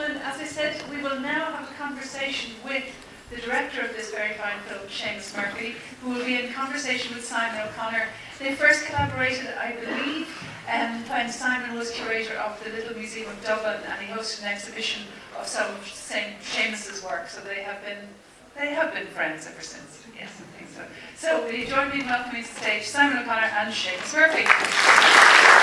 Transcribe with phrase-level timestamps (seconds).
[0.00, 2.84] gentlemen, as I said, we will now have a conversation with
[3.30, 7.24] the director of this very fine film, Seamus Murphy, who will be in conversation with
[7.24, 8.06] Simon O'Connor.
[8.38, 10.26] They first collaborated, I believe,
[10.72, 14.48] um, when Simon was curator of the Little Museum of Dublin, and he hosted an
[14.48, 15.02] exhibition
[15.38, 17.28] of some of Seamus's work.
[17.28, 18.08] So they have been
[18.56, 20.02] they have been friends ever since.
[20.18, 20.82] Yes, I think so.
[21.16, 25.59] So will you join me in welcoming to the stage Simon O'Connor and Seamus Murphy?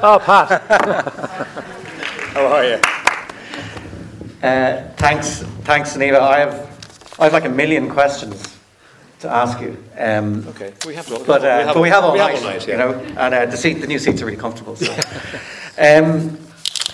[0.00, 0.62] Oh, Pat.
[2.32, 2.74] How are you?
[4.40, 6.22] Uh, thanks, thanks, Neva.
[6.22, 8.56] I have, I have like a million questions
[9.18, 9.76] to ask you.
[9.98, 12.44] Um, okay, we have, but, uh, we have, but we have all we night, have
[12.44, 12.72] all night yeah.
[12.72, 13.00] you know.
[13.20, 14.76] And uh, the seat, the new seats are really comfortable.
[14.76, 14.92] So.
[15.78, 16.38] um,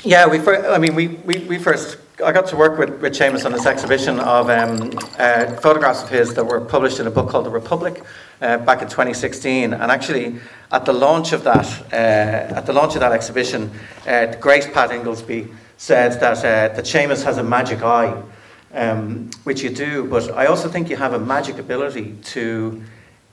[0.02, 0.38] yeah, we.
[0.40, 1.98] I mean, we, we, we first.
[2.22, 6.10] I got to work with, with Seamus on this exhibition of um, uh, photographs of
[6.10, 8.04] his that were published in a book called The Republic
[8.40, 9.72] uh, back in 2016.
[9.72, 10.38] And actually,
[10.70, 13.68] at the launch of that, uh, at the launch of that exhibition,
[14.06, 18.22] uh, Grace Pat Ingoldsby said that uh, that Seamus has a magic eye,
[18.74, 20.04] um, which you do.
[20.04, 22.80] But I also think you have a magic ability to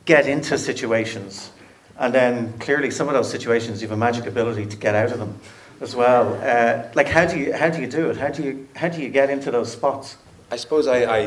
[0.05, 1.51] get into situations,
[1.99, 5.11] and then clearly some of those situations you have a magic ability to get out
[5.11, 5.39] of them
[5.81, 6.35] as well.
[6.41, 8.17] Uh, like how do you how do you do it?
[8.17, 10.17] How do you how do you get into those spots?
[10.51, 11.17] I suppose I, I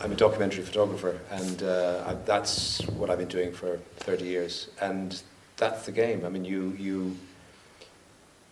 [0.00, 4.68] am a documentary photographer, and uh, I, that's what I've been doing for 30 years,
[4.80, 5.20] and
[5.56, 6.24] that's the game.
[6.24, 7.16] I mean, you you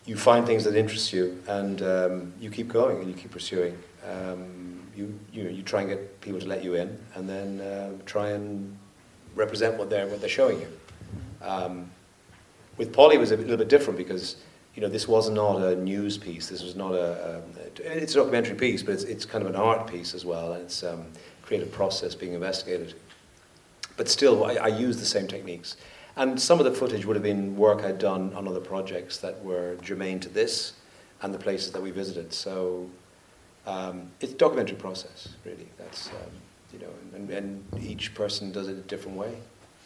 [0.04, 3.76] you find things that interest you, and um, you keep going and you keep pursuing.
[4.08, 7.60] Um, you you know you try and get people to let you in, and then
[7.60, 8.76] uh, try and
[9.34, 10.68] represent what they're what they're showing you.
[11.42, 11.91] Um,
[12.76, 14.36] with Polly, it was a little bit different because
[14.77, 16.48] you know, this was not a news piece.
[16.50, 19.56] This was not a, a it's a documentary piece, but it's, it's kind of an
[19.56, 21.06] art piece as well, and it's um,
[21.42, 22.94] creative process being investigated.
[23.97, 25.78] But still, I, I use the same techniques.
[26.16, 29.42] And some of the footage would have been work I'd done on other projects that
[29.42, 30.75] were germane to this
[31.22, 32.32] and the places that we visited.
[32.32, 32.88] So
[33.66, 35.69] um, it's a documentary process, really.
[35.78, 36.14] That's, um,
[36.72, 39.37] you know, and, and, each person does it a different way.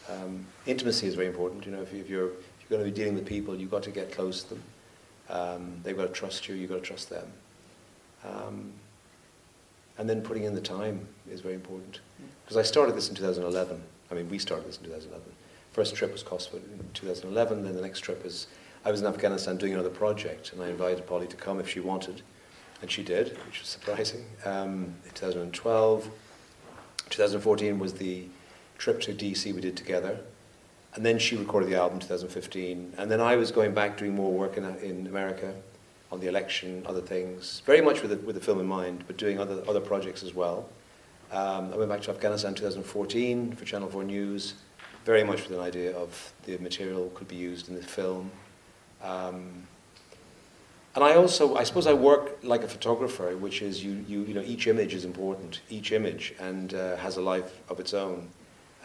[0.09, 1.65] Um, intimacy is very important.
[1.65, 3.71] You know, if, you, if you're if you're going to be dealing with people, you've
[3.71, 4.63] got to get close to them.
[5.31, 7.25] Um, they've got to trust you, you've got to trust them.
[8.23, 8.71] Um,
[9.97, 12.01] and then putting in the time is very important.
[12.43, 13.81] Because I started this in 2011.
[14.09, 15.23] I mean, we started this in 2011.
[15.71, 18.47] First trip was Kosovo in 2011, then the next trip is
[18.83, 21.79] I was in Afghanistan doing another project, and I invited Polly to come if she
[21.79, 22.23] wanted,
[22.81, 24.25] and she did, which was surprising.
[24.43, 26.09] Um, in 2012,
[27.09, 28.25] 2014 was the
[28.77, 30.19] trip to DC we did together,
[30.93, 32.93] and then she recorded the album in 2015.
[32.97, 35.53] And then I was going back doing more work in, in America
[36.11, 39.17] on the election, other things, very much with the, with the film in mind, but
[39.17, 40.67] doing other, other projects as well.
[41.31, 44.55] Um, I went back to Afghanistan in 2014 for Channel 4 News,
[45.05, 48.29] very much with an idea of the material could be used in the film.
[49.01, 49.65] Um,
[50.93, 54.33] and I also, I suppose I work like a photographer, which is you, you, you
[54.33, 58.27] know, each image is important, each image, and uh, has a life of its own.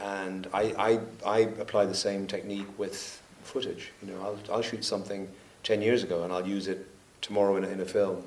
[0.01, 3.93] And I, I, I apply the same technique with footage.
[4.03, 5.29] You know, I'll, I'll shoot something
[5.63, 6.87] 10 years ago and I'll use it
[7.23, 8.23] tomorrow in a, in a film.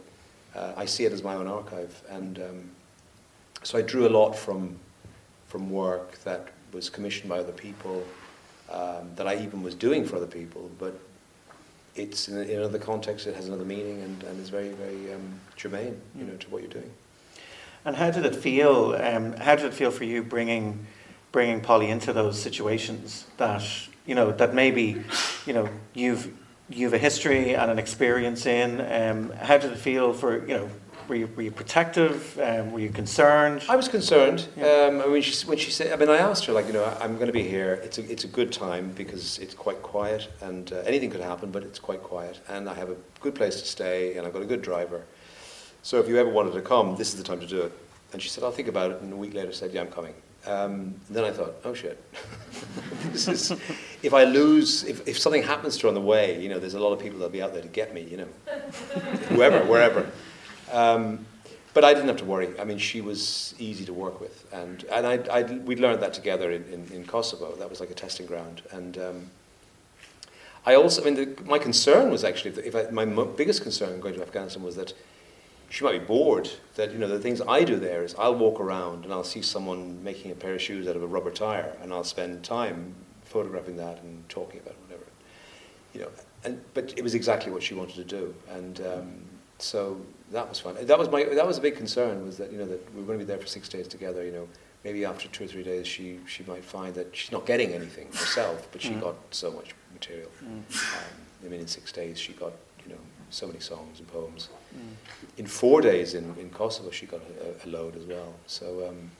[0.55, 2.01] Uh, I see it as my own archive.
[2.09, 2.69] And um,
[3.63, 4.77] so I drew a lot from,
[5.47, 8.03] from work that was commissioned by other people,
[8.71, 10.99] um, that I even was doing for other people, but
[11.95, 15.39] it's in, in another context, it has another meaning and, and is very, very um,
[15.55, 16.91] germane, you know, to what you're doing.
[17.85, 18.95] And how did it feel?
[18.99, 20.85] Um, how did it feel for you bringing
[21.31, 23.63] bringing Polly into those situations that
[24.05, 25.03] you know that maybe
[25.45, 26.31] you know you've
[26.69, 28.81] you've a history and an experience in.
[28.81, 30.69] Um, how did it feel for you know?
[31.07, 32.37] Were you, were you protective?
[32.39, 33.63] Um, were you concerned?
[33.67, 34.47] I was concerned.
[34.55, 34.89] Yeah.
[34.91, 36.85] Um, I mean, she, when she said, I mean, I asked her, like, you know,
[37.01, 37.81] I'm going to be here.
[37.83, 41.49] It's a, it's a good time because it's quite quiet and uh, anything could happen,
[41.49, 42.39] but it's quite quiet.
[42.47, 45.03] And I have a good place to stay and I've got a good driver.
[45.81, 47.71] So if you ever wanted to come, this is the time to do it.
[48.13, 49.01] And she said, I'll think about it.
[49.01, 50.13] And a week later said, yeah, I'm coming.
[50.49, 52.01] Um, then I thought, oh shit,
[53.11, 53.51] this is,
[54.01, 56.73] if I lose, if, if something happens to her on the way, you know, there's
[56.73, 58.27] a lot of people that'll be out there to get me, you know,
[59.29, 60.09] whoever, wherever.
[60.71, 61.25] Um,
[61.75, 62.59] but I didn't have to worry.
[62.59, 66.13] I mean, she was easy to work with, and and I, I we learned that
[66.13, 67.55] together in, in, in, Kosovo.
[67.57, 69.29] That was like a testing ground, and um,
[70.65, 74.15] I also, I mean, the, my concern was actually, if I, my biggest concern going
[74.15, 74.93] to Afghanistan was that
[75.69, 78.59] she might be bored that you know the things I do there is I'll walk
[78.59, 81.75] around and I'll see someone making a pair of shoes out of a rubber tire
[81.81, 85.05] and I'll spend time photographing that and talking about it, whatever
[85.93, 86.09] you know
[86.43, 89.21] and but it was exactly what she wanted to do and um,
[89.59, 90.01] so
[90.31, 90.75] that was fun.
[90.81, 93.07] That was my that was a big concern was that you know that we were
[93.07, 94.23] going to be there for six days together.
[94.23, 94.47] You know,
[94.83, 98.07] maybe after two or three days she she might find that she's not getting anything
[98.07, 99.01] herself, but she mm.
[99.01, 100.29] got so much material.
[100.43, 100.47] Mm.
[100.47, 100.63] Um,
[101.45, 102.53] I mean, in six days she got
[103.29, 104.49] so many songs and poems.
[104.75, 105.39] Mm.
[105.39, 108.33] In four days in, in Kosovo she got a, a load as well.
[108.47, 109.11] So um,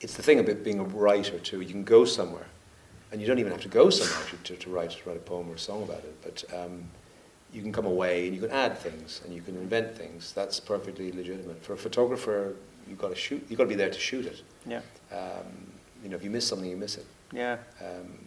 [0.00, 1.60] it's the thing about being a writer too.
[1.60, 2.46] You can go somewhere,
[3.10, 5.50] and you don't even have to go somewhere to, to, to write write a poem
[5.50, 6.84] or a song about it, but um,
[7.52, 10.32] you can come away and you can add things and you can invent things.
[10.32, 11.62] That's perfectly legitimate.
[11.62, 12.54] For a photographer,
[12.88, 13.44] you've got to shoot.
[13.48, 14.42] You've got to be there to shoot it.
[14.66, 14.80] Yeah.
[15.10, 15.46] Um,
[16.02, 17.06] you know, if you miss something, you miss it.
[17.32, 17.56] Yeah.
[17.80, 18.18] Um,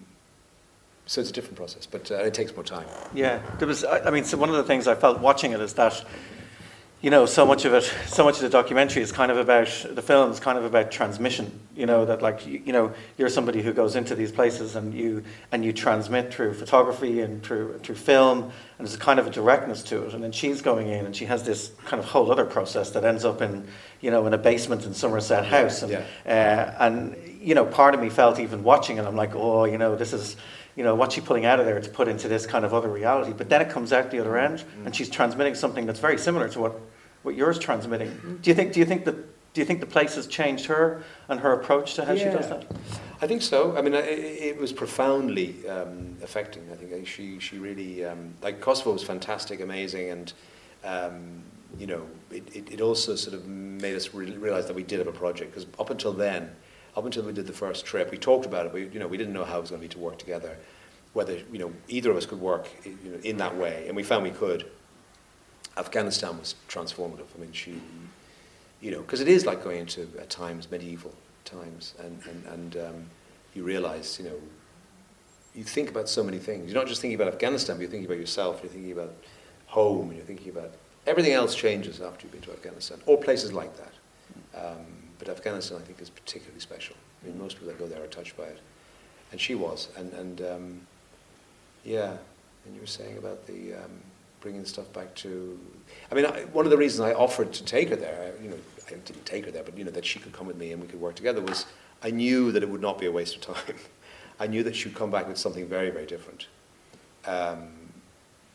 [1.11, 2.85] so it's a different process, but uh, it takes more time.
[3.13, 3.83] Yeah, there was.
[3.83, 6.05] I, I mean, so one of the things I felt watching it is that
[7.01, 9.67] you know, so much of it, so much of the documentary is kind of about
[9.89, 11.59] the film is kind of about transmission.
[11.75, 14.93] You know that like you, you, know you're somebody who goes into these places and
[14.93, 19.27] you and you transmit through photography and through through film, and there's a kind of
[19.27, 20.13] a directness to it.
[20.13, 23.03] And then she's going in and she has this kind of whole other process that
[23.03, 23.67] ends up in
[23.99, 25.81] you know in a basement in Somerset House.
[25.81, 26.05] And yeah.
[26.79, 29.77] uh, and you know part of me felt even watching it, I'm like, oh, you
[29.77, 30.37] know, this is
[30.75, 32.87] you know, what's she pulling out of there to put into this kind of other
[32.87, 33.33] reality?
[33.33, 34.85] But then it comes out the other end, mm.
[34.85, 36.79] and she's transmitting something that's very similar to what
[37.23, 38.39] what yours transmitting.
[38.41, 38.73] Do you think?
[38.73, 39.15] Do you think that?
[39.53, 42.31] Do you think the place has changed her and her approach to how yeah.
[42.31, 42.65] she does that?
[43.21, 43.75] I think so.
[43.77, 46.63] I mean, it, it was profoundly um, affecting.
[46.71, 50.33] I think she she really um, like Kosovo was fantastic, amazing, and
[50.85, 51.43] um,
[51.77, 54.99] you know, it, it, it, also sort of made us re- realize that we did
[54.99, 56.55] have a project because up until then,
[56.95, 58.73] up until we did the first trip, we talked about it.
[58.73, 60.57] We you know we didn't know how it was going to be to work together,
[61.13, 64.03] whether you know either of us could work you know, in that way, and we
[64.03, 64.69] found we could.
[65.77, 67.27] Afghanistan was transformative.
[67.35, 67.81] I mean, she,
[68.81, 71.13] you know, because it is like going into at times medieval
[71.45, 73.05] times, and and and um,
[73.53, 74.39] you realize, you know,
[75.55, 76.65] you think about so many things.
[76.71, 78.59] You're not just thinking about Afghanistan, but you're thinking about yourself.
[78.61, 79.13] You're thinking about
[79.67, 80.71] home, and you're thinking about
[81.07, 83.93] everything else changes after you've been to Afghanistan, or places like that.
[84.53, 84.85] Um,
[85.21, 86.95] but Afghanistan, I think, is particularly special.
[87.21, 88.59] I mean, most people that go there are touched by it,
[89.31, 90.81] and she was, and and um,
[91.85, 92.17] yeah.
[92.65, 93.91] And you were saying about the um,
[94.39, 95.59] bringing stuff back to.
[96.11, 98.57] I mean, I, one of the reasons I offered to take her there, you know,
[98.87, 100.81] I didn't take her there, but you know, that she could come with me and
[100.81, 101.67] we could work together was
[102.01, 103.75] I knew that it would not be a waste of time.
[104.39, 106.47] I knew that she'd come back with something very, very different.
[107.25, 107.69] Um,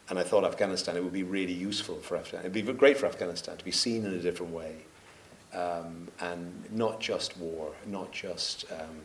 [0.08, 2.40] and I thought Afghanistan, it would be really useful for Afghanistan.
[2.40, 4.76] It'd be great for Afghanistan to be seen in a different way.
[5.54, 8.96] Um, and not just war, not just, um,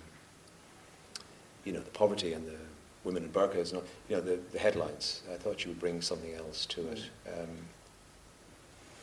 [1.64, 2.58] you know, the poverty and the
[3.04, 5.22] women in burqas, not, you know, the, the headlines.
[5.32, 7.02] I thought you would bring something else to it.
[7.28, 7.50] Um,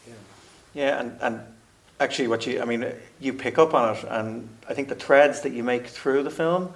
[0.07, 0.15] yeah.
[0.75, 1.41] Yeah, and, and
[2.01, 2.85] actually what you, I mean,
[3.21, 6.31] you pick up on it, and I think the threads that you make through the
[6.31, 6.73] film,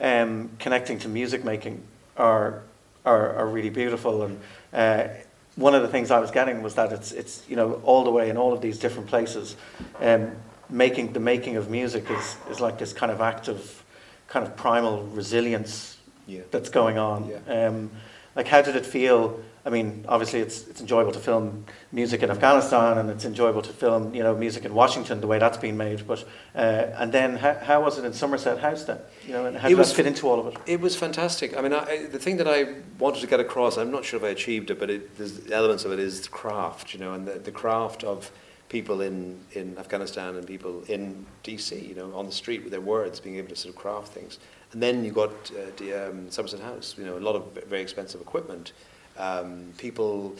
[0.00, 1.82] um, connecting to music making,
[2.16, 2.62] are,
[3.04, 4.22] are, are really beautiful.
[4.22, 4.40] And
[4.72, 5.08] uh,
[5.56, 8.10] one of the things I was getting was that it's, it's, you know, all the
[8.10, 9.56] way in all of these different places,
[10.00, 10.32] um,
[10.68, 13.82] making, the making of music is, is like this kind of act of
[14.28, 16.42] kind of primal resilience yeah.
[16.50, 17.28] that's going on.
[17.28, 17.68] Yeah.
[17.68, 17.90] Um,
[18.34, 19.42] like, how did it feel?
[19.66, 23.72] I mean, obviously, it's it's enjoyable to film music in Afghanistan, and it's enjoyable to
[23.72, 26.06] film, you know, music in Washington, the way that's been made.
[26.06, 26.24] But
[26.54, 29.00] uh, and then, how, how was it in Somerset House then?
[29.26, 30.56] You know, and how it did was, that fit into all of it?
[30.66, 31.56] It was fantastic.
[31.58, 34.24] I mean, I, the thing that I wanted to get across, I'm not sure if
[34.24, 37.40] I achieved it, but it, there's elements of it is craft, you know, and the,
[37.40, 38.30] the craft of
[38.68, 42.80] people in, in Afghanistan and people in DC, you know, on the street with their
[42.80, 44.38] words, being able to sort of craft things.
[44.72, 47.82] And then you got uh, the um, Somerset House, you know, a lot of very
[47.82, 48.72] expensive equipment.
[49.18, 50.36] Um, people,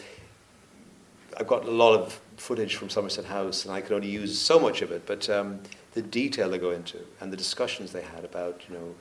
[1.37, 4.59] I've got a lot of footage from Somerset House, and I could only use so
[4.59, 5.05] much of it.
[5.05, 5.59] But um,
[5.93, 8.95] the detail they go into and the discussions they had about, you know,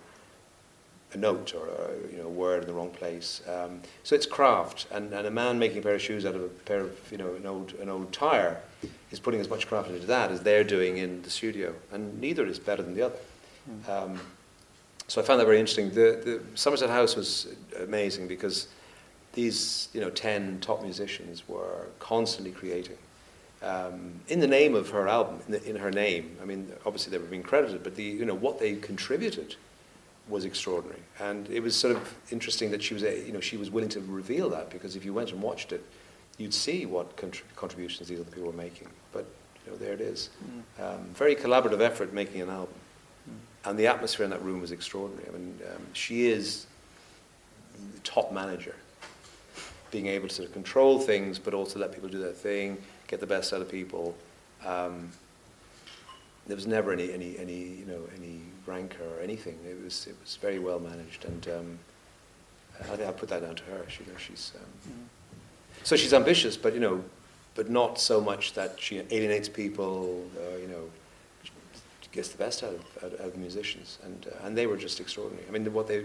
[1.12, 3.42] a note or a, you know, a word in the wrong place.
[3.48, 6.42] Um, so it's craft, and, and a man making a pair of shoes out of
[6.42, 8.60] a pair of, you know, an old, an old tire
[9.10, 12.44] is putting as much craft into that as they're doing in the studio, and neither
[12.46, 13.18] is better than the other.
[13.70, 13.88] Mm.
[13.88, 14.20] Um,
[15.06, 15.90] so I found that very interesting.
[15.90, 18.68] The, the Somerset House was amazing because
[19.36, 22.98] these, you know, 10 top musicians were constantly creating.
[23.62, 27.12] Um, in the name of her album, in, the, in, her name, I mean, obviously
[27.12, 29.54] they were being credited, but the, you know, what they contributed
[30.28, 31.00] was extraordinary.
[31.20, 33.88] And it was sort of interesting that she was, a, you know, she was willing
[33.90, 35.84] to reveal that because if you went and watched it,
[36.36, 37.16] you'd see what
[37.54, 38.88] contributions these other people were making.
[39.12, 39.26] But,
[39.64, 40.28] you know, there it is.
[40.44, 40.94] Mm.
[40.94, 42.74] Um, very collaborative effort making an album
[43.66, 45.28] and the atmosphere in that room was extraordinary.
[45.28, 46.66] I mean, um, she is
[47.94, 48.76] the top manager,
[49.90, 53.20] being able to sort of control things, but also let people do their thing, get
[53.20, 54.14] the best out of people.
[54.64, 55.10] Um,
[56.46, 59.58] there was never any, any, any, you know, any rancor or anything.
[59.68, 61.78] It was, it was very well managed, and um,
[62.80, 63.84] I think I put that down to her.
[63.88, 65.84] She, you know, she's um, mm.
[65.84, 67.02] so she's ambitious, but you know,
[67.54, 70.88] but not so much that she alienates people, uh, you know,
[72.16, 73.98] gets the best out of, out, out of musicians.
[74.02, 75.46] And, uh, and they were just extraordinary.
[75.46, 75.98] I mean, what they,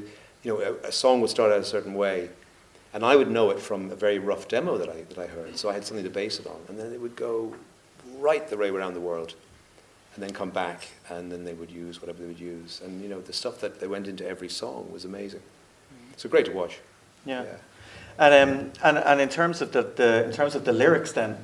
[0.43, 2.29] you know, a, a, song would start out a certain way,
[2.93, 5.57] and I would know it from a very rough demo that I, that I heard,
[5.57, 6.60] so I had something to base it on.
[6.67, 7.53] And then it would go
[8.19, 9.36] right the way around the world,
[10.15, 12.81] and then come back, and then they would use whatever they would use.
[12.83, 15.41] And, you know, the stuff that they went into every song was amazing.
[16.17, 16.79] So great to watch.
[17.25, 17.43] Yeah.
[17.43, 17.55] yeah.
[18.19, 21.38] And, um, and, and in terms of the, the, in terms of the lyrics then,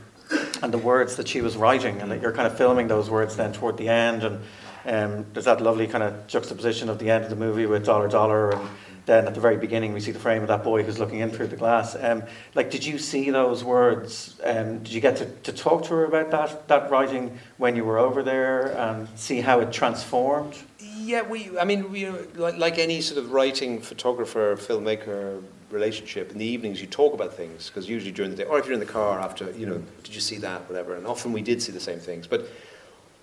[0.61, 3.37] and the words that she was writing, and that you're kind of filming those words
[3.37, 4.41] then toward the end, and
[4.85, 8.09] um, there's that lovely kind of juxtaposition of the end of the movie with dollar
[8.09, 8.69] dollar, and
[9.07, 11.31] then at the very beginning we see the frame of that boy who's looking in
[11.31, 11.95] through the glass.
[11.99, 12.23] Um,
[12.53, 14.39] like, did you see those words?
[14.43, 17.85] Um, did you get to, to talk to her about that that writing when you
[17.85, 20.55] were over there and see how it transformed?
[20.79, 21.57] Yeah, we.
[21.57, 26.31] I mean, we, like, like any sort of writing photographer, filmmaker relationship.
[26.31, 28.73] In the evenings, you talk about things because usually during the day, or if you're
[28.73, 30.95] in the car after, you know, did you see that, whatever.
[30.95, 32.27] And often we did see the same things.
[32.27, 32.49] But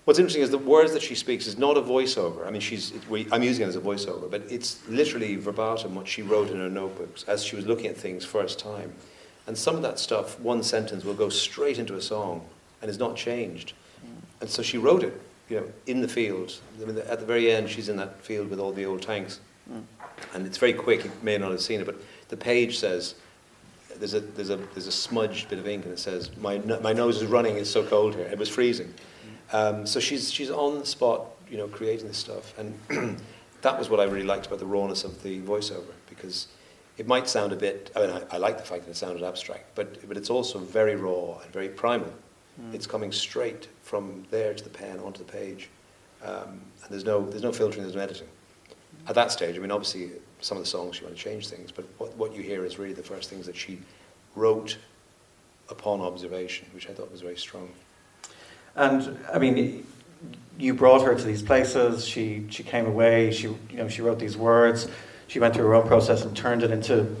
[0.05, 2.47] what's interesting is the words that she speaks is not a voiceover.
[2.47, 2.93] I mean, she's.
[3.09, 6.57] We, I'm using it as a voiceover, but it's literally verbatim what she wrote in
[6.57, 8.93] her notebooks as she was looking at things first time.
[9.47, 12.45] And some of that stuff, one sentence will go straight into a song
[12.81, 13.73] and is not changed.
[14.41, 15.19] And so she wrote it,
[15.49, 16.59] you know, in the field.
[16.81, 19.39] I mean, at the very end, she's in that field with all the old tanks.
[19.71, 19.83] Mm.
[20.33, 21.05] And it's very quick.
[21.05, 21.95] You may not have seen it, but
[22.29, 23.15] the page says,
[23.97, 26.91] there's a, there's a, there's a smudged bit of ink and it says, my, my
[26.91, 28.25] nose is running, it's so cold here.
[28.25, 28.93] It was freezing.
[29.51, 32.53] Um, so she's, she's on the spot, you know, creating this stuff.
[32.57, 33.19] And
[33.61, 36.47] that was what I really liked about the rawness of the voiceover because
[36.97, 39.23] it might sound a bit, I mean, I, I like the fact that it sounded
[39.23, 42.13] abstract, but, but it's also very raw and very primal.
[42.61, 42.73] Mm.
[42.73, 45.69] It's coming straight from there to the pen onto the page.
[46.23, 48.27] Um, and there's no, there's no filtering, there's no editing.
[49.07, 50.11] At that stage, I mean, obviously,
[50.41, 52.79] some of the songs she wanted to change things, but what, what you hear is
[52.79, 53.79] really the first things that she
[54.35, 54.77] wrote
[55.69, 57.69] upon observation, which I thought was very strong.
[58.75, 59.85] And I mean,
[60.57, 62.05] you brought her to these places.
[62.05, 63.31] She she came away.
[63.31, 64.87] She you know she wrote these words.
[65.27, 67.15] She went through her own process and turned it into,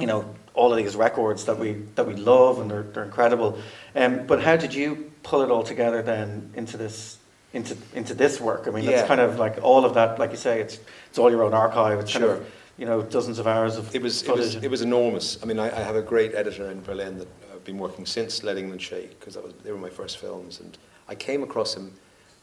[0.00, 3.58] you know, all of these records that we that we love and they're they're incredible.
[3.94, 7.18] Um, but how did you pull it all together then into this
[7.52, 8.66] into into this work?
[8.66, 8.90] I mean, yeah.
[8.92, 11.54] it's kind of like all of that, like you say, it's it's all your own
[11.54, 12.00] archive.
[12.00, 12.20] It's sure.
[12.20, 15.38] Kind of, you know, dozens of hours of it was it was it was enormous.
[15.42, 18.42] I mean, I, I, have a great editor in Berlin that I've been working since
[18.42, 20.76] Let England Shake because they were my first films, and
[21.08, 21.92] I came across him.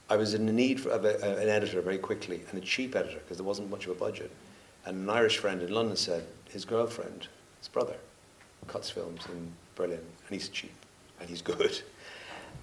[0.09, 3.19] I was in the need for a, an editor very quickly and a cheap editor
[3.19, 4.31] because there wasn't much of a budget.
[4.85, 7.27] And an Irish friend in London said his girlfriend,
[7.59, 7.95] his brother,
[8.67, 10.73] cuts films in Berlin, and he's cheap
[11.19, 11.81] and he's good.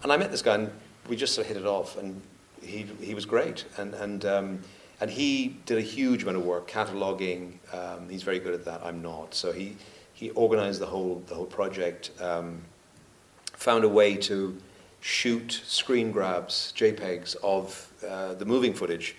[0.03, 0.71] And I met this guy, and
[1.09, 2.21] we just sort of hit it off, and
[2.63, 4.25] he he was great, and and.
[4.25, 4.61] Um,
[5.01, 7.53] and he did a huge amount of work cataloging.
[7.73, 8.81] Um, he's very good at that.
[8.83, 9.35] I'm not.
[9.35, 9.77] So he
[10.13, 12.11] he organized the whole the whole project.
[12.21, 12.63] Um,
[13.53, 14.57] found a way to
[15.01, 19.15] shoot screen grabs, JPEGs of uh, the moving footage,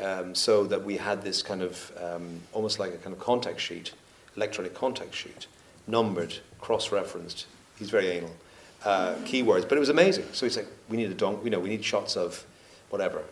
[0.00, 3.60] um, so that we had this kind of um, almost like a kind of contact
[3.60, 3.92] sheet,
[4.36, 5.46] electronic contact sheet,
[5.86, 7.46] numbered, cross-referenced.
[7.78, 8.34] He's very anal.
[8.84, 10.26] Uh, keywords, but it was amazing.
[10.32, 12.44] So he's like, we need a donk, you know, we need shots of
[12.90, 13.22] whatever,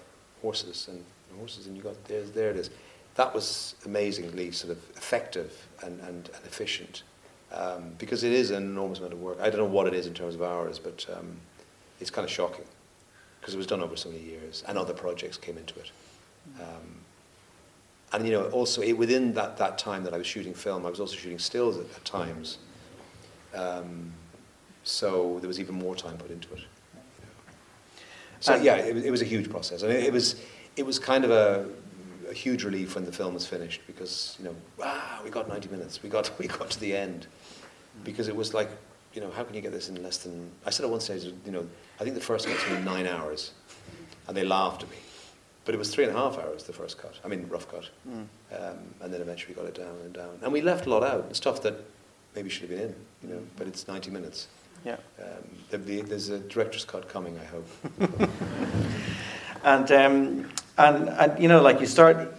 [0.41, 1.05] horses and
[1.37, 2.71] horses, and you got there, there it is.
[3.17, 7.03] That was amazingly sort of effective and, and, and efficient
[7.53, 9.39] um, because it is an enormous amount of work.
[9.41, 11.37] I don't know what it is in terms of hours, but um,
[12.03, 12.67] it's kind of shocking
[13.41, 15.91] because it was done over so many years and other projects came into it.
[16.61, 16.99] Um,
[18.13, 20.91] and you know, also it, within that, that time that I was shooting film, I
[20.91, 22.59] was also shooting stills at, at times.
[23.55, 24.13] Um,
[24.85, 26.61] so there was even more time put into it.
[28.41, 29.83] So yeah, it, it was a huge process.
[29.83, 30.43] I mean, it was
[30.77, 31.67] it was kind of a,
[32.29, 35.69] a, huge relief when the film was finished because you know, wow, we got 90
[35.69, 36.03] minutes.
[36.03, 37.29] We got we got to the end
[38.05, 38.71] because it was like,
[39.15, 40.51] you know, how can you get this in less than?
[40.67, 41.67] I said at one stage, you know,
[42.03, 43.53] I think the first cut took me nine hours,
[44.27, 44.97] and they laughed at me.
[45.65, 47.15] But it was three and a half hours, the first cut.
[47.25, 47.91] I mean, rough cut.
[48.09, 48.27] Mm.
[48.51, 50.37] Um, and then eventually we got it down and down.
[50.43, 51.77] And we left a lot out, stuff that
[52.35, 54.49] maybe should have been in, you know, but it's 90 minutes.
[54.85, 54.97] Yeah.
[55.21, 57.69] Um, there's a director's cut coming, I hope.
[59.65, 62.35] and um, and and you know, like you start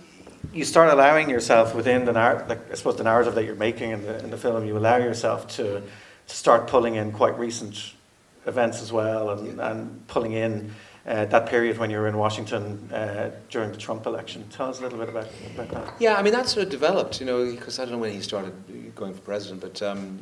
[0.54, 3.92] you start allowing yourself within the narrative, like I suppose the narrative that you're making
[3.92, 5.82] in the in the film, you allow yourself to
[6.28, 7.94] to start pulling in quite recent
[8.46, 9.72] events as well, and yeah.
[9.72, 10.72] and pulling in.
[11.06, 14.42] Uh, that period when you were in Washington uh, during the Trump election.
[14.50, 15.94] Tell us a little bit about, about that.
[16.00, 18.22] Yeah, I mean, that sort of developed, you know, because I don't know when he
[18.22, 18.54] started
[18.96, 20.20] going for president, but um,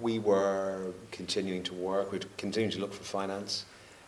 [0.00, 3.66] we were continuing to work, we were continuing to look for finance.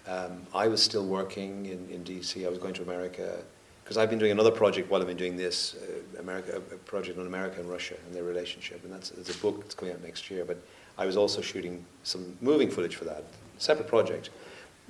[0.08, 3.42] Um, I was still working in, in DC, I was going to America
[3.90, 7.18] because I've been doing another project while I've been doing this, uh, America, a project
[7.18, 10.00] on America and Russia and their relationship, and that's there's a book that's coming out
[10.00, 10.44] next year.
[10.44, 10.62] But
[10.98, 13.24] I was also shooting some moving footage for that,
[13.58, 14.30] separate project,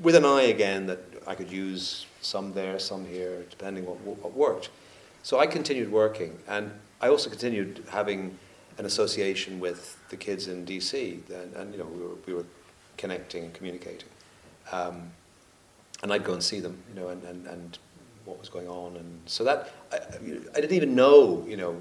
[0.00, 4.33] with an eye again that I could use some there, some here, depending what, what
[4.35, 4.71] worked.
[5.23, 8.38] So I continued working, and I also continued having
[8.78, 12.47] an association with the kids in DC, and, and you know we were, we were
[12.97, 14.09] connecting and communicating.
[14.73, 15.11] Um,
[16.02, 17.78] and I'd go and see them, you know, and, and, and
[18.25, 21.80] what was going on, and so that I, I didn't even know, you know,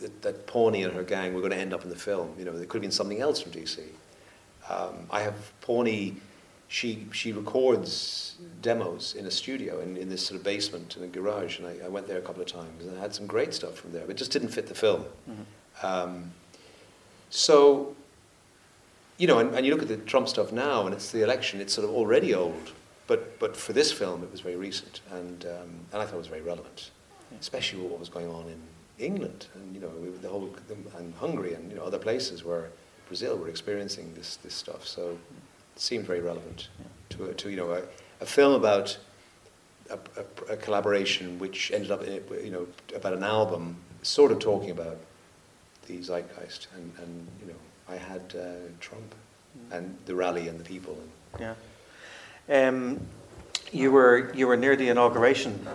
[0.00, 2.34] that, that Pawnee and her gang were going to end up in the film.
[2.38, 3.80] You know, there could have been something else from DC.
[4.68, 6.16] Um, I have Pawnee.
[6.68, 11.08] She she records demos in a studio in, in this sort of basement in a
[11.08, 13.52] garage, and I, I went there a couple of times, and I had some great
[13.54, 14.02] stuff from there.
[14.02, 15.04] But it just didn't fit the film.
[15.28, 15.86] Mm-hmm.
[15.86, 16.30] Um,
[17.30, 17.96] so,
[19.18, 21.60] you know, and, and you look at the Trump stuff now, and it's the election.
[21.60, 22.72] It's sort of already old
[23.10, 26.18] but, but for this film, it was very recent, and, um, and I thought it
[26.18, 26.92] was very relevant,
[27.40, 28.60] especially what was going on in
[29.00, 29.90] England and you know
[30.22, 30.50] the whole
[30.98, 32.68] and Hungary and you know other places where
[33.08, 34.86] Brazil were experiencing this this stuff.
[34.86, 35.18] So
[35.74, 36.68] it seemed very relevant
[37.10, 37.82] to, to you know a,
[38.20, 38.98] a film about
[39.90, 44.38] a, a, a, collaboration which ended up in, you know about an album sort of
[44.38, 44.98] talking about
[45.86, 49.76] the zeitgeist and, and you know I had uh, Trump mm.
[49.76, 50.96] and the rally and the people.
[51.32, 52.68] And, yeah.
[52.68, 53.00] Um,
[53.72, 55.66] you were you were near the inauguration.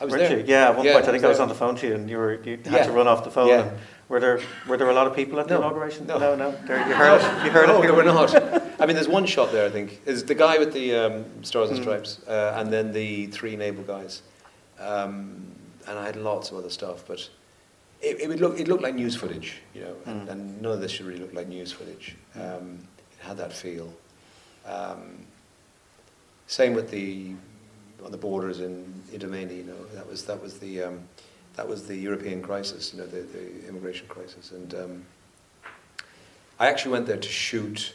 [0.00, 0.38] I was weren't there.
[0.40, 0.44] You?
[0.46, 1.94] Yeah, at one yeah, point I think I was, I on the phone to you,
[1.94, 2.86] and you were you had yeah.
[2.86, 3.48] to run off the phone.
[3.48, 3.70] Yeah.
[4.08, 5.60] were there were there a lot of people at the no.
[5.60, 6.06] inauguration?
[6.06, 6.52] No, no, no.
[6.66, 7.44] There, you heard it.
[7.44, 7.82] You heard no, it.
[7.82, 8.34] there were not.
[8.80, 9.66] I mean, there's one shot there.
[9.66, 11.84] I think is the guy with the um, stars and hmm.
[11.84, 12.30] stripes, mm.
[12.30, 14.22] uh, and then the three naval guys.
[14.80, 15.46] Um,
[15.86, 17.28] and I had lots of other stuff, but
[18.00, 20.06] it, it would look it looked like news footage, you know, mm.
[20.06, 20.28] and, hmm.
[20.28, 22.16] and, none of this should really look like news footage.
[22.34, 22.78] Um,
[23.12, 23.92] it had that feel.
[24.66, 25.26] Um,
[26.46, 27.34] same with the
[28.04, 31.00] on the borders in Idomeni, you know, that was that was the um,
[31.56, 35.04] that was the European crisis, you know, the, the immigration crisis, and um,
[36.58, 37.94] I actually went there to shoot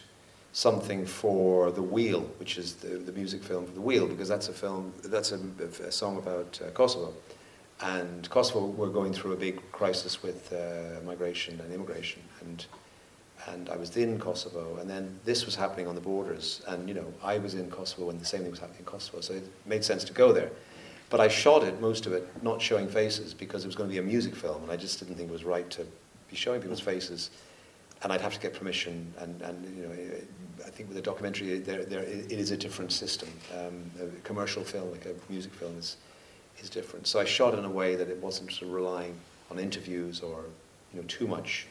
[0.51, 4.49] something for The Wheel, which is the, the music film for The Wheel, because that's
[4.49, 5.39] a film, that's a,
[5.85, 7.13] a song about uh, Kosovo.
[7.81, 12.21] And Kosovo were going through a big crisis with uh, migration and immigration.
[12.41, 12.65] And
[13.49, 16.93] and I was in Kosovo, and then this was happening on the borders, and you
[16.93, 19.43] know I was in Kosovo when the same thing was happening in Kosovo, so it
[19.65, 20.51] made sense to go there.
[21.09, 23.93] But I shot it, most of it, not showing faces because it was going to
[23.93, 25.85] be a music film, and I just didn't think it was right to
[26.29, 27.31] be showing people's faces,
[28.03, 29.93] and I'd have to get permission, and, and you know
[30.65, 33.29] I think with a documentary, there, there it is a different system.
[33.57, 35.97] Um, a commercial film, like a music film, is
[36.61, 37.07] is different.
[37.07, 39.15] So I shot in a way that it wasn't sort of relying
[39.49, 40.43] on interviews or
[40.93, 41.67] you know too much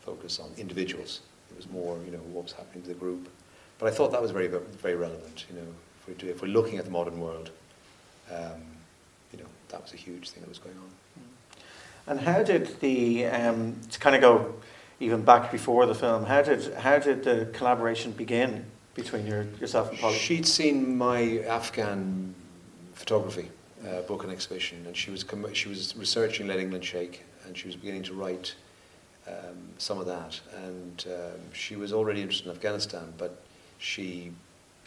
[0.00, 1.20] focus on individuals.
[1.50, 3.28] It was more, you know, what was happening to the group.
[3.78, 5.46] But I thought that was very, very relevant.
[5.50, 5.66] You know,
[6.00, 7.50] if we're, if we're looking at the modern world,
[8.30, 8.62] um,
[9.32, 10.90] you know, that was a huge thing that was going on.
[12.06, 14.54] And how did the um, to kind of go
[14.98, 16.24] even back before the film?
[16.24, 20.16] How did how did the collaboration begin between your, yourself and Polly?
[20.16, 22.34] She'd seen my Afghan
[22.94, 23.50] photography
[23.86, 27.56] uh, book and exhibition, and she was com- she was researching Let England Shake, and
[27.56, 28.54] she was beginning to write
[29.26, 30.40] um, some of that.
[30.64, 33.42] And um, she was already interested in Afghanistan, but
[33.78, 34.32] she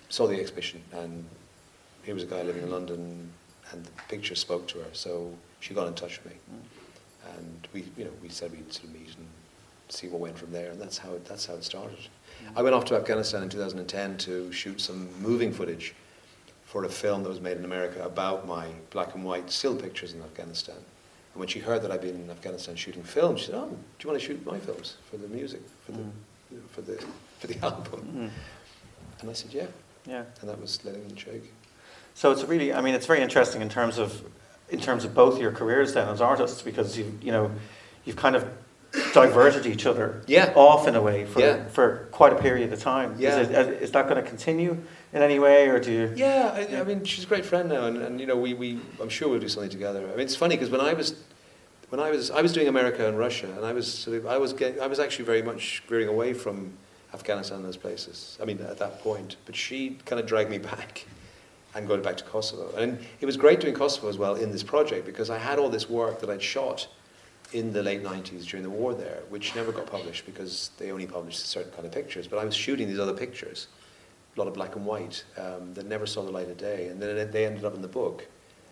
[0.10, 1.26] saw the exhibition, and
[2.04, 3.30] here was a guy living in London,
[3.72, 4.90] and the picture spoke to her.
[4.94, 7.38] So she got in touch with me, mm.
[7.38, 9.28] and we, you know, we said we'd sort of meet and
[9.90, 11.98] see what went from there, and that's how it, that's how it started.
[11.98, 12.58] Mm.
[12.58, 15.96] I went off to Afghanistan in 2010 to shoot some moving footage
[16.66, 20.14] for a film that was made in America about my black and white still pictures
[20.14, 20.76] in Afghanistan.
[21.34, 23.76] And when she heard that I'd been in Afghanistan shooting films, she said, "Oh, do
[24.00, 26.12] you want to shoot my films for the music, for the, mm.
[26.52, 27.04] you know, for the,
[27.40, 29.22] for the album?" Mm.
[29.22, 29.68] And I said, "Yeah."
[30.06, 30.24] Yeah.
[30.42, 31.52] And that was Let England Shake.
[32.14, 34.22] So it's really, I mean, it's very interesting in terms of,
[34.70, 37.52] in terms of both your careers then as artists, because you, you know,
[38.06, 38.48] you've kind of
[39.14, 40.54] diverted each other yeah.
[40.56, 41.66] off in a way for, yeah.
[41.66, 43.16] for quite a period of time.
[43.18, 43.40] Yeah.
[43.40, 44.78] Is, it, is that going to continue
[45.14, 46.14] in any way, or do you?
[46.16, 48.80] Yeah, I, I mean, she's a great friend now, and, and you know, we, we
[49.02, 50.04] I'm sure we'll do something together.
[50.08, 51.16] I mean, it's funny because when I was
[51.90, 54.38] when I was I was doing America and Russia, and I was sort of, I
[54.38, 56.74] was getting, I was actually very much veering away from
[57.14, 58.38] Afghanistan and those places.
[58.42, 61.06] I mean, at that point, but she kind of dragged me back
[61.76, 62.76] and going back to Kosovo.
[62.76, 65.70] And it was great doing Kosovo as well in this project because I had all
[65.70, 66.88] this work that I'd shot
[67.52, 71.06] in the late 90s during the war there, which never got published because they only
[71.06, 72.28] published certain kind of pictures.
[72.28, 73.68] But I was shooting these other pictures
[74.36, 77.02] a lot of black and white um, that never saw the light of day, and
[77.02, 78.28] then they ended up in the book.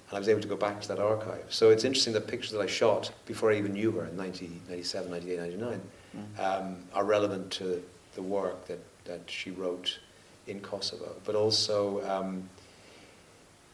[0.09, 1.45] And I was able to go back to that archive.
[1.49, 5.09] So it's interesting that pictures that I shot before I even knew her in 1997,
[5.09, 5.81] 98, 99
[6.17, 6.39] mm.
[6.39, 7.81] um, are relevant to
[8.15, 9.99] the work that, that she wrote
[10.47, 11.15] in Kosovo.
[11.23, 12.49] But also, um,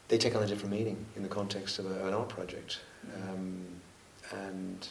[0.09, 2.81] they take on a different meaning in the context of a, an art project.
[3.29, 3.65] um,
[4.31, 4.87] and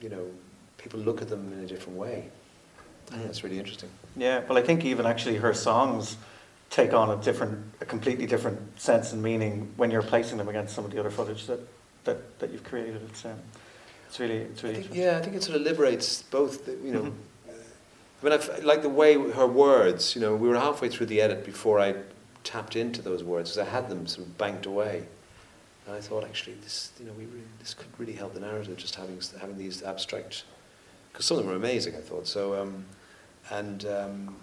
[0.00, 0.24] you know,
[0.76, 2.28] people look at them in a different way.
[3.12, 3.88] And that's really interesting.
[4.16, 6.16] Yeah, well, I think even actually her songs
[6.70, 10.74] take on a different, a completely different sense and meaning when you're placing them against
[10.74, 11.60] some of the other footage that,
[12.04, 13.00] that, that you've created.
[13.08, 13.38] It's, um,
[14.06, 16.66] it's really, it's really I think, yeah, I think it sort of liberates both.
[16.66, 17.12] The, you know, Mhm.
[18.20, 20.16] I mean, I've, like the way her words.
[20.16, 21.94] You know, we were halfway through the edit before I
[22.42, 25.04] tapped into those words because I had them sort of banked away,
[25.86, 28.76] and I thought actually this, you know, we really, this could really help the narrative
[28.76, 30.42] just having having these abstract,
[31.12, 31.94] because some of them are amazing.
[31.94, 32.84] I thought so, um,
[33.50, 34.36] and um,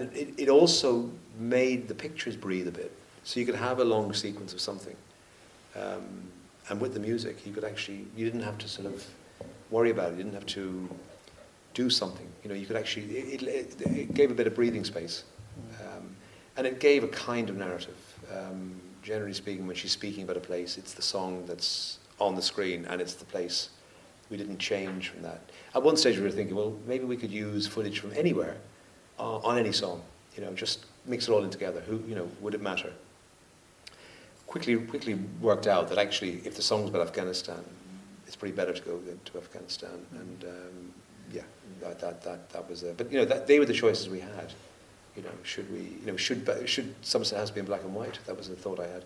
[0.00, 3.84] and it, it, also made the pictures breathe a bit, so you could have a
[3.84, 4.96] long sequence of something.
[5.76, 6.28] Um,
[6.68, 9.06] and with the music, you could actually, you didn't have to sort of
[9.70, 10.16] worry about it.
[10.16, 10.88] You didn't have to
[11.74, 12.26] do something.
[12.42, 15.24] You know, you could actually, it, it, it gave a bit of breathing space.
[15.80, 16.16] Um,
[16.56, 17.96] and it gave a kind of narrative.
[18.32, 22.42] Um, generally speaking, when she's speaking about a place, it's the song that's on the
[22.42, 23.70] screen and it's the place.
[24.28, 25.50] We didn't change from that.
[25.74, 28.56] At one stage, we were thinking, well, maybe we could use footage from anywhere
[29.18, 30.02] uh, on any song.
[30.36, 31.80] You know, just mix it all in together.
[31.80, 32.92] Who, you know, would it matter?
[34.54, 37.62] quickly quickly worked out that actually, if the song's about Afghanistan,
[38.26, 40.06] it's pretty better to go to Afghanistan.
[40.12, 40.92] And um,
[41.32, 41.42] yeah,
[41.80, 42.80] that, that that that was.
[42.82, 42.94] there.
[42.94, 44.52] but you know, that, they were the choices we had.
[45.16, 45.80] You know, should we?
[46.00, 48.20] You know, should should Somerset House be in black and white?
[48.26, 49.04] That was the thought I had.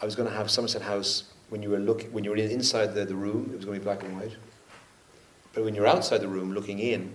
[0.00, 2.92] I was going to have Somerset House when you were looking when you were inside
[2.92, 4.34] the, the room, it was going to be black and white.
[5.52, 7.12] But when you're outside the room looking in,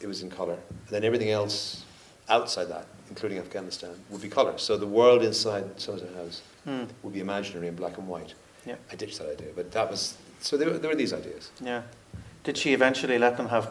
[0.00, 0.54] it was in colour.
[0.70, 1.84] And then everything else
[2.28, 4.58] outside that, including Afghanistan, would be colour.
[4.58, 6.84] So the world inside Somerset House Hmm.
[7.04, 8.34] would be imaginary in black and white.
[8.66, 8.74] Yeah.
[8.90, 10.56] I ditched that idea, but that was so.
[10.56, 11.50] There were, there were these ideas.
[11.60, 11.82] Yeah.
[12.42, 13.70] Did she eventually let them have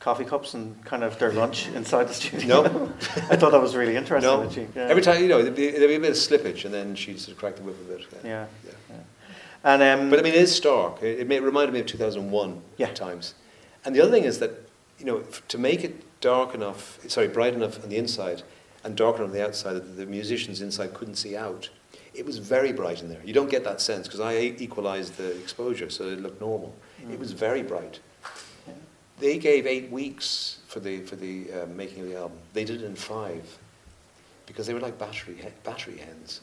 [0.00, 2.46] coffee cups and kind of their lunch inside the studio?
[2.62, 2.92] No.
[3.30, 4.30] I thought that was really interesting.
[4.30, 4.88] No, she, yeah.
[4.88, 7.18] every time you know there'd be, there'd be a bit of slippage, and then she'd
[7.18, 8.06] sort of crack the whip a bit.
[8.22, 8.44] Yeah.
[8.66, 8.70] yeah.
[8.90, 8.96] yeah.
[9.64, 11.02] And um, But I mean, it is stark.
[11.02, 12.88] It, it, may, it reminded me of 2001 Yeah.
[12.88, 13.32] at times.
[13.86, 14.50] And the other thing is that
[14.98, 18.42] you know to make it dark enough, sorry, bright enough on the inside,
[18.82, 21.68] and dark enough on the outside that the musicians inside couldn't see out.
[22.14, 23.20] It was very bright in there.
[23.24, 26.74] You don't get that sense because I equalized the exposure so it looked normal.
[27.10, 27.98] It was very bright.
[28.68, 28.74] Yeah.
[29.18, 32.38] They gave eight weeks for the for the uh, making of the album.
[32.52, 33.58] They did it in five
[34.46, 36.40] because they were like battery battery hens.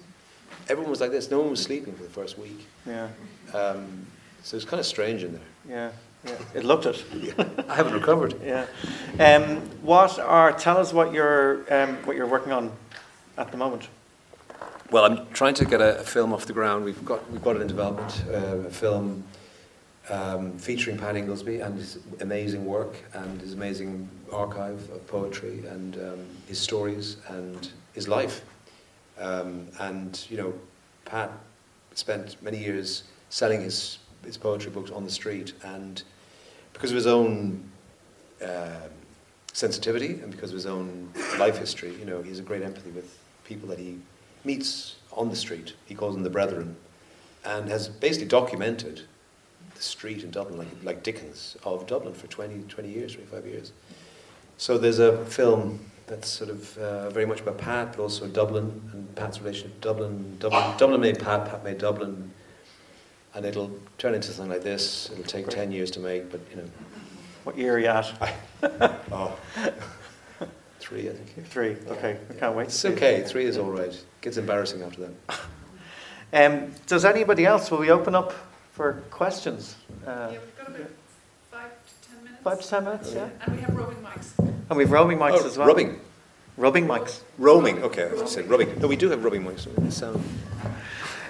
[0.67, 1.31] Everyone was like this.
[1.31, 2.67] No one was sleeping for the first week.
[2.85, 3.07] yeah,
[3.53, 4.05] Um,
[4.43, 5.41] so it's kind of strange in there.
[5.69, 5.91] yeah,
[6.25, 6.35] yeah.
[6.53, 7.03] It looked it.
[7.67, 8.35] I haven't recovered.
[8.43, 8.65] Yeah.
[9.19, 10.51] Um, what are?
[10.53, 12.71] Tell us what you're um, what you're working on
[13.37, 13.87] at the moment.
[14.91, 16.85] Well, I'm trying to get a, a film off the ground.
[16.85, 18.23] We've got we've got it in development.
[18.29, 19.23] Uh, a film
[20.09, 25.95] um, featuring Pat Ingoldsby and his amazing work and his amazing archive of poetry and
[25.95, 28.41] um, his stories and his life.
[29.19, 30.53] Um, and you know,
[31.05, 31.31] Pat
[31.93, 36.03] spent many years selling his his poetry books on the street, and
[36.73, 37.69] because of his own
[38.41, 38.91] um
[39.53, 42.89] sensitivity and because of his own life history, you know, he has a great empathy
[42.91, 43.99] with people that he
[44.43, 45.73] meets on the street.
[45.85, 46.75] He calls them the brethren,
[47.43, 49.01] and has basically documented
[49.75, 53.71] the street in Dublin, like, like Dickens of Dublin for 20, 20 years, 25 years.
[54.57, 58.81] So there's a film that's sort of uh, very much about Pat, but also Dublin
[58.93, 60.37] and Pat's relationship Dublin.
[60.39, 62.31] Dublin, Dublin made Pat, Pat made Dublin,
[63.33, 65.09] and it'll turn into something like this.
[65.11, 65.55] It'll take Great.
[65.55, 66.67] 10 years to make, but you know,
[67.43, 68.11] What year are you at?
[69.11, 69.37] oh,
[70.79, 71.47] three, I think.
[71.47, 71.77] Three.
[71.87, 72.63] Okay, I can't wait.
[72.63, 73.97] to It's see okay, three is all right.
[74.21, 75.39] Gets embarrassing after that.
[76.33, 77.69] Um, does anybody else?
[77.69, 78.31] Will we open up
[78.71, 79.75] for questions?
[80.07, 80.89] Uh, Yeah, we've got about
[81.51, 82.41] five to ten minutes.
[82.41, 83.27] five to ten minutes, yeah.
[83.41, 84.39] And we have roving mics.
[84.39, 85.67] And we've roaming mics Oh, as well.
[85.67, 85.99] Rubbing.
[86.55, 87.19] Rubbing mics.
[87.37, 88.79] Roaming, okay, I said rubbing.
[88.79, 89.67] No, we do have rubbing mics.
[89.85, 90.23] It sound.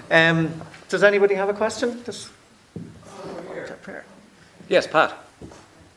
[0.08, 0.52] Um,
[0.92, 2.04] does anybody have a question?
[2.04, 2.28] Just.
[4.68, 5.16] Yes, Pat.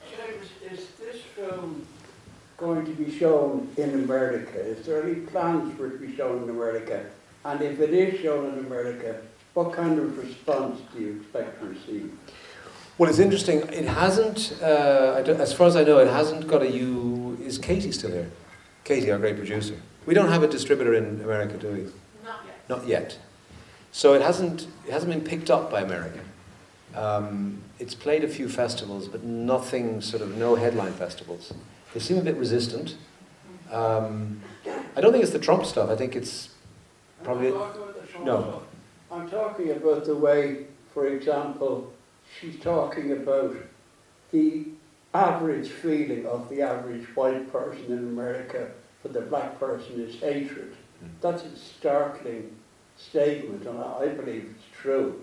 [0.10, 1.86] James, is this film
[2.56, 4.58] going to be shown in America?
[4.58, 7.06] Is there any plans for it to be shown in America?
[7.44, 9.22] And if it is shown in America,
[9.54, 12.18] what kind of response do you expect to receive?
[12.98, 13.60] Well, it's interesting.
[13.74, 17.38] It hasn't, uh, I don't, as far as I know, it hasn't got a U.
[17.44, 18.32] Is Katie still here?
[18.86, 19.76] Katie, our great producer.
[20.06, 21.82] We don't have a distributor in America, do we?
[22.24, 22.70] Not yet.
[22.70, 23.18] Not yet.
[23.96, 26.20] So it hasn't, it hasn't been picked up by America.
[26.96, 31.54] Um, it's played a few festivals, but nothing, sort of, no headline festivals.
[31.94, 32.98] They seem a bit resistant.
[33.72, 34.42] Um,
[34.98, 35.90] I don't think it's the Trump stuff.
[35.90, 36.50] I think it's
[37.24, 37.48] probably.
[37.48, 38.64] I'm talking about the Trump No.
[39.10, 41.94] I'm talking about the way, for example,
[42.38, 43.56] she's talking about
[44.34, 44.66] the
[45.14, 50.76] average feeling of the average white person in America for the black person is hatred.
[51.22, 52.52] That's a startling
[52.98, 55.22] statement, and I believe it's true.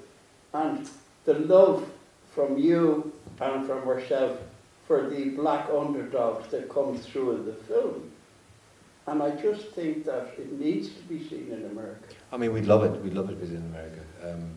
[0.55, 0.89] and
[1.25, 1.89] the love
[2.35, 4.39] from you and from herself
[4.87, 8.11] for the black underdogs that come through in the film.
[9.07, 12.15] And I just think that it needs to be seen in America.
[12.33, 13.01] I mean, we'd love it.
[13.03, 14.01] We'd love it if it was in America.
[14.25, 14.51] Um,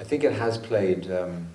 [0.00, 1.48] I think it has played um,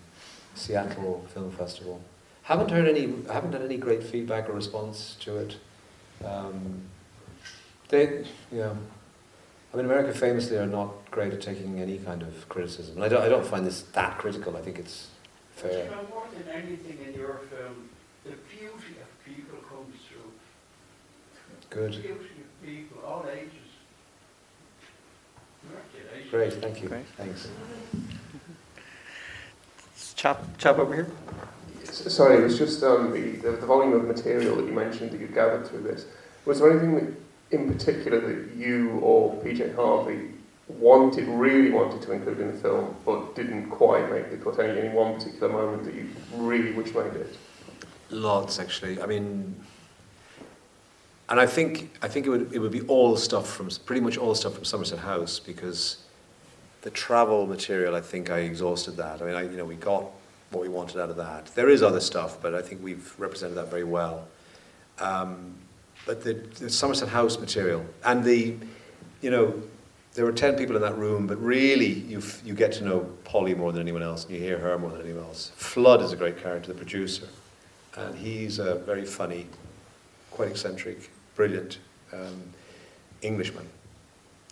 [0.55, 2.01] Seattle Film Festival.
[2.43, 3.13] Haven't heard any.
[3.31, 5.57] Haven't had any great feedback or response to it.
[6.23, 6.81] Um,
[7.89, 8.73] they, yeah.
[9.73, 12.95] I mean, America famously are not great at taking any kind of criticism.
[12.95, 13.21] And I don't.
[13.21, 14.55] I don't find this that critical.
[14.55, 15.09] I think it's
[15.55, 15.85] fair.
[15.85, 17.89] You know, more than anything in your film,
[18.23, 20.31] the beauty of people comes through.
[21.69, 21.91] Good.
[21.91, 23.51] Beauty of people, all ages.
[25.61, 26.31] Congratulations.
[26.31, 26.53] Great.
[26.53, 26.89] Thank you.
[26.89, 27.05] Great.
[27.17, 27.49] Thanks.
[30.15, 31.07] Chap, chap over here.
[31.83, 35.19] Sorry, it was just um, the, the, the volume of material that you mentioned that
[35.19, 36.05] you gathered through this.
[36.45, 37.13] Was there anything that,
[37.51, 40.31] in particular that you or PJ Harvey
[40.67, 44.59] wanted, really wanted to include in the film, but didn't quite make the cut?
[44.59, 47.37] Any, any one particular moment that you really wish made it?
[48.09, 49.01] Lots, actually.
[49.01, 49.55] I mean,
[51.29, 54.17] and I think I think it would it would be all stuff from pretty much
[54.17, 55.97] all stuff from Somerset House because
[56.81, 57.95] the travel material.
[57.95, 59.21] I think I exhausted that.
[59.21, 60.05] I mean, I, you know, we got
[60.51, 61.47] what we wanted out of that.
[61.47, 64.27] There is other stuff, but I think we've represented that very well.
[64.99, 65.55] Um,
[66.07, 68.55] but the, the Somerset House material and the,
[69.21, 69.61] you know,
[70.15, 73.53] there were ten people in that room, but really you you get to know Polly
[73.53, 75.51] more than anyone else, and you hear her more than anyone else.
[75.55, 77.27] Flood is a great character, the producer
[77.97, 79.47] and he's a very funny,
[80.31, 81.79] quite eccentric, brilliant
[82.13, 82.41] um,
[83.21, 83.67] Englishman.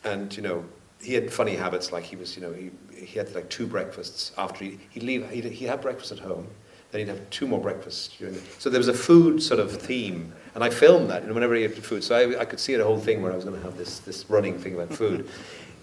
[0.04, 0.66] And you know,
[1.02, 1.92] he had funny habits.
[1.92, 5.30] Like he was, you know, he, he had like two breakfasts after he he'd leave.
[5.30, 6.48] He'd, he'd have breakfast at home,
[6.92, 8.42] then he'd have two more breakfasts during the.
[8.60, 11.22] So there was a food sort of theme, and I filmed that.
[11.22, 13.32] You know, whenever he ate food, so I, I could see the whole thing where
[13.32, 15.30] I was going to have this this running thing about food.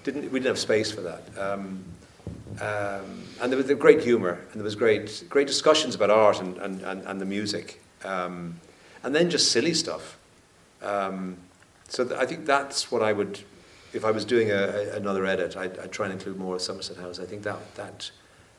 [0.03, 1.23] Didn't we didn't have space for that.
[1.39, 1.85] Um,
[2.61, 6.59] um, and there was great humour, and there was great, great discussions about art and,
[6.59, 8.61] and, and, and the music, um,
[9.03, 10.19] and then just silly stuff.
[10.83, 11.39] Um,
[11.89, 13.41] so th- I think that's what I would,
[13.95, 16.63] if I was doing a, a, another edit, I'd, I'd try and include more of
[16.63, 17.19] Somerset House.
[17.19, 18.11] I think that, that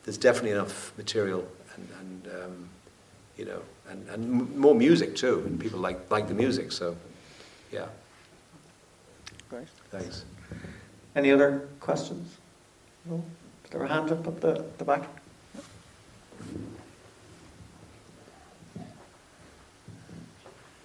[0.04, 1.46] there's definitely enough material
[1.76, 2.68] and, and um,
[3.36, 6.96] you know, and, and m- more music too, and people like, like the music, so
[7.72, 7.86] yeah,
[9.50, 9.68] Great.
[9.90, 10.24] thanks.
[11.16, 12.36] Any other questions?
[13.06, 13.22] No?
[13.64, 15.04] Is there a hand up at the, the back?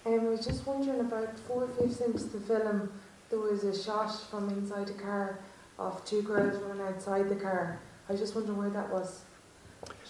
[0.06, 2.90] Um, I was just wondering about four or fifths into the film,
[3.30, 5.38] there was a shot from inside the car
[5.78, 7.78] of two girls running outside the car.
[8.08, 9.20] I was just wondering where that was.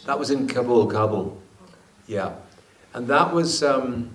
[0.06, 1.40] That was in Kabul, Kabul.
[2.10, 2.32] Yeah,
[2.92, 4.10] and that was um,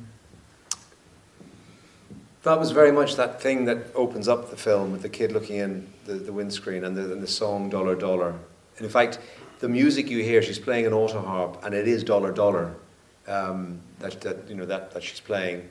[2.44, 5.56] that was very much that thing that opens up the film with the kid looking
[5.56, 8.32] in the, the windscreen and the, and the song Dollar Dollar.
[8.76, 9.20] And in fact,
[9.60, 12.76] the music you hear, she's playing an auto harp, and it is Dollar Dollar
[13.30, 15.70] um, that, that you know that, that she's playing.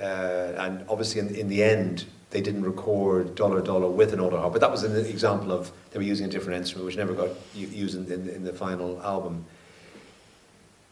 [0.00, 4.40] Uh, and obviously, in, in the end, they didn't record Dollar Dollar with an auto
[4.40, 7.14] harp, but that was an example of they were using a different instrument, which never
[7.14, 9.44] got used in, in, in the final album.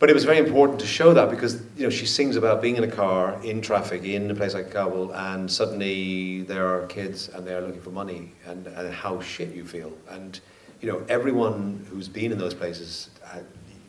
[0.00, 2.76] But it was very important to show that because you know she sings about being
[2.76, 7.28] in a car in traffic in a place like Kabul, and suddenly there are kids
[7.28, 9.92] and they are looking for money, and, and how shit you feel.
[10.08, 10.40] And
[10.80, 13.40] you know everyone who's been in those places, uh,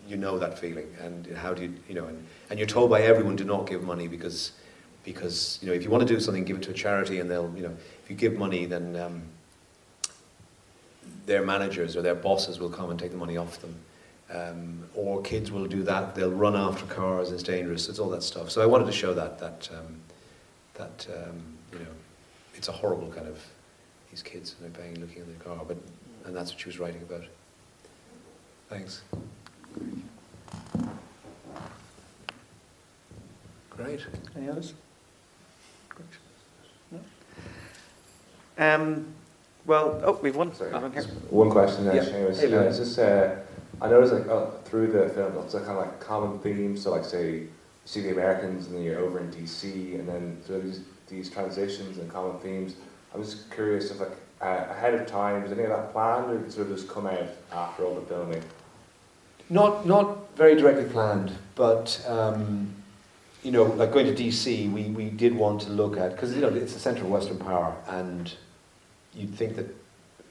[0.06, 0.94] you know that feeling.
[1.00, 2.08] And how do you you know?
[2.08, 4.52] And, and you're told by everyone do not give money because
[5.06, 7.32] because you know if you want to do something, give it to a charity, and
[7.32, 9.22] they'll you know if you give money, then um,
[11.26, 13.76] their managers or their bosses will come and take the money off them.
[14.34, 16.16] Um, or kids will do that.
[16.16, 17.32] They'll run after cars.
[17.32, 17.90] It's dangerous.
[17.90, 18.50] It's all that stuff.
[18.50, 20.00] So I wanted to show that that um,
[20.76, 21.42] that um,
[21.74, 21.92] you know,
[22.56, 23.40] it's a horrible kind of
[24.10, 25.60] these kids and they're banging, looking in the car.
[25.68, 25.78] But
[26.26, 27.24] and that's what she was writing about.
[28.70, 29.02] Thanks.
[33.70, 34.06] Great.
[34.38, 34.74] Any others?
[36.92, 37.00] No?
[38.58, 39.08] Um,
[39.66, 40.54] well, oh, we've one.
[40.54, 41.04] Sorry, one here.
[41.30, 42.04] one question there, Yeah.
[42.04, 42.40] Seamus.
[42.40, 42.60] Hey, Lou.
[42.60, 43.40] uh, is this, uh,
[43.82, 46.84] I noticed like uh, through the film, lots of kind of like common themes.
[46.84, 47.50] So like say, you
[47.86, 51.98] see the Americans, and then you're over in DC, and then through these these transitions
[51.98, 52.76] and common themes.
[53.14, 56.38] I'm just curious if like uh, ahead of time, was any of that planned, or
[56.38, 58.44] did sort of just come out after all the filming?
[59.50, 62.74] Not not very directly planned, but um,
[63.44, 66.42] you know, like going to DC, we, we did want to look at because you
[66.42, 68.34] know it's the centre of Western power, and
[69.14, 69.81] you'd think that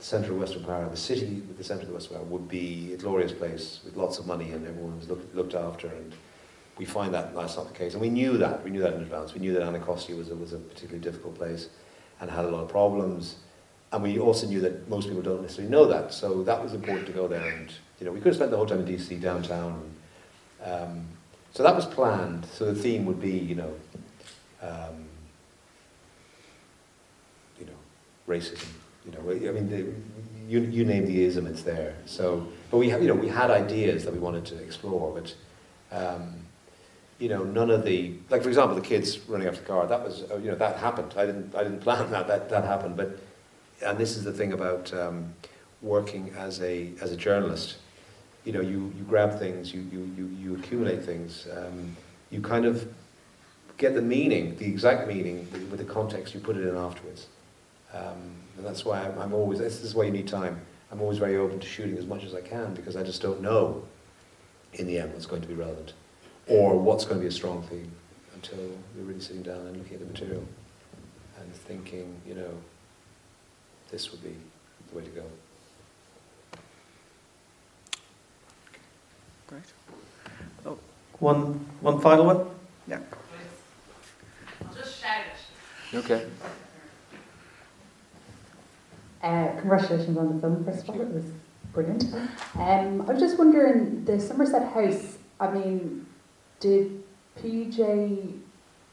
[0.00, 2.92] the centre of Western power, the city the centre of the Western power, would be
[2.94, 6.14] a glorious place with lots of money and everyone was looked, looked after, and
[6.78, 9.02] we find that that's not the case, and we knew that we knew that in
[9.02, 9.34] advance.
[9.34, 11.68] We knew that Anacostia was a, was a particularly difficult place,
[12.20, 13.36] and had a lot of problems,
[13.92, 17.06] and we also knew that most people don't necessarily know that, so that was important
[17.06, 19.20] to go there and You know, we could have spent the whole time in DC
[19.20, 19.90] downtown.
[20.64, 21.04] Um,
[21.52, 22.46] so that was planned.
[22.46, 23.74] So the theme would be, you know,
[24.62, 25.04] um,
[27.58, 27.78] you know,
[28.26, 28.79] racism.
[29.04, 29.92] You know, I mean, the,
[30.48, 31.96] you, you name the ism, it's there.
[32.06, 35.34] So, but we have, you know, we had ideas that we wanted to explore, but,
[35.96, 36.34] um,
[37.18, 39.86] you know, none of the, like for example, the kids running after the car.
[39.86, 41.14] That was, uh, you know, that happened.
[41.16, 42.26] I didn't, I didn't plan that.
[42.28, 42.96] That that happened.
[42.96, 43.18] But,
[43.84, 45.34] and this is the thing about um,
[45.82, 47.76] working as a as a journalist.
[48.44, 51.46] You know, you, you grab things, you you you, you accumulate things.
[51.54, 51.96] Um,
[52.30, 52.88] you kind of
[53.76, 57.26] get the meaning, the exact meaning, with the context you put it in afterwards.
[57.92, 60.60] Um, and that's why I'm, I'm always, this is why you need time.
[60.92, 63.40] I'm always very open to shooting as much as I can because I just don't
[63.40, 63.82] know
[64.74, 65.94] in the end what's going to be relevant
[66.46, 67.90] or what's going to be a strong theme
[68.34, 68.58] until
[68.94, 70.44] we're really sitting down and looking at the material
[71.40, 72.50] and thinking, you know,
[73.90, 74.36] this would be
[74.90, 75.24] the way to go.
[79.46, 79.62] Great.
[80.66, 80.78] Oh,
[81.18, 82.46] one, one final one?
[82.86, 83.00] Yeah.
[84.68, 85.22] I'll just shout
[85.92, 85.96] it.
[85.96, 86.26] Okay.
[89.22, 91.24] Uh, congratulations on the film, first of all, it was
[91.72, 92.04] brilliant.
[92.54, 96.06] Um, I was just wondering, the Somerset House, I mean,
[96.58, 97.02] did
[97.38, 98.38] PJ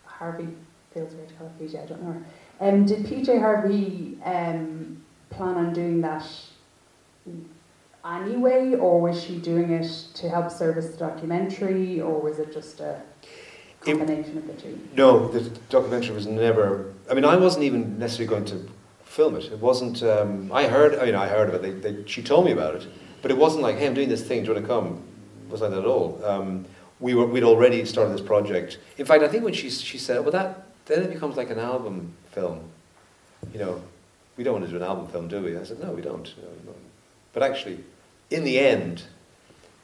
[0.05, 0.47] Harvey,
[0.93, 2.23] feels weird to call it PJ, I don't know
[2.59, 6.25] um, did PJ Harvey um, plan on doing that
[8.05, 12.79] anyway, or was she doing it to help service the documentary, or was it just
[12.79, 13.01] a
[13.81, 14.79] combination of the two?
[14.95, 16.93] No, the documentary was never.
[17.09, 18.69] I mean, I wasn't even necessarily going to
[19.17, 19.45] film it.
[19.45, 20.03] It wasn't.
[20.03, 20.97] Um, I heard.
[20.99, 21.61] I mean, I heard of it.
[21.63, 22.87] They, they, she told me about it,
[23.21, 24.43] but it wasn't like, "Hey, I'm doing this thing.
[24.43, 25.01] Do you want to come?"
[25.45, 26.23] It wasn't like that at all.
[26.23, 26.65] Um,
[26.99, 27.25] we were.
[27.25, 28.77] We'd already started this project.
[28.97, 31.59] In fact, I think when she she said, "Well, that then it becomes like an
[31.59, 32.61] album film,"
[33.51, 33.81] you know,
[34.37, 35.57] we don't want to do an album film, do we?
[35.57, 36.31] I said, "No, we don't."
[37.33, 37.83] But actually,
[38.29, 39.03] in the end,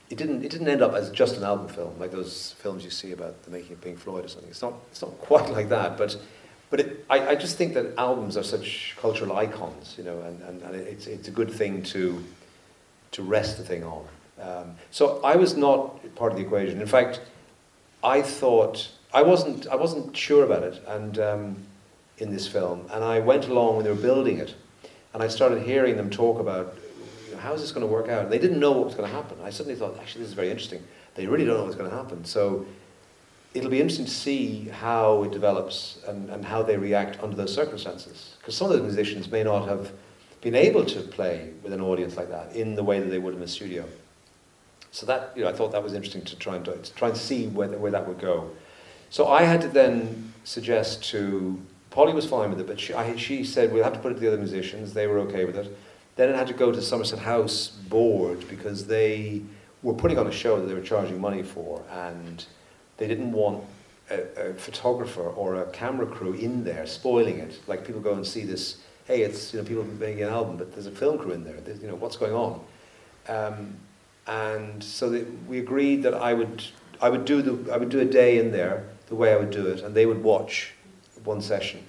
[0.09, 2.89] it didn't, it didn't end up as just an album film, like those films you
[2.91, 4.49] see about the making of Pink Floyd or something.
[4.49, 6.17] It's not, it's not quite like that, but,
[6.69, 10.41] but it, I, I just think that albums are such cultural icons, you know, and,
[10.43, 12.23] and, and it's, it's a good thing to,
[13.11, 14.05] to rest the thing on.
[14.41, 16.81] Um, so I was not part of the equation.
[16.81, 17.21] In fact,
[18.03, 21.55] I thought, I wasn't, I wasn't sure about it and, um,
[22.17, 24.55] in this film, and I went along when they were building it,
[25.13, 26.75] and I started hearing them talk about
[27.39, 28.29] how is this going to work out?
[28.29, 29.37] They didn't know what was going to happen.
[29.43, 30.81] I suddenly thought, actually, this is very interesting.
[31.15, 32.23] They really don't know what's going to happen.
[32.23, 32.65] So
[33.53, 37.53] it'll be interesting to see how it develops and, and how they react under those
[37.53, 38.35] circumstances.
[38.39, 39.91] Because some of the musicians may not have
[40.41, 43.35] been able to play with an audience like that in the way that they would
[43.35, 43.85] in a studio.
[44.91, 47.17] So that, you know, I thought that was interesting to try and, to try and
[47.17, 48.51] see where, where that would go.
[49.09, 51.61] So I had to then suggest to,
[51.91, 54.15] Polly was fine with it, but she, I, she said, we'll have to put it
[54.15, 54.93] to the other musicians.
[54.93, 55.75] They were okay with it.
[56.15, 59.41] Then it had to go to Somerset House board because they
[59.81, 62.45] were putting on a show that they were charging money for, and
[62.97, 63.63] they didn't want
[64.09, 67.59] a, a, photographer or a camera crew in there spoiling it.
[67.67, 70.73] Like people go and see this, hey, it's you know people making an album, but
[70.73, 71.59] there's a film crew in there.
[71.61, 72.61] There's, you know what's going on,
[73.27, 73.75] um,
[74.27, 76.63] and so they, we agreed that I would
[77.01, 79.51] I would do the I would do a day in there the way I would
[79.51, 80.73] do it, and they would watch
[81.23, 81.83] one session,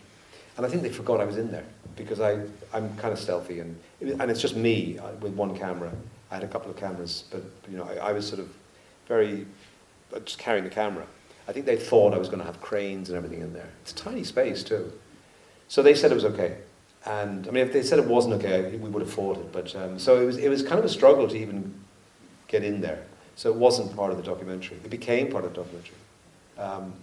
[0.57, 2.41] and I think they forgot I was in there because I,
[2.73, 5.93] I'm kind of stealthy and, and it's just me uh, with one camera.
[6.31, 8.53] I had a couple of cameras, but you know, I, I was sort of
[9.07, 9.47] very,
[10.21, 11.07] just carrying the camera.
[11.47, 13.69] I think they thought I was going to have cranes and everything in there.
[13.83, 14.93] It's a tiny space too.
[15.69, 16.59] So they said it was okay.
[17.07, 19.53] And I mean, if they said it wasn't okay, we would have fought it.
[19.53, 21.75] But um, so it was, it was kind of a struggle to even
[22.49, 23.05] get in there.
[23.37, 24.79] So it wasn't part of the documentary.
[24.85, 25.97] It became part of the documentary.
[26.57, 26.95] Um,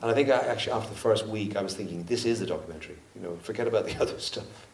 [0.00, 2.46] and I think I, actually after the first week, I was thinking, this is the
[2.46, 2.96] documentary.
[3.14, 4.66] You know, forget about the other stuff.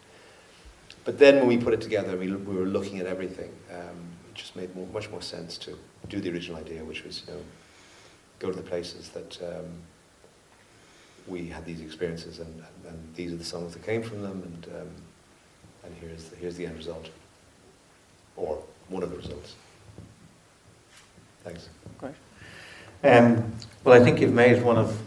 [1.05, 3.51] But then when we put it together, we, we were looking at everything.
[3.73, 7.23] Um, it just made more, much more sense to do the original idea, which was,
[7.27, 7.41] you know,
[8.39, 9.67] go to the places that um,
[11.27, 14.43] we had these experiences, and, and, and, these are the songs that came from them,
[14.45, 14.89] and um,
[15.85, 17.11] and here's the, here's the end result,
[18.37, 19.55] or one of the results.
[21.45, 21.69] Thanks.
[21.99, 22.15] Great.
[23.05, 23.53] Um,
[23.85, 25.01] well, I think you've made one of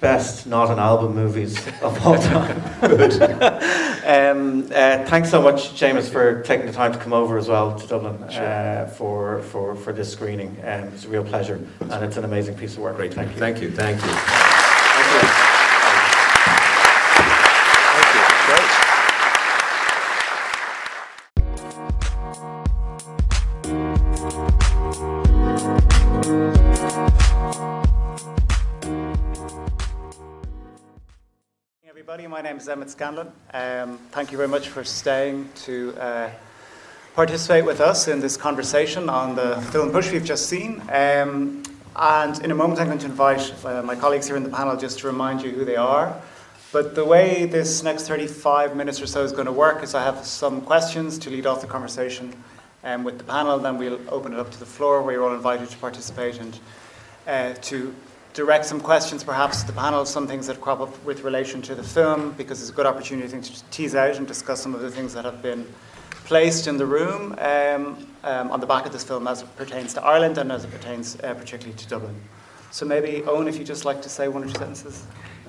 [0.00, 2.56] best not an album movies of all time.
[4.06, 7.78] um, uh, thanks so much, Seamus, for taking the time to come over as well
[7.78, 10.56] to Dublin uh, for, for, for this screening.
[10.62, 12.96] Um, it's a real pleasure, and it's an amazing piece of work.
[12.96, 13.38] Great, thank you.
[13.38, 13.70] Thank you.
[13.70, 14.49] Thank you.
[32.60, 32.78] Everybody.
[32.78, 33.32] My name is Emmett Scanlon.
[33.54, 36.30] Um, thank you very much for staying to uh,
[37.14, 40.82] participate with us in this conversation on the film Push we've just seen.
[40.90, 41.62] Um,
[41.96, 44.76] and in a moment, I'm going to invite uh, my colleagues here in the panel
[44.76, 46.14] just to remind you who they are.
[46.72, 50.04] But the way this next 35 minutes or so is going to work is I
[50.04, 52.32] have some questions to lead off the conversation
[52.84, 55.34] um, with the panel, then we'll open it up to the floor where you're all
[55.34, 56.58] invited to participate and
[57.26, 57.94] uh, to
[58.34, 61.74] direct some questions perhaps to the panel, some things that crop up with relation to
[61.74, 64.90] the film, because it's a good opportunity to tease out and discuss some of the
[64.90, 65.66] things that have been
[66.24, 69.94] placed in the room um, um, on the back of this film as it pertains
[69.94, 72.14] to Ireland and as it pertains uh, particularly to Dublin.
[72.70, 75.04] So maybe, Eoin, if you'd just like to say one or two sentences.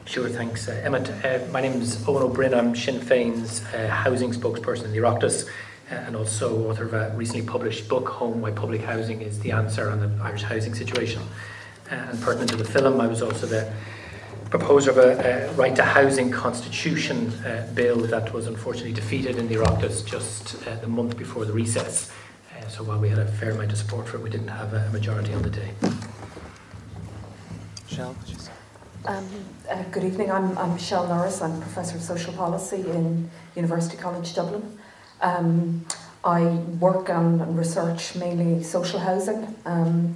[0.06, 1.08] Sure, thanks, uh, Emmett.
[1.24, 2.56] Uh, my name is Eoin Ó Broin.
[2.56, 5.48] I'm Sinn Féin's uh, housing spokesperson in the Oireachtas
[5.92, 9.52] uh, and also author of a recently published book, Home Why Public Housing is the
[9.52, 11.22] Answer on the Irish Housing Situation.
[11.92, 13.70] Uh, and pertinent to the film, I was also the
[14.50, 19.50] proposer of a, a right to housing constitution uh, bill that was unfortunately defeated in
[19.50, 22.10] the Oireachtas just the month before the recess.
[22.70, 24.90] so while we had a fair amount of support for it, we didn't have a
[24.92, 25.72] majority on the day.
[27.90, 28.16] Michelle,
[29.04, 29.28] um,
[29.70, 30.32] uh, good evening.
[30.32, 31.42] I'm, I'm Michelle Norris.
[31.42, 34.80] I'm Professor of Social Policy in University College Dublin.
[35.22, 35.86] Um,
[36.24, 36.44] I
[36.80, 39.56] work on and research mainly social housing.
[39.66, 40.16] Um,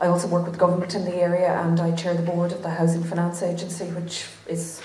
[0.00, 2.70] I also work with government in the area and I chair the board of the
[2.70, 4.80] Housing Finance Agency, which is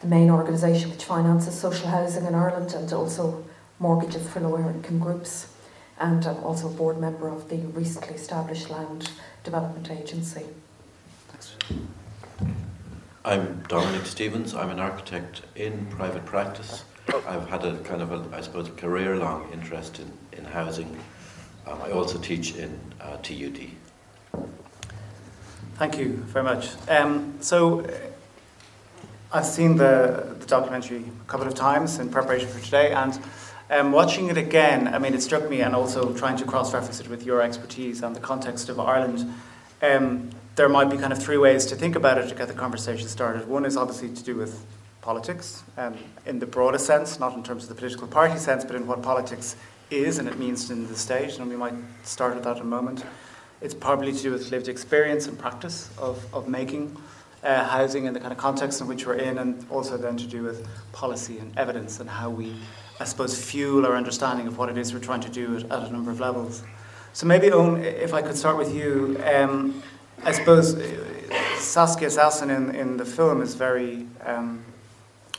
[0.00, 3.44] the main organisation which finances social housing in Ireland and also
[3.78, 5.52] mortgages for lower income groups.
[6.00, 9.12] And I'm also a board member of the recently established Land
[9.44, 10.46] Development Agency.
[13.24, 14.52] I'm Dominic Stevens.
[14.52, 16.84] I'm an architect in private practice.
[17.26, 20.98] I've had a kind of, a, I suppose, career long interest in, in housing.
[21.68, 23.70] Um, I also teach in uh, TUD.
[25.76, 26.70] Thank you very much.
[26.88, 27.86] Um, so,
[29.32, 33.18] I've seen the, the documentary a couple of times in preparation for today, and
[33.68, 37.00] um, watching it again, I mean, it struck me, and also trying to cross reference
[37.00, 39.34] it with your expertise and the context of Ireland.
[39.82, 42.54] Um, there might be kind of three ways to think about it to get the
[42.54, 43.46] conversation started.
[43.48, 44.64] One is obviously to do with
[45.02, 48.76] politics, um, in the broader sense, not in terms of the political party sense, but
[48.76, 49.56] in what politics
[49.90, 51.74] is and it means in the state, and we might
[52.04, 53.04] start with that in a moment.
[53.60, 56.96] It's probably to do with lived experience and practice of, of making
[57.42, 60.26] uh, housing in the kind of context in which we're in, and also then to
[60.26, 62.54] do with policy and evidence and how we,
[62.98, 65.88] I suppose, fuel our understanding of what it is we're trying to do at, at
[65.88, 66.62] a number of levels.
[67.12, 69.20] So maybe, Eoin, if I could start with you.
[69.24, 69.82] Um,
[70.24, 74.64] I suppose uh, Saskia Sassen in, in the film is very um,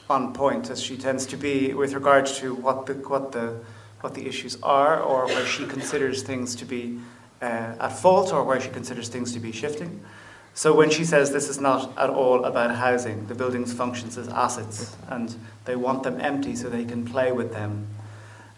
[0.09, 3.59] on point, as she tends to be with regard to what the, what the,
[4.01, 6.99] what the issues are, or where she considers things to be
[7.41, 10.01] uh, at fault, or where she considers things to be shifting.
[10.53, 14.27] So when she says this is not at all about housing, the buildings functions as
[14.29, 15.35] assets, and
[15.65, 17.88] they want them empty so they can play with them.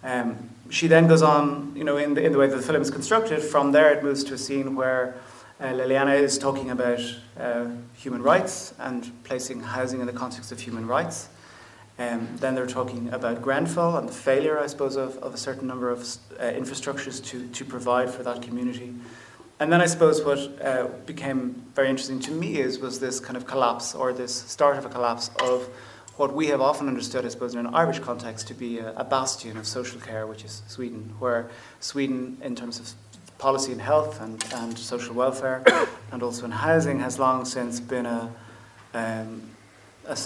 [0.03, 2.81] Um, she then goes on, you know, in the, in the way that the film
[2.81, 3.41] is constructed.
[3.41, 5.15] From there, it moves to a scene where
[5.59, 7.01] uh, Leilani is talking about
[7.37, 7.65] uh,
[7.95, 11.27] human rights and placing housing in the context of human rights.
[11.99, 15.67] Um, then they're talking about Grenfell and the failure, I suppose, of, of a certain
[15.67, 18.95] number of uh, infrastructures to, to provide for that community.
[19.59, 23.35] And then I suppose what uh, became very interesting to me is was this kind
[23.35, 25.67] of collapse or this start of a collapse of
[26.15, 29.03] what we have often understood, I suppose, in an Irish context to be a, a
[29.03, 31.49] bastion of social care, which is Sweden, where
[31.81, 32.93] Sweden, in terms of
[33.37, 35.63] policy in health and, and social welfare,
[36.13, 38.31] and also in housing, has long since been a,
[38.93, 39.41] um,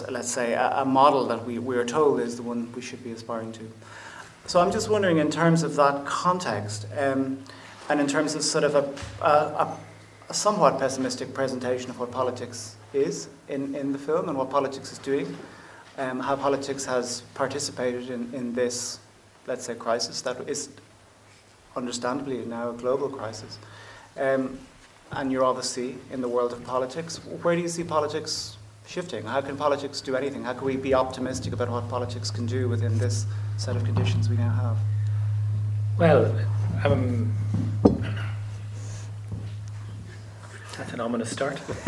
[0.10, 3.04] let's say, a, a, model that we, we are told is the one we should
[3.04, 3.70] be aspiring to.
[4.46, 7.40] So I'm just wondering, in terms of that context, um,
[7.90, 9.78] and in terms of sort of a, a,
[10.30, 14.92] a, somewhat pessimistic presentation of what politics is in, in the film and what politics
[14.94, 15.36] is doing,
[15.98, 19.00] um, how politics has participated in, in this,
[19.48, 20.70] let's say, crisis that is
[21.76, 23.60] understandably now a global crisis.
[24.18, 24.58] Um,
[25.12, 27.18] and you're obviously in the world of politics.
[27.18, 28.58] Where do you see politics
[28.94, 29.26] shifting?
[29.26, 30.44] How can politics do anything?
[30.44, 33.26] How can we be optimistic about what politics can do within this
[33.58, 34.78] set of conditions we now have?
[35.98, 36.40] Well,
[36.86, 37.34] um,
[40.78, 41.60] that's an ominous start.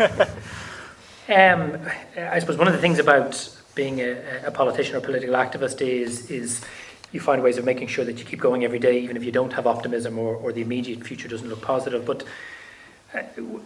[1.28, 1.78] um,
[2.16, 6.28] I suppose one of the things about being a, a politician or political activist is
[6.28, 6.64] is
[7.12, 9.30] you find ways of making sure that you keep going every day, even if you
[9.30, 12.04] don't have optimism or, or the immediate future doesn't look positive.
[12.04, 12.24] But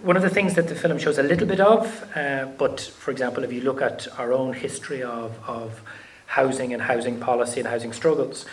[0.03, 3.11] one of the things that the film shows a little bit of, uh, but for
[3.11, 5.83] example, if you look at our own history of, of
[6.27, 8.47] housing and housing policy and housing struggles,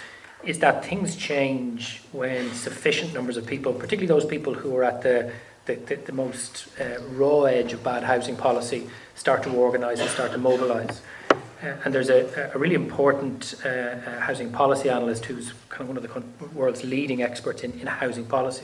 [0.43, 5.01] is that things change when sufficient numbers of people, particularly those people who are at
[5.01, 5.31] the
[5.67, 10.09] the, the, the most uh, raw edge of bad housing policy, start to organise and
[10.09, 11.01] start to mobilise.
[11.29, 15.87] Uh, and there's a, a really important uh, uh, housing policy analyst who's kind of
[15.87, 18.63] one of the world's leading experts in, in housing policy.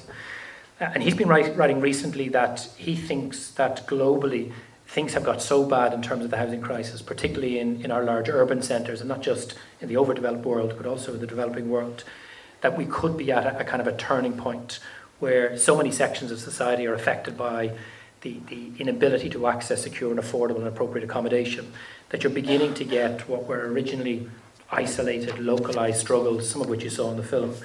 [0.79, 4.51] And he's been write, writing recently that he thinks that globally
[4.87, 8.03] things have got so bad in terms of the housing crisis, particularly in, in our
[8.03, 11.69] large urban centres, and not just in the overdeveloped world, but also in the developing
[11.69, 12.03] world,
[12.61, 14.79] that we could be at a, a kind of a turning point
[15.19, 17.71] where so many sections of society are affected by
[18.21, 21.71] the, the inability to access secure and affordable and appropriate accommodation,
[22.09, 24.29] that you're beginning to get what were originally
[24.71, 27.55] isolated, localized struggles, some of which you saw in the film,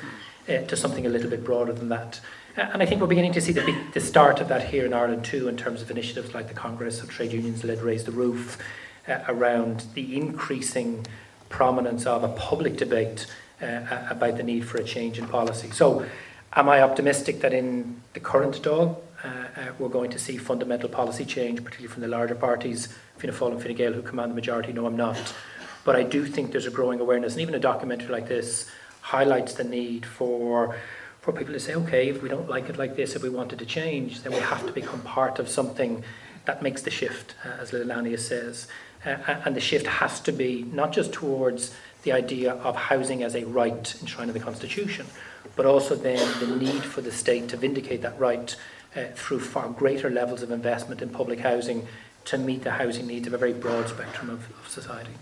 [0.48, 2.20] uh, to something a little bit broader than that.
[2.58, 5.24] And I think we're beginning to see the, the start of that here in Ireland
[5.24, 8.58] too, in terms of initiatives like the Congress of Trade Unions led Raise the Roof,
[9.06, 11.06] uh, around the increasing
[11.50, 13.26] prominence of a public debate
[13.62, 15.70] uh, about the need for a change in policy.
[15.70, 16.04] So,
[16.52, 20.88] am I optimistic that in the current Dáil uh, uh, we're going to see fundamental
[20.88, 22.88] policy change, particularly from the larger parties,
[23.18, 24.72] Fianna Fáil and Fine Gael, who command the majority?
[24.72, 25.32] No, I'm not.
[25.84, 28.68] But I do think there's a growing awareness, and even a documentary like this
[29.00, 30.76] highlights the need for
[31.28, 33.58] for people to say, okay, if we don't like it like this, if we wanted
[33.58, 36.02] to change, then we have to become part of something
[36.46, 38.66] that makes the shift, uh, as Leilani says.
[39.04, 43.34] Uh, and the shift has to be not just towards the idea of housing as
[43.34, 45.04] a right enshrined in the Constitution,
[45.54, 48.56] but also then the need for the state to vindicate that right
[48.96, 51.86] uh, through far greater levels of investment in public housing
[52.24, 55.12] to meet the housing needs of a very broad spectrum of, of society.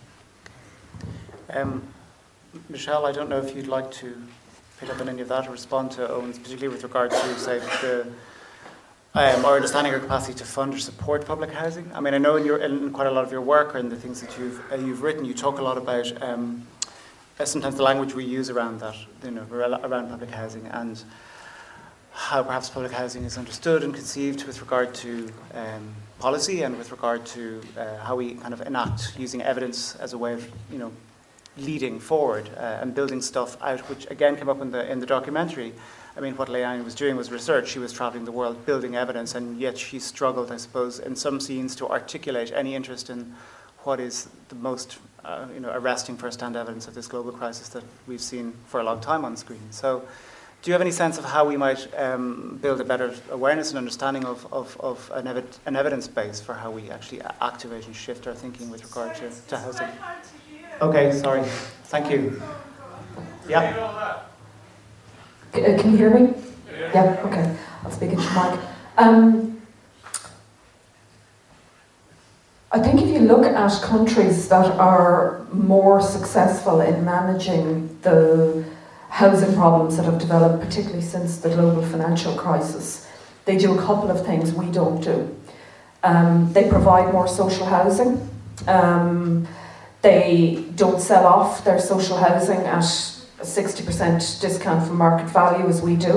[1.51, 1.83] Um,
[2.69, 4.23] Michelle, I don't know if you'd like to
[4.81, 7.59] pick up on any of that or respond to Eoin's, particularly with regard to, say,
[7.59, 8.07] the
[9.15, 11.91] um, our understanding or capacity to fund or support public housing.
[11.95, 13.97] I mean, I know in, your, in quite a lot of your work and the
[13.97, 16.67] things that you've uh, you've written, you talk a lot about um,
[17.41, 21.03] uh, sometimes the language we use around that, you know, around public housing and
[22.13, 26.91] how perhaps public housing is understood and conceived with regard to um, policy and with
[26.91, 30.79] regard to uh, how we kind of enact using evidence as a way of, you
[30.79, 30.93] know,
[31.57, 35.07] leading forward uh, and building stuff out, which again came up in the in the
[35.07, 35.73] documentary.
[36.17, 37.69] I mean, what Leilani was doing was research.
[37.69, 41.41] She was traveling the world building evidence, and yet she struggled, I suppose, in some
[41.41, 43.35] scenes to articulate any interest in
[43.81, 47.85] what is the most, uh, you know, arresting first-hand evidence of this global crisis that
[48.07, 49.61] we've seen for a long time on screen.
[49.71, 50.03] So,
[50.63, 53.79] do you have any sense of how we might um, build a better awareness and
[53.79, 57.95] understanding of, of, of an, ev- an, evidence base for how we actually activate and
[57.95, 59.89] shift our thinking with regard to, to housing?
[60.81, 61.43] Okay, sorry.
[61.85, 62.41] Thank you.
[63.49, 64.23] Yeah.
[65.55, 66.35] Uh, can you hear me?
[66.93, 67.57] Yeah, okay.
[67.83, 68.61] I'll speak into mic.
[68.99, 69.63] Um,
[72.73, 78.65] I think if you look at countries that are more successful in managing the
[79.09, 83.09] housing problems that have developed, particularly since the global financial crisis,
[83.47, 85.35] they do a couple of things we don't do.
[86.03, 88.29] Um, they provide more social housing.
[88.67, 89.49] Um,
[90.07, 92.85] they don't sell off their social housing at
[93.41, 96.17] a 60% discount from market value as we do.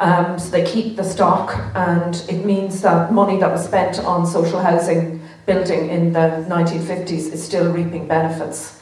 [0.00, 4.26] Um, so they keep the stock, and it means that money that was spent on
[4.26, 8.80] social housing building in the 1950s is still reaping benefits.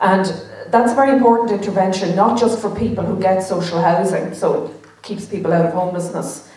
[0.00, 0.24] And
[0.68, 5.02] that's a very important intervention, not just for people who get social housing, so it
[5.02, 6.48] keeps people out of homelessness,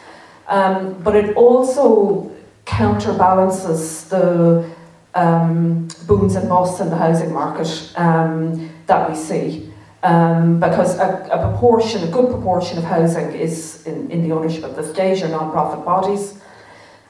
[0.47, 2.31] um, but it also
[2.65, 4.70] counterbalances the
[5.15, 9.71] um, booms and busts in the housing market um, that we see.
[10.03, 14.63] Um, because a, a, proportion, a good proportion of housing is in, in the ownership
[14.63, 16.41] of the state or non-profit bodies.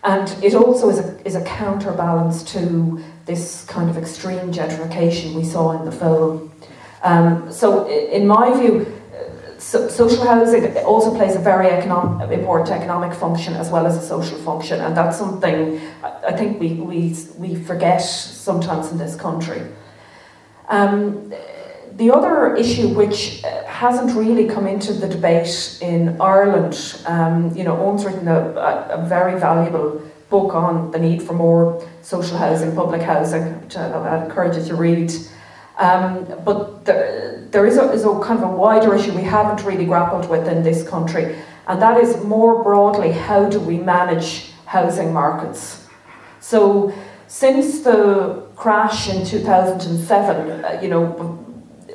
[0.03, 5.45] And it also is a, is a counterbalance to this kind of extreme gentrification we
[5.45, 6.51] saw in the film.
[7.03, 9.00] Um, so, in my view,
[9.61, 14.01] so, social housing also plays a very economic, important economic function as well as a
[14.01, 19.61] social function, and that's something I think we, we, we forget sometimes in this country.
[20.67, 21.31] Um,
[21.93, 27.63] the other issue which uh, hasn't really come into the debate in Ireland, um, you
[27.63, 28.39] know, Eoin's written a,
[28.97, 33.89] a, very valuable book on the need for more social housing, public housing, which I,
[33.89, 35.11] I encourage you to read.
[35.77, 36.85] Um, but
[37.51, 40.47] there is, a, is a kind of a wider issue we haven't really grappled with
[40.47, 41.35] in this country,
[41.67, 45.87] and that is more broadly how do we manage housing markets?
[46.39, 46.93] So,
[47.27, 51.45] since the crash in 2007, uh, you know,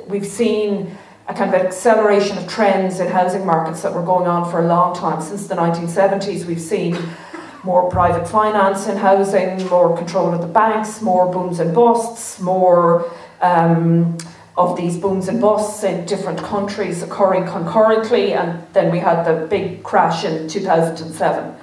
[0.07, 0.97] we've seen
[1.27, 4.67] a kind of acceleration of trends in housing markets that were going on for a
[4.67, 5.21] long time.
[5.21, 6.97] Since the 1970s, we've seen
[7.63, 13.11] more private finance in housing, more control of the banks, more booms and busts, more
[13.41, 14.17] um,
[14.57, 19.45] of these booms and busts in different countries occurring concurrently, and then we had the
[19.45, 21.55] big crash in 2007.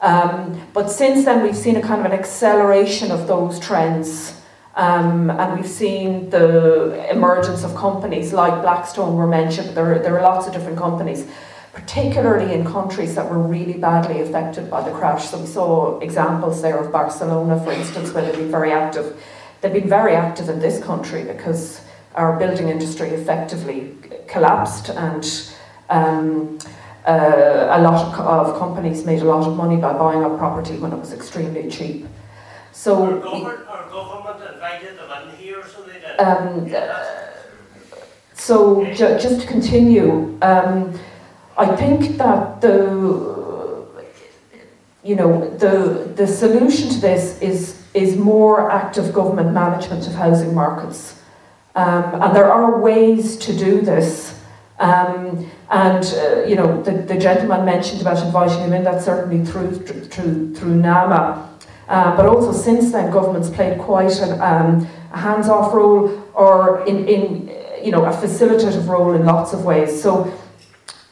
[0.00, 4.40] Um, but since then, we've seen a kind of an acceleration of those trends.
[4.76, 9.76] Um, and we've seen the emergence of companies like Blackstone were mentioned.
[9.76, 11.26] There, there are lots of different companies,
[11.72, 15.28] particularly in countries that were really badly affected by the crash.
[15.28, 19.20] So we saw examples there of Barcelona, for instance, where they've been very active.
[19.60, 21.82] They've been very active in this country because
[22.14, 23.96] our building industry effectively
[24.26, 25.52] collapsed and
[25.88, 26.58] um,
[27.06, 30.76] uh, a lot of, of, companies made a lot of money by buying up property
[30.76, 32.06] when it was extremely cheap.
[32.72, 36.20] So, our, government, our government invited them in here, so they did.
[36.20, 36.70] Um,
[38.34, 40.98] so ju just to continue, um,
[41.58, 43.86] I think that the
[45.02, 50.54] you know the the solution to this is is more active government management of housing
[50.54, 51.19] markets,
[51.74, 54.36] um, and there are ways to do this.
[54.78, 58.82] Um, and uh, you know the, the gentleman mentioned about inviting them in.
[58.82, 59.76] That's certainly through
[60.08, 61.48] through through NAMA.
[61.88, 67.06] Uh, but also since then, governments played quite an, um, a hands-off role or in,
[67.08, 67.48] in
[67.84, 70.00] you know a facilitative role in lots of ways.
[70.00, 70.32] So,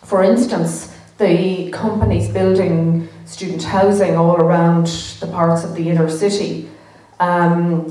[0.04, 4.86] for instance, the companies building student housing all around
[5.20, 6.68] the parts of the inner city
[7.20, 7.86] um,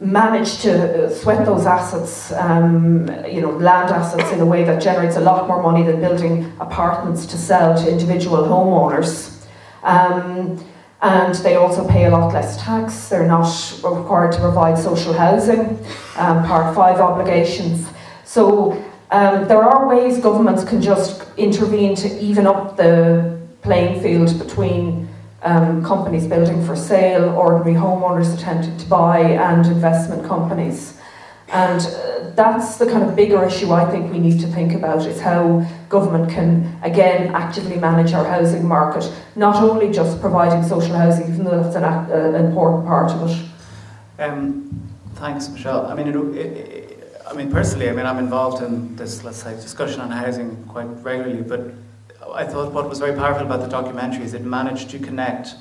[0.00, 5.16] managed to sweat those assets, um, you know, land assets in a way that generates
[5.16, 9.44] a lot more money than building apartments to sell to individual homeowners.
[9.82, 10.64] Um,
[11.00, 13.08] and they also pay a lot less tax.
[13.08, 13.48] They're not
[13.84, 15.78] required to provide social housing,
[16.16, 17.88] um, Part 5 obligations.
[18.24, 18.72] So
[19.10, 25.07] um, there are ways governments can just intervene to even up the playing field between
[25.42, 30.98] um, companies building for sale, ordinary homeowners attempting to buy, and investment companies.
[31.50, 35.06] And uh, that's the kind of bigger issue I think we need to think about
[35.06, 40.94] is how government can again actively manage our housing market, not only just providing social
[40.94, 44.22] housing, even though that's an, uh, an important part of it.
[44.22, 45.86] Um, thanks, Michelle.
[45.86, 49.54] I mean, it, it, I mean, personally, I mean, I'm involved in this, let's say,
[49.54, 51.72] discussion on housing quite regularly, but
[52.32, 55.54] I thought what was very powerful about the documentary is it managed to connect,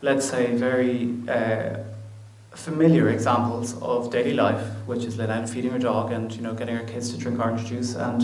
[0.00, 1.78] let's say, very uh,
[2.54, 6.76] familiar examples of daily life, which is out feeding your dog and you know getting
[6.76, 8.22] our kids to drink orange juice and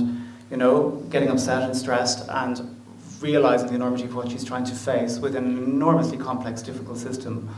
[0.50, 2.76] you know getting upset and stressed and
[3.20, 7.48] realizing the enormity of what she's trying to face with an enormously complex, difficult system.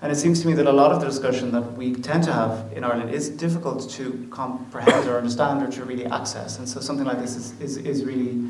[0.00, 2.32] And it seems to me that a lot of the discussion that we tend to
[2.32, 6.58] have in Ireland is difficult to comprehend or understand or to really access.
[6.58, 8.48] And so something like this is, is, is really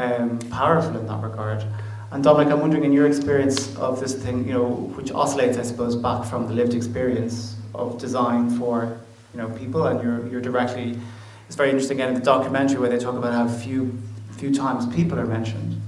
[0.00, 1.64] um, powerful in that regard.
[2.12, 5.62] And Dominic, I'm wondering in your experience of this thing, you know, which oscillates, I
[5.62, 8.98] suppose, back from the lived experience of design for,
[9.32, 10.98] you know, people, and you're, you're directly,
[11.46, 13.96] it's very interesting again in the documentary where they talk about how few,
[14.32, 15.80] few times people are mentioned.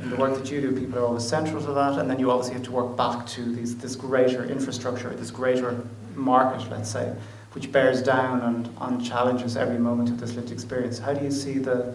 [0.00, 2.30] In the work that you do, people are always central to that, and then you
[2.30, 7.14] obviously have to work back to these, this greater infrastructure, this greater market, let's say,
[7.52, 10.98] which bears down and, on challenges every moment of this lived experience.
[10.98, 11.94] How do you see the,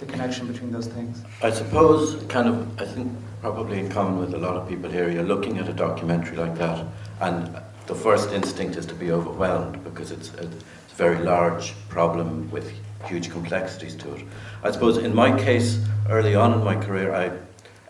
[0.00, 1.22] the connection between those things?
[1.42, 5.10] I suppose, kind of, I think probably in common with a lot of people here,
[5.10, 6.86] you're looking at a documentary like that,
[7.20, 11.74] and the first instinct is to be overwhelmed because it's a, it's a very large
[11.88, 12.72] problem with
[13.06, 14.24] huge complexities to it.
[14.62, 15.78] I suppose in my case,
[16.08, 17.32] early on in my career, I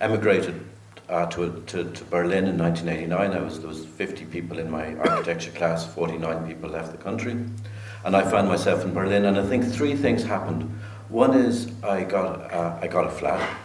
[0.01, 0.67] emigrated
[1.09, 3.33] uh, to, to, to, Berlin in 1989.
[3.33, 7.33] I was, there was 50 people in my architecture class, 49 people left the country.
[8.05, 10.73] And I found myself in Berlin, and I think three things happened.
[11.11, 13.59] One is I got, uh, I got a flat,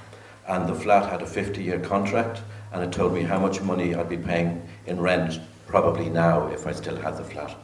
[0.48, 2.41] and the flat had a 50 year contract,
[2.74, 6.66] and it told me how much money I'd be paying in rent, probably now, if
[6.66, 7.56] I still had the flat.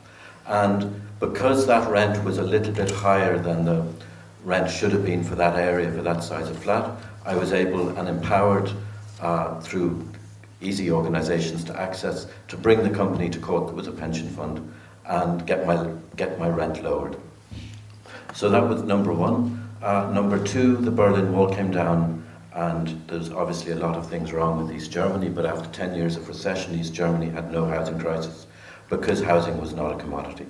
[0.46, 3.84] And because that rent was a little bit higher than the
[4.44, 7.90] rent should have been for that area, for that size of flat, I was able
[7.98, 8.72] and empowered
[9.20, 10.08] uh, through
[10.62, 14.72] easy organisations to access to bring the company to court with a pension fund
[15.08, 17.18] and get my, get my rent lowered.
[18.36, 19.61] So that was number one.
[19.82, 22.24] Uh, number two, the Berlin Wall came down,
[22.54, 26.18] and there's obviously a lot of things wrong with East Germany, but after 10 years
[26.18, 28.46] of recession, East Germany had no housing crisis
[28.90, 30.46] because housing was not a commodity.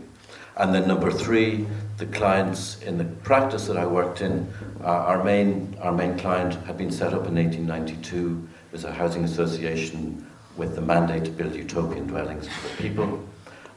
[0.58, 1.66] And then number three,
[1.98, 4.52] the clients in the practice that I worked in,
[4.82, 9.24] uh, our, main, our main client had been set up in 1892 as a housing
[9.24, 13.24] association with the mandate to build utopian dwellings for the people.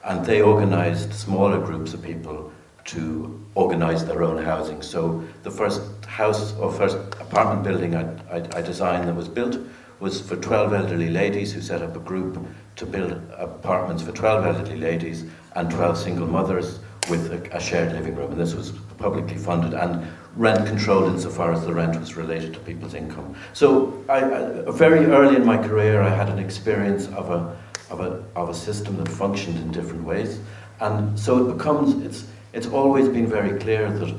[0.04, 2.52] And they organized smaller groups of people
[2.84, 4.82] to organize their own housing.
[4.82, 9.58] So the first house or first apartment building I, I, I, designed that was built
[10.00, 12.38] was for 12 elderly ladies who set up a group
[12.76, 15.24] to build apartments for 12 elderly ladies
[15.56, 18.32] and 12 single mothers with a, a shared living room.
[18.32, 20.06] And this was publicly funded and
[20.36, 23.34] rent controlled insofar as the rent was related to people's income.
[23.52, 27.56] So I, I, very early in my career, I had an experience of a,
[27.90, 30.40] of a, of a system that functioned in different ways.
[30.80, 34.14] And so it becomes, it's, it's always been very clear that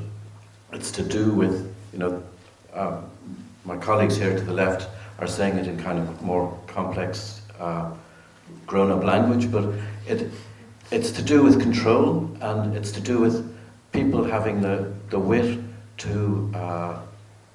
[0.72, 2.22] it's to do with, you know,
[2.74, 3.00] uh,
[3.64, 7.90] my colleagues here to the left are saying it in kind of more complex, uh,
[8.66, 9.72] grown up language, but
[10.06, 10.30] it,
[10.90, 13.56] it's to do with control and it's to do with
[13.92, 15.58] people having the, the wit
[15.96, 17.00] to, uh,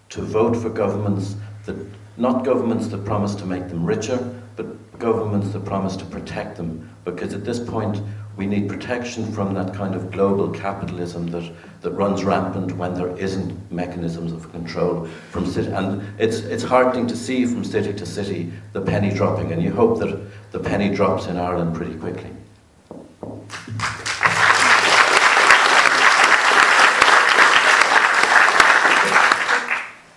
[0.10, 1.36] to vote for governments
[1.68, 1.76] that,
[2.18, 4.18] not governments that promise to make them richer,
[4.56, 4.66] but
[4.98, 6.90] governments that promise to protect them.
[7.06, 8.02] Because at this point,
[8.42, 11.48] we need protection from that kind of global capitalism that,
[11.82, 15.68] that runs rampant when there isn't mechanisms of control from city.
[15.70, 19.72] And it's, it's heartening to see from city to city the penny dropping, and you
[19.72, 20.20] hope that
[20.52, 22.32] the penny drops in Ireland pretty quickly.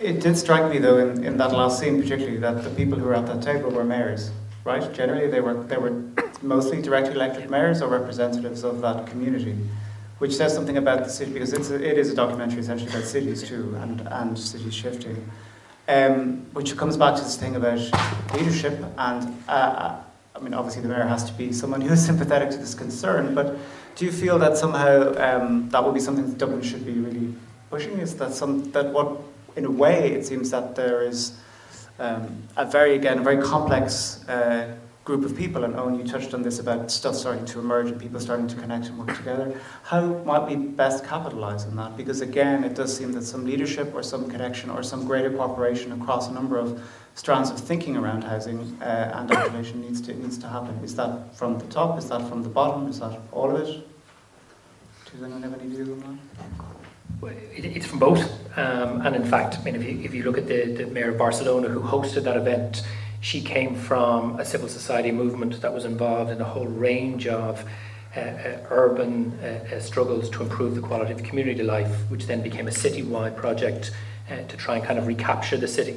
[0.01, 3.05] It did strike me, though, in, in that last scene particularly, that the people who
[3.05, 4.31] were at that table were mayors,
[4.65, 4.91] right?
[4.95, 6.03] Generally, they were, they were
[6.45, 9.57] mostly directly elected mayors or representatives of that community,
[10.19, 13.05] which says something about the city, because it's a, it is a documentary essentially about
[13.05, 15.29] cities too, and, and cities shifting.
[15.87, 17.79] Um, which comes back to this thing about
[18.35, 19.97] leadership, and uh,
[20.35, 23.35] I mean, obviously, the mayor has to be someone who is sympathetic to this concern,
[23.35, 23.57] but
[23.97, 27.35] do you feel that somehow um, that would be something that Dublin should be really
[27.71, 27.99] pushing?
[27.99, 29.19] Is that some that what
[29.57, 31.33] in a way, it seems that there is
[31.99, 34.75] um, a very, again, a very complex uh,
[35.05, 38.01] group of people, and Eoin, you touched on this about stuff starting to emerge and
[38.01, 39.61] people starting to connect and work together.
[39.83, 41.97] How might we best capitalise on that?
[41.97, 45.93] Because again, it does seem that some leadership or some connection or some greater cooperation
[45.93, 46.83] across a number of
[47.15, 50.75] strands of thinking around housing uh, and activation needs to, needs to happen.
[50.83, 51.99] Is that from the top?
[51.99, 52.89] Is that from the bottom?
[52.89, 53.87] Is that all of it?
[55.13, 56.19] Does anyone have any views on that?
[57.53, 58.23] It's from both,
[58.59, 61.11] um, and in fact, I mean, if you, if you look at the, the mayor
[61.11, 62.83] of Barcelona who hosted that event,
[63.25, 67.65] she came from a civil society movement that was involved in a whole range of
[68.15, 72.43] uh, uh, urban uh, uh struggles to improve the quality of community life, which then
[72.43, 73.93] became a citywide project
[74.31, 75.95] uh, to try and kind of recapture the city.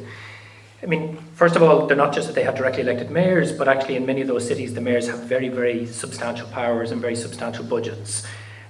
[0.82, 3.68] I mean, first of all, they're not just that they have directly elected mayors, but
[3.68, 7.16] actually in many of those cities, the mayors have very, very substantial powers and very
[7.18, 8.26] substantial budgets.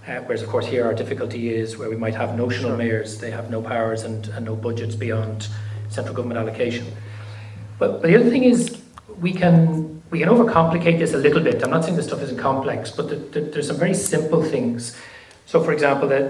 [0.07, 2.77] Uh, whereas, of course, here our difficulty is where we might have notional sure.
[2.77, 5.47] mayors, they have no powers and, and no budgets beyond
[5.89, 6.87] central government allocation.
[7.79, 8.81] But, but the other thing is,
[9.19, 11.61] we can we can overcomplicate this a little bit.
[11.63, 14.95] I'm not saying this stuff isn't complex, but the, the, there's some very simple things.
[15.45, 16.23] So, for example, the,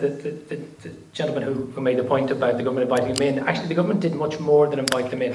[0.49, 3.67] the, the, gentleman who, who made the point about the government inviting them in, actually,
[3.67, 5.33] the government did much more than invite them in.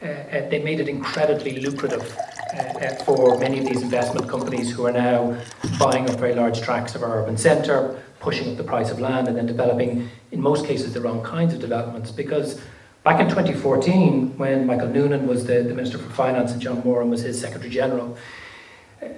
[0.00, 2.16] Uh, uh, they made it incredibly lucrative
[2.54, 5.36] uh, uh, for many of these investment companies who are now
[5.78, 9.26] buying up very large tracts of our urban centre, pushing up the price of land,
[9.26, 12.12] and then developing, in most cases, the wrong kinds of developments.
[12.12, 12.60] Because
[13.06, 17.08] back in 2014, when Michael Noonan was the, the Minister for Finance and John Moran
[17.08, 18.18] was his Secretary General,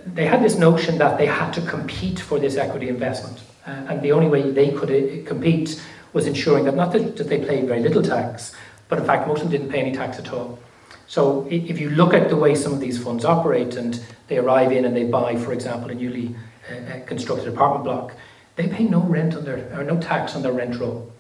[0.05, 3.41] they had this notion that they had to compete for this equity investment.
[3.67, 5.83] Uh, and the only way they could uh, compete
[6.13, 8.55] was ensuring that not that, that they paid very little tax,
[8.91, 10.59] but in fact, most of them didn't pay any tax at all.
[11.07, 14.71] So if you look at the way some of these funds operate and they arrive
[14.71, 16.37] in and they buy, for example, a newly
[16.71, 18.13] uh, uh, constructed apartment block,
[18.57, 21.11] they pay no rent on their, or no tax on their rent roll.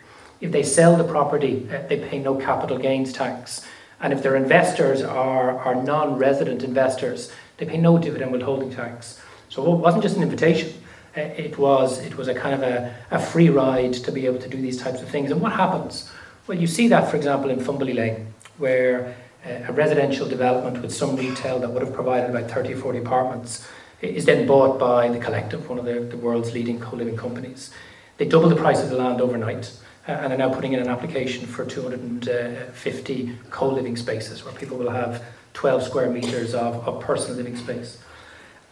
[0.40, 3.66] If they sell the property, uh, they pay no capital gains tax.
[4.00, 9.20] And if their investors are, are non-resident investors, they pay no dividend withholding tax.
[9.48, 10.72] So it wasn't just an invitation.
[11.16, 14.38] Uh, it was, it was a kind of a, a free ride to be able
[14.38, 15.30] to do these types of things.
[15.30, 16.10] And what happens?
[16.46, 21.16] Well, you see that, for example, in Fumbally Lane, where a residential development with some
[21.16, 23.66] retail that would have provided about 30 or 40 apartments
[24.00, 27.70] is then bought by the Collective, one of the, the world's leading co-living companies.
[28.16, 30.80] They double the price of the land overnight uh, Uh, and are now putting in
[30.80, 37.02] an application for 250 co-living spaces where people will have 12 square metres of, of
[37.02, 37.98] personal living space.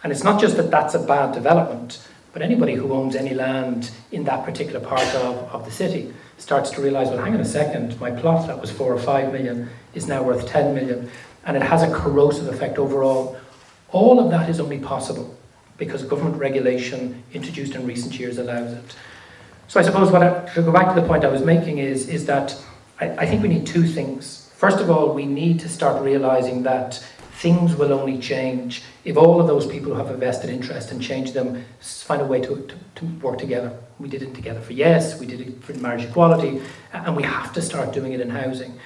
[0.03, 3.91] And it's not just that that's a bad development, but anybody who owns any land
[4.13, 7.45] in that particular part of, of the city starts to realise, well, hang on a
[7.45, 11.11] second, my plot that was four or five million is now worth 10 million,
[11.45, 13.39] and it has a corrosive effect overall.
[13.91, 15.37] All of that is only possible
[15.77, 18.97] because government regulation introduced in recent years allows it.
[19.69, 22.09] So I suppose what I, to go back to the point I was making is,
[22.09, 22.57] is that
[23.01, 24.51] I, I think we need two things.
[24.55, 29.41] First of all, we need to start realising that things will only change if all
[29.41, 32.67] of those people who have a vested interest and change them find a way to,
[32.67, 33.77] to, to, work together.
[33.99, 36.63] We did it together for Yes, we did it for marriage equality,
[36.93, 38.79] and we have to start doing it in housing.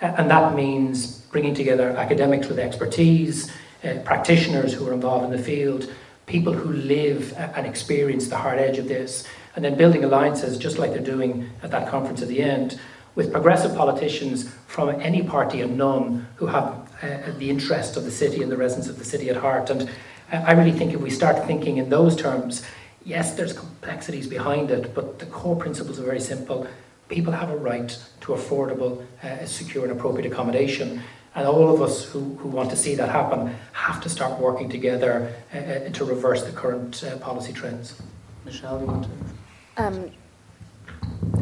[0.00, 3.50] And that means bringing together academics with expertise,
[3.82, 5.92] uh, practitioners who are involved in the field,
[6.26, 9.26] people who live and experience the hard edge of this,
[9.56, 12.78] and then building alliances, just like they're doing at that conference at the end,
[13.14, 18.10] with progressive politicians from any party and none who have uh, the interest of the
[18.10, 19.70] city and the residents of the city at heart.
[19.70, 19.90] And
[20.30, 22.62] I really think if we start thinking in those terms,
[23.04, 26.66] yes, there's complexities behind it, but the core principles are very simple.
[27.08, 31.00] People have a right to affordable, uh, secure, and appropriate accommodation.
[31.34, 34.68] And all of us who, who want to see that happen have to start working
[34.68, 38.00] together uh, uh to reverse the current uh, policy trends.
[38.44, 39.35] Michelle, you want to?
[39.76, 40.10] Um,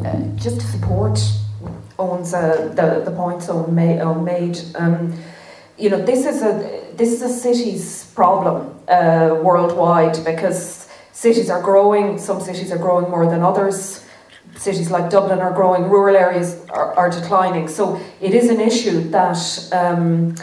[0.03, 1.19] uh, just to support
[1.97, 5.13] Eoin's uh, the the points made um,
[5.77, 11.61] you know, this is a this is a city's problem uh, worldwide because cities are
[11.61, 12.17] growing.
[12.17, 14.05] Some cities are growing more than others.
[14.55, 15.89] Cities like Dublin are growing.
[15.89, 17.67] Rural areas are, are declining.
[17.67, 19.69] So it is an issue that.
[19.71, 20.35] Um,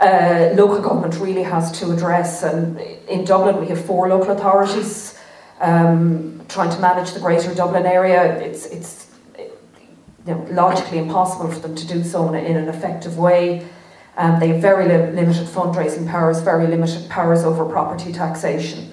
[0.00, 5.19] uh, local government really has to address, and in Dublin we have four local authorities
[5.60, 8.36] um, trying to manage the Greater Dublin area.
[8.40, 9.06] It's it's
[10.26, 13.66] you know, logically impossible for them to do so in, a, in an effective way.
[14.16, 18.92] Um, they have very li- limited fundraising powers, very limited powers over property taxation.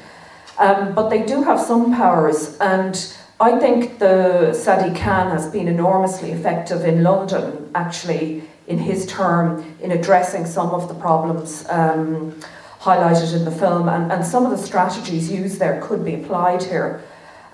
[0.57, 2.95] Um, but they do have some powers, and
[3.39, 9.75] I think the Sadiq Khan has been enormously effective in London, actually, in his term,
[9.81, 12.39] in addressing some of the problems um,
[12.79, 16.63] highlighted in the film, and, and some of the strategies used there could be applied
[16.63, 17.01] here.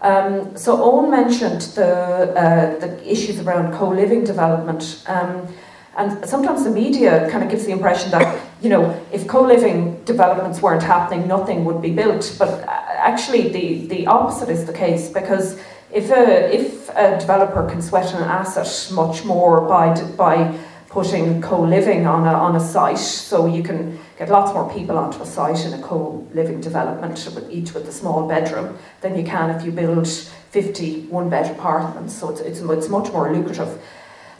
[0.02, 5.04] Um, so Eoin mentioned the, uh, the issues around co-living development.
[5.08, 5.48] Um,
[5.96, 10.62] and sometimes the media kind of gives the impression that, you know, if co-living developments
[10.62, 12.36] weren't happening, nothing would be built.
[12.38, 15.58] But uh, actually, the, the opposite is the case because
[15.92, 20.58] if a, if a developer can sweat an asset much more by, by
[20.94, 25.20] putting co-living on a, on a site, so you can get lots more people onto
[25.24, 27.18] a site in a co-living development,
[27.50, 32.14] each with a small bedroom, than you can if you build 50 one-bed apartments.
[32.14, 33.82] So it's, it's, it's much more lucrative.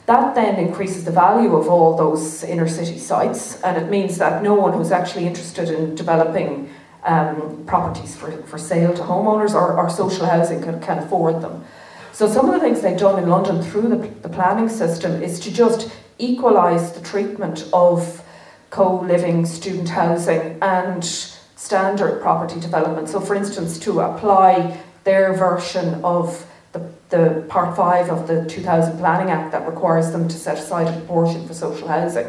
[0.06, 4.44] That then increases the value of all those inner city sites, and it means that
[4.44, 6.70] no one who's actually interested in developing
[7.02, 11.64] um, properties for, for sale to homeowners or, or social housing can, can afford them.
[12.12, 15.40] So, some of the things they've done in London through the, the planning system is
[15.40, 18.22] to just equalise the treatment of
[18.70, 23.08] co living student housing and standard property development.
[23.08, 28.98] So, for instance, to apply their version of the the Part 5 of the 2000
[28.98, 32.26] Planning Act that requires them to set aside a proportion for social housing.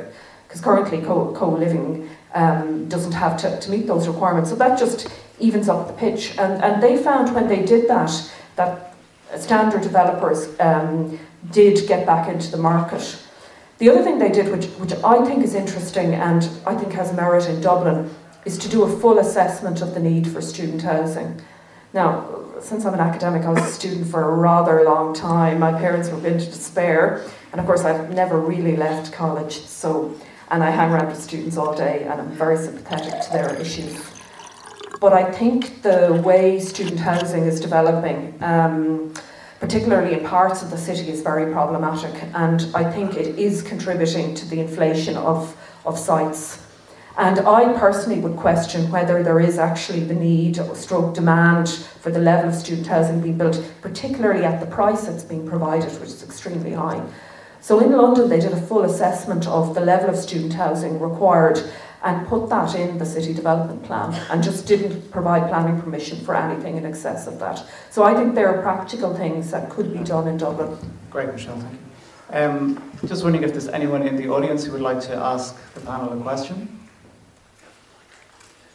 [0.47, 4.49] Because currently co, living um, doesn't have to, to meet those requirements.
[4.49, 5.09] So that just
[5.39, 6.37] evens up the pitch.
[6.37, 8.95] And, and they found when they did that, that
[9.37, 11.17] standard developers um,
[11.51, 13.21] did get back into the market.
[13.77, 17.13] The other thing they did, which, which I think is interesting and I think has
[17.13, 18.09] merit in Dublin,
[18.45, 21.41] is to do a full assessment of the need for student housing.
[21.93, 25.59] Now, since I'm an academic, I was a student for a rather long time.
[25.59, 29.59] My parents were in despair, and of course, I've never really left college.
[29.61, 30.15] So,
[30.51, 33.97] and I hang around with students all day, and I'm very sympathetic to their issues.
[35.01, 39.13] But I think the way student housing is developing, um,
[39.65, 44.35] particularly in parts of the city, is very problematic, and I think it is contributing
[44.35, 45.57] to the inflation of,
[45.87, 46.61] of sites.
[47.17, 52.11] And I personally would question whether there is actually the need or stroke demand for
[52.11, 56.09] the level of student housing being built, particularly at the price that's being provided, which
[56.09, 57.03] is extremely high.
[57.59, 61.59] So in London, they did a full assessment of the level of student housing required
[62.05, 66.35] and put that in the city development plan and just didn't provide planning permission for
[66.35, 67.65] anything in excess of that.
[67.89, 70.77] So I think there are practical things that could be done in Dublin.
[71.09, 71.79] Great, Michelle, thank you.
[72.29, 75.81] Um, just wondering if there's anyone in the audience who would like to ask the
[75.81, 76.79] panel a question.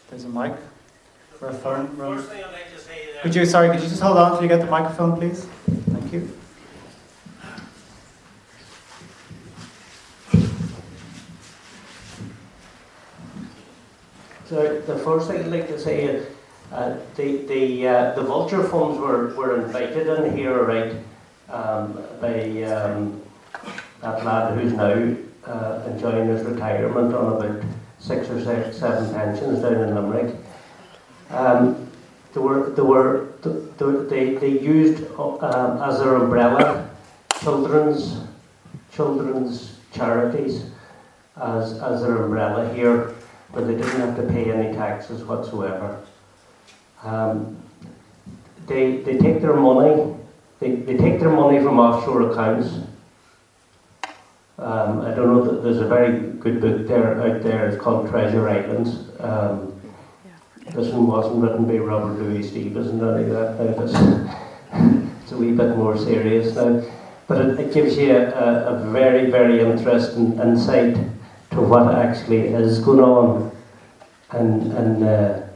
[0.08, 0.52] There's a mic
[1.38, 1.86] for a phone.
[1.86, 2.26] I'd like
[2.74, 5.16] to say Could you, sorry, could you just hold on until you get the microphone,
[5.16, 5.46] please?
[5.92, 6.39] Thank you.
[14.50, 16.26] So the first thing I'd like to say is
[16.72, 20.96] uh, the the uh, the vulture funds were, were invited in here, right,
[21.48, 23.22] um, by um,
[24.00, 25.14] that lad who's now
[25.46, 27.62] uh, enjoying his retirement on about
[28.00, 30.34] six or six, seven pensions down in Limerick.
[31.30, 31.88] Um,
[32.34, 33.28] they were, they were,
[34.08, 36.90] they, they used um, as their umbrella
[37.40, 38.18] children's,
[38.92, 40.64] children's charities
[41.36, 43.09] as, as their umbrella here,
[43.52, 46.00] but they didn't have to pay any taxes whatsoever.
[47.02, 47.56] Um,
[48.66, 50.14] they, they take their money,
[50.60, 52.80] they, they take their money from offshore accounts
[54.60, 58.46] um, I don't know, there's a very good book there out there, it's called Treasure
[58.46, 59.08] Islands.
[59.18, 59.80] Um,
[60.74, 63.82] this one wasn't written by Robert Louis Stevenson or anything like that.
[63.82, 66.82] It's, it's a wee bit more serious now.
[67.26, 70.98] But it, it gives you a, a, very, very interesting insight
[71.50, 73.50] to what actually is going on
[74.34, 75.48] in, in, uh,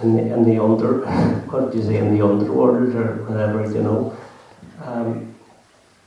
[0.00, 1.06] in the, in the under,
[1.50, 4.16] what do you say, in the underworld or whatever, you know.
[4.82, 5.34] Um,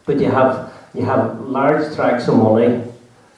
[0.06, 2.84] but you have you have large tracts of money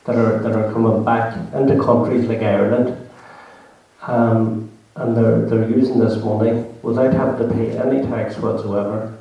[0.06, 3.10] that are that are coming back into countries like Ireland,
[4.02, 9.16] um, and they're they're using this money without having to pay any tax whatsoever,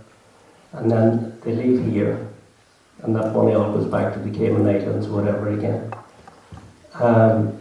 [0.72, 2.28] and then they leave here,
[3.02, 5.92] and that money all goes back to the Cayman Islands or whatever again.
[6.94, 7.58] Um,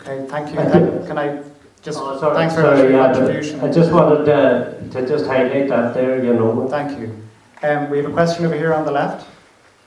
[0.00, 0.60] Okay, thank you.
[0.60, 1.42] I Can can I
[1.82, 3.60] just, Oh, sorry, thanks very much for sorry, your yeah, contribution.
[3.60, 6.68] I just wanted uh, to just highlight that there, you know.
[6.68, 7.16] Thank you.
[7.62, 9.26] Um, we have a question over here on the left,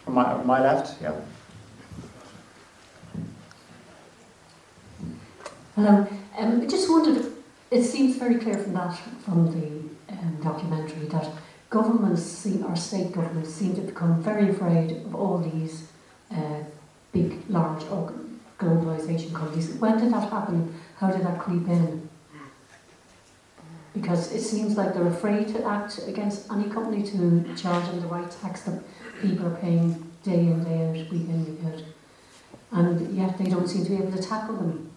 [0.08, 1.14] on my, on my left, yeah.
[5.76, 6.08] Hello.
[6.38, 7.32] Um, I just wondered,
[7.70, 11.30] it seems very clear from that, from the um, documentary, that
[11.72, 15.88] governments seem, state governments seem to become very afraid of all these
[16.30, 16.59] uh,
[17.13, 17.82] big, large
[18.59, 19.69] globalisation companies.
[19.76, 20.80] When did that happen?
[20.97, 22.09] How did that creep in?
[23.93, 28.07] Because it seems like they're afraid to act against any company to charge them the
[28.07, 28.82] right tax that
[29.22, 31.84] people are paying day in, day out, week in, week out.
[32.72, 34.91] And yet they don't seem to be able to tackle them.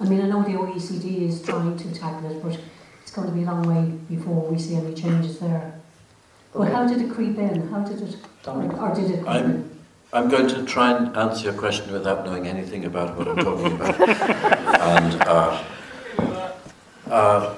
[0.00, 2.58] I mean, I know the OECD is trying to tackle it, but
[3.02, 5.77] it's going to be a long way before we see any changes there.
[6.58, 7.68] But how did it creep in?
[7.68, 9.78] How did it, or, or did it creep I'm- in?
[10.10, 13.72] I'm going to try and answer your question without knowing anything about what I'm talking
[13.72, 14.00] about.
[14.80, 15.64] and uh,
[17.10, 17.56] uh,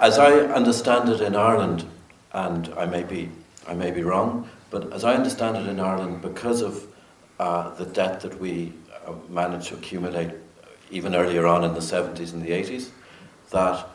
[0.00, 1.84] as I understand it in Ireland,
[2.32, 3.30] and I may be,
[3.68, 6.86] I may be wrong, but as I understand it in Ireland, because of
[7.38, 8.72] uh, the debt that we
[9.06, 10.30] uh, managed to accumulate
[10.90, 12.88] even earlier on in the 70s and the 80s,
[13.50, 13.86] that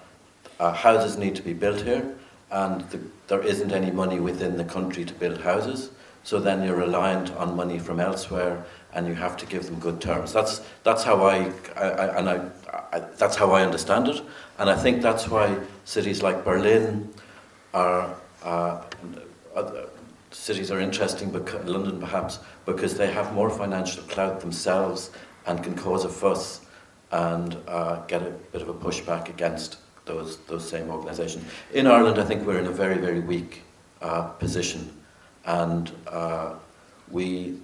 [0.60, 2.16] uh, houses need to be built here,
[2.52, 5.90] and the, there isn't any money within the country to build houses.
[6.24, 10.00] So then you're reliant on money from elsewhere, and you have to give them good
[10.00, 10.32] terms.
[10.34, 12.46] That's that's how I, I, I and I,
[12.94, 14.22] I, that's how I understand it,
[14.60, 17.10] and I think that's why cities like Berlin
[17.74, 18.16] are.
[18.44, 18.82] Uh,
[20.32, 25.12] cities are interesting, because, London perhaps, because they have more financial clout themselves
[25.46, 26.62] and can cause a fuss
[27.12, 31.46] and uh, get a bit of a pushback against those those same organisations.
[31.74, 33.64] In Ireland, I think we're in a very very weak
[34.02, 34.90] uh, position
[35.46, 36.54] and uh,
[37.10, 37.58] we,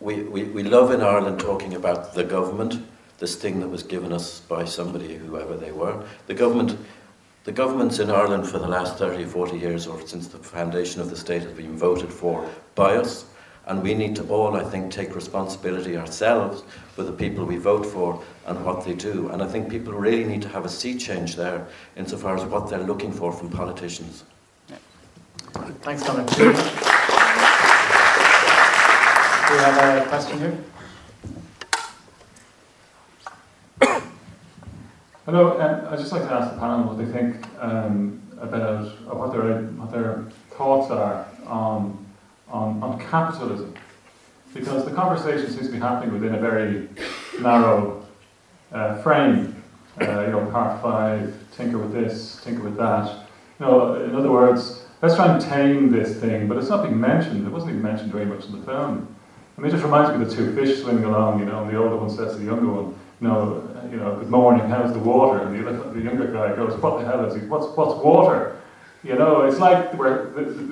[0.00, 2.84] we, we, we love in Ireland talking about the government,
[3.18, 6.04] this thing that was given us by somebody, whoever they were.
[6.26, 6.78] The government,
[7.44, 11.10] the governments in Ireland for the last 30 40 years, or since the foundation of
[11.10, 13.26] the state, have been voted for by us.
[13.66, 17.86] And we need to all, I think, take responsibility ourselves for the people we vote
[17.86, 19.28] for and what they do.
[19.30, 22.68] And I think people really need to have a sea change there insofar as what
[22.68, 24.24] they're looking for from politicians.
[25.82, 26.28] Thanks, Dominic.
[26.34, 26.44] Do
[29.52, 30.58] we have a question here?
[35.24, 39.18] Hello, um, I'd just like to ask the panel what they think um, about or
[39.18, 42.03] what their what their thoughts are on,
[42.54, 43.74] on on capitalism,
[44.54, 46.88] because the conversation seems to be happening within a very
[47.40, 48.06] narrow
[48.72, 49.50] uh, frame.
[50.00, 53.06] Uh, you know, part five, tinker with this, tinker with that.
[53.60, 57.00] You know, in other words, let's try and tame this thing, but it's not being
[57.00, 57.46] mentioned.
[57.46, 59.06] It wasn't even mentioned very much in the film.
[59.56, 61.70] I mean, it just reminds me of the two fish swimming along, you know, and
[61.70, 62.86] the older one says to the younger one,
[63.20, 65.46] you know, uh, you know, good morning, how's the water?
[65.46, 68.60] And the, the younger guy goes, what the hell is he, What's, what's water?
[69.04, 70.30] You know, it's like we're,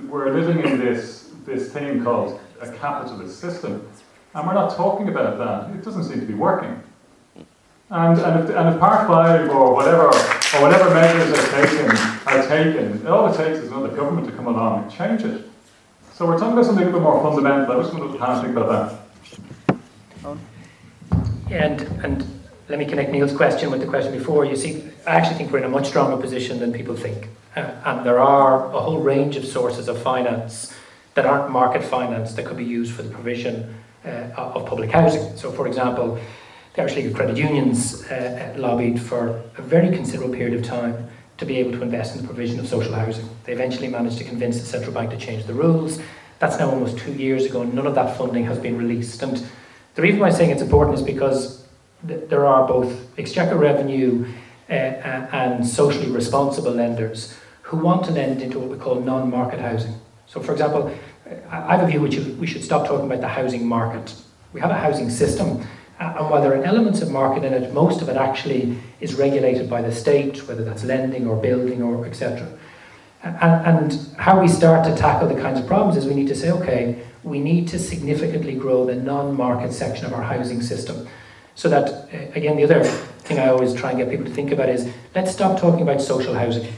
[0.09, 3.86] we're living in this, this thing called a capitalist system,
[4.34, 5.74] and we're not talking about that.
[5.76, 6.82] It doesn't seem to be working.
[7.90, 11.90] And, and, if, and if part five or whatever, or whatever measures are taken,
[12.26, 15.45] are taken, all it takes is another government to come along and change it.
[16.14, 17.70] So we're talking about something a bit more fundamental.
[17.70, 19.01] I just want to kind of think about
[20.24, 20.38] that.
[21.51, 22.40] And, and
[22.70, 24.47] let me connect Neil's question with the question before.
[24.47, 27.28] You see, I actually think we're in a much stronger position than people think.
[27.55, 30.72] Uh, and there are a whole range of sources of finance
[31.15, 35.37] that aren't market finance that could be used for the provision uh, of public housing.
[35.37, 36.19] So, for example,
[36.75, 41.09] the Irish League of Credit Unions uh, lobbied for a very considerable period of time
[41.39, 43.29] to be able to invest in the provision of social housing.
[43.45, 46.01] They eventually managed to convince the central bank to change the rules.
[46.39, 49.23] That's now almost two years ago, and none of that funding has been released.
[49.23, 49.45] And
[49.95, 51.65] the reason why I'm saying it's important is because
[52.07, 54.27] th- there are both exchequer revenue
[54.71, 59.61] uh, and socially responsible lenders who want to lend into what we call non market
[59.61, 59.95] housing.
[60.33, 60.91] So, for example,
[61.51, 64.14] I have a view which we should stop talking about the housing market.
[64.55, 65.66] We have a housing system,
[66.01, 69.68] and while there are elements of market in it, most of it actually is regulated
[69.68, 72.49] by the state, whether that's lending or building or etc.
[73.22, 76.35] And, and how we start to tackle the kinds of problems is we need to
[76.35, 81.07] say, okay, we need to significantly grow the non-market section of our housing system,
[81.55, 84.51] so that uh, again the other thing I always try and get people to think
[84.51, 86.72] about is let's stop talking about social housing.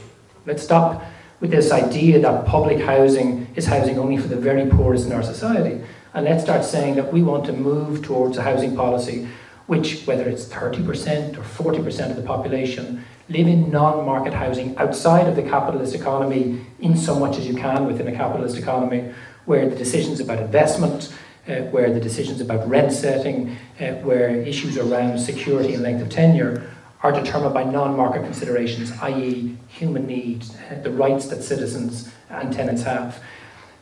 [0.45, 1.05] Let's stop
[1.41, 5.23] with this idea that public housing is housing only for the very poorest in our
[5.23, 5.85] society.
[6.15, 9.29] And let's start saying that we want to move towards a housing policy
[9.67, 15.27] which, whether it's 30% or 40% of the population, live in non market housing outside
[15.27, 19.13] of the capitalist economy in so much as you can within a capitalist economy,
[19.47, 21.15] where the decisions about investment,
[21.49, 26.11] uh, where the decisions about rent setting, uh, where issues around security and length of
[26.11, 26.71] tenure
[27.05, 32.83] are determined by non market considerations, i.e., human needs, the rights that citizens and tenants
[32.83, 33.23] have.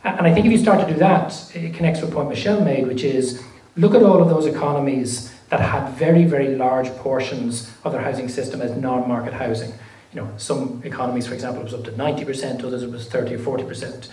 [0.03, 2.61] And I think if you start to do that, it connects to a point Michelle
[2.61, 3.41] made, which is
[3.77, 8.29] look at all of those economies that had very, very large portions of their housing
[8.29, 9.73] system as non-market housing.
[10.13, 13.37] You know, some economies, for example, it was up to 90%, others it was 30
[13.37, 14.09] or 40%.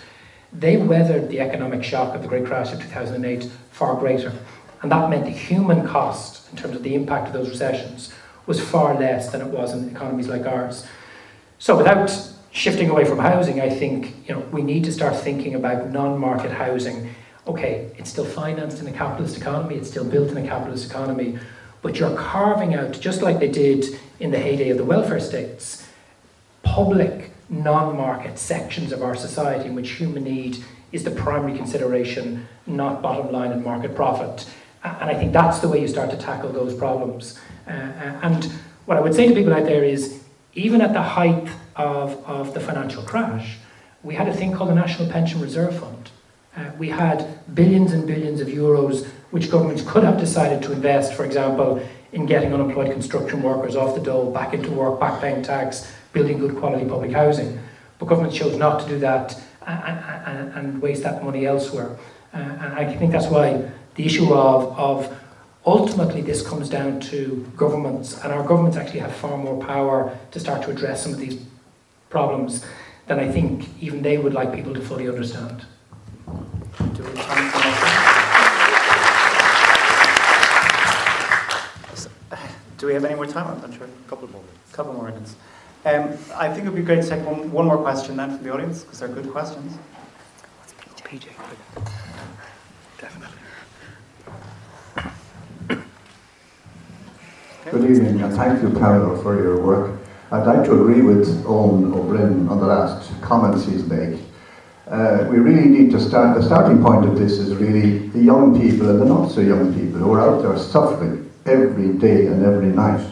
[0.54, 4.32] They weathered the economic shock of the great crash of 2008 far greater.
[4.84, 8.14] And that meant the human cost, in terms of the impact of those recessions,
[8.50, 10.88] was far less than it was in economies like ours.
[11.60, 12.12] So without
[12.52, 16.52] shifting away from housing, I think you know we need to start thinking about non-market
[16.52, 17.14] housing.
[17.46, 21.38] Okay, it's still financed in a capitalist economy, it's still built in a capitalist economy,
[21.84, 23.86] but you're carving out, just like they did
[24.20, 25.88] in the heyday of the welfare states,
[26.64, 33.04] public non-market sections of our society in which human need is the primary consideration, not
[33.04, 34.50] bottom line and market profit.
[34.84, 37.40] And I think that's the way you start to tackle those problems.
[37.70, 38.52] Uh, uh and
[38.86, 40.20] what I would say to people out there is,
[40.56, 43.58] even at the height of, of the financial crash,
[44.04, 46.10] we had a thing called the National Pension Reserve Fund.
[46.58, 51.14] Uh, we had billions and billions of euros which governments could have decided to invest,
[51.14, 55.44] for example, in getting unemployed construction workers off the dole, back into work, back paying
[55.44, 57.60] tax, building good quality public housing.
[58.00, 61.96] But governments chose not to do that and, and, and waste that money elsewhere.
[62.34, 65.20] Uh, and I think that's why the issue of, of
[65.66, 70.40] ultimately this comes down to governments, and our governments actually have far more power to
[70.40, 71.42] start to address some of these
[72.10, 72.66] problems
[73.08, 75.66] than I think even they would like people to fully understand.
[76.94, 77.80] Do we have time
[82.78, 83.48] Do we have any more time?
[83.48, 83.88] I'm not sure.
[83.88, 84.72] A couple more minutes.
[84.72, 85.36] couple more minutes.
[85.84, 88.44] Um, I think it would be great to take one, one more question then from
[88.44, 89.78] the audience, because they're good questions.
[91.04, 91.28] PJ.
[93.00, 93.39] Definitely.
[97.66, 100.00] Good evening, and thank you, Carol, for your work.
[100.32, 104.18] I'd like to agree with Eoin Ó Broin on the last comments he's made.
[104.88, 108.60] Uh, we really need to start, the starting point of this is really the young
[108.60, 112.46] people and the not so young people who are out there suffering every day and
[112.46, 113.06] every night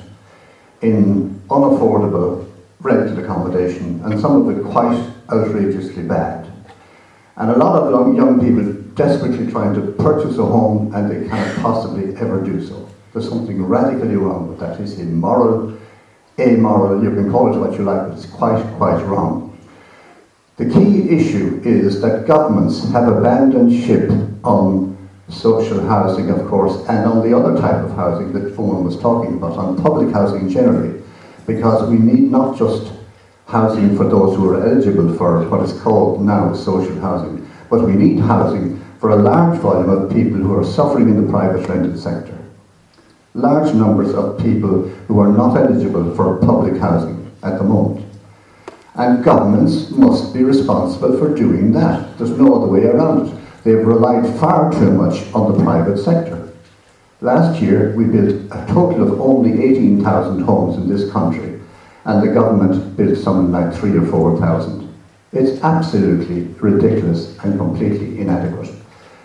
[0.82, 6.50] in unaffordable rented accommodation, and some of it quite outrageously bad.
[7.36, 11.58] And a lot of young people desperately trying to purchase a home and they cannot
[11.58, 12.87] possibly ever do so.
[13.14, 14.80] There's something radically wrong with that.
[14.80, 15.78] It's immoral,
[16.40, 19.58] amoral, you can call it what you like, but it's quite, quite wrong.
[20.58, 24.10] The key issue is that governments have abandoned ship
[24.44, 24.98] on
[25.30, 29.38] social housing, of course, and on the other type of housing that Fionn was talking
[29.38, 31.02] about, on public housing generally,
[31.46, 32.92] because we need not just
[33.48, 37.94] housing for those who are eligible for what is called now social housing, but we
[37.94, 42.00] need housing for a large volume of people who are suffering in the private rented
[42.00, 42.37] sector.
[43.38, 48.04] Large numbers of people who are not eligible for public housing at the moment.
[48.96, 52.18] And governments must be responsible for doing that.
[52.18, 53.38] There's no other way around it.
[53.64, 56.52] They've relied far too much on the private sector.
[57.22, 61.60] Last year, we built a total of only 18,000 homes in this country,
[62.06, 64.92] and the government built something like three or 4,000.
[65.32, 68.74] It's absolutely ridiculous and completely inadequate.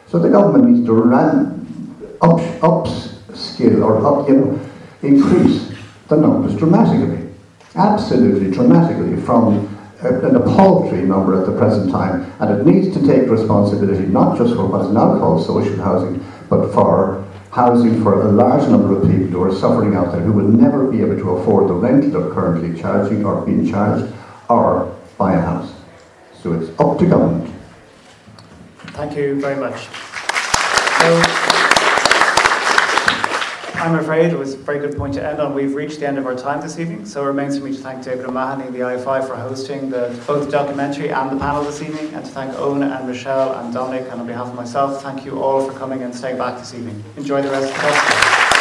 [0.06, 2.88] So the government needs to run, up,
[3.32, 4.70] upskill or up, you know,
[5.02, 5.72] increase
[6.08, 7.28] the numbers dramatically,
[7.74, 9.68] absolutely dramatically from
[10.04, 14.36] uh, an paltry number at the present time, and it needs to take responsibility not
[14.36, 18.96] just for what is now called social housing, but for housing for a large number
[18.96, 21.74] of people who are suffering out there who will never be able to afford the
[21.74, 24.12] rent they're currently charging or being charged
[24.48, 25.72] or buy a house.
[26.42, 27.54] So it's up to government.
[28.94, 29.88] Thank you very much.
[30.98, 31.51] So,
[33.82, 35.54] I'm afraid it was a very good point to end on.
[35.54, 37.82] We've reached the end of our time this evening, so it remains for me to
[37.82, 41.64] thank David O'Mahony and the IFI for hosting the, both the documentary and the panel
[41.64, 45.02] this evening, and to thank Eoin and Michelle and Dominic, and on behalf of myself,
[45.02, 47.02] thank you all for coming and staying back this evening.
[47.16, 48.51] Enjoy the rest of the festival.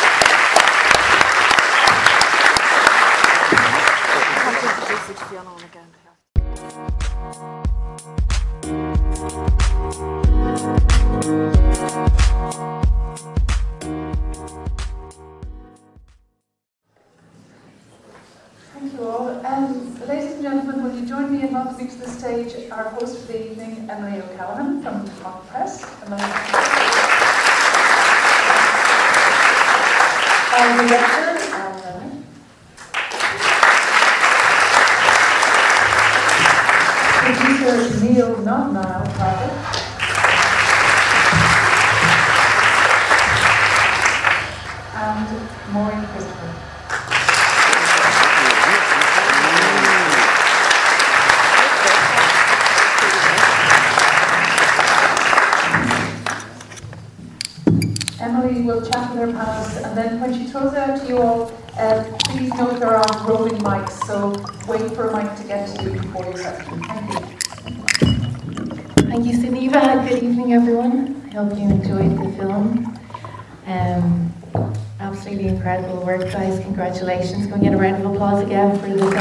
[77.01, 77.47] Congratulations.
[77.47, 79.11] Can we get a round of applause again for film?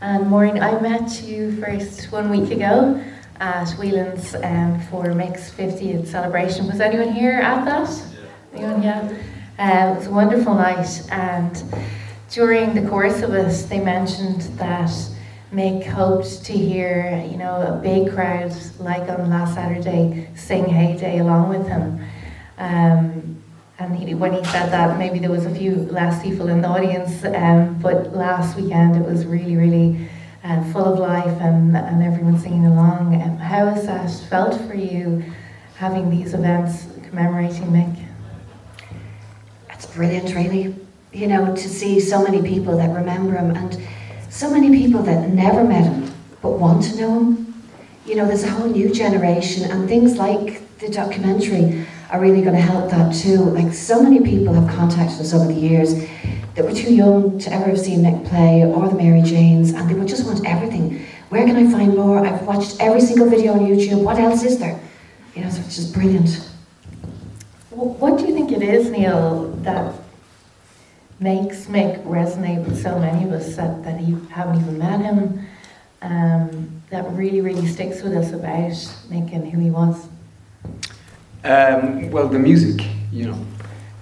[0.00, 3.04] And Maureen, I met you first one week ago
[3.38, 6.66] at Whelan's um, for Mick's 50th celebration.
[6.66, 8.02] Was anyone here at that?
[8.54, 8.82] Anyone?
[8.82, 9.14] Yeah.
[9.58, 11.62] Uh, it was a wonderful night, and
[12.30, 14.90] during the course of it, they mentioned that
[15.52, 21.18] Mick hoped to hear, you know, a big crowd like on last Saturday sing "Heyday"
[21.18, 22.04] along with him.
[22.56, 23.42] Um,
[23.80, 26.68] and he, when he said that, maybe there was a few less people in the
[26.68, 30.08] audience, um, but last weekend it was really, really
[30.44, 33.20] uh, full of life and, and everyone singing along.
[33.20, 35.24] Um, how has that felt for you,
[35.76, 38.04] having these events commemorating Mick?
[39.70, 40.76] It's brilliant, really.
[41.12, 43.80] You know, to see so many people that remember him and
[44.30, 47.54] so many people that never met him but want to know him.
[48.06, 52.54] You know, there's a whole new generation, and things like the documentary are really going
[52.54, 53.36] to help that too.
[53.36, 55.94] Like, so many people have contacted us over the years
[56.54, 59.88] that were too young to ever have seen Mick play or the Mary Janes, and
[59.90, 61.04] they would just want everything.
[61.28, 62.24] Where can I find more?
[62.24, 64.02] I've watched every single video on YouTube.
[64.02, 64.80] What else is there?
[65.34, 66.48] You know, so it's just brilliant.
[67.70, 69.94] What do you think it is, Neil, that
[71.20, 75.46] makes Mick resonate with so many of us that, that you haven't even met him,
[76.02, 78.72] um, that really, really sticks with us about
[79.10, 80.08] Mick and who he was?
[81.44, 83.46] Um, well, the music, you know,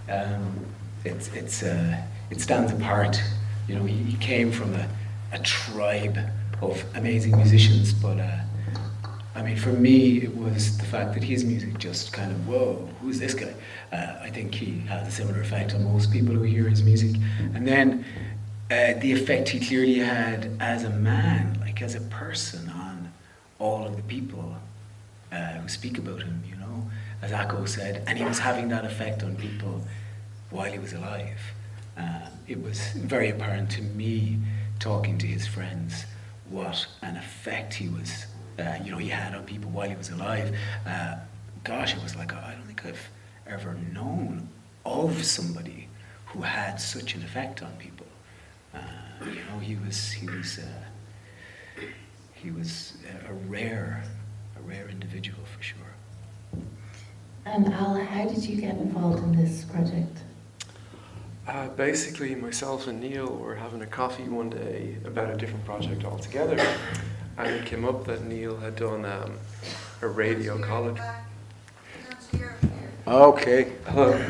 [0.09, 0.65] um,
[1.05, 2.01] it's, it's, uh,
[2.31, 3.21] it stands apart.
[3.67, 4.89] You know, he, he came from a,
[5.33, 6.19] a tribe
[6.63, 8.39] of amazing musicians, but uh,
[9.35, 12.89] I mean, for me, it was the fact that his music just kind of, whoa,
[13.01, 13.55] who's this guy?
[13.93, 17.17] Uh, I think he has a similar effect on most people who hear his music.
[17.55, 18.05] And then
[18.71, 23.13] uh, the effect he clearly had as a man, like as a person, on
[23.59, 24.57] all of the people
[25.33, 26.91] uh, who speak about him, you know,
[27.23, 29.83] as Akko said, and he was having that effect on people
[30.51, 31.41] while he was alive.
[31.97, 34.39] Uh, it was very apparent to me,
[34.79, 36.05] talking to his friends,
[36.49, 38.27] what an effect he was
[38.59, 40.57] uh, you know, he had on people while he was alive.
[40.87, 41.17] Uh,
[41.65, 43.09] gosh, it was like, I don't think I've
[43.49, 44.49] ever known
[44.85, 45.89] of somebody
[46.27, 48.07] who had such an effect on people.
[48.75, 48.79] Uh,
[49.25, 51.83] you know, he was, he was, uh,
[52.35, 52.95] he was
[53.29, 54.05] a rare,
[54.57, 55.79] a rare individual for sure.
[57.45, 60.19] And Al, how did you get involved in this project?
[61.47, 66.05] Uh, basically, myself and Neil were having a coffee one day about a different project
[66.05, 66.59] altogether
[67.39, 69.39] and it came up that Neil had done um,
[70.03, 70.99] a radio college.
[73.09, 73.73] Okay.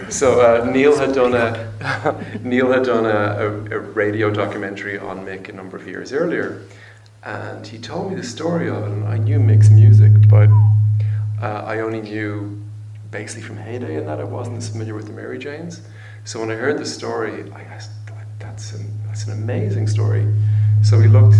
[0.08, 5.26] So uh, Neil had done a Neil had done a, a, a, radio documentary on
[5.26, 6.62] Mick a number of years earlier,
[7.24, 8.90] and he told me the story of it.
[8.90, 10.48] And I knew Mick's music, but
[11.42, 12.56] uh, I only knew
[13.10, 15.80] basically from Heyday, and that I wasn't as familiar with the Mary Janes.
[16.22, 17.80] So when I heard the story, I, I
[18.38, 20.24] that's an, that's an amazing story.
[20.84, 21.34] So we looked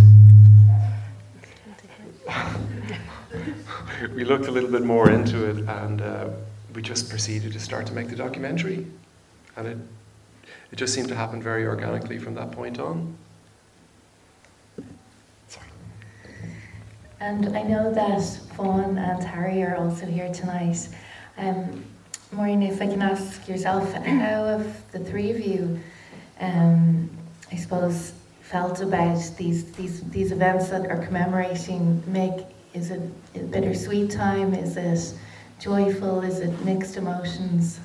[4.17, 6.31] we looked a little bit more into it and uh,
[6.79, 8.87] we just proceeded to start to make the documentary.
[9.57, 9.79] And it,
[10.71, 13.17] it just seemed to happen very organically from that point on.
[15.49, 15.67] Sorry.
[17.19, 18.23] And I know that
[18.55, 20.89] Fawn and Harry are also here tonight.
[21.37, 21.85] Um,
[22.31, 25.81] Maureen, if I can ask yourself, how have the three of you,
[26.39, 27.11] um,
[27.51, 32.47] I suppose, felt about these these these events that are commemorating Mick?
[32.73, 33.01] Is it
[33.35, 34.55] a bittersweet time?
[34.55, 35.19] Is it
[35.59, 36.21] joyful?
[36.23, 37.81] Is it mixed emotions?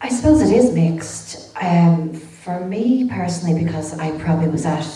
[0.00, 1.56] I suppose it is mixed.
[1.60, 4.86] Um, for me personally, because I probably was at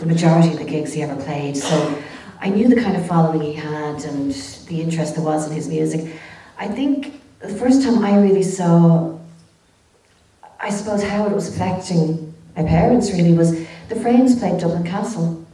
[0.00, 2.02] the majority of the gigs he ever played, so
[2.40, 5.68] I knew the kind of following he had and the interest there was in his
[5.68, 6.16] music.
[6.58, 9.18] I think the first time I really saw,
[10.58, 13.52] I suppose, how it was affecting my parents really was
[13.88, 15.46] the Frames played Dublin Castle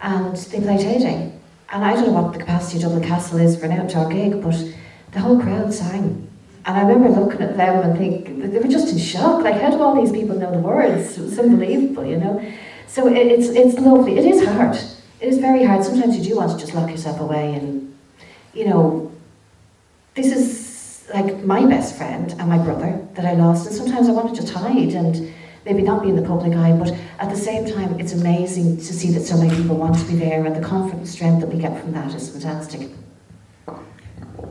[0.00, 1.31] and they played Heyday.
[1.72, 4.42] And I don't know what the capacity of Dublin Castle is for an outdoor gig,
[4.42, 4.54] but
[5.12, 6.28] the whole crowd sang.
[6.66, 9.42] And I remember looking at them and think they were just in shock.
[9.42, 11.16] Like, how do all these people know the words?
[11.16, 12.44] It was unbelievable, you know.
[12.86, 14.18] So it, it's it's lovely.
[14.18, 14.76] It is hard.
[15.20, 15.82] It is very hard.
[15.82, 17.96] Sometimes you do want to just lock yourself away, and
[18.52, 19.10] you know,
[20.14, 24.12] this is like my best friend and my brother that I lost, and sometimes I
[24.12, 25.32] want to just hide and
[25.64, 28.92] maybe not be in the public eye, but at the same time, it's amazing to
[28.92, 31.60] see that so many people want to be there, and the confidence, strength that we
[31.60, 32.90] get from that is fantastic.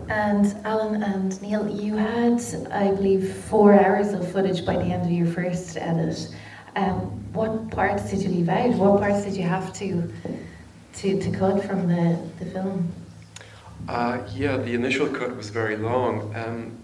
[0.10, 5.04] And Alan and Neil, you had, I believe, four hours of footage by the end
[5.04, 6.36] of your first edit.
[6.76, 6.98] Um,
[7.34, 8.72] what parts did you leave out?
[8.76, 10.12] What parts did you have to
[10.96, 12.92] to, to cut from the, the film?
[13.88, 16.36] Uh, yeah, the initial cut was very long.
[16.36, 16.78] Um,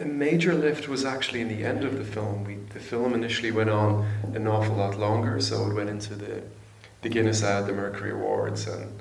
[0.00, 2.44] a major lift was actually in the end of the film.
[2.44, 6.42] We, the film initially went on an awful lot longer, so it went into the,
[7.02, 9.00] the Guinness Ad, the Mercury Awards, and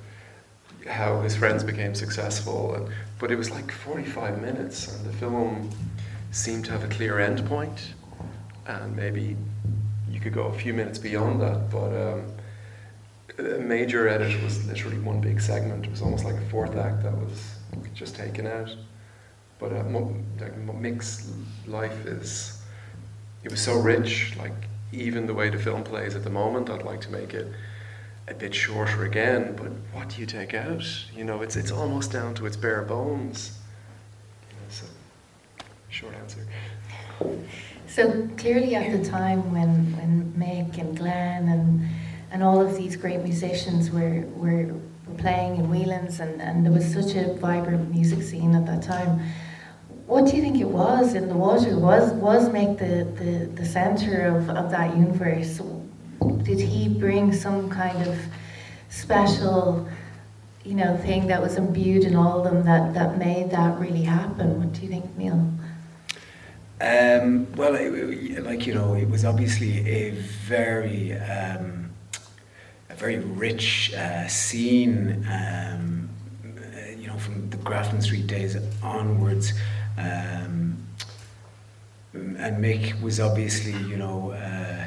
[0.88, 2.76] how his friends became successful.
[2.76, 2.90] And,
[3.20, 5.70] but it was like 45 minutes, and the film
[6.32, 7.94] seemed to have a clear end point,
[8.68, 9.36] and maybe
[10.10, 11.70] you could go a few minutes beyond that.
[11.70, 12.26] But um,
[13.38, 15.86] a major edit was literally one big segment.
[15.86, 17.56] It was almost like a fourth act that was
[17.94, 18.74] just taken out.
[19.60, 19.84] But uh,
[20.40, 21.32] like Mick's
[21.66, 22.62] life is,
[23.44, 24.36] it was so rich.
[24.38, 24.54] Like
[24.92, 27.48] even the way the film plays at the moment, I'd like to make it
[28.28, 30.84] a bit shorter again, but what do you take out?
[31.16, 33.58] You know, it's, it's almost down to its bare bones.
[34.70, 34.86] So,
[35.90, 36.46] short answer.
[37.88, 41.88] So clearly at the time when, when Mick and Glen and,
[42.32, 44.74] and all of these great musicians were, were,
[45.08, 48.82] were playing in Whelan's and, and there was such a vibrant music scene at that
[48.82, 49.22] time,
[50.08, 51.78] what do you think it was in the water?
[51.78, 55.60] Was was make the, the, the centre of, of that universe?
[56.46, 58.18] did he bring some kind of
[58.90, 59.88] special,
[60.64, 64.04] you know, thing that was imbued in all of them that, that made that really
[64.04, 64.60] happen?
[64.60, 65.52] What do you think, Neil?
[66.82, 70.12] Um, well, it, like you know, it was obviously a
[70.46, 71.90] very, um,
[72.90, 75.26] a very rich uh, scene.
[75.32, 76.10] Um,
[76.98, 79.54] you know, from the Grafton Street days onwards,
[79.98, 80.78] um,
[82.14, 84.32] and Mick was obviously, you know.
[84.32, 84.86] Uh,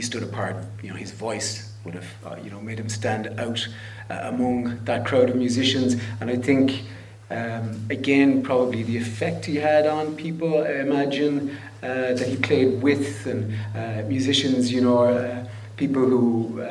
[0.00, 0.56] he stood apart.
[0.82, 3.68] You know, his voice would have, uh, you know, made him stand out
[4.08, 5.96] uh, among that crowd of musicians.
[6.20, 6.84] And I think,
[7.30, 10.62] um, again, probably the effect he had on people.
[10.64, 14.72] I imagine uh, that he played with and uh, musicians.
[14.72, 16.62] You know, uh, people who.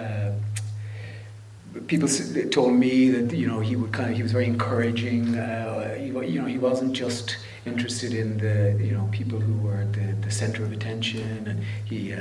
[1.90, 2.10] Uh, people
[2.49, 5.34] told me that you know he would kind of he was very encouraging.
[5.98, 10.16] He, you know, he wasn't just interested in the you know people who were the,
[10.22, 12.14] the center of attention, and he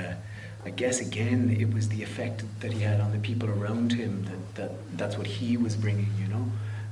[0.65, 4.25] I guess again it was the effect that he had on the people around him
[4.25, 6.45] that, that that's what he was bringing, you know.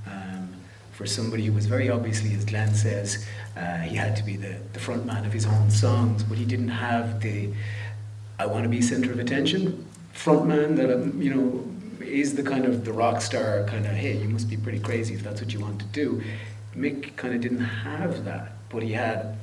[0.06, 0.48] Um,
[0.92, 3.26] for somebody who was very obviously, as Glen says,
[3.56, 6.44] uh, he had to be the, the front man of his own songs, but he
[6.44, 7.52] didn't have the
[8.38, 9.86] I want to be center of attention
[10.16, 10.88] front man that
[11.22, 11.75] you know
[12.06, 15.14] is the kind of the rock star kind of hey you must be pretty crazy
[15.14, 16.22] if that's what you want to do.
[16.76, 19.36] Mick kind of didn't have that, but he had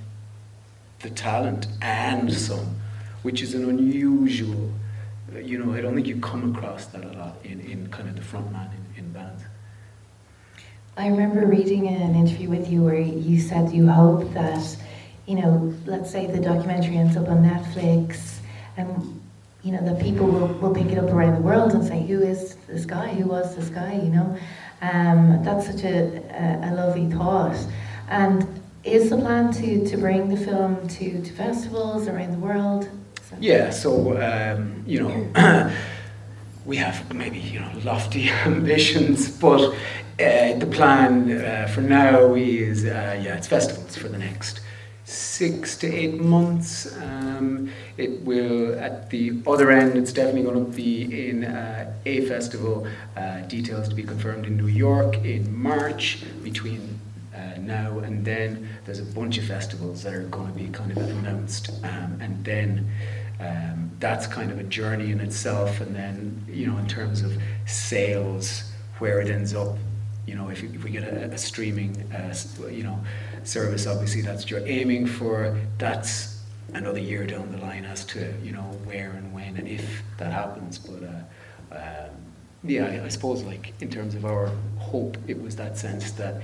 [1.00, 2.76] the talent and some
[3.24, 4.72] which is an unusual,
[5.42, 8.16] you know, I don't think you come across that a lot in, in kind of
[8.16, 9.44] the front man in, in bands.
[10.96, 14.78] I remember reading an interview with you where you said you hope that,
[15.26, 18.40] you know, let's say the documentary ends up on Netflix
[18.78, 19.22] and,
[19.64, 22.22] you know, that people will, will pick it up around the world and say, who
[22.22, 23.10] is this guy?
[23.14, 23.94] Who was this guy?
[23.94, 24.38] You know,
[24.82, 27.58] um, that's such a, a, a lovely thought.
[28.10, 32.90] And is the plan to, to bring the film to, to festivals around the world?
[33.40, 35.72] Yeah, so, um, you know,
[36.66, 39.74] we have maybe, you know, lofty ambitions, but
[40.20, 44.60] uh, the plan uh, for now is, uh, yeah, it's festivals for the next
[45.34, 46.96] six to eight months.
[46.98, 52.22] Um, it will, at the other end, it's definitely going to be in uh, a
[52.28, 52.88] festival,
[53.18, 57.00] uh, details to be confirmed in New York in March between
[57.36, 58.70] uh, now and then.
[58.86, 62.46] There's a bunch of festivals that are going to be kind of announced, um, and
[62.46, 62.92] then
[63.40, 65.82] um, that's kind of a journey in itself.
[65.82, 67.36] And then, you know, in terms of
[67.66, 69.78] sales, where it ends up,
[70.28, 72.36] you know, if, if we get a, a streaming, uh,
[72.70, 73.00] you know,
[73.48, 75.58] service, obviously that's what you're aiming for.
[75.78, 76.40] That's
[76.74, 80.32] another year down the line as to, you know, where and when and if that
[80.32, 80.78] happens.
[80.78, 82.10] But uh, um,
[82.64, 84.48] yeah, I, I suppose like in terms of our
[84.78, 86.42] hope, it was that sense that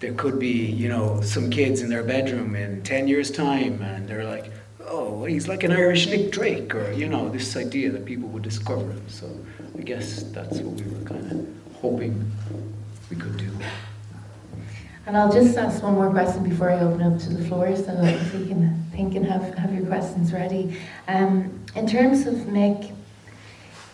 [0.00, 4.08] there could be, you know, some kids in their bedroom in 10 years' time and
[4.08, 4.50] they're like,
[4.86, 8.42] oh, he's like an Irish Nick Drake, or, you know, this idea that people would
[8.42, 9.08] discover him.
[9.08, 9.28] So
[9.78, 11.46] I guess that's what we were kind of
[11.80, 12.30] hoping
[13.10, 13.50] we could do.
[15.04, 17.92] And I'll just ask one more question before I open up to the floor so
[18.38, 20.78] you can think and have, have your questions ready.
[21.08, 22.92] Um, in terms of Mick,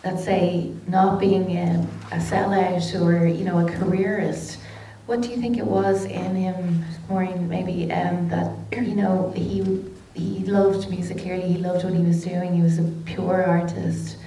[0.03, 4.59] let's say, not being a, a sellout or, you know, a careerist,
[5.07, 9.83] what do you think it was in him, Maureen, maybe, um, that, you know, he,
[10.13, 14.17] he loved music clearly, he loved what he was doing, he was a pure artist.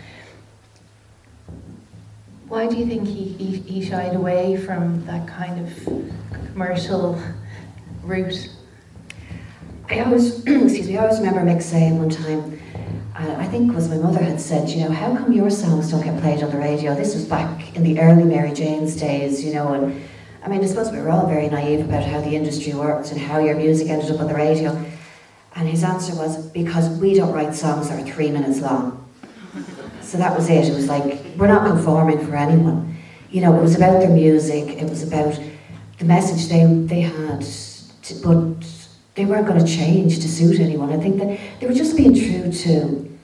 [2.53, 7.19] Why do you think he, he, he shied away from that kind of commercial
[8.03, 8.51] route?
[9.89, 12.61] I always, excuse me, I always remember Mick saying one time,
[13.17, 16.05] uh, I think was my mother had said, you know, how come your songs don't
[16.05, 16.95] get played on the radio?
[16.95, 20.05] This was back in the early Mary Jane's days, you know, and
[20.45, 23.19] I mean, I suppose we were all very naive about how the industry worked and
[23.19, 24.73] how your music ended up on the radio.
[25.57, 29.02] And his answer was, because we don't write songs that are three minutes long.
[30.13, 30.69] So that was it.
[30.69, 32.99] It was like, we're not conforming for anyone.
[33.31, 35.41] You know, it was about their music, it was about
[35.99, 38.63] the message they, they had, to, but
[39.15, 40.93] they weren't going to change to suit anyone.
[40.93, 43.19] I think that they were just being true to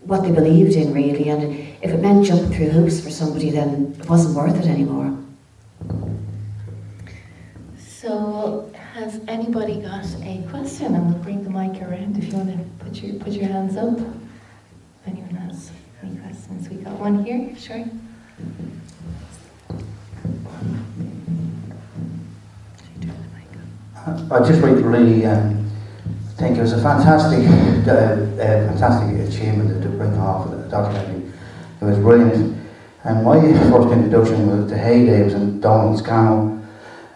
[0.00, 1.28] what they believed in, really.
[1.28, 1.44] And
[1.80, 5.16] if it meant jumping through hoops for somebody, then it wasn't worth it anymore.
[7.78, 10.96] So, has anybody got a question?
[10.96, 13.76] And we'll bring the mic around if you want to put your, put your hands
[13.76, 13.96] up.
[13.96, 15.70] If anyone has
[16.52, 17.84] questions, we got one here, sure.
[24.30, 25.70] I just to really um,
[26.36, 27.46] think it was a fantastic,
[27.86, 31.30] uh, uh, fantastic achievement to bring off the documentary.
[31.80, 32.58] It was brilliant.
[33.04, 36.60] And my first introduction was to Heyday was in Donald's Camo.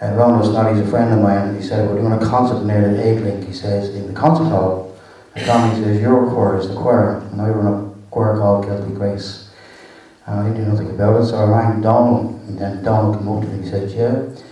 [0.00, 3.02] Uh, Ronald Snoddy's a friend of mine, he said, we're doing a concert near the
[3.20, 4.94] Link, he says, in the concert hall.
[5.34, 7.85] And Tommy says, your choir is the choir, and I run a
[8.16, 9.50] choir called Celtic Grace.
[10.26, 13.28] Uh, and I knew nothing about it, so I rang Donald, and then Donald came
[13.28, 14.42] up to me and he said, yeah.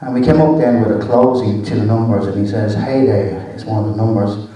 [0.00, 3.04] And we came up then with a closing to the numbers, and he says, hey
[3.04, 4.48] there, it's one of the numbers.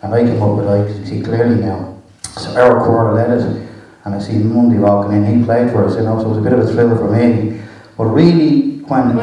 [0.00, 2.00] And I came up with, I can see clearly now.
[2.22, 3.68] So our choir led it,
[4.06, 6.38] and I see Mundy walking in, he played for us, you know, so it was
[6.38, 7.60] a bit of a thrill for me.
[7.98, 9.18] But really, when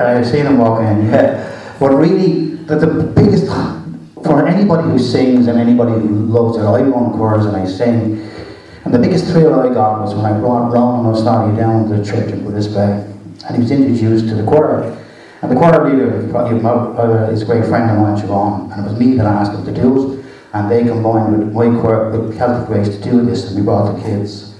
[0.00, 1.76] I seen him walking in, yeah.
[1.78, 3.46] But really, the, the biggest
[4.24, 8.26] for anybody who sings and anybody who loves it, I run chorus and I sing.
[8.84, 12.04] And the biggest thrill I got was when I brought Ronan O'Starry down to the
[12.04, 13.06] church in Buddhist Bay,
[13.46, 14.98] and he was introduced to the choir.
[15.42, 16.16] And the choir leader
[17.30, 19.72] is a great friend of mine, Siobhan, and it was me that asked him to
[19.72, 20.24] do it.
[20.54, 23.94] And they combined with my choir, with Celtic Grace, to do this, and we brought
[23.94, 24.54] the kids.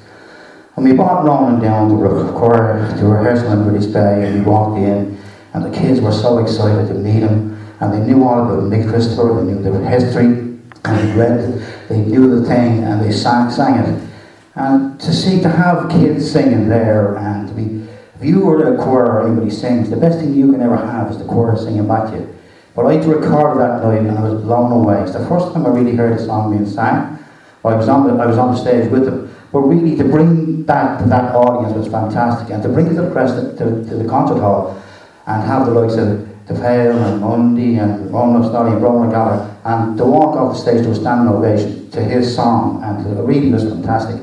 [0.76, 4.50] And we brought Ronan down to the choir to rehearsal in British Bay, and we
[4.50, 5.16] walked in,
[5.54, 8.88] and the kids were so excited to meet him, and they knew all about Mick
[8.88, 13.50] Christopher, they knew the history, and they read they knew the thing, and they sang,
[13.50, 14.08] sang it.
[14.54, 18.74] And to see, to have kids singing there, and to be, if you were at
[18.74, 21.56] a choir or anybody sings, the best thing you can ever have is the choir
[21.56, 22.34] singing back to you.
[22.74, 25.02] But I recorded that night, and I was blown away.
[25.02, 27.18] It's the first time I really heard a song being sang.
[27.64, 29.34] I was on the, I was on the stage with them.
[29.52, 33.02] But really, to bring that to that audience was fantastic, and to bring it to
[33.02, 34.80] the press to, to the concert hall,
[35.26, 39.96] and have the likes of DeFale and Mundy and Ronan O'Snoddy and Ronan Gallagher, and
[39.96, 43.50] to walk off the stage to a standing ovation to his song, and it really
[43.50, 44.20] was fantastic.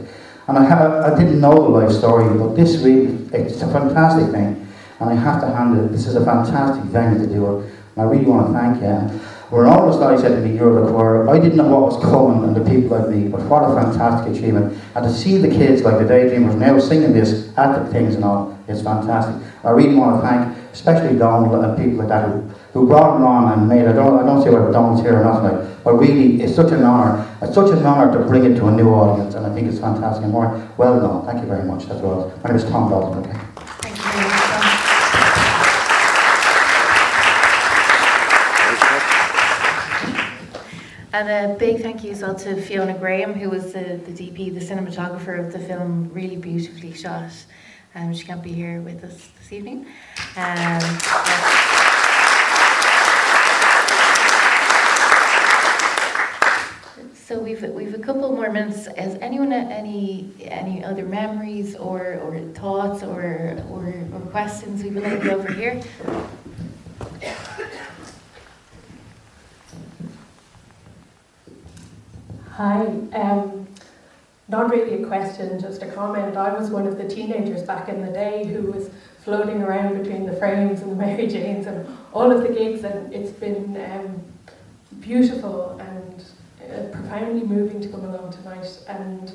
[0.47, 4.31] And I, have, I didn't know the life story, but this really, it's a fantastic
[4.31, 4.67] thing,
[4.99, 5.91] and I have to hand it.
[5.91, 7.63] This is a fantastic thing to do
[7.95, 9.19] and I really want to thank you.
[9.49, 12.45] When all the said to me, you're the choir, I didn't know what was coming
[12.45, 14.79] and the people like me, but what a fantastic achievement.
[14.95, 18.23] And to see the kids like the Daydreamers now singing this at the things and
[18.23, 19.35] all, it's fantastic.
[19.65, 22.41] I really want to thank especially Donald and people like that who,
[22.73, 23.89] who brought it on and made it.
[23.89, 26.71] I don't, I don't say whether Donald's here or not tonight, but really it's such
[26.71, 27.27] an honour.
[27.41, 29.79] It's such an honour to bring it to a new audience and I think it's
[29.79, 31.25] fantastic and more well done.
[31.25, 31.85] Thank you very much.
[31.85, 32.33] That's all.
[32.43, 33.23] My name is Tom Dalton.
[33.23, 33.39] Okay.
[33.81, 33.97] Thank
[34.75, 34.81] you.
[41.13, 44.53] And a big thank you as well to Fiona Graham, who was the, the DP,
[44.53, 47.29] the cinematographer of the film, really beautifully shot.
[47.93, 49.85] Um, she can't be here with us evening.
[50.37, 50.79] Um,
[57.13, 58.87] so we've we've a couple more minutes.
[58.97, 64.83] Has anyone any any other memories or, or thoughts or, or or questions?
[64.83, 65.81] We would like over here.
[72.51, 72.85] Hi.
[73.13, 73.67] Um,
[74.47, 76.35] not really a question, just a comment.
[76.35, 78.89] I was one of the teenagers back in the day who was
[79.23, 83.13] floating around between the frames and the Mary Janes and all of the gigs, and
[83.13, 84.21] it's been um,
[84.99, 86.25] beautiful and
[86.61, 89.33] uh, profoundly moving to come along tonight and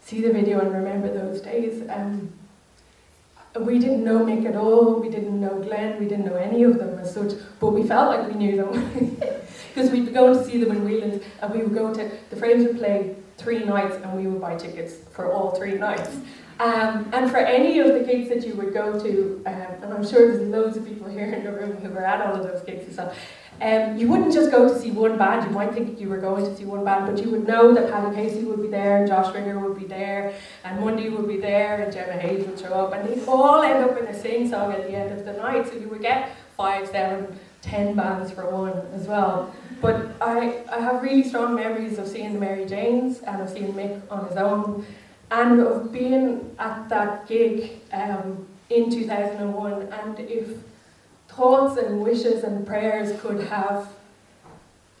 [0.00, 1.82] see the video and remember those days.
[1.88, 2.32] Um,
[3.58, 6.78] we didn't know Mick at all, we didn't know Glen, we didn't know any of
[6.78, 9.20] them as such, but we felt like we knew them.
[9.74, 12.36] Because we'd be going to see them in Whelan's and we would go to, the
[12.36, 16.16] Frames would play three nights and we would buy tickets for all three nights.
[16.60, 20.06] Um, and for any of the gigs that you would go to, um, and I'm
[20.06, 22.62] sure there's loads of people here in the room who were at all of those
[22.62, 23.14] gigs as well,
[23.60, 26.44] um, you wouldn't just go to see one band, you might think you were going
[26.44, 29.08] to see one band, but you would know that Paddy Casey would be there, and
[29.08, 32.72] Josh Ritter would be there, and Mundy would be there, and Gemma Hayes would show
[32.72, 35.32] up, and they'd all end up in a sing song at the end of the
[35.32, 39.52] night, so you would get five, seven, ten bands for one as well.
[39.80, 43.72] But I, I have really strong memories of seeing the Mary Janes and of seeing
[43.74, 44.86] Mick on his own,
[45.30, 50.48] and of being at that gig um, in 2001, and if
[51.28, 53.88] thoughts and wishes and prayers could have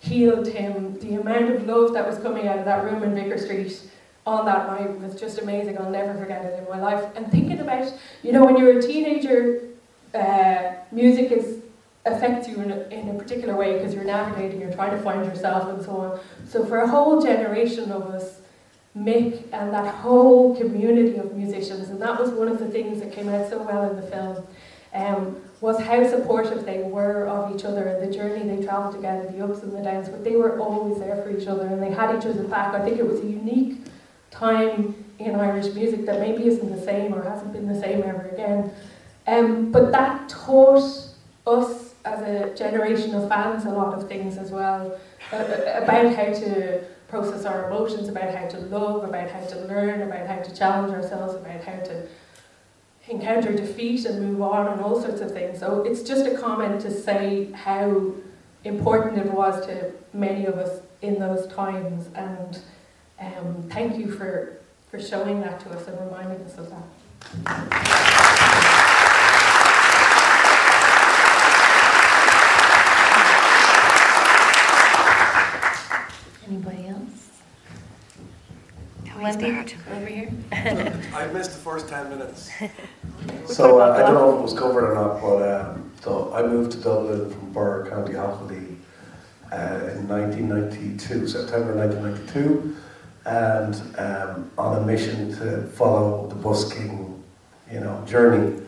[0.00, 0.98] healed him.
[1.00, 3.82] The amount of love that was coming out of that room in Vicar Street
[4.26, 5.78] on that night was just amazing.
[5.78, 7.04] I'll never forget it in my life.
[7.16, 7.92] And thinking about,
[8.22, 9.62] you know, when you're a teenager,
[10.14, 11.58] uh, music is
[12.04, 15.26] affects you in a, in a particular way because you're navigating, you're trying to find
[15.26, 16.20] yourself and so on.
[16.48, 18.40] So for a whole generation of us,
[18.98, 23.12] Mick and that whole community of musicians, and that was one of the things that
[23.12, 24.46] came out so well in the film,
[24.94, 29.30] um, was how supportive they were of each other and the journey they travelled together,
[29.30, 31.90] the ups and the downs, but they were always there for each other and they
[31.90, 32.74] had each other's back.
[32.74, 33.80] I think it was a unique
[34.30, 38.28] time in Irish music that maybe isn't the same or hasn't been the same ever
[38.32, 38.70] again.
[39.26, 40.82] Um, but that taught
[41.46, 44.98] us as a generation of fans a lot of things as well
[45.32, 50.26] about how to process our emotions, about how to love, about how to learn, about
[50.26, 52.06] how to challenge ourselves, about how to
[53.08, 55.58] encounter defeat and move on and all sorts of things.
[55.58, 58.12] So it's just a comment to say how
[58.64, 62.60] important it was to many of us in those times and
[63.20, 64.58] um, thank you for,
[64.90, 66.84] for showing that to us and reminding us of that.
[76.46, 77.40] Anybody else?
[79.42, 80.30] Wendy, over here.
[80.52, 82.50] I missed the first 10 minutes.
[83.46, 86.42] so uh, I don't know if it was covered or not, but um, so I
[86.42, 88.76] moved to Dublin from Birr, County Offaly
[89.52, 92.76] uh, in 1992, September 1992,
[93.26, 97.22] and um, on a mission to follow the busking,
[97.70, 98.60] you know, journey.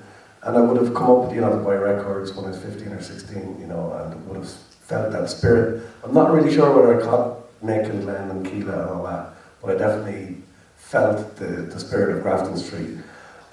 [0.42, 2.59] And I would have come up, with you know, to buy records when I was
[2.59, 5.82] 15 or 16, you know, and would have felt that spirit.
[6.02, 9.34] I'm not really sure whether I caught Mick and Glen and Kíla and all that,
[9.60, 10.42] but I definitely
[10.90, 12.98] felt the, the spirit of Grafton Street.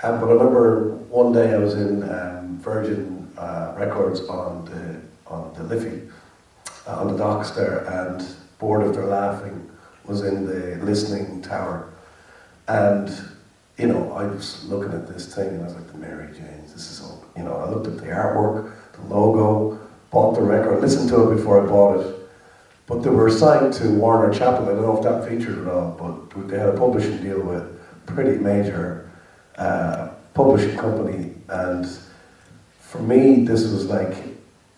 [0.01, 4.99] Um, but I remember one day I was in um, Virgin uh, Records on the
[5.31, 6.09] on the Liffey,
[6.87, 8.25] uh, on the docks there, and
[8.57, 9.69] Bored of Their Laughing
[10.05, 11.93] was in the listening tower.
[12.67, 13.11] And,
[13.77, 16.73] you know, I was looking at this thing and I was like, the Mary Janes,
[16.73, 19.79] this is all, you know, I looked at the artwork, the logo,
[20.11, 22.15] bought the record, listened to it before I bought it,
[22.87, 24.69] but they were signed to Warner Chappell.
[24.69, 27.77] I don't know if that featured at all, but they had a publishing deal with
[28.05, 29.11] pretty major
[29.57, 31.33] uh, publishing company.
[31.49, 31.85] And
[32.79, 34.15] for me, this was like,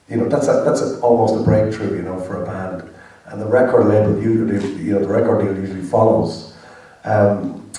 [0.10, 2.90] you know, that's a, that's a, almost a breakthrough, you know, for a band.
[3.28, 6.58] And the record label usually, you know, the record deal usually follows.
[7.04, 7.70] Um,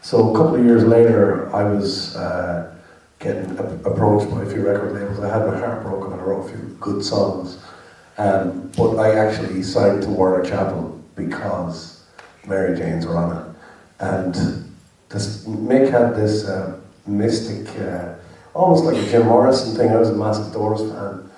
[0.00, 2.74] so a couple of years later, I was uh,
[3.18, 5.18] getting approached by a few record labels.
[5.20, 7.61] I had my heart broken I wrote a few good songs.
[8.18, 12.04] Um, but I actually signed to Warner Chappell because
[12.46, 13.56] Mary Janes were on it.
[14.00, 14.34] And
[15.08, 18.14] this, Mick had this uh, mystic, uh,
[18.54, 19.90] almost like a Jim Morrison thing.
[19.90, 21.30] I was a massive Doors fan.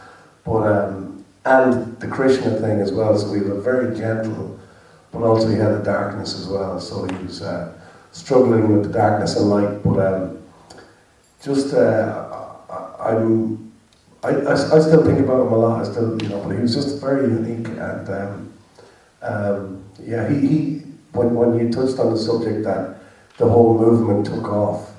[0.44, 3.16] But, um, and the Krishna thing as well.
[3.18, 4.58] So he was very gentle,
[5.12, 6.80] but also he had a darkness as well.
[6.80, 7.72] So he was uh,
[8.12, 9.82] struggling with the darkness and light.
[9.82, 10.42] But um,
[11.42, 12.30] just, uh,
[12.98, 13.63] I'm
[14.24, 15.82] I, I, I, still think about him a lot.
[15.82, 18.52] I still, you know, but he was just very unique, and um,
[19.20, 20.82] um, yeah, he, he
[21.12, 22.96] when when you touched on the subject that
[23.36, 24.90] the whole movement took off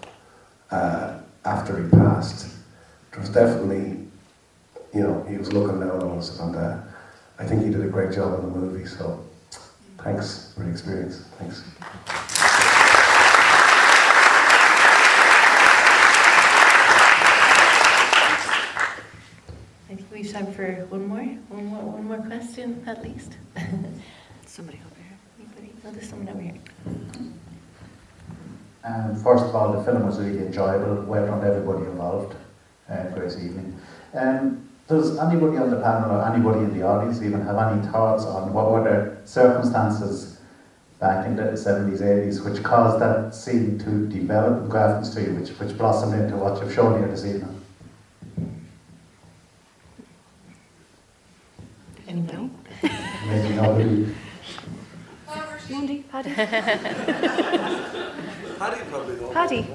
[0.70, 2.54] uh, after he passed,
[3.12, 4.06] there was definitely,
[4.94, 6.78] you know, he was looking down on us, and uh,
[7.40, 8.86] I think he did a great job in the movie.
[8.86, 9.26] So,
[9.98, 11.26] thanks for the experience.
[11.40, 11.64] Thanks.
[20.16, 21.20] we've time for one more,
[21.50, 23.38] one more, one more question at least.
[24.46, 25.18] Somebody over here.
[25.40, 25.74] Anybody?
[25.84, 26.60] No, there's someone over here.
[28.84, 31.04] Um, first of all, the film was really enjoyable.
[31.04, 32.36] Well done, everybody involved.
[32.90, 33.80] uh, Grace Evening.
[34.14, 38.24] Um, does anybody on the panel or anybody in the audience even have any thoughts
[38.26, 40.40] on what were the circumstances
[41.00, 45.50] back in the 70s, 80s which caused that scene to develop in Grafton Street, which,
[45.60, 47.55] which blossomed into what you've shown here this evening?
[52.16, 52.50] Anybody?
[53.28, 54.08] Maybe nobody.
[55.70, 56.34] Mundy, Paddy.
[56.34, 56.56] Paddy
[58.90, 59.34] probably knows.
[59.34, 59.68] Paddy.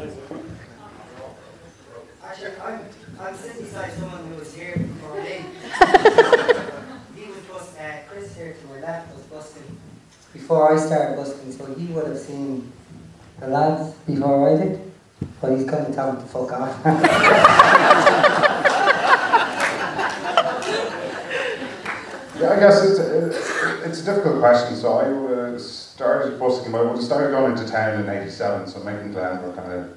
[2.24, 2.80] Actually, I'm,
[3.20, 5.20] I'm sitting beside someone who was here before me.
[7.14, 9.76] he was bus, uh, Chris here to my left was busking
[10.32, 12.72] before I started busking, so he would have seen
[13.38, 14.80] the lads before I did,
[15.42, 16.74] but he's kind of telling me to fuck off.
[22.40, 24.74] Yeah, I guess it's a, it's a difficult question.
[24.74, 26.74] So I uh, started busking.
[26.74, 28.66] I would started going into town in '87.
[28.66, 29.96] So Mick and Glen were kind of,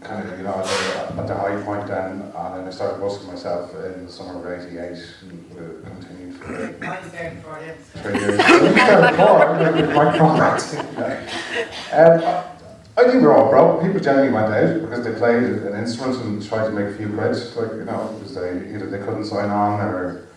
[0.00, 2.98] kind of you know at the, at the high point then, and then I started
[2.98, 6.46] busking myself in the summer of '88 and uh, continued for
[6.86, 7.76] I was there before him.
[7.76, 8.36] three years.
[8.38, 10.74] Before, like, with my contract.
[11.92, 12.44] Um,
[12.96, 13.82] I think we're all broke.
[13.82, 17.08] People generally went out because they played an instrument and tried to make a few
[17.08, 17.36] quid.
[17.56, 20.29] Like you know, because they either they couldn't sign on or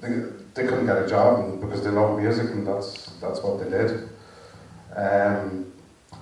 [0.00, 0.08] they,
[0.54, 3.70] they couldn't get a job and because they loved music and that's that's what they
[3.70, 4.08] did.
[4.96, 5.72] Um,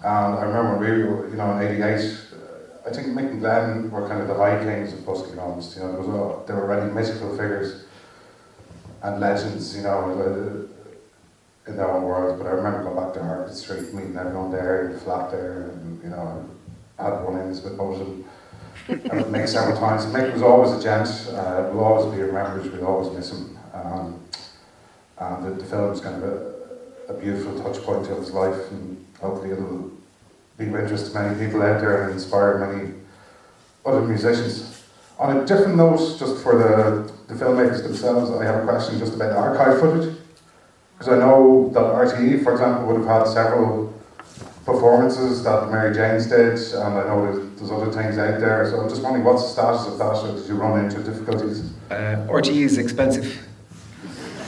[0.05, 4.07] and I remember really, you know, in '88, uh, I think Mick and Glen were
[4.09, 5.77] kind of the high kings of busking almost.
[5.77, 7.85] You know, there was all, they were already mythical figures
[9.03, 9.77] and legends.
[9.77, 10.69] You know, uh,
[11.69, 12.39] in their own world.
[12.39, 15.71] But I remember going back to Harvard Street, meeting everyone there in the flat there,
[15.71, 16.49] and you know,
[16.99, 18.25] had one in with them.
[18.89, 20.07] Would make several times.
[20.07, 21.09] Mick was always a gent.
[21.29, 22.73] Uh, will always be remembered.
[22.73, 23.58] We'll always miss him.
[23.73, 24.23] Um,
[25.19, 26.55] and the, the film's kind of a,
[27.09, 29.91] a beautiful touch point of his life, and hopefully it'll
[30.57, 32.95] be of interest to many people out there and inspire many
[33.85, 34.85] other musicians.
[35.19, 39.15] On a different note, just for the, the filmmakers themselves, I have a question just
[39.15, 40.17] about the archive footage.
[40.97, 43.95] Because I know that RTE, for example, would have had several
[44.65, 48.69] performances that Mary Jane's did, and I know there's, there's other things out there.
[48.71, 51.71] So I'm just wondering what's the status of that, or did you run into difficulties?
[51.91, 53.48] Uh, RTE is expensive.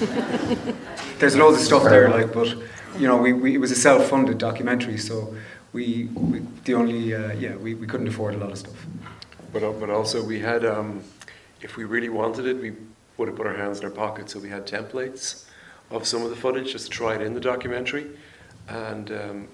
[1.18, 2.56] There's loads of stuff there, like, but
[2.98, 5.36] you know, we, we it was a self-funded documentary, so
[5.72, 8.86] we, we the only uh, yeah we, we couldn't afford a lot of stuff.
[9.52, 11.02] But, al- but also we had, um,
[11.60, 12.72] if we really wanted it, we
[13.16, 14.32] would have put our hands in our pockets.
[14.32, 15.44] So we had templates
[15.90, 18.06] of some of the footage just to try it in the documentary.
[18.68, 19.48] And um,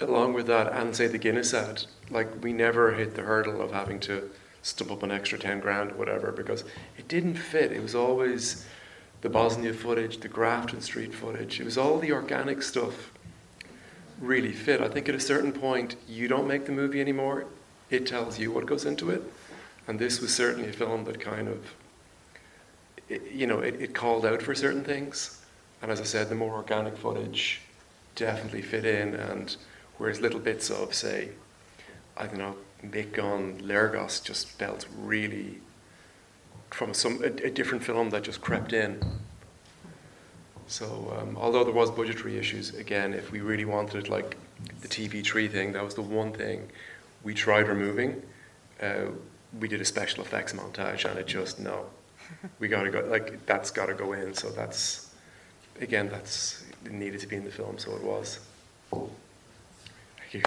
[0.00, 3.72] along with that, and say the Guinness ad, like we never hit the hurdle of
[3.72, 4.30] having to
[4.62, 6.64] stump up an extra 10 grand or whatever because
[6.96, 7.72] it didn't fit.
[7.72, 8.64] It was always
[9.22, 11.60] the Bosnia footage, the Grafton Street footage.
[11.60, 13.12] It was all the organic stuff
[14.20, 14.80] really fit.
[14.80, 17.46] I think at a certain point, you don't make the movie anymore.
[17.88, 19.22] It tells you what goes into it.
[19.86, 21.74] And this was certainly a film that kind of,
[23.08, 25.40] it, you know, it, it called out for certain things.
[25.80, 27.60] And as I said, the more organic footage
[28.14, 29.14] definitely fit in.
[29.14, 29.56] And
[29.98, 31.30] whereas little bits of, say,
[32.16, 35.60] I don't know, Mick on Lergos just felt really
[36.72, 39.02] from some a, a different film that just crept in.
[40.66, 44.36] So um, although there was budgetary issues, again, if we really wanted like
[44.80, 46.68] the TV tree thing, that was the one thing
[47.22, 48.22] we tried removing.
[48.80, 49.06] Uh,
[49.60, 51.86] we did a special effects montage, and it just no,
[52.58, 54.32] we got to go like that's got to go in.
[54.34, 55.10] So that's
[55.80, 58.40] again, that's needed to be in the film, so it was.
[58.90, 60.42] Thank you.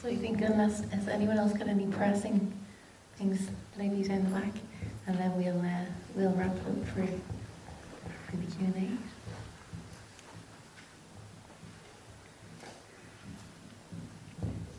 [0.00, 2.57] So you think unless has anyone else got any pressing
[3.18, 4.52] things, ladies down the back,
[5.08, 5.84] and then we'll uh,
[6.14, 7.04] we'll wrap it up for
[8.30, 8.88] for the Q and A.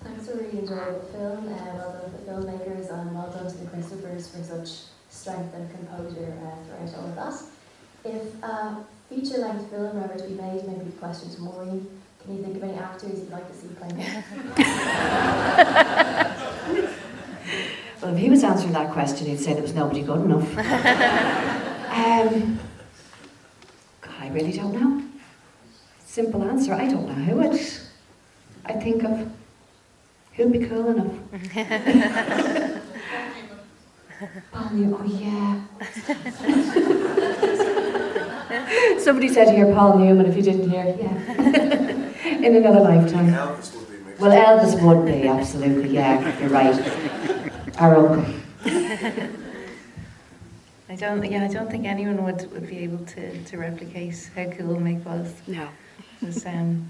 [0.06, 1.48] Thanks for really enjoying the film.
[1.50, 4.70] Uh, well done to the filmmakers and well done to the Christophers for such
[5.10, 7.36] strength and composure uh, throughout all of that.
[8.06, 11.86] If a feature length film were ever to be made, maybe the question to Maureen,
[12.24, 14.24] can you think of any actors you'd like to see playing it?
[18.02, 20.58] Well, if he was answering that question, he'd say there was nobody good enough.
[20.58, 22.60] um,
[24.02, 25.04] God, I really don't know.
[26.06, 27.60] Simple answer, I don't know who would.
[28.66, 29.30] I think of
[30.34, 31.14] who'd be cool enough.
[34.54, 35.62] oh, you- oh, yeah.
[39.00, 41.14] Somebody said here Paul Newman, if you didn't hear, yeah.
[42.46, 43.28] In another lifetime.
[43.28, 44.22] Elvis would be mixed.
[44.22, 46.76] Well, Elvis would be, absolutely, yeah, you're right.
[47.80, 48.26] Our uncle.
[50.90, 51.24] I don't.
[51.32, 55.02] Yeah, I don't think anyone would, would be able to, to replicate how cool Mick
[55.06, 55.34] was.
[55.48, 55.70] No.
[56.22, 56.86] Was, um,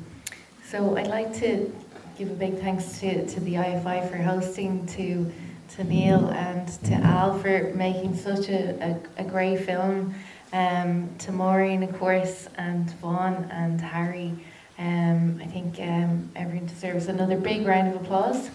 [0.66, 1.72] so I'd like to
[2.18, 5.32] give a big thanks to, to the IFI for hosting, to
[5.76, 10.16] to Neil and to Al for making such a, a, a great film,
[10.54, 14.34] um, to Maureen, of course, and Vaughn and Harry.
[14.80, 18.50] Um, I think um, everyone deserves another big round of applause.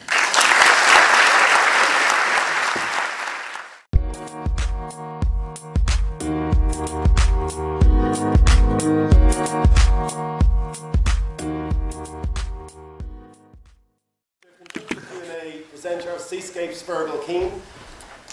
[16.34, 17.62] Seascapes, Fergal Keane,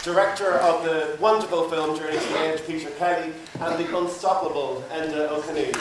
[0.01, 5.29] director of the wonderful film Journey to the Edge, Peter Kelly, and the unstoppable Enda
[5.29, 5.71] O'Coineen.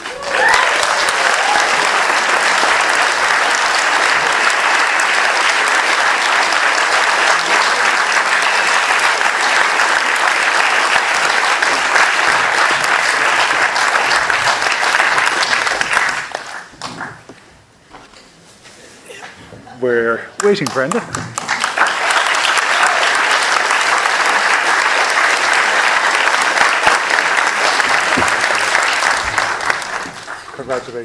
[19.81, 21.31] We're waiting for Enda.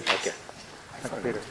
[0.00, 0.04] Congratulations.
[0.04, 0.32] Thank you.
[1.08, 1.42] Thank you, Peter.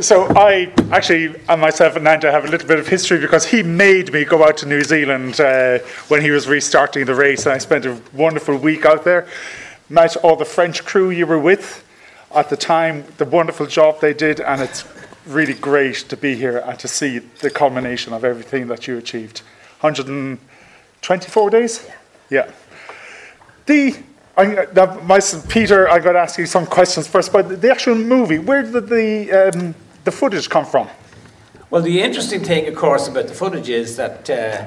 [0.00, 3.62] So I actually, and myself and Enda have a little bit of history because he
[3.62, 7.52] made me go out to New Zealand uh, when he was restarting the race, and
[7.52, 9.28] I spent a wonderful week out there.
[9.90, 11.84] Met all the French crew you were with
[12.34, 14.86] at the time, the wonderful job they did, and it's
[15.26, 19.42] really great to be here and to see the culmination of everything that you achieved.
[19.80, 21.86] 124 days?
[22.30, 22.50] Yeah.
[23.66, 24.02] The
[24.36, 24.66] I,
[25.48, 28.88] Peter, I got to ask you some questions first, but the actual movie, where did
[28.88, 30.88] the, um, the footage come from?
[31.68, 34.64] Well, the interesting thing, of course, about the footage is that uh,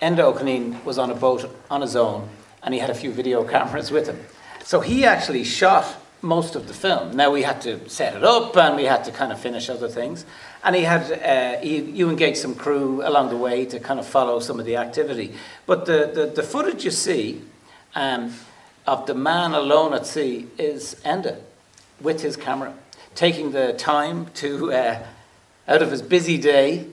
[0.00, 2.28] Enda was on a boat on his own,
[2.62, 4.18] and he had a few video cameras with him.
[4.64, 7.14] So he actually shot most of the film.
[7.14, 9.88] Now we had to set it up, and we had to kind of finish other
[9.88, 10.24] things.
[10.64, 14.06] And he had uh, he, you engaged some crew along the way to kind of
[14.06, 15.34] follow some of the activity.
[15.66, 17.42] But the the, the footage you see.
[17.94, 18.34] Um,
[18.88, 21.36] of the man alone at sea is Enda
[22.00, 22.72] with his camera,
[23.14, 25.04] taking the time to, uh,
[25.68, 26.86] out of his busy day,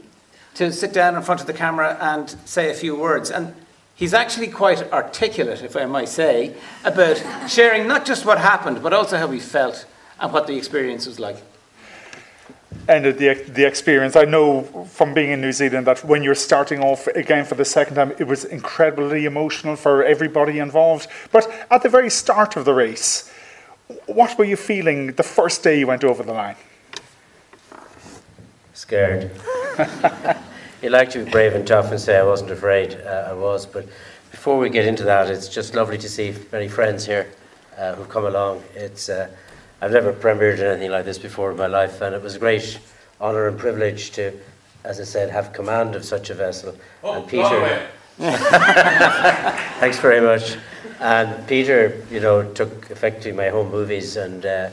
[0.55, 3.31] to sit down in front of the camera and say a few words.
[3.31, 3.55] And
[3.95, 8.91] he's actually quite articulate, if I might say, about sharing not just what happened, but
[8.91, 9.85] also how he felt
[10.19, 11.38] and what the experience was like.
[12.87, 16.81] And the, the experience, I know from being in New Zealand that when you're starting
[16.81, 21.07] off again for the second time, it was incredibly emotional for everybody involved.
[21.31, 23.31] But at the very start of the race,
[24.05, 26.55] what were you feeling the first day you went over the line?
[28.73, 29.31] Scared.
[30.83, 33.01] you like to be brave and tough and say I wasn't afraid.
[33.03, 33.65] Uh, I was.
[33.65, 33.87] But
[34.29, 37.31] before we get into that, it's just lovely to see many friends here
[37.77, 38.63] uh, who've come along.
[38.75, 39.09] It's.
[39.09, 39.29] Uh,
[39.81, 42.80] I've never premiered anything like this before in my life, and it was a great
[43.19, 44.31] honour and privilege to,
[44.84, 46.76] as I said, have command of such a vessel.
[47.03, 47.88] Oh, and Peter,
[48.18, 50.57] thanks very much.
[51.02, 54.69] And Peter, you know, took effectively my home movies, and uh,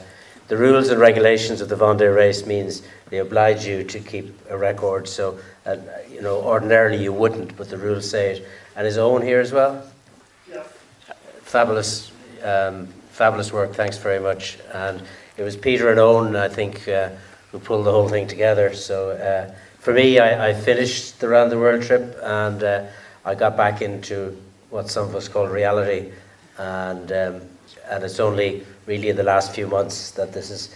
[0.47, 4.57] the rules and regulations of the Vendée race means they oblige you to keep a
[4.57, 5.07] record.
[5.07, 5.77] So, uh,
[6.09, 8.47] you know, ordinarily you wouldn't, but the rules say it.
[8.75, 9.85] And his own here as well.
[10.49, 10.63] Yeah.
[11.41, 12.11] Fabulous.
[12.43, 13.73] Um, fabulous work.
[13.73, 14.57] Thanks very much.
[14.73, 15.01] And
[15.37, 17.09] it was Peter and Owen, I think, uh,
[17.51, 18.73] who pulled the whole thing together.
[18.73, 22.85] So uh, for me, I, I, finished the round the world trip and uh,
[23.23, 24.35] I got back into
[24.71, 26.11] what some of us call reality.
[26.57, 27.41] And um,
[27.89, 30.75] and it's only really in the last few months that this is.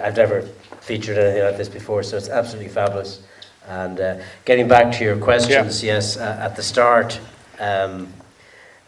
[0.00, 0.42] I've never
[0.80, 3.22] featured anything like this before, so it's absolutely fabulous.
[3.68, 5.94] And uh, getting back to your questions, yeah.
[5.94, 7.20] yes, uh, at the start.
[7.58, 8.12] Um,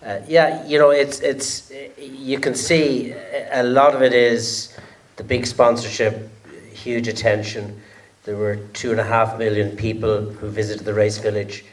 [0.05, 3.15] uh, yeah, you know, it's it's you can see
[3.51, 4.77] a lot of it is
[5.17, 6.31] the big sponsorship,
[6.73, 7.81] huge attention.
[8.25, 11.65] There were two and a half million people who visited the race village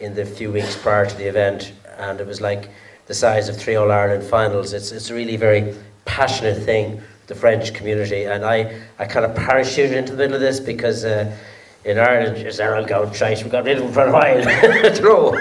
[0.00, 2.70] in the few weeks prior to the event, and it was like
[3.06, 4.72] the size of three All Ireland finals.
[4.72, 5.74] It's it's a really very
[6.06, 10.40] passionate thing, the French community, and I I kind of parachuted into the middle of
[10.40, 11.04] this because.
[11.04, 11.36] Uh,
[11.84, 13.42] in Ireland, is our go shite.
[13.42, 14.94] We've got rid of them for a while.
[14.94, 15.32] Throw.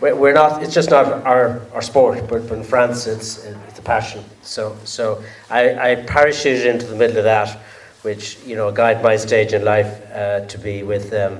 [0.00, 0.62] We're not.
[0.62, 2.26] It's just not our, our sport.
[2.28, 4.24] But, but in France, it's it's a passion.
[4.42, 7.60] So so I, I parachuted into the middle of that,
[8.02, 11.38] which you know guide my stage in life uh, to be with, um,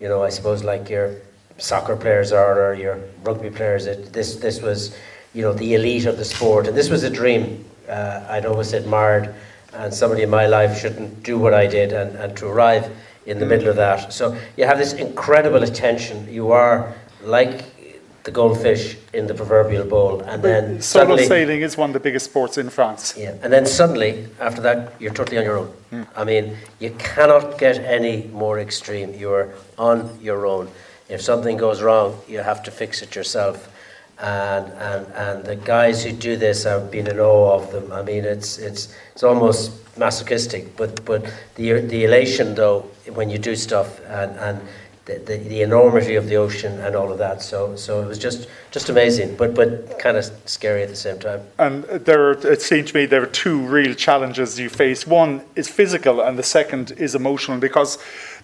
[0.00, 1.14] you know, I suppose like your
[1.58, 3.86] soccer players are or your rugby players.
[3.86, 4.96] It, this this was,
[5.34, 7.62] you know, the elite of the sport, and this was a dream.
[7.86, 9.34] Uh, I'd always admired,
[9.74, 12.90] and somebody in my life shouldn't do what I did, and, and to arrive
[13.26, 14.12] in the middle of that.
[14.12, 16.32] So you have this incredible attention.
[16.32, 17.64] You are like
[18.22, 22.00] the goldfish in the proverbial bowl, and then Solo suddenly, sailing is one of the
[22.00, 23.14] biggest sports in France.
[23.16, 25.72] yeah, and then suddenly after that you're totally on your own.
[25.92, 26.06] Mm.
[26.16, 29.14] I mean, you cannot get any more extreme.
[29.14, 30.68] You're on your own.
[31.08, 33.68] If something goes wrong, you have to fix it yourself.
[34.18, 37.92] And, and, and the guys who do this, I've been in awe of them.
[37.92, 42.80] I mean, it's, it's, it's almost masochistic, but, but the, the elation, though,
[43.12, 44.60] when you do stuff and, and
[45.04, 47.42] the, the, the enormity of the ocean and all of that.
[47.42, 51.18] So, so it was just, just amazing, but, but kind of scary at the same
[51.18, 51.42] time.
[51.58, 55.06] And there, are- it seemed to me there are two real challenges you face.
[55.06, 57.98] One is physical, and the second is emotional, because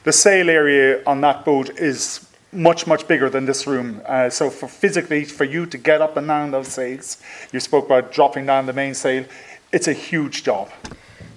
[0.05, 4.03] the sail area on that boat is much, much bigger than this room.
[4.07, 7.19] Uh, so, for physically, for you to get up and down those sails,
[7.53, 9.24] you spoke about dropping down the mainsail.
[9.73, 10.70] It's a huge job.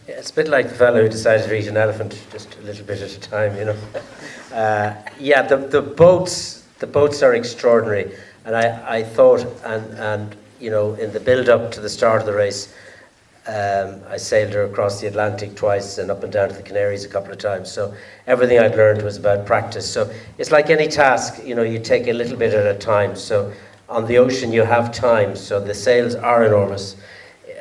[0.08, 2.62] Yeah, it's a bit like the fellow who decided to eat an elephant just a
[2.62, 3.78] little bit at a time, you know.
[4.54, 8.16] Uh, yeah, the, the boats the boats are extraordinary,
[8.46, 12.22] and I, I thought and and you know in the build up to the start
[12.22, 12.74] of the race,
[13.48, 17.06] um, I sailed her across the Atlantic twice and up and down to the Canaries
[17.06, 17.72] a couple of times.
[17.72, 17.94] So
[18.28, 19.92] everything I'd learned was about practice.
[19.92, 23.16] So it's like any task, you know, you take a little bit at a time.
[23.16, 23.54] So
[23.88, 26.96] on the ocean you have time, so the sails are enormous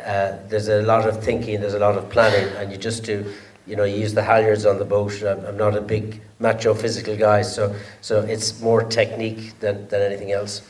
[0.05, 3.33] uh, there's a lot of thinking, there's a lot of planning, and you just do,
[3.67, 5.23] you know, you use the halyards on the boat.
[5.23, 10.03] I'm, I'm not a big macho physical guy, so so it's more technique than, than
[10.03, 10.63] anything else.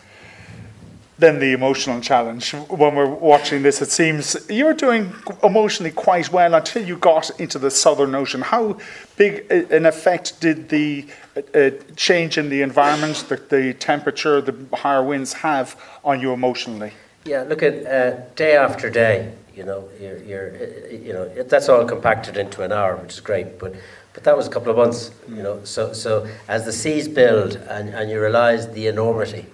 [1.17, 2.53] Then the emotional challenge.
[2.53, 5.13] When we're watching this, it seems you're doing
[5.45, 8.41] emotionally quite well until you got into the Southern Ocean.
[8.41, 8.79] How
[9.17, 11.07] big an effect did the
[11.55, 16.93] uh, change in the environment, the, the temperature, the higher winds have on you emotionally?
[17.25, 19.33] Yeah, look at uh, day after day.
[19.55, 23.21] You know, you're, you're uh, you know that's all compacted into an hour, which is
[23.21, 23.61] great.
[23.61, 23.77] But
[24.15, 25.13] but that was a couple of months.
[25.29, 29.47] You know, so so as the seas build and, and you realise the enormity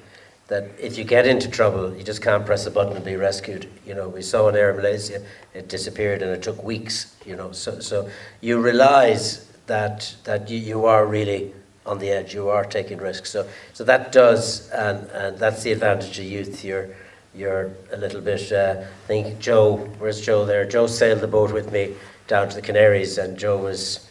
[0.51, 3.68] that if you get into trouble, you just can't press a button and be rescued.
[3.86, 5.22] You know, we saw an Air Malaysia,
[5.55, 7.16] it disappeared and it took weeks.
[7.24, 8.10] You know, so so
[8.40, 11.55] you realise that that you, you are really
[11.86, 12.35] on the edge.
[12.35, 13.31] You are taking risks.
[13.31, 16.64] So so that does, and and that's the advantage of youth.
[16.64, 16.90] You're
[17.32, 18.51] you're a little bit.
[18.51, 20.64] Uh, I think Joe, where's Joe there?
[20.66, 21.94] Joe sailed the boat with me
[22.27, 24.10] down to the Canaries, and Joe was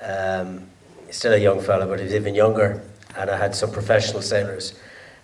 [0.00, 0.68] um,
[1.10, 2.80] still a young fellow, but he was even younger.
[3.16, 4.74] And I had some professional sailors,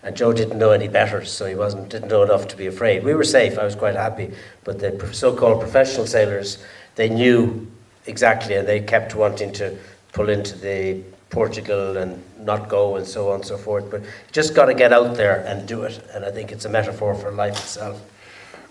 [0.03, 3.05] and Joe didn't know any better, so he wasn't didn't know enough to be afraid.
[3.05, 3.59] We were safe.
[3.59, 4.33] I was quite happy,
[4.65, 6.59] but the so-called professional sailors,
[6.95, 7.71] they knew
[8.07, 9.77] exactly, and they kept wanting to
[10.13, 13.91] pull into the Portugal and not go and so on and so forth.
[13.91, 14.03] But
[14.33, 17.15] just got to get out there and do it, and I think it's a metaphor
[17.15, 18.01] for life itself.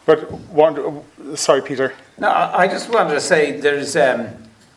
[0.06, 1.04] But one,
[1.36, 1.94] sorry, Peter.
[2.18, 3.96] No, I I just wanted to say there's.
[3.96, 4.30] Um,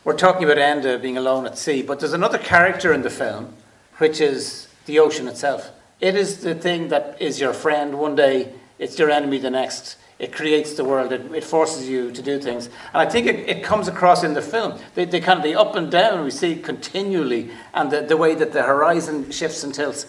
[0.05, 3.53] we're talking about Enda being alone at sea, but there's another character in the film,
[3.99, 5.71] which is the ocean itself.
[6.03, 9.95] It is the thing that is your friend one day, it's your enemy the next.
[10.19, 11.13] It creates the world.
[11.13, 14.33] It, it forces you to do things, and I think it, it comes across in
[14.33, 14.77] the film.
[14.95, 18.35] They, they kind of the up and down we see continually, and the, the way
[18.35, 20.05] that the horizon shifts and tilts.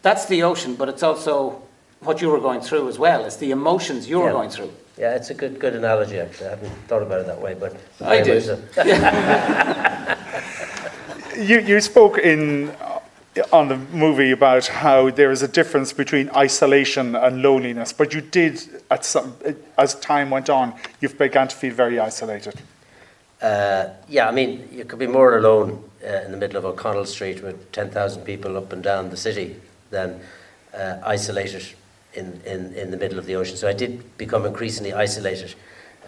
[0.00, 1.60] That's the ocean, but it's also
[2.00, 3.26] what you were going through as well.
[3.26, 4.32] It's the emotions you were Yeah.
[4.32, 4.72] going through.
[4.96, 6.18] Yeah, it's a good good analogy.
[6.18, 8.58] Actually, I haven't thought about it that way, but I very did.
[11.38, 12.72] You, you spoke in
[13.52, 18.20] on the movie about how there is a difference between isolation and loneliness, but you
[18.20, 18.60] did
[18.90, 19.36] at some
[19.76, 22.60] as time went on, you've begun to feel very isolated.
[23.40, 27.04] Uh, yeah, I mean, you could be more alone uh, in the middle of O'Connell
[27.04, 29.56] Street with 10,000 people up and down the city
[29.90, 30.20] than
[30.74, 31.64] uh, isolated
[32.14, 33.56] in, in, in the middle of the ocean.
[33.56, 35.54] So I did become increasingly isolated.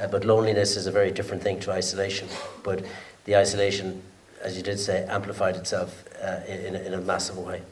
[0.00, 2.28] Uh, but loneliness is a very different thing to isolation.
[2.64, 2.84] But
[3.26, 4.02] the isolation,
[4.42, 7.62] as you did say, amplified itself uh, in, in a massive way.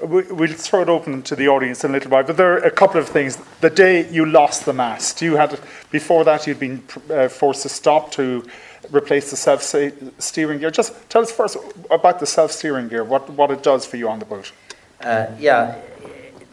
[0.00, 2.58] We- We'll throw it open to the audience in a little while, but there are
[2.58, 3.36] a couple of things.
[3.60, 5.58] The day you lost the mast, you had
[5.90, 8.44] before that you'd been uh, forced to stop to
[8.92, 10.70] replace the self-steering gear.
[10.70, 11.56] Just tell us first
[11.90, 13.02] about the self-steering gear.
[13.02, 14.52] What what it does for you on the boat.
[15.00, 15.74] Uh, yeah,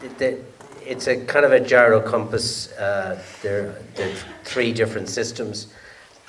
[0.02, 0.44] it, it,
[0.84, 2.72] it's a kind of a gyro compass.
[2.72, 5.68] Uh, there, there are three different systems,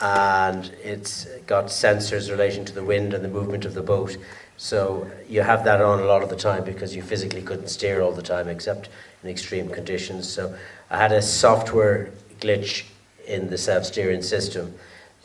[0.02, 4.18] and it's got sensors relating to the wind and the movement of the boat.
[4.58, 8.02] So you have that on a lot of the time because you physically couldn't steer
[8.02, 8.90] all the time except
[9.24, 10.28] in extreme conditions.
[10.28, 10.56] So
[10.90, 12.10] I had a software
[12.40, 12.86] glitch
[13.28, 14.74] in the self-steering system.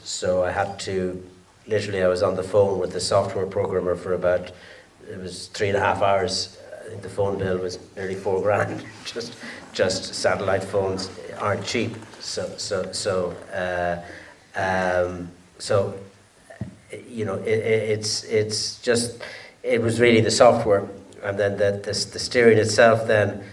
[0.02, 1.26] So I had to,
[1.66, 4.52] literally I was on the phone with the software programmer for about,
[5.10, 6.58] it was three and a half hours.
[6.84, 8.84] I think the phone bill was nearly four grand.
[9.04, 9.36] Just,
[9.72, 11.96] just satellite phones aren't cheap.
[12.20, 14.02] So, so, so, uh,
[14.54, 15.94] um, so,
[17.08, 19.22] you know, it, it, it's, it's just,
[19.62, 20.88] it was really the software.
[21.22, 23.44] And then the, the, the steering itself then,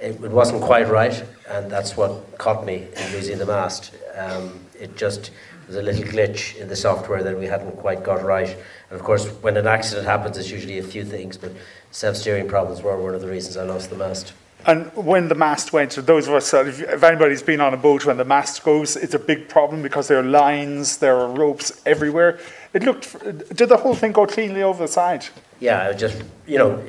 [0.00, 3.92] it, it wasn't quite right, and that's what caught me in losing the mast.
[4.16, 5.30] Um, it just
[5.66, 8.48] was a little glitch in the software that we hadn't quite got right.
[8.90, 11.52] And of course, when an accident happens, it's usually a few things, but
[11.90, 14.32] self-steering problems were one of the reasons I lost the mast.
[14.66, 17.76] And when the mast went, to those of us, if, if anybody's been on a
[17.76, 21.28] boat when the mast goes, it's a big problem because there are lines, there are
[21.28, 22.40] ropes everywhere.
[22.76, 23.18] It looked,
[23.56, 25.24] did the whole thing go cleanly over the side?
[25.60, 26.84] Yeah, just you know,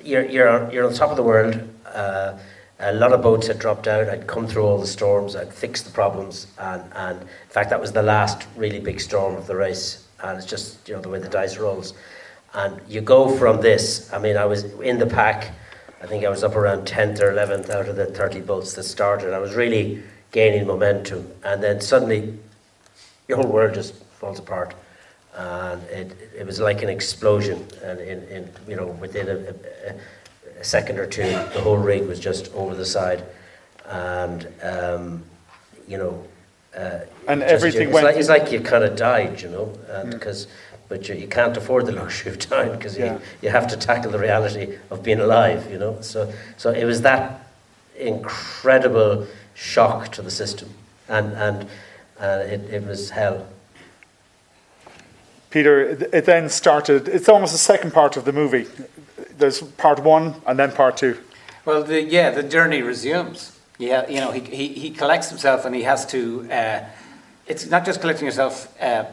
[0.00, 1.58] you're you're on, you're on top of the world.
[1.92, 2.38] Uh,
[2.78, 4.08] a lot of boats had dropped out.
[4.08, 5.34] I'd come through all the storms.
[5.34, 9.34] I'd fixed the problems, and and in fact that was the last really big storm
[9.34, 10.06] of the race.
[10.22, 11.94] And it's just you know the way the dice rolls,
[12.52, 14.12] and you go from this.
[14.12, 15.50] I mean, I was in the pack.
[16.00, 18.84] I think I was up around tenth or eleventh out of the thirty boats that
[18.84, 19.34] started.
[19.34, 20.00] I was really
[20.30, 22.38] gaining momentum, and then suddenly,
[23.26, 24.74] your whole world just falls apart
[25.36, 27.66] and it, it was like an explosion.
[27.82, 29.94] And in, in you know, within a, a,
[30.60, 33.24] a second or two, the whole rig was just over the side,
[33.88, 35.22] and um,
[35.88, 36.24] you know,
[36.76, 39.66] uh, And just- everything it's went- Like, it's like you kind of died, you know,
[40.10, 40.46] because.
[40.86, 43.14] But you, you can't afford the luxury of dying because Yeah.
[43.14, 45.96] you, you have to tackle the reality of being alive, you know.
[46.02, 47.40] So, so it was that
[47.98, 50.68] incredible shock to the system,
[51.08, 51.62] and and
[52.20, 53.46] uh, it, it was hell.
[55.54, 55.82] Peter,
[56.12, 58.66] it, then started, it's almost the second part of the movie.
[59.38, 61.16] There's part one and then part two.
[61.64, 63.56] Well, the, yeah, the journey resumes.
[63.78, 66.50] Yeah, you know, he, he, he collects himself and he has to.
[66.50, 66.84] Uh,
[67.46, 69.04] it's not just collecting yourself uh,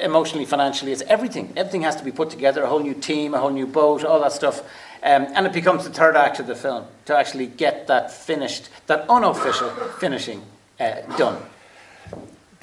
[0.00, 0.90] emotionally, financially.
[0.90, 1.52] It's everything.
[1.54, 2.62] Everything has to be put together.
[2.62, 4.60] A whole new team, a whole new boat, all that stuff.
[5.02, 8.70] Um, and it becomes the third act of the film to actually get that finished,
[8.86, 9.68] that unofficial
[10.00, 10.40] finishing
[10.80, 11.42] uh, done.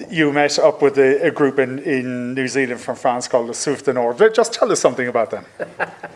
[0.10, 3.54] You met up with a, a group in, in New Zealand from France called the
[3.54, 4.18] Souffle du Nord.
[4.34, 5.46] Just tell us something about them.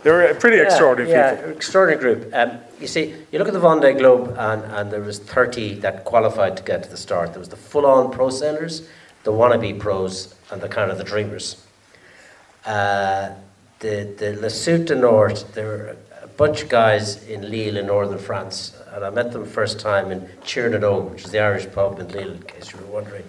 [0.04, 1.52] They're a pretty Yeah, extraordinary yeah, people.
[1.52, 2.34] extraordinary group.
[2.34, 6.06] Um, you see, you look at the Vendée Globe, and, and there was 30 that
[6.06, 7.32] qualified to get to the start.
[7.32, 8.88] There was the full-on pro sailors,
[9.24, 11.62] the wannabe pros, and the kind of the dreamers.
[12.66, 13.32] Uh,
[13.80, 17.88] the the Le Souffle du Nord, there were a bunch of guys in Lille in
[17.88, 22.00] northern France, and I met them first time in Chirnadogue, which is the Irish pub
[22.00, 23.24] in Lille, in case you were wondering.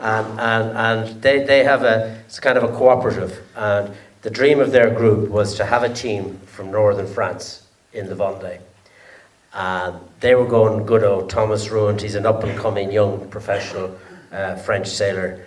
[0.00, 4.58] And and, and they, they have a it's kind of a cooperative and the dream
[4.58, 8.58] of their group was to have a team from northern France in the Vendée.
[9.52, 13.96] And they were going good old Thomas Ruyant, he's an up and coming young professional
[14.32, 15.44] uh, French sailor.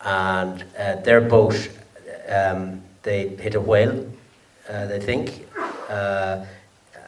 [0.00, 1.70] And uh, their boat,
[2.28, 4.06] um, they hit a whale,
[4.68, 5.46] uh, they think.
[5.88, 6.44] Uh,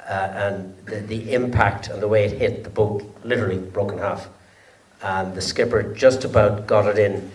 [0.08, 3.98] uh, and the, the impact and the way it hit the boat literally broke in
[3.98, 4.28] half
[5.02, 7.30] and the skipper just about got it in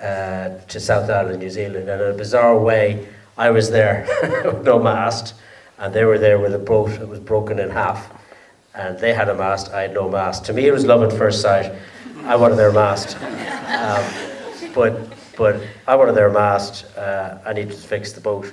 [0.00, 1.88] uh, to South Island, New Zealand.
[1.88, 3.06] And in a bizarre way,
[3.38, 4.06] I was there
[4.44, 5.34] with no mast,
[5.78, 8.12] and they were there with a boat that was broken in half.
[8.74, 10.44] And they had a mast, I had no mast.
[10.46, 11.72] To me, it was love at first sight.
[12.24, 13.16] I wanted their mast.
[13.20, 16.84] Um, but, but I wanted their mast.
[16.96, 18.52] Uh, I needed to fix the boat.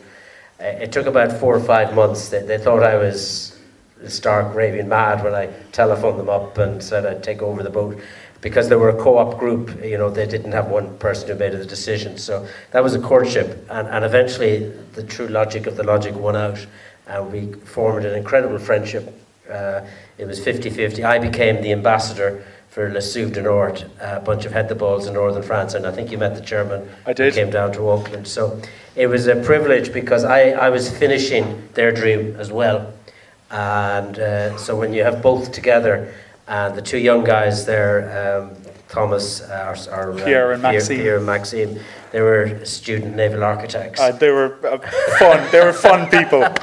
[0.60, 2.30] Uh, it took about four or five months.
[2.30, 3.60] They, they thought I was
[4.08, 8.00] stark raving mad when I telephoned them up and said I'd take over the boat
[8.44, 11.54] because they were a co-op group, you know, they didn't have one person who made
[11.54, 12.18] the decision.
[12.18, 16.36] So that was a courtship, and, and eventually the true logic of the logic won
[16.36, 16.64] out,
[17.08, 19.18] and we formed an incredible friendship.
[19.50, 19.82] Uh,
[20.18, 21.06] it was 50-50.
[21.06, 25.08] I became the ambassador for Le Souffle du Nord, a bunch of head the balls
[25.08, 26.90] in northern France, and I think you met the chairman.
[27.06, 27.34] I did.
[27.34, 28.28] Who came down to Auckland.
[28.28, 28.62] So
[28.98, 32.92] it was a privilege because I, I was finishing their dream as well.
[33.52, 36.12] And uh, so when you have both together,
[36.48, 38.56] and the two young guys there, um,
[38.90, 40.98] Thomas, uh, or, or, uh, Pierre and Maxime.
[40.98, 41.80] Pierre and Maxime,
[42.12, 44.00] they were student naval architects.
[44.00, 44.78] Uh, they were uh,
[45.18, 45.52] fun.
[45.52, 46.46] They were fun people.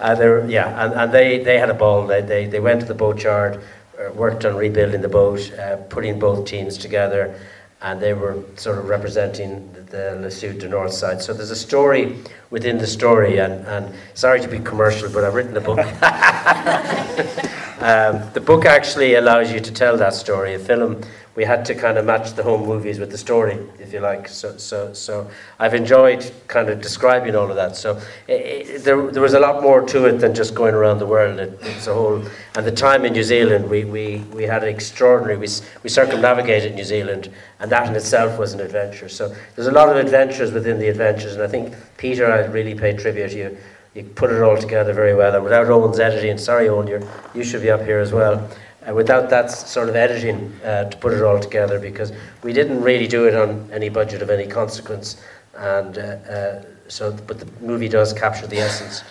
[0.00, 2.06] Uh, they were, yeah, and, and they, they had a ball.
[2.06, 3.62] They, they, they went to the boat yard,
[3.98, 7.38] uh, worked on rebuilding the boat, uh, putting both teams together,
[7.82, 11.20] and they were sort of representing the, the Le Souffle du Nord side.
[11.20, 12.16] So there's a story
[12.48, 15.76] within the story, and, and sorry to be commercial, but I've written the book.
[17.80, 20.54] um, the book actually allows you to tell that story.
[20.54, 21.02] A film,
[21.34, 24.28] we had to kind of match the home movies with the story, if you like.
[24.28, 27.76] So, so, so I've enjoyed kind of describing all of that.
[27.76, 27.98] So
[28.28, 31.06] i i there, there was a lot more to it than just going around the
[31.06, 31.40] world.
[31.40, 32.22] It, it's a whole,
[32.54, 35.48] and the time in New Zealand, we, we, we had an extraordinary, we,
[35.82, 39.08] we circumnavigated New Zealand, and that in itself was an adventure.
[39.08, 42.74] So there's a lot of adventures within the adventures, and I think, Peter, I really
[42.74, 43.58] pay tribute to you.
[43.94, 47.02] You put it all together very well, and without Owen's editing, sorry, Owen, you're,
[47.34, 48.48] you should be up here as well.
[48.88, 52.12] Uh, without that sort of editing uh, to put it all together, because
[52.42, 55.20] we didn't really do it on any budget of any consequence,
[55.56, 59.02] and uh, uh, so, but the movie does capture the essence.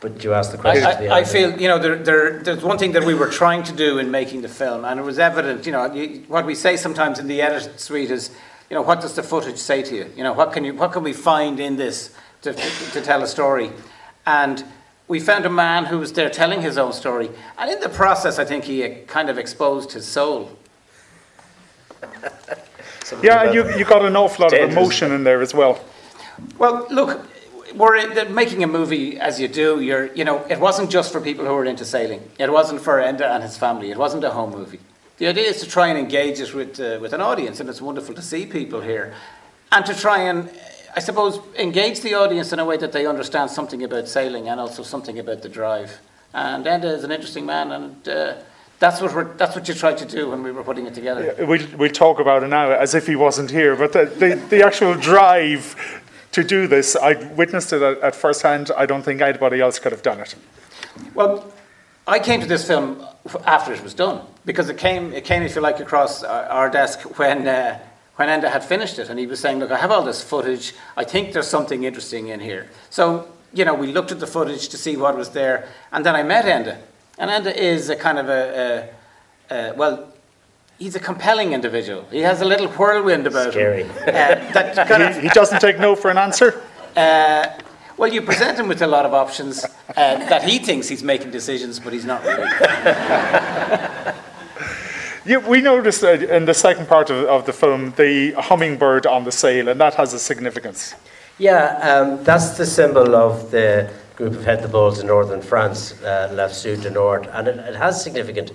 [0.00, 1.04] But you asked the I, question.
[1.04, 3.64] the I, I feel, you know, there, there, there's one thing that we were trying
[3.64, 6.54] to do in making the film, and it was evident, you know, you, what we
[6.54, 8.30] say sometimes in the edit suite is,
[8.70, 10.06] you know, what does the footage say to you?
[10.14, 13.22] You know, what can, you, what can we find in this to, to, to tell
[13.22, 13.72] a story?
[14.28, 14.62] And
[15.08, 18.38] we found a man who was there telling his own story, and in the process,
[18.38, 20.50] I think he kind of exposed his soul.
[23.22, 25.82] Yeah, you, you got an awful lot of emotion in there as well.
[26.58, 27.26] Well, look,
[27.74, 29.80] we're making a movie as you do.
[29.80, 32.20] You're, you know, it wasn't just for people who were into sailing.
[32.38, 33.90] It wasn't for Enda and his family.
[33.90, 34.80] It wasn't a home movie.
[35.16, 37.80] The idea is to try and engage it with uh, with an audience, and it's
[37.80, 39.14] wonderful to see people here,
[39.72, 40.50] and to try and,
[40.98, 44.58] I suppose, engage the audience in a way that they understand something about sailing and
[44.58, 46.00] also something about the drive.
[46.34, 48.34] And Enda is an interesting man, and uh,
[48.80, 51.36] that's what we're, that's what you tried to do when we were putting it together.
[51.38, 54.66] We'll, we'll talk about it now as if he wasn't here, but the, the, the
[54.66, 56.02] actual drive
[56.32, 58.72] to do this, I witnessed it at, at first hand.
[58.76, 60.34] I don't think anybody else could have done it.
[61.14, 61.54] Well,
[62.08, 63.06] I came to this film
[63.46, 66.68] after it was done because it came, it came, if you like, across our, our
[66.68, 67.78] desk when uh,
[68.18, 70.74] when Enda had finished it, and he was saying, "Look, I have all this footage.
[70.96, 74.68] I think there's something interesting in here." So you know, we looked at the footage
[74.68, 76.76] to see what was there, and then I met Enda,
[77.18, 78.90] and Enda is a kind of a,
[79.50, 80.12] a, a well.
[80.78, 82.04] He's a compelling individual.
[82.10, 83.82] He has a little whirlwind about Scary.
[83.82, 83.90] him.
[84.06, 86.62] Uh, kind of, He, he doesn't take no for an answer.
[86.96, 87.46] uh,
[87.96, 89.70] well, you present him with a lot of options uh,
[90.28, 92.46] that he thinks he's making decisions, but he's not really.
[95.28, 99.24] Yeah, we noticed uh, in the second part of, of the film the hummingbird on
[99.24, 100.94] the sail, and that has a significance.
[101.36, 105.92] Yeah, um, that's the symbol of the group of head the bulls in northern France,
[106.00, 108.52] uh, La Sud du Nord, and it, it has significant.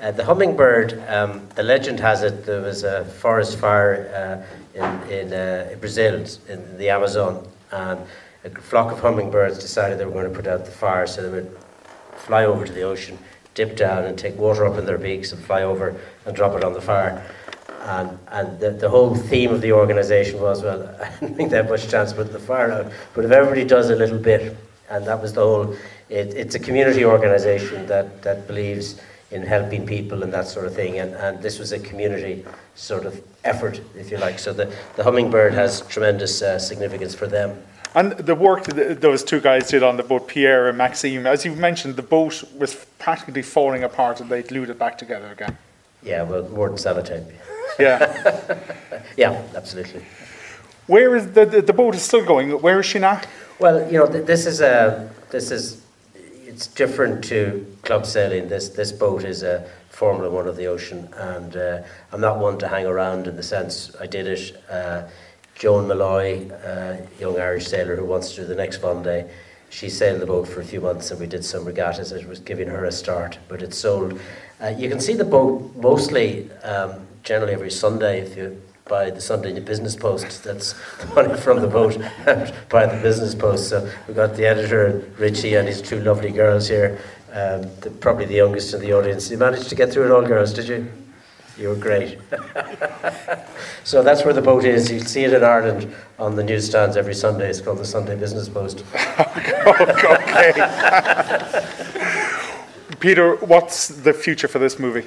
[0.00, 5.12] Uh, the hummingbird, um, the legend has it, there was a forest fire uh, in,
[5.12, 7.98] in, uh, in Brazil, in the Amazon, and
[8.44, 11.30] a flock of hummingbirds decided they were going to put out the fire, so they
[11.30, 11.58] would
[12.14, 13.18] fly over to the ocean,
[13.54, 16.64] dip down and take water up in their beaks and fly over and drop it
[16.64, 17.24] on the fire.
[17.82, 21.56] And, and the, the whole theme of the organisation was, well, I don't think they
[21.56, 24.56] have much chance putting the fire out, but if everybody does a little bit,
[24.90, 25.72] and that was the whole,
[26.08, 29.00] it, it's a community organisation that, that believes
[29.32, 33.06] in helping people and that sort of thing, and, and this was a community sort
[33.06, 34.38] of effort, if you like.
[34.38, 37.60] So the, the hummingbird has tremendous uh, significance for them.
[37.94, 41.44] And the work that those two guys did on the boat, Pierre and Maxime, as
[41.44, 45.58] you mentioned, the boat was practically falling apart and they glued it back together again.
[46.02, 47.30] Yeah, well, more than sellotape.
[47.78, 48.58] Yeah.
[49.16, 50.04] yeah, absolutely.
[50.86, 52.50] Where is the, the, the boat is still going?
[52.50, 53.20] Where is she now?
[53.58, 55.82] Well, you know, th- this is a this is
[56.44, 58.48] it's different to club sailing.
[58.48, 62.58] This this boat is a Formula One of the ocean, and uh, I'm not one
[62.58, 64.62] to hang around in the sense I did it.
[64.68, 65.02] Uh,
[65.62, 69.30] Joan Mulloy, uh, young Irish sailor who wants to do the next Vendée,
[69.70, 72.10] she sailed the boat for a few months, and we did some regattas.
[72.10, 74.20] It was giving her a start, but it sold.
[74.60, 79.20] Uh, you can see the boat mostly, um, generally every Sunday if you buy the
[79.20, 80.42] Sunday Business Post.
[80.42, 81.96] That's the money from the boat
[82.68, 83.68] buy the Business Post.
[83.68, 86.98] So we've got the editor, Richie, and his two lovely girls here.
[87.30, 89.30] Um, the, probably the youngest in the audience.
[89.30, 91.01] You managed to get through it all, girls, did you?
[91.58, 92.18] You were great.
[93.84, 94.90] so that's where the boat is.
[94.90, 97.50] You see it in Ireland on the newsstands every Sunday.
[97.50, 98.84] It's called the Sunday Business Post.
[99.66, 100.52] okay.
[103.00, 105.06] Peter, what's the future for this movie?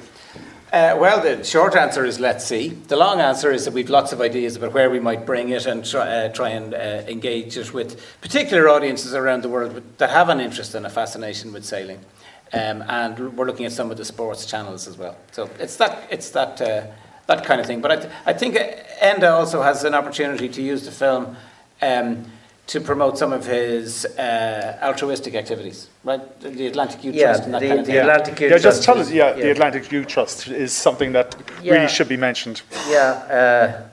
[0.72, 2.68] Uh, well, the short answer is let's see.
[2.68, 5.64] The long answer is that we've lots of ideas about where we might bring it
[5.64, 10.10] and try, uh, try and uh, engage it with particular audiences around the world that
[10.10, 12.00] have an interest and a fascination with sailing.
[12.52, 15.16] Um, and we're looking at some of the sports channels as well.
[15.32, 16.86] So it's that, it's that, uh,
[17.26, 17.80] that kind of thing.
[17.80, 18.56] But I, th- I think
[19.02, 21.36] Enda also has an opportunity to use the film
[21.82, 22.24] um,
[22.68, 26.20] to promote some of his uh, altruistic activities, right?
[26.40, 28.00] The- The Atlantic Youth Yeah, Trust and that the- kind of the thing.
[28.00, 29.12] Atlantic Youth Yeah, just tell is- us.
[29.12, 29.42] Yeah, yeah.
[29.42, 31.74] the Atlantic Youth Trust is something that Yeah.
[31.74, 32.62] really should be mentioned.
[32.88, 33.10] Yeah,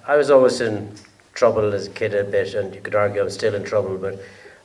[0.05, 0.91] uh, I was always in
[1.33, 4.19] trouble as a kid a bit, and you could argue I'm still in trouble, but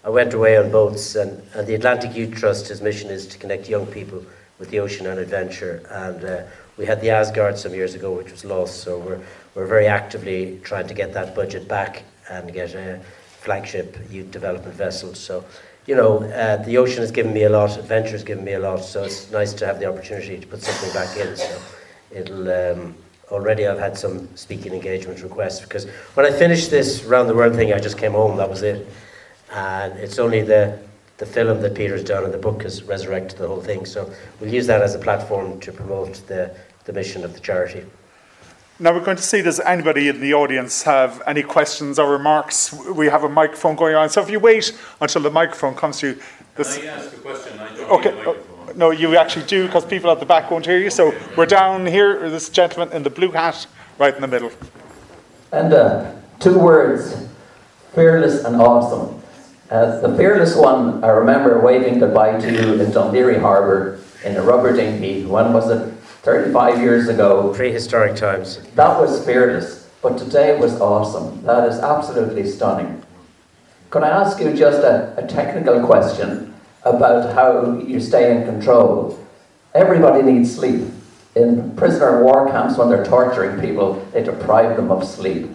[0.04, 3.38] I went away on boats, and, and the Atlantic Youth Trust, his mission is to
[3.38, 4.24] connect young people
[4.58, 5.82] with the ocean and adventure.
[5.90, 6.42] And uh,
[6.76, 9.20] we had the Asgard some years ago, which was lost, so we're,
[9.54, 13.00] we're very actively trying to get that budget back and get a
[13.40, 15.14] flagship youth development vessel.
[15.14, 15.44] So,
[15.86, 18.60] you know, uh, the ocean has given me a lot, adventure has given me a
[18.60, 21.36] lot, so it's nice to have the opportunity to put something back in.
[21.36, 21.60] So
[22.10, 22.50] it'll.
[22.50, 22.94] Um,
[23.30, 25.84] already I've had some speaking engagement requests because
[26.14, 28.36] when I finished this round the world thing, I just came home.
[28.36, 28.86] That was it,
[29.52, 30.78] and it's only the
[31.18, 33.84] the film that Peter's done and the book has resurrected the whole thing.
[33.84, 34.08] So
[34.40, 36.54] we'll use that as a platform to promote the
[36.84, 37.84] the mission of the charity.
[38.80, 42.72] Now we're going to see does anybody in the audience have any questions or remarks?
[42.72, 46.08] We have a microphone going on, so if you wait until the microphone comes to
[46.08, 46.22] you,
[46.54, 47.58] This- Can I ask a question?
[47.60, 48.10] I don't Okay.
[48.10, 48.78] need a microphone.
[48.78, 50.90] No, you actually do because people at the back won't hear you.
[50.90, 52.28] So we're down here.
[52.30, 53.66] This gentleman in the blue hat,
[53.98, 54.50] right in the middle.
[55.52, 57.16] And uh, two words
[57.94, 59.20] fearless and awesome.
[59.70, 64.42] Uh, the fearless one, I remember waving goodbye to you in Dundee Harbour in a
[64.42, 65.26] rubber dinghy.
[65.26, 65.92] When was it?
[66.22, 67.54] 35 years ago.
[67.54, 68.60] Prehistoric times.
[68.74, 71.42] That was fearless, but today was awesome.
[71.44, 73.02] That is absolutely stunning.
[73.90, 79.18] Could I ask you just a, a technical question about how you stay in control?
[79.74, 80.90] Everybody needs sleep.
[81.34, 85.48] In prisoner war camps, when they're torturing people, they deprive them of sleep.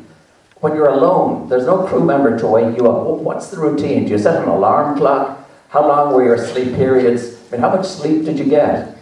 [0.64, 3.06] When you're alone, there's no crew member to wake you up.
[3.19, 4.06] What's the routine?
[4.06, 5.45] Do you set an alarm clock?
[5.68, 7.35] How long were your sleep periods?
[7.35, 8.98] I mean, how much sleep did you get?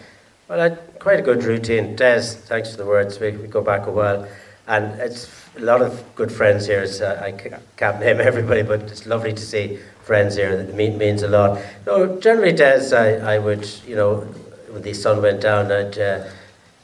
[0.48, 1.96] Well, I quite a good routine.
[1.96, 3.20] Des, thanks for the words.
[3.20, 4.28] We, we go back a while.
[4.66, 6.84] And it's a lot of good friends here.
[7.00, 7.32] Uh, I
[7.78, 10.50] can't name everybody, but it's lovely to see friends here.
[10.50, 11.62] It mean, means a lot.
[11.86, 14.22] No, generally, Des, I, I would, you know,
[14.72, 16.24] when the sun went down, I'd uh,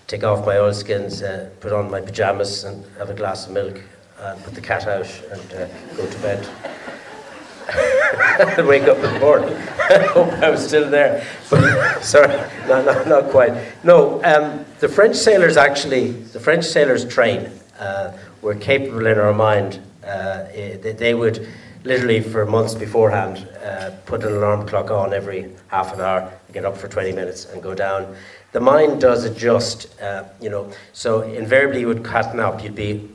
[0.05, 3.81] take off my oilskins, uh, put on my pajamas, and have a glass of milk,
[4.19, 6.47] and put the cat out, and uh, go to bed.
[8.57, 9.55] and wake up in the morning.
[9.89, 11.25] I hope I was still there.
[12.01, 12.27] Sorry,
[12.67, 13.53] no, no, not quite.
[13.83, 17.51] No, um, the French sailors actually, the French sailors train.
[17.79, 18.11] Uh,
[18.41, 19.79] were capable in our mind.
[20.03, 21.47] Uh, eh, they, they would
[21.83, 26.65] literally, for months beforehand, uh, put an alarm clock on every half an hour, get
[26.65, 28.15] up for 20 minutes, and go down.
[28.53, 30.71] The mind does adjust, uh, you know.
[30.93, 32.63] So invariably, you would cut up.
[32.63, 33.09] You'd be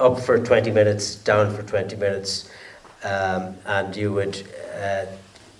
[0.00, 2.50] up for 20 minutes, down for 20 minutes,
[3.04, 4.42] um, and you would,
[4.82, 5.06] uh,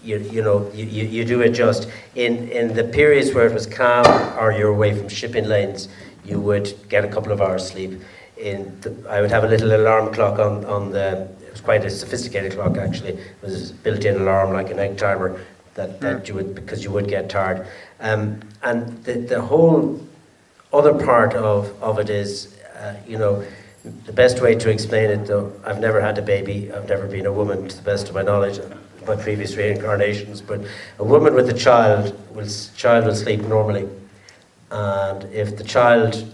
[0.02, 1.88] you, you know, you, you, do adjust.
[2.14, 4.06] In, in the periods where it was calm
[4.38, 5.88] or you're away from shipping lanes,
[6.24, 8.00] you would get a couple of hours sleep.
[8.36, 11.84] In the, I would have a little alarm clock on, on the, it was quite
[11.84, 15.40] a sophisticated clock actually, it was a built-in alarm like an egg timer
[15.74, 17.66] that, that you would, because you would get tired.
[18.00, 20.00] Um, and the, the whole
[20.72, 23.44] other part of, of it is, uh, you know,
[23.84, 27.26] the best way to explain it, though, I've never had a baby, I've never been
[27.26, 28.60] a woman, to the best of my knowledge,
[29.06, 30.60] my previous reincarnations, but
[30.98, 32.46] a woman with a child will,
[32.76, 33.88] child will sleep normally.
[34.70, 36.32] And if the child,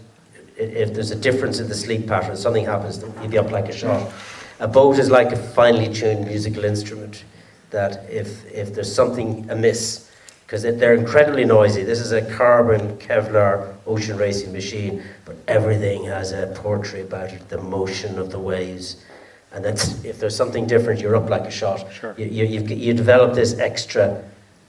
[0.56, 3.72] if there's a difference in the sleep pattern, something happens, you'll be up like a
[3.72, 4.12] shot.
[4.58, 7.24] A boat is like a finely tuned musical instrument
[7.70, 10.05] that if, if there's something amiss,
[10.46, 11.82] because they're incredibly noisy.
[11.82, 17.48] This is a carbon Kevlar ocean racing machine, but everything has a poetry about it,
[17.48, 19.04] the motion of the waves.
[19.52, 21.92] And that's, if there's something different, you're up like a shot.
[21.92, 22.14] Sure.
[22.16, 24.22] You, you, you've, develop this extra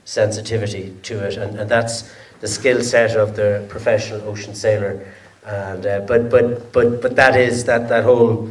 [0.04, 5.06] sensitivity to it, and, and that's the skill set of the professional ocean sailor.
[5.46, 8.50] And, uh, but, but, but, but that is that, that whole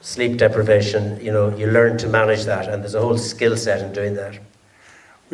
[0.00, 3.80] sleep deprivation, you know, you learn to manage that, and there's a whole skill set
[3.80, 4.40] in doing that.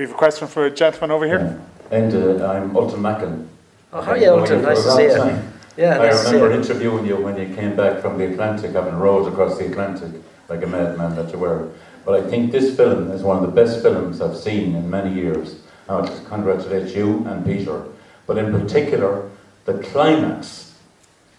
[0.01, 1.61] We have a question for a gentleman over here.
[1.91, 3.47] And uh, I'm Ulton Mackin.
[3.93, 4.63] Oh, hi, Ulton.
[4.63, 5.43] Nice to see you.
[5.77, 6.61] Yeah, I nice to see remember you.
[6.63, 10.63] interviewing you when you came back from the Atlantic, having rowed across the Atlantic like
[10.63, 11.69] a madman that you were.
[12.07, 15.13] But I think this film is one of the best films I've seen in many
[15.13, 15.57] years.
[15.87, 17.85] I want to congratulate you and Peter.
[18.27, 19.29] But in particular,
[19.67, 20.77] the climax,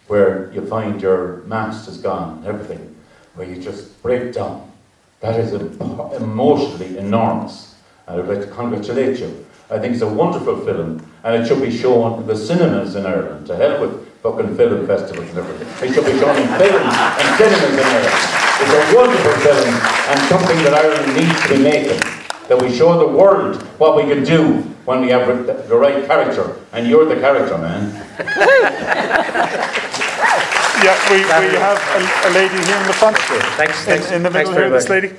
[0.06, 2.94] where you find your mast is gone, everything,
[3.34, 4.70] where you just break down.
[5.18, 7.71] That is emotionally enormous.
[8.06, 9.46] I would like to congratulate you.
[9.70, 13.06] I think it's a wonderful film, and it should be shown in the cinemas in
[13.06, 13.46] Ireland.
[13.46, 15.68] To hell with fucking film festivals and everything.
[15.88, 18.18] It should be shown in films and cinemas in Ireland.
[18.62, 19.74] It's a wonderful film,
[20.10, 22.00] and something that Ireland needs to be making.
[22.48, 26.04] That we show the world what we can do when we have the the right
[26.06, 27.82] character, and you're the character, man.
[30.82, 33.16] Yeah, we, we have a, a lady here in the front.
[33.56, 35.02] Thanks, in, thanks, in the middle very here, this much.
[35.02, 35.14] lady.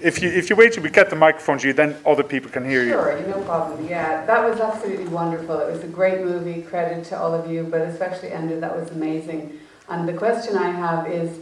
[0.00, 2.50] If you if you wait till we get the microphone to you, then other people
[2.50, 2.90] can hear you.
[2.90, 3.88] Sure, no problem.
[3.88, 5.58] Yeah, that was absolutely wonderful.
[5.58, 6.62] It was a great movie.
[6.62, 9.58] Credit to all of you, but especially Enda, that was amazing.
[9.88, 11.38] And the question I have is,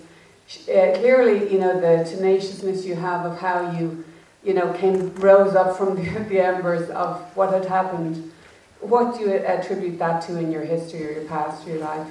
[0.68, 4.04] uh, clearly, you know, the tenaciousness you have of how you,
[4.42, 8.32] you know, came rose up from the, the embers of what had happened.
[8.80, 12.08] What do you attribute that to in your history or your past, or your life?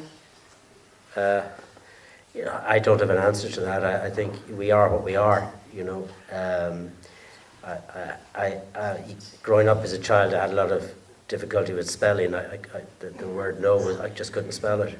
[1.15, 1.41] Uh,
[2.35, 3.85] you know, I don't have an answer to that.
[3.85, 5.51] I, I think we are what we are.
[5.75, 6.89] You know, um,
[7.61, 10.89] I, I, I, growing up as a child, I had a lot of
[11.27, 12.33] difficulty with spelling.
[12.33, 12.59] I,
[12.99, 14.97] the, the word "no" was, I just couldn't spell it.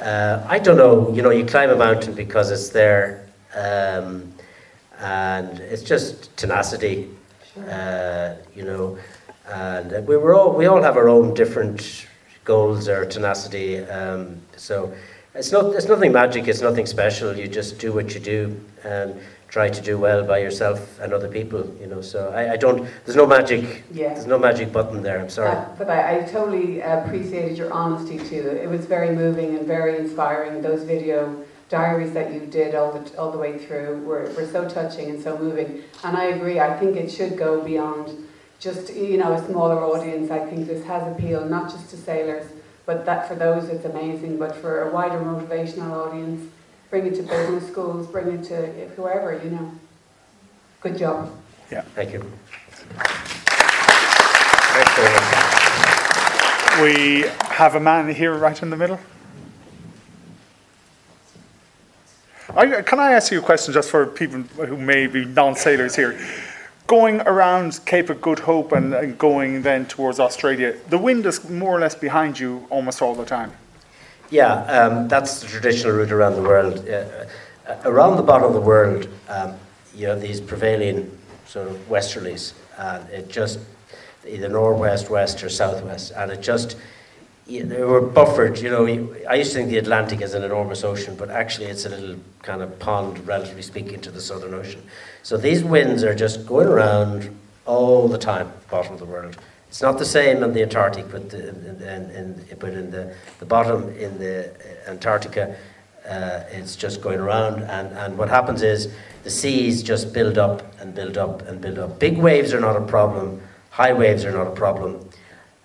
[0.00, 1.12] Uh, I don't know.
[1.14, 4.32] You know, you climb a mountain because it's there, um,
[4.98, 7.08] and it's just tenacity.
[7.70, 8.98] Uh, you know,
[9.46, 12.08] and we were all we all have our own different
[12.44, 13.78] goals or tenacity.
[13.84, 14.92] Um, so
[15.32, 16.48] it's not it's nothing magic.
[16.48, 17.36] It's nothing special.
[17.36, 19.20] You just do what you do and
[19.56, 21.62] try to do well by yourself and other people.
[21.80, 22.78] You know, so I, I don't.
[23.04, 23.62] There's no magic.
[23.90, 24.12] Yeah.
[24.12, 25.18] There's no magic button there.
[25.18, 25.56] I'm sorry.
[25.56, 28.44] Uh, but I, I totally appreciated your honesty too.
[28.64, 30.60] It was very moving and very inspiring.
[30.60, 31.18] Those video
[31.70, 35.18] diaries that you did all the all the way through were, were so touching and
[35.26, 35.68] so moving.
[36.04, 36.60] And I agree.
[36.60, 38.06] I think it should go beyond
[38.66, 40.30] just you know a smaller audience.
[40.30, 42.46] I think this has appeal not just to sailors,
[42.84, 44.36] but that for those it's amazing.
[44.36, 46.42] But for a wider motivational audience,
[47.00, 48.66] bring it to business schools, bring it to
[48.96, 49.70] whoever you know.
[50.80, 51.30] Good job.
[51.70, 51.82] Yeah.
[51.94, 52.20] Thank you.
[56.82, 58.98] We have a man here right in the middle.
[62.54, 66.18] I, can I ask you a question just for people who may be non-sailors here?
[66.86, 71.46] Going around Cape of Good Hope and, and going then towards Australia, the wind is
[71.50, 73.52] more or less behind you almost all the time.
[74.30, 76.88] Yeah, um, that's the traditional route around the world.
[76.88, 77.26] Uh,
[77.68, 79.54] uh, around the bottom of the world, um,
[79.94, 81.16] you have these prevailing
[81.46, 83.60] sort of westerlies, and it just
[84.26, 86.76] either northwest, west, or southwest, and it just
[87.46, 88.58] they were buffered.
[88.58, 88.86] You know,
[89.28, 92.16] I used to think the Atlantic is an enormous ocean, but actually it's a little
[92.42, 94.82] kind of pond, relatively speaking, to the Southern Ocean.
[95.22, 99.36] So these winds are just going around all the time, bottom of the world.
[99.76, 103.44] It's not the same in the Antarctic, but in, in, in, but in the, the
[103.44, 104.50] bottom in the
[104.88, 105.54] Antarctica,
[106.08, 107.62] uh, it's just going around.
[107.64, 108.90] And, and what happens is
[109.22, 111.98] the seas just build up and build up and build up.
[111.98, 113.42] Big waves are not a problem.
[113.68, 115.10] High waves are not a problem.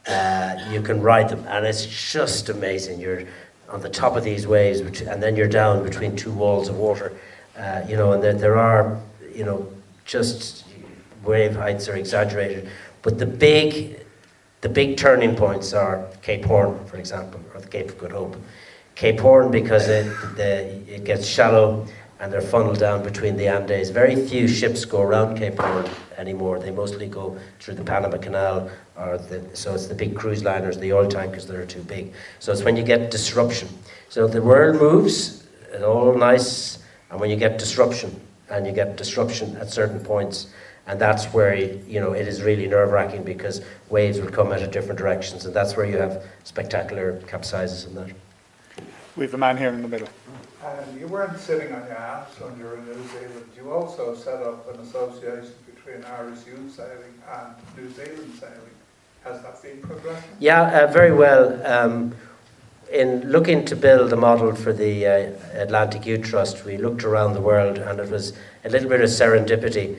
[0.06, 3.00] Uh, you can ride them, and it's just amazing.
[3.00, 3.24] You're
[3.70, 7.14] on the top of these waves, and then you're down between two walls of water.
[7.58, 9.00] Uh, you know, and there, there are,
[9.34, 9.72] you know,
[10.04, 10.66] just
[11.24, 12.70] wave heights are exaggerated,
[13.04, 14.01] but the big,
[14.62, 18.38] the big turning points are Cape Horn, for example, or the Cape of Good Hope.
[18.96, 20.06] Cape Horn because it,
[20.36, 21.88] the, it gets shallow
[22.20, 23.90] and they're funneled down between the Andes.
[23.90, 25.90] Very few ships go around Cape Horn
[26.20, 26.60] anymore.
[26.60, 30.78] They mostly go through the Panama Canal, or the, so it's the big cruise liners,
[30.78, 32.14] the oil tankers that are too big.
[32.38, 33.70] So it's when you get disruption.
[34.10, 36.78] So the world moves, it's all nice,
[37.10, 38.22] and when you get disruption,
[38.52, 40.48] and you get disruption at certain points,
[40.92, 44.72] and that's where you know it is really nerve-wracking because waves will come out of
[44.72, 48.12] different directions, and that's where you have spectacular capsizes and that.
[49.16, 50.10] We have a man here in the middle.
[50.66, 53.46] And you weren't sitting on your ass when you were in New Zealand.
[53.56, 58.76] You also set up an association between Irish youth sailing and New Zealand sailing.
[59.24, 60.30] Has that been progressing?
[60.40, 61.66] Yeah, uh, very well.
[61.66, 62.14] Um,
[62.92, 67.34] in looking to build a model for the uh, Atlantic Youth Trust, we looked around
[67.34, 68.34] the world and it was
[68.66, 69.98] a little bit of serendipity.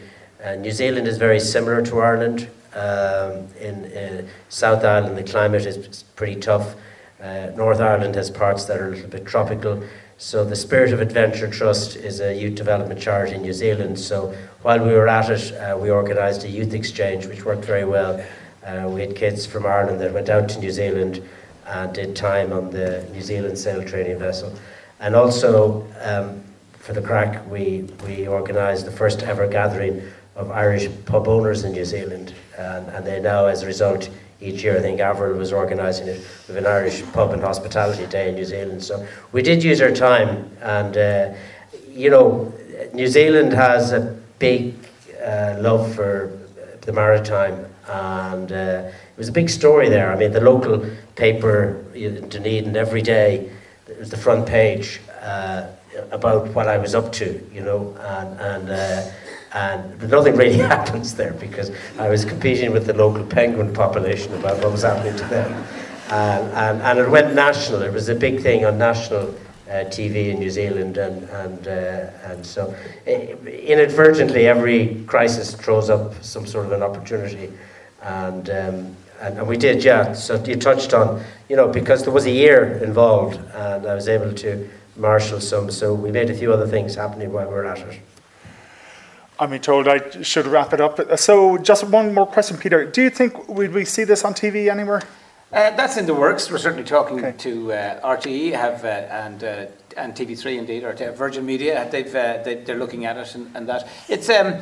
[0.59, 2.48] New Zealand is very similar to Ireland.
[2.74, 6.74] Um, in uh, South Island, the climate is pretty tough.
[7.23, 9.82] Uh, North Island has parts that are a little bit tropical.
[10.19, 13.98] So the Spirit of Adventure Trust is a youth development charity in New Zealand.
[13.98, 17.85] So while we were at it, uh, we organised a youth exchange, which worked very
[17.85, 18.24] well.
[18.64, 21.23] Uh, we had kids from Ireland that went out to New Zealand
[21.66, 24.52] and did time on the New Zealand sail training vessel.
[25.01, 26.43] And also, um,
[26.78, 30.02] for the crack, we, we organised the first ever gathering
[30.37, 32.35] of Irish pub owners in New Zealand.
[32.59, 34.09] And, and they now, as a result,
[34.43, 34.77] each year.
[34.77, 38.45] I think Avril was organising it with an Irish pub and hospitality day in New
[38.45, 38.83] Zealand.
[38.83, 41.35] So we did use our time, and uh,
[41.89, 42.53] you know,
[42.93, 44.01] New Zealand has a
[44.39, 44.75] big
[45.25, 46.37] uh, love for
[46.83, 50.13] the maritime, and uh, it was a big story there.
[50.13, 50.85] I mean, the local
[51.15, 53.51] paper in Dunedin every day,
[53.89, 55.69] it was the front page uh,
[56.11, 59.13] about what I was up to, you know, and and
[59.55, 64.62] and nothing really happens there because I was competing with the local penguin population about
[64.62, 65.65] what was happening to them.
[66.11, 69.35] And, and, it went national, it was a big thing on national
[69.69, 72.74] uh, TV in New Zealand, and, and, uh, and so
[73.07, 77.51] inadvertently every crisis throws up some sort of an opportunity.
[78.03, 80.12] And, um, and, and we did, yeah.
[80.12, 84.09] So you touched on, you know, because there was a year involved, and I was
[84.09, 87.65] able to marshal some, so we made a few other things happening while we were
[87.65, 88.01] at it.
[89.43, 91.19] I'm being told I should wrap it up.
[91.19, 92.85] So, just one more question, Peter.
[92.85, 95.02] Do you think would we see this on TV anywhere?
[95.52, 96.48] Uh, that's in the works.
[96.48, 97.36] We're certainly talking okay.
[97.39, 99.66] to uh, RTE have uh, and uh,
[99.97, 101.89] and TV3 indeed, or Virgin Media.
[101.90, 104.60] They've uh, they, are looking at it and, and, that it's um,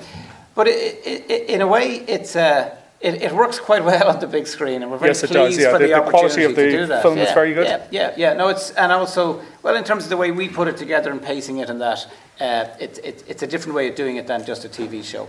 [0.55, 2.35] but it, it, in a way it's.
[2.35, 5.33] Uh, it, it, works quite well on the big screen, and we're very yes, pleased
[5.33, 5.73] does, yeah.
[5.73, 7.67] for the, the, the quality of the film yeah, is very good.
[7.67, 8.33] Yeah, yeah, yeah.
[8.35, 11.23] No, it's and also well in terms of the way we put it together and
[11.23, 12.07] pacing it and that,
[12.41, 15.29] uh, it, it, it's a different way of doing it than just a TV show.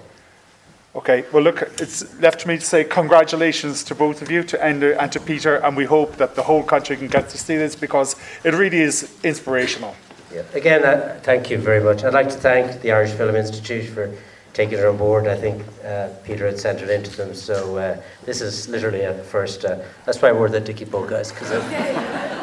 [0.93, 4.57] Okay, well, look, it's left to me to say congratulations to both of you, to
[4.57, 7.55] Enda and to Peter, and we hope that the whole country can get to see
[7.55, 9.95] this because it really is inspirational.
[10.33, 10.43] Yeah.
[10.53, 12.03] Again, uh, thank you very much.
[12.03, 14.11] I'd like to thank the Irish Film Institute for
[14.53, 15.27] taking it on board.
[15.27, 19.13] I think uh, Peter had sent it into them, so uh, this is literally a
[19.23, 19.63] first.
[19.65, 21.69] Uh, that's why we're the Dicky Bow guys because I've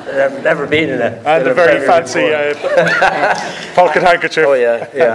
[0.06, 1.22] never, never been in a.
[1.26, 2.54] And a very fancy uh,
[3.74, 4.46] pocket handkerchief.
[4.46, 5.06] Oh yeah, yeah.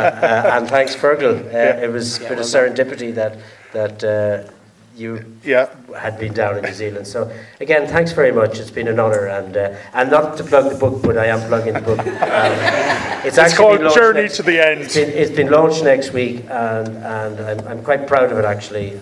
[0.51, 1.45] Uh, and thanks, Fergal.
[1.45, 1.85] Uh, Yeah.
[1.85, 2.75] It was a Yeah, bit of well done.
[2.75, 3.37] serendipity that
[3.73, 4.51] that uh,
[4.95, 5.69] you yeah.
[5.97, 7.07] had been down in New Zealand.
[7.07, 8.59] So again, thanks very much.
[8.59, 11.39] It's been an honour, and uh, and not to plug the book, but I am
[11.47, 11.99] plugging the book.
[12.33, 14.81] Um, It's actually called Journey next- to the End.
[14.81, 18.45] It's been, it's been launched next week, and and I'm, I'm quite proud of it
[18.45, 18.99] actually,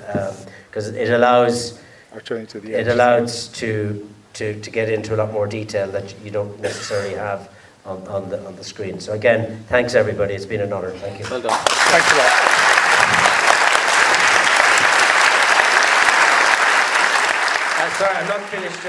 [0.70, 1.80] because it allows
[2.14, 5.88] Our Journey to the it allows to to to get into a lot more detail
[5.92, 7.50] that you don't necessarily have.
[7.84, 9.00] On, on the on the screen.
[9.00, 10.36] So again, thanks everybody.
[10.36, 10.92] It's been an honour.
[10.92, 11.26] Thank you.
[11.32, 11.58] Well done.
[11.66, 12.62] Thanks a lot.
[18.04, 18.86] Uh, finished.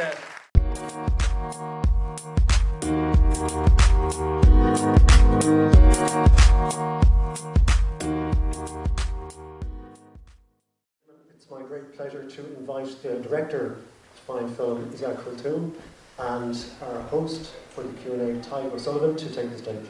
[11.30, 13.78] It's my great pleasure to invite the director of
[14.26, 15.72] fine film, Ziad Kalthoum,
[16.18, 19.86] and our host for the Q&A, Ty O'Sullivan, to take the stage.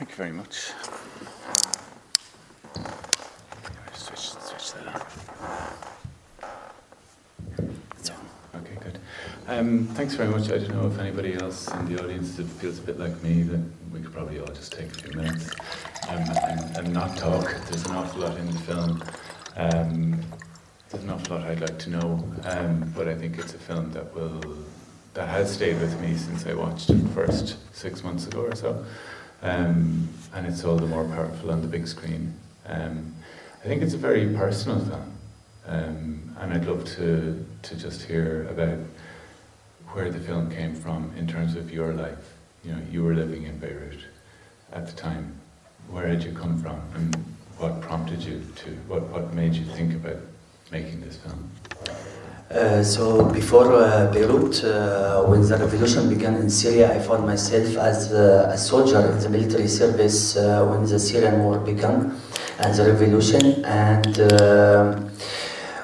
[0.00, 0.72] Thank you very much.
[3.92, 5.02] Switch, switch that on.
[7.98, 8.16] It's on.
[8.56, 8.98] Okay, good.
[9.46, 10.50] Um, thanks very much.
[10.50, 13.60] I don't know if anybody else in the audience feels a bit like me, that
[13.92, 15.50] we could probably all just take a few minutes
[16.08, 17.44] um, and, and not talk.
[17.68, 19.02] There's an awful lot in the film.
[19.56, 20.20] Um,
[20.88, 23.92] there's an awful lot I'd like to know, um, but I think it's a film
[23.92, 24.40] that will
[25.14, 28.84] that has stayed with me since I watched it first six months ago or so,
[29.42, 32.34] um, and it's all the more powerful on the big screen.
[32.66, 33.14] Um,
[33.62, 35.12] I think it's a very personal film,
[35.66, 38.78] um, and I'd love to to just hear about
[39.92, 42.34] where the film came from in terms of your life.
[42.64, 44.00] You know, you were living in Beirut
[44.72, 45.34] at the time.
[45.90, 47.16] Where did you come from, and
[47.58, 48.70] what prompted you to?
[48.86, 50.20] What what made you think about
[50.70, 51.50] making this film?
[52.50, 57.76] Uh, so before uh, Beirut, uh, when the revolution began in Syria, I found myself
[57.76, 62.16] as uh, a soldier in the military service uh, when the Syrian war began
[62.58, 63.64] and the revolution.
[63.64, 65.00] And uh,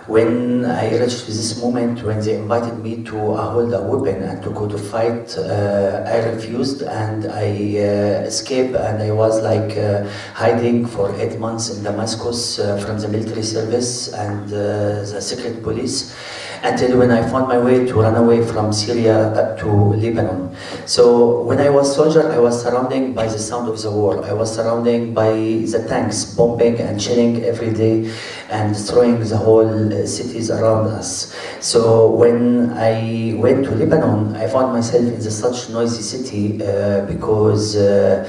[0.07, 4.41] when I reached this moment, when they invited me to uh, hold a weapon and
[4.45, 9.77] to go to fight, uh, I refused and I uh, escaped and I was like
[9.77, 15.21] uh, hiding for eight months in Damascus uh, from the military service and uh, the
[15.21, 16.15] secret police
[16.63, 20.57] until when I found my way to run away from Syria to Lebanon.
[20.87, 24.25] So when I was soldier, I was surrounded by the sound of the war.
[24.25, 28.11] I was surrounded by the tanks bombing and shelling every day
[28.51, 31.35] and destroying the whole uh, cities around us.
[31.61, 37.77] So when I went to Lebanon, I found myself in such noisy city uh, because
[37.77, 38.25] uh,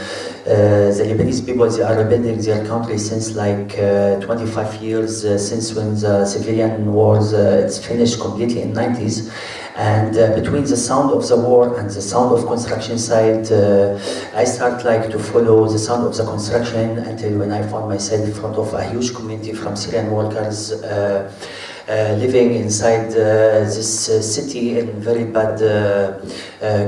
[0.46, 0.50] uh,
[0.98, 5.74] the Lebanese people they are rebuilding their country since like uh, 25 years uh, since
[5.74, 9.30] when the civilian wars it's finished completely in 90s
[9.78, 13.98] and uh, between the sound of the war and the sound of construction site uh,
[14.34, 18.26] I start like to follow the sound of the construction until when I found myself
[18.26, 21.32] in front of a huge community from Syrian workers uh,
[21.90, 25.58] uh, living inside uh, this uh, city in very bad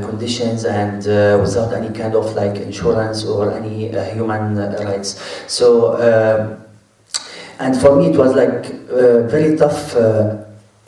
[0.03, 1.05] conditions and
[1.41, 5.23] without any kind of like insurance or any human rights.
[5.47, 6.65] So, um
[7.59, 8.65] and for me it was like
[9.31, 9.91] very tough.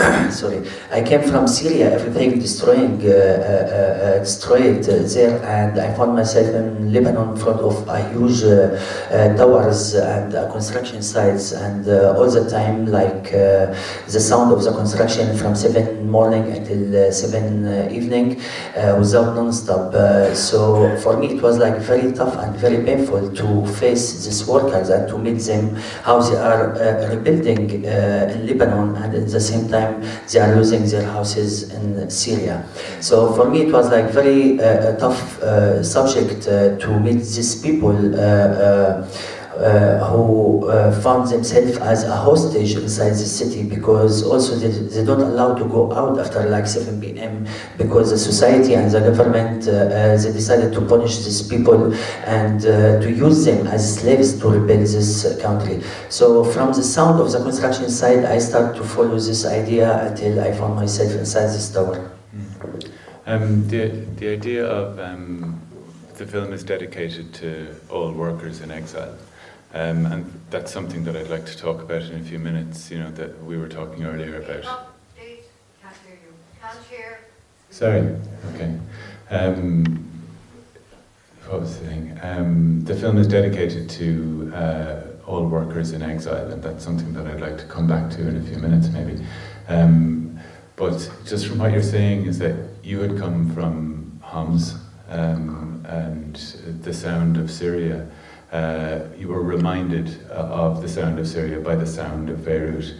[0.31, 0.59] Sorry,
[0.91, 6.47] I came from Syria, everything destroying, uh, uh, uh, destroyed there, and I found myself
[6.53, 8.77] in Lebanon in front of a huge uh,
[9.37, 15.55] towers and construction sites, and all the time, like the sound of the construction from
[15.55, 18.41] seven morning until uh, seven uh, evening,
[18.99, 19.93] without non-stop.
[20.35, 24.89] So for me, it was like very tough and very painful to face these workers
[24.89, 25.73] and to meet them
[26.03, 26.75] how they are
[27.15, 32.65] rebuilding in Lebanon, and at the same time they are losing their houses in Syria.
[32.99, 37.55] So for me, it was like very uh, tough uh, subject uh, to meet these
[37.61, 37.95] people.
[39.61, 45.05] Uh, who uh, found themselves as a hostage inside the city because also they, they
[45.05, 47.45] don't allow to go out after like 7 p.m.
[47.77, 51.93] because the society and the government uh, uh, they decided to punish these people
[52.25, 55.79] and uh, to use them as slaves to rebuild this uh, country.
[56.09, 60.39] So from the sound of the construction site, I start to follow this idea until
[60.39, 62.09] I found myself inside this tower.
[63.27, 65.61] Um, the, the idea of um,
[66.17, 69.13] the film is dedicated to all workers in exile.
[69.73, 72.99] Um, and that's something that I'd like to talk about in a few minutes, you
[72.99, 74.63] know, that we were talking earlier about.
[74.63, 74.79] Can't
[75.15, 76.33] hear you.
[76.61, 77.19] Can't hear.
[77.69, 78.15] Sorry,
[78.53, 78.77] okay.
[79.29, 80.09] Um,
[81.47, 82.19] what was the thing?
[82.21, 87.25] Um, the film is dedicated to uh, all workers in exile, and that's something that
[87.25, 89.25] I'd like to come back to in a few minutes, maybe.
[89.69, 90.37] Um,
[90.75, 94.75] but just from what you're saying, is that you had come from Homs
[95.09, 96.35] um, and
[96.83, 98.07] the sound of Syria.
[98.51, 102.93] Uh, you were reminded of the sound of Syria by the sound of Beirut.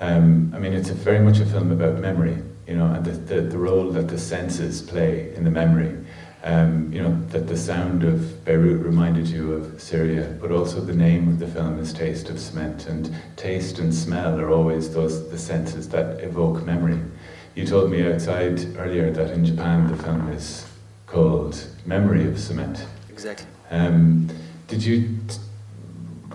[0.00, 2.36] Um, I mean, it's a very much a film about memory,
[2.66, 5.96] you know, and the, the, the role that the senses play in the memory.
[6.44, 10.94] Um, you know, that the sound of Beirut reminded you of Syria, but also the
[10.94, 15.28] name of the film is Taste of Cement, and taste and smell are always those
[15.30, 17.00] the senses that evoke memory.
[17.56, 20.64] You told me outside earlier that in Japan the film is
[21.06, 22.86] called Memory of Cement.
[23.10, 23.46] Exactly.
[23.72, 24.28] Um,
[24.68, 25.18] did you?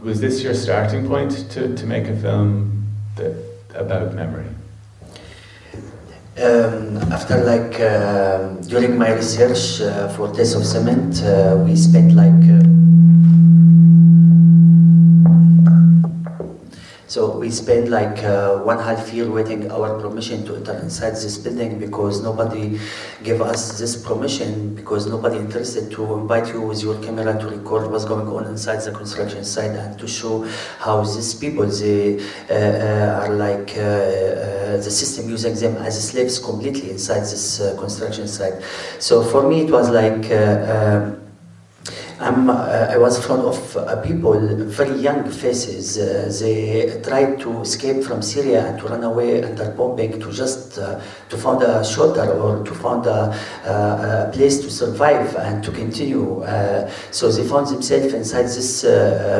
[0.03, 3.35] Was this your starting point to, to make a film that,
[3.73, 4.47] about memory?
[6.35, 12.13] Um, after like uh, during my research uh, for Taste of Cement, uh, we spent
[12.13, 12.33] like
[17.13, 21.37] so we spent like uh, one half year waiting our permission to enter inside this
[21.37, 22.79] building because nobody
[23.21, 27.91] gave us this permission because nobody interested to invite you with your camera to record
[27.91, 30.41] what's going on inside the construction site and to show
[30.79, 32.19] how these people they
[32.49, 37.61] uh, uh, are like uh, uh, the system using them as slaves completely inside this
[37.61, 38.55] uh, construction site.
[38.97, 40.31] So for me it was like.
[40.31, 41.22] um,
[42.23, 45.97] I'm, uh, I was front of uh, people, very young faces.
[45.97, 50.75] Uh, they tried to escape from Syria and to run away under bombing to just
[50.75, 56.45] to find a shelter or to find a, a place to survive and to continue.
[57.11, 58.81] So they found themselves inside these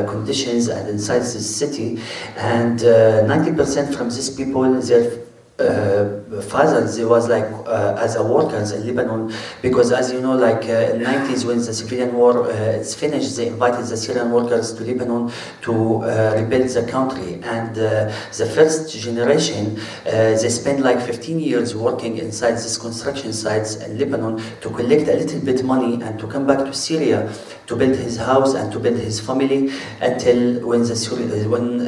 [0.09, 2.01] conditions and inside this city.
[2.35, 5.22] And 90% from these people, they're
[5.63, 10.35] uh, fathers they was like uh, as a workers in Lebanon because as you know
[10.35, 14.31] like uh, in 90s when the civilian war uh, is finished they invited the Syrian
[14.31, 15.31] workers to Lebanon
[15.61, 17.39] to uh, rebuild the country.
[17.43, 23.75] And uh, the first generation they spent like 15 years working inside these construction sites
[23.75, 27.31] in Lebanon to collect a little bit money and to come back to Syria
[27.67, 29.71] to build his house and to build his family
[30.01, 31.79] until when the Syri- when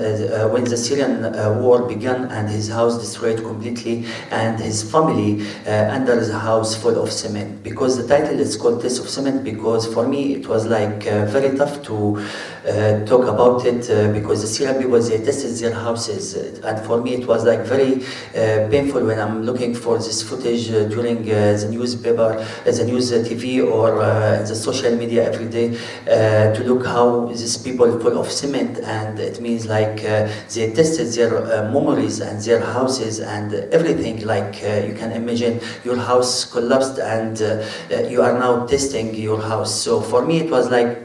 [0.53, 1.23] when the Syrian
[1.61, 7.01] war began and his house destroyed completely and his family uh, under the house full
[7.01, 7.63] of cement.
[7.63, 11.25] Because the title is called Taste of Cement because for me it was like uh,
[11.25, 12.23] very tough to
[12.67, 17.01] uh, talk about it uh, because the Syrian was they tested their houses and for
[17.01, 18.03] me it was like very
[18.35, 23.65] uh, painful when I'm looking for this footage uh, during the newspaper, the news TV
[23.65, 23.95] or
[24.49, 29.39] the social media every day to look how these people full of cement and it
[29.39, 29.97] means like
[30.53, 31.31] they tested their
[31.71, 37.41] memories and their houses and everything like uh, you can imagine your house collapsed and
[37.41, 39.81] uh, uh, you are now testing your house.
[39.81, 41.04] So for me it was like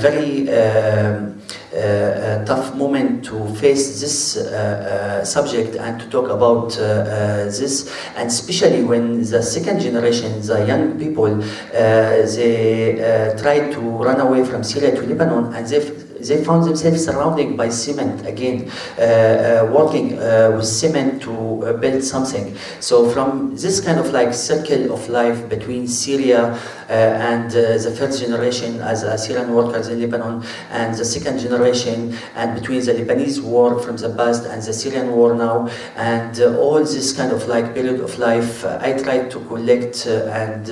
[0.00, 1.40] very um,
[1.74, 8.28] uh, tough moment to face this uh, uh, subject and to talk about this, and
[8.28, 11.36] especially when the second generation, the young people,
[11.72, 15.80] they tried to run away from Syria to Lebanon, and they
[16.20, 22.02] they found themselves surrounded by cement again, uh, uh, working uh, with cement to build
[22.04, 22.56] something.
[22.80, 26.58] So from this kind of like circle of life between Syria
[26.90, 26.92] Uh,
[27.30, 32.16] and uh, the first generation as uh, Syrian workers in Lebanon and the second generation
[32.34, 36.80] and between the Lebanese war from the past and the Syrian war now and all
[36.80, 40.68] this kind of like period of life I tried to collect and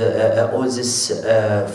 [0.52, 1.08] all this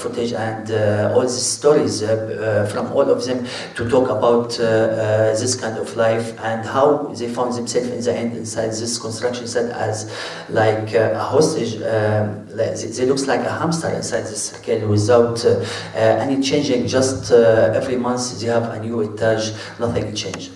[0.01, 0.69] footage and
[1.13, 5.95] all these stories from all of them to talk about uh, uh, this kind of
[5.95, 10.11] life and how they found themselves in the end inside this construction site as
[10.49, 11.81] like uh, a hostage.
[11.81, 15.43] Um, they, looks like a hamster inside this circle without
[15.95, 16.87] any changing.
[16.87, 20.51] Just every month they have a new etage, nothing changed.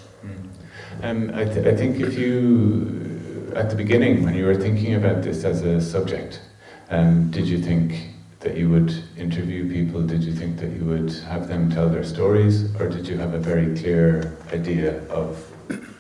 [1.03, 5.22] Um, I, th- I think if you, at the beginning, when you were thinking about
[5.22, 6.41] this as a subject,
[6.90, 10.02] um, did you think that you would interview people?
[10.02, 13.36] Did you think that you would have them tell their stories, or did you have
[13.36, 15.52] a very clear idea of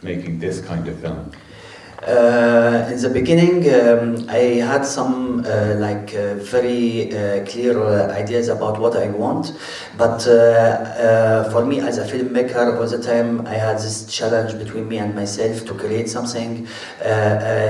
[0.01, 1.31] making this kind of film?
[2.03, 8.13] Uh, in the beginning, um, I had some uh, like uh, very uh, clear uh,
[8.13, 9.53] ideas about what I want,
[9.97, 14.87] but uh, for me as a filmmaker, all the time I had this challenge between
[14.87, 16.67] me and myself to create something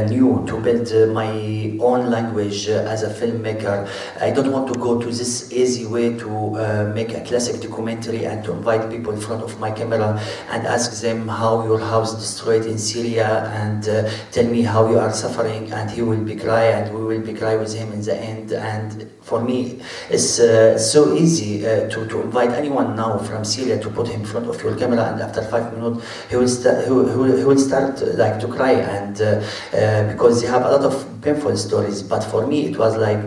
[0.10, 3.88] new, to build my own language as a filmmaker.
[4.20, 8.44] I don't want to go to this easy way to make a classic documentary and
[8.44, 12.66] to invite people in front of my camera and ask them how your house destroyed
[12.66, 13.88] in Syria and
[14.32, 17.34] tell me how you are suffering and he will be cry and we will be
[17.34, 18.52] cry with him in the end.
[18.52, 23.80] And for me it's uh, so easy uh, to, to invite anyone now from Syria
[23.82, 26.82] to put him in front of your camera and after five minutes he will, sta-
[26.84, 29.42] he will, he will, start uh, like to cry and uh,
[29.74, 32.04] uh, because they have a lot of painful stories.
[32.04, 33.20] But for me it was like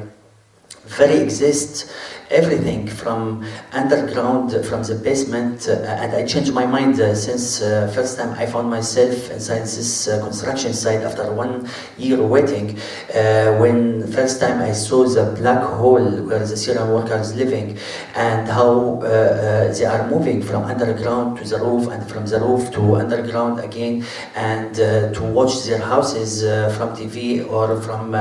[0.86, 1.90] very exist
[2.30, 7.90] everything from underground from the basement uh, and I changed my mind uh, since uh,
[7.92, 12.78] first time I found myself inside this uh, construction site after one year waiting
[13.14, 17.76] uh, when first time I saw the black hole where the Syrian workers living
[18.14, 22.38] and how uh, uh, they are moving from underground to the roof and from the
[22.38, 24.04] roof to underground again
[24.36, 26.42] and to watch their houses
[26.76, 28.12] from TV or from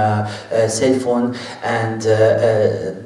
[0.68, 2.02] cell phone and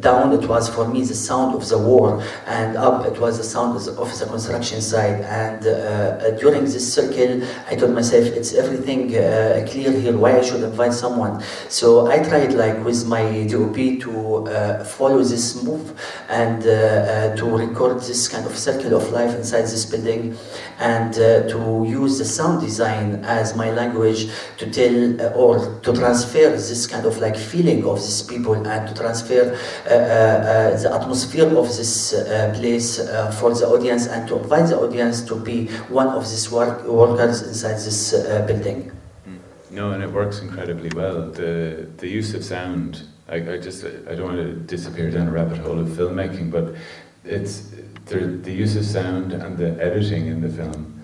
[0.02, 3.44] down it was for me the sound of the war and up it was the
[3.44, 3.84] sound of
[4.20, 5.22] the, construction site.
[5.44, 7.32] And uh, uh, during this circle
[7.70, 10.18] I told myself it's everything uh, clear here.
[10.18, 11.44] Why I should invite someone?
[11.70, 15.86] So I tried like with my DOP to uh, follow this move
[16.30, 20.38] and uh, uh, to record this kind of circle of life inside this building
[20.80, 24.98] and to use the sound design as my language to tell
[25.36, 29.94] or to transfer this kind of like feeling of these people and to transfer uh,
[29.94, 34.78] uh, the atmosphere of this uh, place uh, for the audience and to invite the
[34.78, 38.92] audience to be one of these work workers inside this uh, building.
[39.72, 41.32] No, and it works incredibly well.
[41.32, 43.08] The the use of sound.
[43.28, 46.76] I, I just I don't want to disappear down a rabbit hole of filmmaking, but
[47.24, 47.72] it's
[48.06, 51.02] the the use of sound and the editing in the film.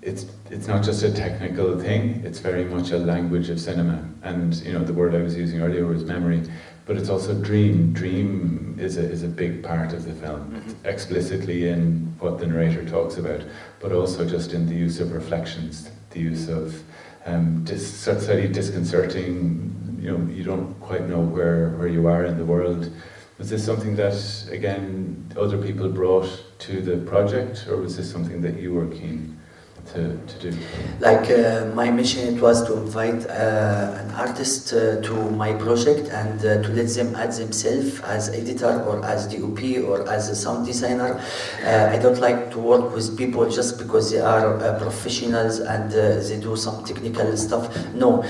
[0.00, 2.22] It's it's not just a technical thing.
[2.24, 3.98] It's very much a language of cinema.
[4.22, 6.42] And you know the word I was using earlier was memory,
[6.86, 7.92] but it's also dream.
[7.92, 12.46] Dream is a is a big part of the film, It's explicitly in what the
[12.46, 13.42] narrator talks about,
[13.80, 16.82] but also just in the use of reflections, the use of
[17.26, 19.98] um, dis- slightly disconcerting.
[20.00, 22.90] You know, you don't quite know where, where you are in the world.
[23.38, 26.28] Was this something that, again, other people brought
[26.60, 29.38] to the project, or was this something that you were keen
[29.86, 30.58] to, to do?
[31.00, 36.08] Like uh, my mission, it was to invite uh, an artist uh, to my project
[36.10, 40.36] and uh, to let them add themselves as editor or as DOP or as a
[40.36, 41.20] sound designer.
[41.64, 45.90] Uh, I don't like to work with people just because they are uh, professionals and
[45.90, 47.64] they do some technical stuff.
[47.94, 48.22] No,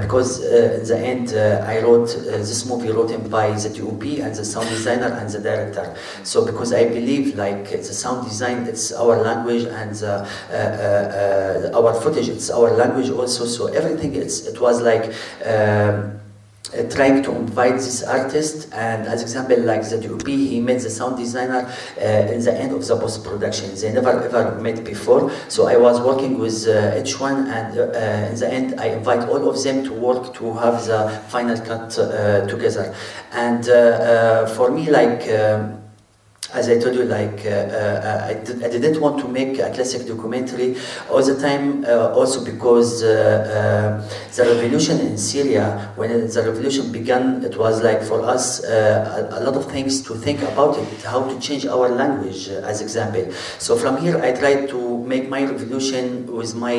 [0.00, 4.68] because in the end, I wrote this movie written by the DOP and the sound
[4.68, 5.94] designer and the director.
[6.24, 10.28] So because I believe like the sound design, it's our language and the,
[11.74, 13.44] our footage, it's our language also.
[13.44, 15.12] So everything, it's, it was like
[15.44, 16.20] um,
[16.72, 20.90] uh, trying to invite this artist and as example like the DOP, he met the
[20.90, 21.68] sound designer
[21.98, 23.74] uh, in the end of the post-production.
[23.74, 25.32] They never ever met before.
[25.48, 28.86] So I was working with uh, each one and uh, uh, in the end I
[28.86, 32.94] invite all of them to work to have the final cut uh, together.
[33.32, 35.79] And uh, uh, for me like um,
[36.52, 39.70] as I told you, like uh, uh, I, did, I didn't want to make a
[39.70, 40.76] classic documentary
[41.10, 41.84] all the time.
[41.84, 47.82] Uh, also because uh, uh, the revolution in Syria, when the revolution began, it was
[47.82, 51.38] like for us uh, a, a lot of things to think about it, how to
[51.40, 53.32] change our language, as example.
[53.58, 56.74] So from here, I tried to make my revolution with my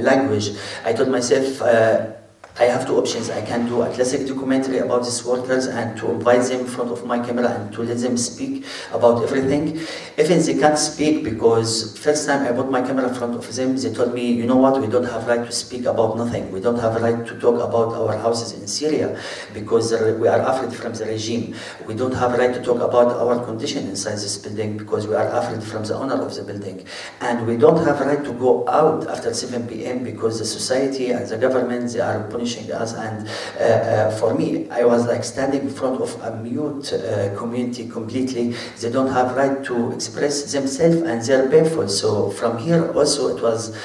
[0.00, 0.50] language.
[0.84, 2.17] I told myself.
[2.60, 3.30] I have two options.
[3.30, 6.90] I can do a classic documentary about these workers and to invite them in front
[6.90, 9.78] of my camera and to let them speak about everything.
[10.18, 13.76] Even they can't speak because first time I put my camera in front of them,
[13.76, 16.50] they told me, you know what, we don't have right to speak about nothing.
[16.50, 19.16] We don't have right to talk about our houses in Syria
[19.54, 21.54] because we are afraid from the regime.
[21.86, 25.28] We don't have right to talk about our condition inside this building because we are
[25.28, 26.84] afraid from the owner of the building.
[27.20, 30.02] And we don't have right to go out after 7 p.m.
[30.02, 32.94] because the society and the government, they are punishing us.
[32.94, 37.36] And uh, uh, for me, I was like standing in front of a mute uh,
[37.36, 38.54] community completely.
[38.80, 41.88] They don't have right to express themselves and they're painful.
[41.88, 43.76] So from here also it was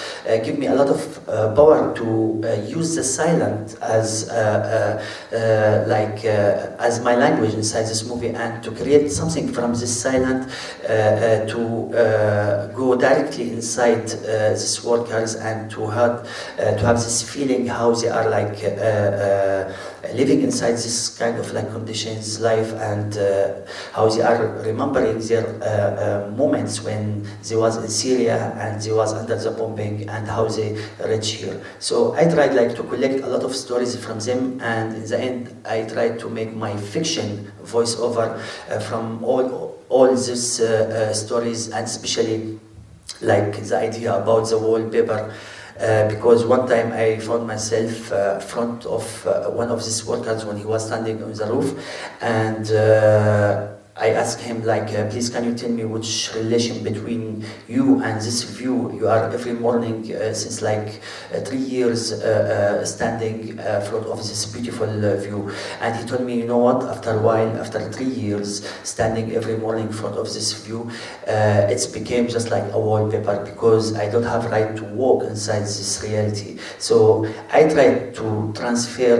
[0.45, 1.25] give me a lot of
[1.55, 4.27] power to use the silent as
[5.87, 10.49] like as my language inside this movie and to create something from this silent
[10.83, 16.23] uh, uh, to uh, go directly inside these workers and to have
[16.57, 19.73] to have this feeling how they are like uh, uh,
[20.13, 23.53] living inside this kind of like conditions life and uh,
[23.93, 25.45] how they are remembering their
[26.31, 30.77] moments when they was in Syria and they was under the bombing and how they
[31.05, 31.61] reach here.
[31.79, 35.19] So I tried like to collect a lot of stories from them and in the
[35.19, 38.39] end I tried to make my fiction voiceover
[38.81, 40.61] from all all these
[41.13, 42.59] stories and especially
[43.21, 45.33] like the idea about the wallpaper
[45.79, 50.45] uh, because one time I found myself uh, front of uh, one of these workers
[50.45, 51.69] when he was standing on the roof
[52.21, 57.45] and uh, I asked him like uh, please can you tell me which relation between
[57.67, 60.99] you and this view you are every morning uh, since like
[61.31, 65.51] uh, three years uh, uh, standing uh, front of this beautiful uh, view.
[65.79, 66.81] And he told me you know what?
[66.85, 70.89] After a while after three years standing every morning in front of this view
[71.27, 76.01] it's became just like a wallpaper because I don't have right to walk inside this
[76.03, 76.57] reality.
[76.79, 79.17] So I tried to transfer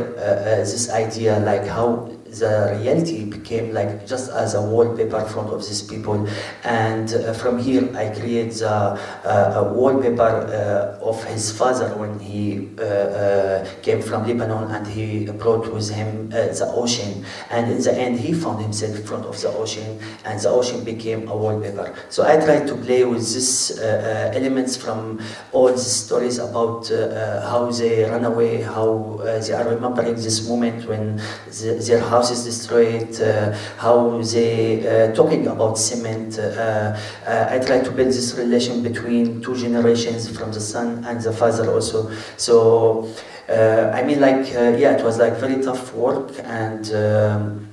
[0.65, 5.59] this idea like how the reality became like just as a wallpaper in front of
[5.67, 6.27] these people.
[6.63, 12.69] And uh, from here I create the uh, wallpaper uh, of his father when he
[12.79, 17.25] uh, uh, came from Lebanon and he brought with him the ocean.
[17.49, 20.83] And in the end he found himself in front of the ocean and the ocean
[20.83, 21.93] became a wallpaper.
[22.09, 25.19] So I tried to play with these elements from
[25.51, 31.17] all the stories about how they run away how they are remembering this moment when
[31.47, 36.39] the, their house is destroyed, uh, how they uh, talking about cement.
[36.39, 41.31] Uh, I try to build this relation between two generations from the son and the
[41.31, 42.11] father also.
[42.37, 43.09] So
[43.49, 46.91] I mean, like yeah, it was like very tough work and.
[46.93, 47.72] Um,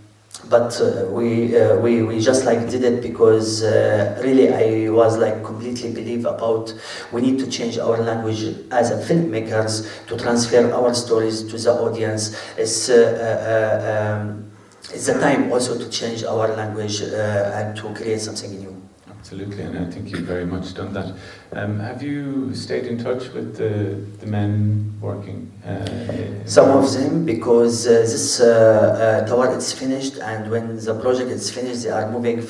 [0.51, 5.17] but uh, we, uh, we we just like did it because uh, really I was
[5.17, 6.75] like completely believe about
[7.12, 11.73] we need to change our language as a filmmakers to transfer our stories to the
[11.73, 12.37] audience.
[12.59, 14.51] It's uh, uh, um,
[14.93, 18.80] it's the time also to change our language uh, and to create something new.
[19.20, 21.12] Absolutely, and I think you've very much done that.
[21.52, 25.52] Um, have you stayed in touch with the, the men working?
[25.62, 30.99] Uh, Some of them, because uh, this uh, uh, tower is finished, and when the
[30.99, 32.40] project is finished, they are moving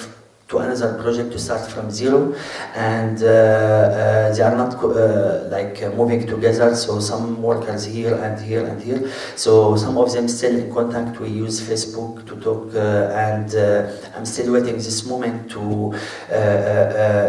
[0.51, 2.35] to another project to start from zero,
[2.75, 6.75] and uh, uh, they are not uh, like uh, moving together.
[6.75, 9.11] So some workers here and here and here.
[9.37, 11.21] So some of them still in contact.
[11.21, 15.95] We use Facebook to talk, uh, and uh, I'm still waiting this moment to.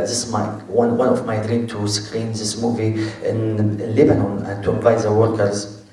[0.02, 4.64] This is my one one of my dream to screen this movie in Lebanon and
[4.64, 5.84] to invite the workers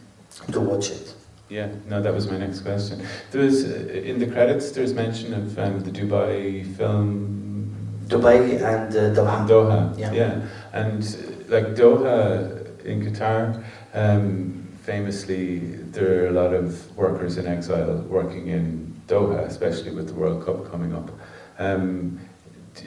[0.50, 1.07] to watch it.
[1.48, 3.06] Yeah, no, that was my next question.
[3.30, 4.70] There was uh, in the credits.
[4.70, 7.74] There's mention of um, the Dubai film.
[8.06, 9.48] Dubai and uh, Doha.
[9.48, 9.98] Doha.
[9.98, 10.12] Yeah.
[10.12, 10.40] Yeah,
[10.72, 11.02] and
[11.48, 15.58] like Doha in Qatar, um, famously,
[15.92, 20.44] there are a lot of workers in exile working in Doha, especially with the World
[20.44, 21.10] Cup coming up.
[21.58, 22.20] Um,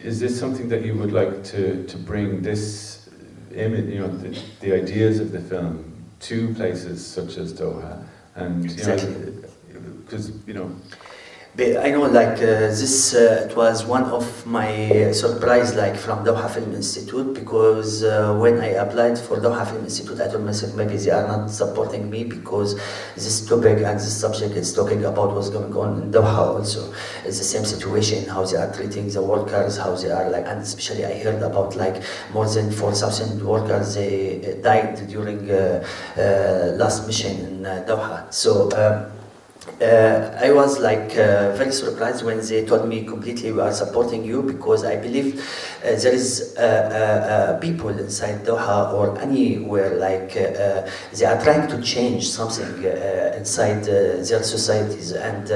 [0.04, 3.10] is this something that you would like to, to bring this
[3.54, 8.06] image, you know, the, the ideas of the film to places such as Doha?
[8.46, 9.10] And, you Exactly.
[9.10, 11.01] Uh, uh, know, because, you know, But
[11.60, 16.50] I know like uh, this uh, it was one of my surprise like from Doha
[16.50, 20.96] Film Institute because uh, when I applied for Doha Film Institute I told myself maybe
[20.96, 22.80] they are not supporting me because
[23.16, 26.94] this topic and this subject is talking about what's going on in Doha also.
[27.26, 30.62] It's the same situation how they are treating the workers how they are like and
[30.62, 32.02] especially I heard about like
[32.34, 38.72] more than 4,000 workers they uh, died during uh, uh, last mission in Doha so
[38.72, 39.21] um,
[39.80, 44.24] uh, I was like uh, very surprised when they told me completely we are supporting
[44.26, 45.40] you because I believe
[45.84, 46.56] uh, there is
[47.62, 53.36] people inside Doha or anywhere like uh, uh, they are trying to change something uh,
[53.38, 55.12] inside their societies.
[55.12, 55.48] And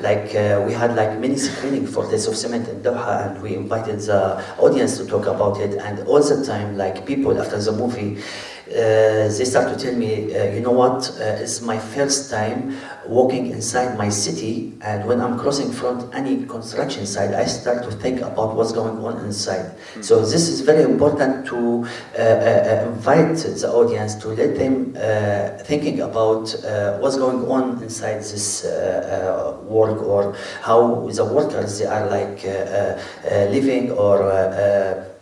[0.00, 0.32] like
[0.66, 4.42] we had like many screening for Taste of Cement in Doha and we invited the
[4.58, 5.78] audience to talk about it.
[5.78, 8.20] And all the time like people after the movie
[8.66, 12.76] they start to tell me, uh, you know what, uh, it's my first time
[13.06, 17.90] walking inside my city, and when I'm crossing front any construction site, I start to
[17.90, 19.74] think about what's going on inside.
[20.00, 21.86] So this is very important to
[22.18, 27.82] uh, uh, invite the audience to let them uh, thinking about uh, what's going on
[27.82, 33.44] inside this uh, uh, work or how the workers they are like uh, uh, uh,
[33.50, 35.13] living or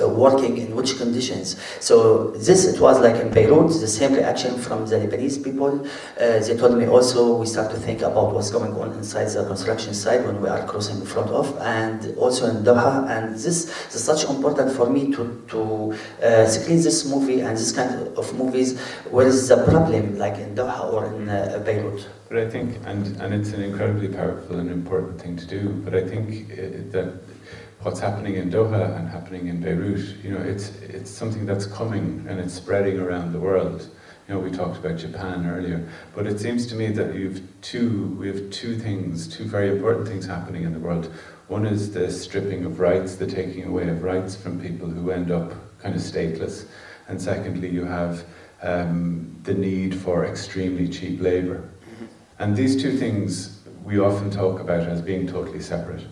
[0.00, 1.56] uh, working in which conditions.
[1.80, 5.84] So this it was like in Beirut, the same reaction from the Lebanese people.
[5.84, 9.44] Uh, they told me also we start to think about what's going on inside the
[9.44, 13.08] construction site when we are crossing in front of, and also in Doha.
[13.10, 13.46] And this
[13.94, 18.38] is such important for me to to uh, screen this movie and this kind of
[18.38, 18.78] movies.
[19.10, 22.08] Where is the problem, like in Doha or in uh, Beirut?
[22.28, 25.96] But I think, and, and it's an incredibly powerful and important thing to do, but
[25.96, 26.56] I think uh,
[26.92, 27.12] that
[27.82, 32.26] what's happening in Doha and happening in Beirut, you know, it's, it's something that's coming
[32.28, 33.88] and it's spreading around the world.
[34.28, 38.16] You know, we talked about Japan earlier, but it seems to me that you've two,
[38.18, 41.12] we have two things, two very important things happening in the world.
[41.48, 45.30] One is the stripping of rights, the taking away of rights from people who end
[45.30, 46.66] up kind of stateless.
[47.08, 48.24] And secondly, you have
[48.62, 51.68] um, the need for extremely cheap labour.
[52.38, 56.06] And these two things we often talk about as being totally separate,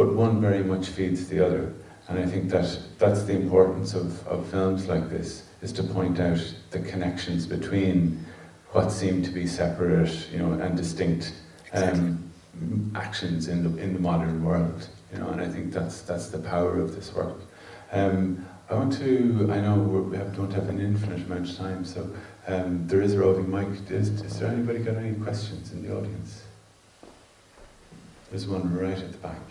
[0.00, 1.74] but one very much feeds the other.
[2.08, 6.18] And I think that that's the importance of, of films like this, is to point
[6.18, 8.24] out the connections between
[8.70, 11.34] what seem to be separate you know, and distinct
[11.74, 12.32] um,
[12.94, 14.88] actions in the, in the modern world.
[15.12, 17.36] You know, and I think that's, that's the power of this work.
[17.92, 21.84] Um, I want to, I know we have, don't have an infinite amount of time,
[21.84, 22.08] so
[22.46, 23.68] um, there is a roving mic.
[23.90, 26.44] Is, is there anybody got any questions in the audience?
[28.30, 29.42] There's one right at the back.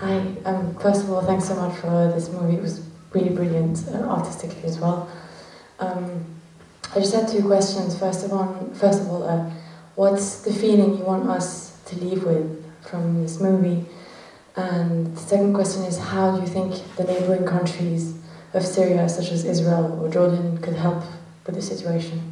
[0.00, 0.16] Hi.
[0.46, 2.56] Um, first of all, thanks so much for this movie.
[2.56, 5.08] It was really brilliant, uh, artistically as well.
[5.78, 6.24] Um,
[6.94, 7.98] I just had two questions.
[7.98, 9.50] First of all, first of all, uh,
[9.96, 13.84] what's the feeling you want us to leave with from this movie?
[14.56, 18.14] And the second question is, how do you think the neighboring countries
[18.54, 21.02] of Syria, such as Israel or Jordan, could help
[21.46, 22.29] with the situation?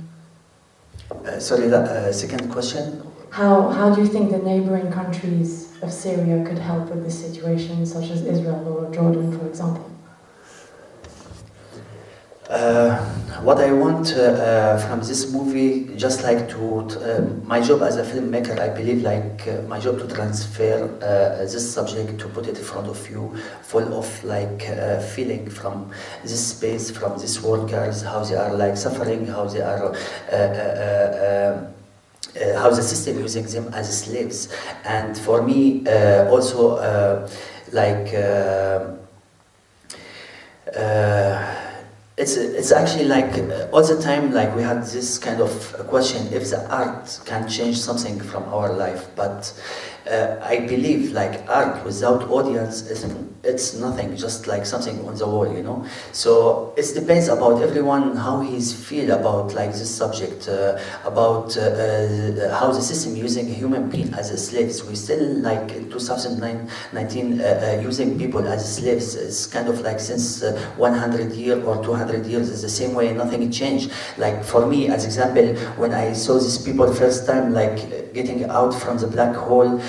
[1.11, 3.03] Uh, sorry, uh, second question.
[3.31, 7.87] How, how do you think the neighboring countries of Syria could help with this situation,
[7.87, 9.91] such as Israel or Jordan, for example?
[12.49, 12.97] Uh,
[13.43, 18.03] what I want uh, uh, from this movie, just like to, my job as a
[18.03, 20.89] filmmaker, I believe like my job to transfer
[21.41, 24.63] this subject, to put it in front of you, full of like
[25.03, 25.91] feeling from
[26.23, 29.95] this space, from these workers, how they are like suffering, how they are.
[30.33, 31.67] Uh,
[32.57, 34.49] how the system using them as slaves,
[34.85, 37.29] and for me uh, also uh,
[37.73, 38.15] like.
[42.19, 45.51] It's, it's actually like uh, all the time like we had this kind of
[45.87, 49.53] question if the art can change something from our life but
[50.09, 53.05] uh, I believe like art without audience is
[53.45, 55.87] it's nothing just like something on the wall you know?
[56.13, 61.61] So it depends about everyone how he's feel about like this subject uh, about uh,
[61.61, 64.85] uh, how the system using human being as slaves.
[64.85, 70.01] We still like in 2019 uh, uh, using people as slaves it's kind of like
[70.01, 73.93] since uh, 100 years or 200 years is the same way nothing changed.
[74.17, 78.75] Like for me as example when I saw these people first time like getting out
[78.75, 79.81] from the black hole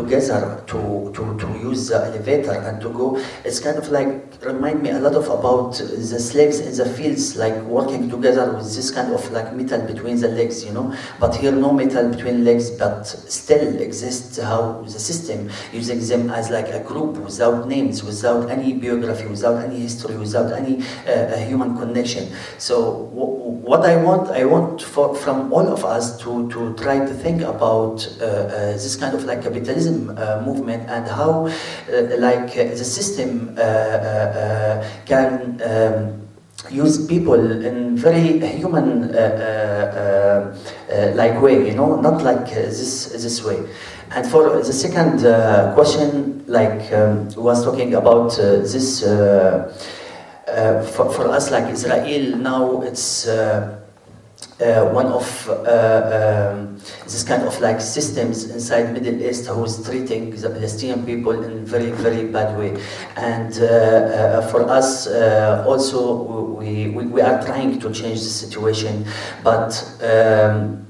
[0.00, 3.06] together to, to, to use the elevator and to go.
[3.44, 4.08] It's kind of like
[4.44, 8.68] remind me a lot of about the slaves in the fields like working together with
[8.76, 10.94] this kind of like metal between the legs you know?
[11.18, 16.50] But here no metal between legs but still exists how the system using them as
[16.50, 20.74] like a group without names without any biography without any history without any
[21.06, 22.24] uh, human connection.
[22.58, 23.08] So
[23.68, 27.42] what I want I want for, from all of us to, to try to think
[27.42, 32.64] about uh, uh, this kind of like capitalism uh, movement and how uh, like uh,
[32.80, 33.56] the system
[35.06, 36.18] can um,
[36.70, 43.06] use people in very human uh, uh, uh, like way, you know, not like this
[43.06, 43.58] this way.
[44.10, 45.20] And for the second
[45.74, 49.02] question, like um, was talking about this,
[50.94, 53.28] for, for us like Israel now, it's.
[54.60, 60.30] Uh, one of uh, um, this kind of like systems inside Middle East who's treating
[60.30, 62.76] the Palestinian people in very very bad way,
[63.16, 68.34] and uh, uh, for us uh, also we, we, we are trying to change the
[68.44, 69.06] situation,
[69.44, 69.70] but.
[70.02, 70.84] Um,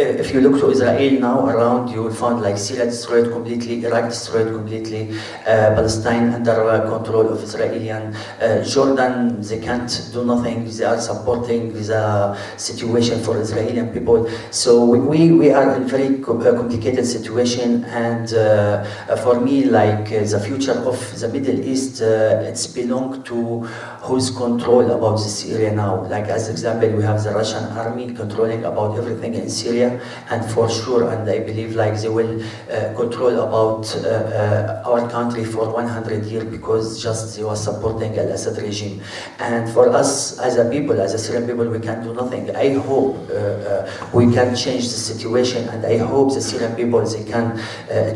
[0.00, 4.10] if you look to Israel now around, you will find like Syria destroyed completely, Iraq
[4.10, 5.10] destroyed completely,
[5.46, 7.90] uh, Palestine under uh, control of Israeli.
[7.90, 10.68] Uh, Jordan, they can't do nothing.
[10.70, 14.28] They are supporting the situation for Israeli people.
[14.50, 17.84] So we, we, are in very uh, complicated situation.
[17.84, 22.66] And uh, uh, for me, like uh, the future of the Middle East, uh, it's
[22.66, 23.60] belong to
[24.02, 26.04] who's control about this area now.
[26.06, 29.89] Like as example, we have the Russian army controlling about everything in Syria,
[30.30, 35.08] and for sure, and I believe like they will uh, control about uh, uh, our
[35.08, 39.00] country for 100 years because just they were supporting Al-Assad regime.
[39.38, 42.54] And for us as a people, as a Syrian people, we can do nothing.
[42.54, 47.00] I hope uh, uh, we can change the situation, and I hope the Syrian people
[47.04, 47.58] they can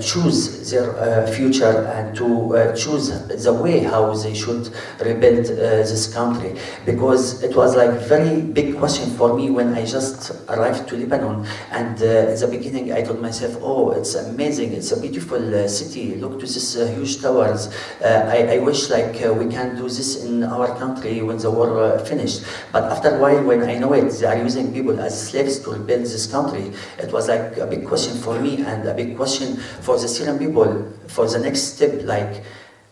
[0.00, 3.10] choose their future and to choose
[3.44, 4.70] the way how they should
[5.00, 6.56] rebuild this country.
[6.84, 11.46] Because it was like very big question for me when I just arrived to Lebanon,
[11.70, 15.68] and uh, at the beginning I told myself, oh, it's amazing, it's a beautiful uh,
[15.68, 16.14] city.
[16.16, 17.68] Look to these uh, huge towers.
[18.02, 21.50] Uh, I, I wish like uh, we can do this in our country when the
[21.50, 22.44] war finished.
[22.72, 25.70] But after a while, when I know it, they are using people as slaves to
[25.70, 26.72] rebuild this country.
[26.98, 30.38] It was like a big question for me and a big question for the Syrian
[30.38, 32.42] people for the next step, like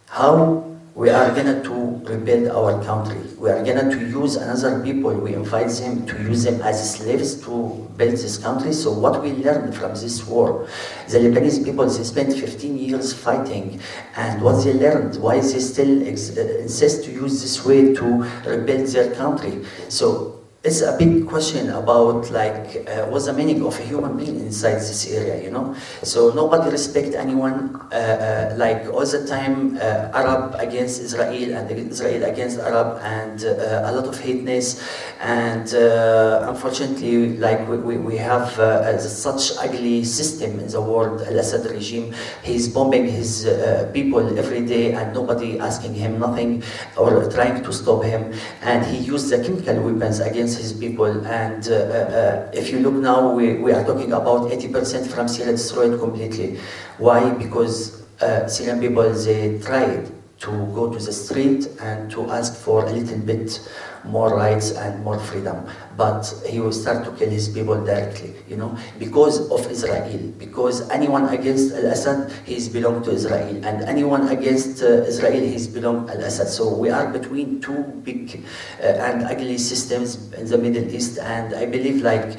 [0.08, 3.18] how we are gonna to rebuild our country.
[3.38, 5.14] We are gonna to use another people.
[5.14, 8.74] We invite them to use them as slaves to build this country.
[8.74, 10.68] So what we learned from this war,
[11.08, 13.80] the Lebanese people they spent 15 years fighting,
[14.16, 18.04] and what they learned, why they still uh, insist to use this way to
[18.44, 19.64] rebuild their country.
[19.88, 24.38] So it's a big question about like uh, what's the meaning of a human being
[24.38, 25.74] inside this area you know?
[26.04, 31.68] So nobody respect anyone uh, uh, like all the time uh, arab against israel and
[31.68, 34.80] israel against arab and uh, a lot of hateness
[35.20, 38.52] and uh, unfortunately like we, we, we have
[39.00, 42.14] such ugly system in the world al-assad regime.
[42.44, 43.48] He's bombing his
[43.92, 46.62] people every day and nobody asking him nothing
[46.96, 48.32] or trying to stop him.
[48.62, 51.26] And he used the chemical weapons against his people.
[51.26, 55.52] And uh, uh, if you look now, we, we are talking about 80% from Syria
[55.52, 56.58] destroyed completely.
[56.98, 57.30] Why?
[57.30, 62.84] Because uh, Syrian people, they tried to go to the street and to ask for
[62.84, 63.60] a little bit
[64.04, 65.66] more rights and more freedom.
[65.96, 70.32] But he will start to kill his people directly, you know, because of Israel.
[70.38, 73.64] Because anyone against Al-Assad, he's belong to Israel.
[73.64, 76.48] And anyone against uh, Israel, he's belong Al-Assad.
[76.48, 78.44] So we are between two big
[78.80, 81.18] uh, and ugly systems in the Middle East.
[81.18, 82.38] And I believe like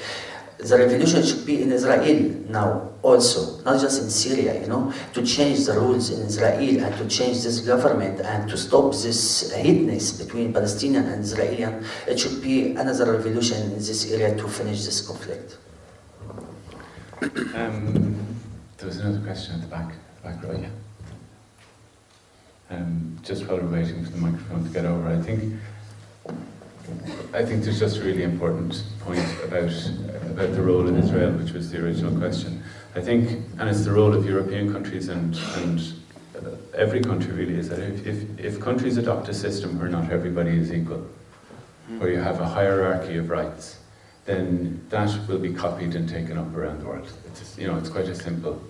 [0.63, 5.25] the revolution should be in Israel now also, not just in Syria, you know, to
[5.25, 10.13] change the rules in Israel and to change this government and to stop this hateness
[10.13, 11.63] between Palestinian and Israeli.
[12.07, 15.57] It should be another revolution in this area to finish this conflict.
[17.55, 18.17] Um,
[18.77, 19.93] there was another question at the back,
[20.23, 20.67] back row, yeah.
[22.69, 25.53] Um, just while we're waiting for the microphone to get over, I think
[27.33, 29.71] I think there's just a really important point about
[30.25, 32.61] about the role of Israel, which was the original question.
[32.95, 35.93] I think, and it's the role of European countries and and
[36.35, 40.11] uh, every country really is that if, if if countries adopt a system where not
[40.11, 41.07] everybody is equal,
[41.97, 43.79] where you have a hierarchy of rights,
[44.25, 47.07] then that will be copied and taken up around the world.
[47.27, 48.61] It's you know it's quite a simple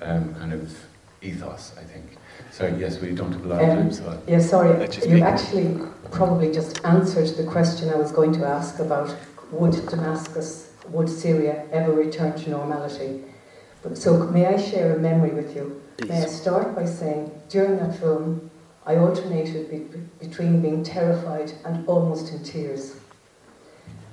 [0.00, 0.78] um, kind of
[1.22, 2.18] ethos, I think.
[2.62, 5.24] So yes, we don't have a lot of um, time, so Yeah, sorry, you you
[5.24, 5.80] actually
[6.12, 9.16] probably just answered the question I was going to ask about
[9.50, 13.24] would Damascus, would Syria ever return to normality?
[13.82, 15.82] But, so may I share a memory with you?
[16.06, 18.48] May I start by saying during that film
[18.86, 22.94] I alternated be- be- between being terrified and almost in tears.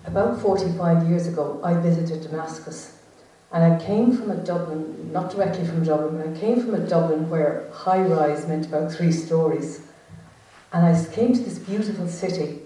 [0.05, 2.98] About 45 years ago, I visited Damascus
[3.51, 6.87] and I came from a Dublin, not directly from Dublin, but I came from a
[6.87, 9.81] Dublin where high rise meant about three stories.
[10.71, 12.59] And I came to this beautiful city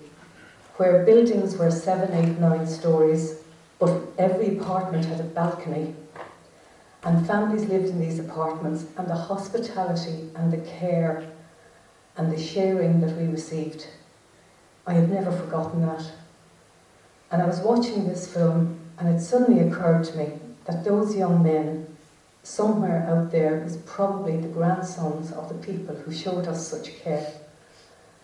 [0.75, 3.35] where buildings were seven, eight, nine stories,
[3.79, 5.95] but every apartment had a balcony.
[7.05, 11.29] And families lived in these apartments, and the hospitality and the care
[12.17, 13.87] and the sharing that we received,
[14.85, 16.11] I have never forgotten that.
[17.31, 20.33] And I was watching this film, and it suddenly occurred to me
[20.65, 21.87] that those young men,
[22.43, 27.33] somewhere out there, is probably the grandsons of the people who showed us such care.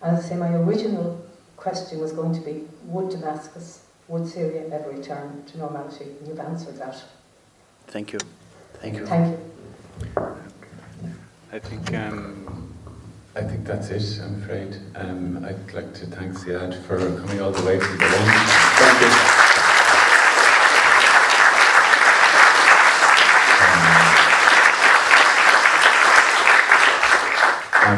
[0.02, 1.24] And as I say, my original
[1.56, 6.04] question was going to be, would Damascus, would Syria ever return to normality?
[6.04, 7.02] And you've answered that.
[7.86, 8.18] Thank you.
[8.74, 9.06] Thank you.
[9.06, 9.38] Thank
[10.16, 10.36] you.
[11.52, 12.72] I think um,
[13.34, 14.20] I think that's it.
[14.22, 14.76] I'm afraid.
[14.94, 18.10] Um, I'd like to thank Ziad for coming all the way from Berlin.
[18.12, 19.29] Thank you.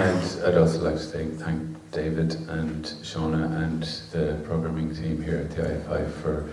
[0.01, 5.51] And I'd, also like to thank David and Shauna and the programming team here at
[5.51, 6.49] the IFI for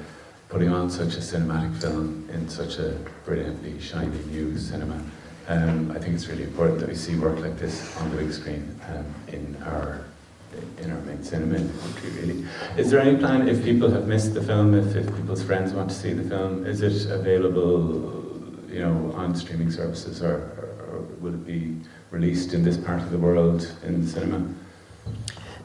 [0.49, 5.01] putting on such a cinematic film in such a brilliantly shiny new cinema.
[5.47, 8.33] Um, I think it's really important that we see work like this on the big
[8.33, 10.01] screen um, in our
[10.79, 12.09] in our main cinema in the country.
[12.21, 12.45] Really,
[12.75, 15.89] is there any plan if people have missed the film, if, if people's friends want
[15.89, 18.11] to see the film, is it available,
[18.67, 21.77] you know, on streaming services, or, or, or will it be
[22.11, 24.47] released in this part of the world in the cinema?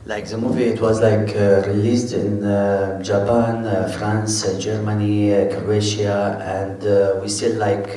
[0.07, 5.35] Like the movie, it was like uh, released in uh, Japan, uh, France, uh, Germany,
[5.35, 7.89] uh, Croatia, and uh, we still like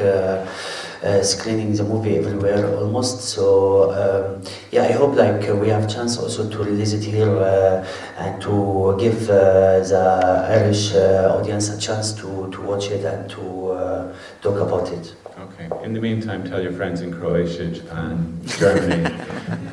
[1.22, 3.20] screening the movie everywhere almost.
[3.20, 7.86] So um, yeah, I hope like we have chance also to release it here
[8.18, 14.58] and to give the Irish audience a chance to, to watch it and to talk
[14.62, 15.14] about it.
[15.60, 15.86] Okay.
[15.86, 19.04] In the meantime, tell your friends in Croatia, Japan, Germany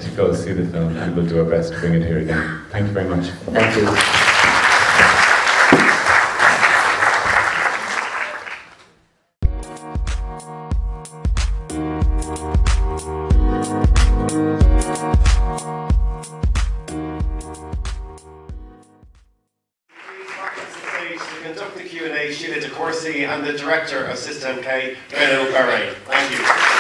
[0.01, 2.63] to go see the film, and we'll do our best to bring it here again.
[2.71, 3.29] Thank you very much.
[3.29, 4.35] Thank you.
[21.19, 25.53] stage to conduct the Q&A, Sheila De Courcy and the Director of System K, Renaud
[25.53, 25.97] Barret.
[26.07, 26.75] Thank you.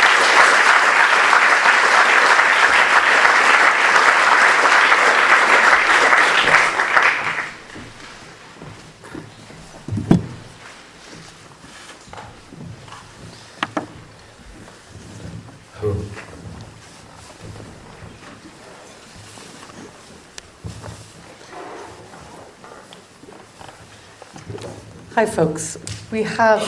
[25.14, 25.78] Hi, folks.
[26.10, 26.60] We have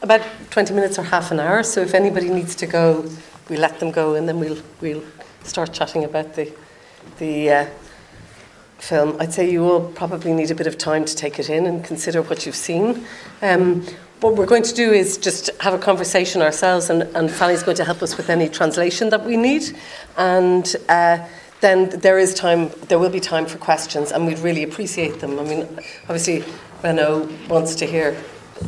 [0.00, 0.20] about
[0.50, 3.10] 20 minutes or half an hour, so if anybody needs to go,
[3.50, 5.02] we let them go and then we'll, we'll
[5.42, 6.52] start chatting about the,
[7.18, 7.66] the uh,
[8.78, 9.16] film.
[9.18, 11.84] I'd say you all probably need a bit of time to take it in and
[11.84, 13.04] consider what you've seen.
[13.42, 13.84] Um,
[14.20, 17.78] what we're going to do is just have a conversation ourselves, and, and Fanny's going
[17.78, 19.76] to help us with any translation that we need.
[20.16, 21.26] And uh,
[21.62, 25.38] then there is time, there will be time for questions, and we'd really appreciate them.
[25.40, 25.62] I mean,
[26.02, 26.44] obviously,
[26.82, 28.14] Renaud wants to hear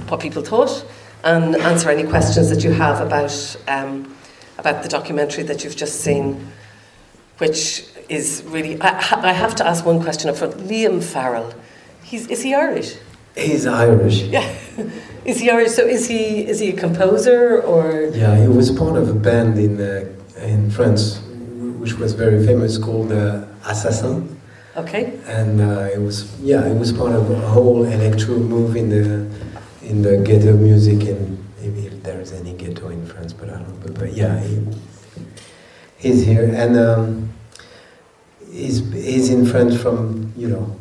[0.09, 0.85] what people thought
[1.25, 4.15] and answer any questions that you have about, um,
[4.59, 6.51] about the documentary that you've just seen,
[7.39, 8.81] which is really.
[8.81, 10.55] I, I have to ask one question up front.
[10.55, 11.55] Liam Farrell,
[12.03, 12.97] he's, is he Irish?
[13.37, 14.23] He's Irish.
[14.23, 14.53] Yeah.
[15.25, 15.73] Is he Irish?
[15.73, 18.11] So is he is he a composer or?
[18.15, 20.09] Yeah, he was part of a band in uh,
[20.43, 21.21] in France,
[21.79, 24.38] which was very famous, called uh, Assassin.
[24.83, 25.19] Okay.
[25.27, 29.07] And uh, it was yeah, it was part of a whole electro move in the
[29.83, 31.03] in the ghetto music.
[31.09, 33.69] In if there is any ghetto in France, but I don't.
[33.69, 33.79] know.
[33.83, 34.59] But, but yeah, he,
[35.99, 37.31] he's here and um,
[38.53, 40.77] he's he's in France from you know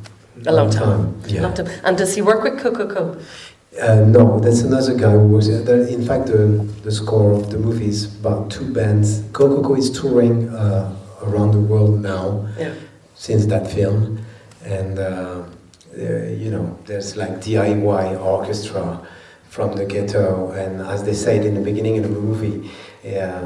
[0.46, 1.20] A long time.
[1.28, 1.42] Yeah.
[1.42, 1.68] Long time.
[1.84, 3.18] And does he work with Coco?
[3.82, 5.50] Uh, no, that's another guy who was.
[5.50, 6.48] Uh, there- in fact, the,
[6.84, 9.22] the score of the movie is about two bands.
[9.34, 10.90] Coco is touring uh,
[11.24, 12.74] around the world now Yeah.
[13.18, 14.20] Since that film,
[14.66, 15.44] and uh,
[15.96, 19.00] there- you know, there's like DIY orchestra
[19.50, 22.70] from the ghetto, and as they said in the beginning of the movie,
[23.04, 23.42] yeah,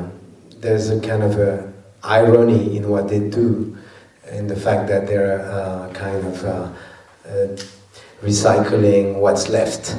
[0.59, 1.71] there's a kind of a
[2.03, 3.77] irony in what they do,
[4.29, 6.67] and the fact that they're uh, kind of uh,
[7.29, 7.47] uh,
[8.23, 9.95] recycling what's left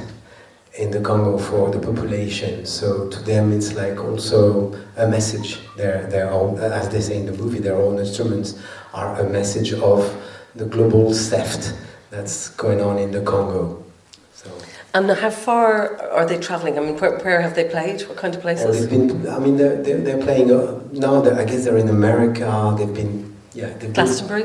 [0.78, 2.65] in the Congo for the population.
[2.67, 5.60] So to them, it's like also a message.
[5.76, 8.59] Their their own, as they say in the movie, their own instruments
[8.93, 10.01] are a message of
[10.55, 11.75] the global theft
[12.11, 13.83] that's going on in the Congo.
[14.35, 14.51] So.
[14.95, 16.79] And how far are they travelling?
[16.79, 18.03] I mean, where, where have they played?
[18.03, 18.81] What kind of places?
[18.81, 19.27] they've been.
[19.29, 21.23] I mean, they're, they're, they're playing uh, now.
[21.23, 22.75] They're, I guess they're in America.
[22.77, 23.35] They've been.
[23.55, 24.45] Yeah, they've been, Glastonbury?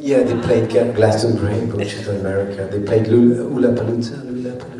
[0.00, 2.68] Yeah, they played Glastonbury, which is in America.
[2.70, 4.16] They played Lula, Ula Palooza.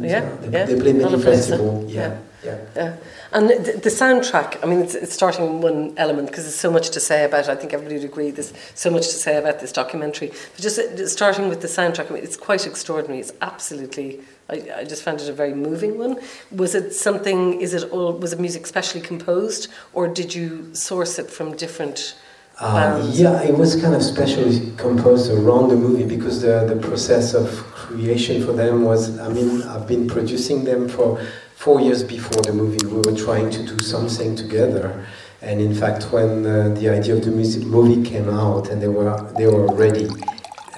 [0.02, 0.64] Yeah, They, yeah.
[0.64, 1.92] they played many festivals.
[1.92, 2.58] Yeah, yeah.
[2.74, 2.96] Yeah.
[3.34, 6.70] And the, the soundtrack, I mean, it's, it's starting in one element because there's so
[6.70, 7.50] much to say about it.
[7.50, 10.28] I think everybody would agree there's so much to say about this documentary.
[10.28, 13.18] But just uh, starting with the soundtrack, I mean, it's quite extraordinary.
[13.20, 16.20] It's absolutely, I, I just found it a very moving one.
[16.52, 21.18] Was it something, is it all, was it music specially composed or did you source
[21.18, 22.14] it from different
[22.60, 23.20] Uh, bands?
[23.20, 27.48] yeah, it was kind of specially composed around the movie because the, the process of
[27.74, 31.18] creation for them was, I mean, I've been producing them for
[31.56, 32.84] four years before the movie.
[32.86, 35.06] We were trying to do something together.
[35.40, 38.88] And in fact, when uh, the idea of the music movie came out and they
[38.88, 40.08] were, they were ready.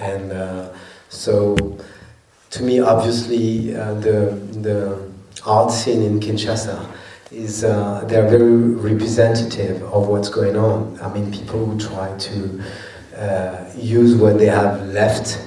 [0.00, 0.72] And uh,
[1.08, 1.56] so,
[2.50, 5.10] to me, obviously, uh, the, the
[5.44, 6.92] art scene in Kinshasa
[7.30, 10.98] is uh, they're very representative of what's going on.
[11.00, 12.62] I mean, people who try to
[13.16, 15.42] uh, use what they have left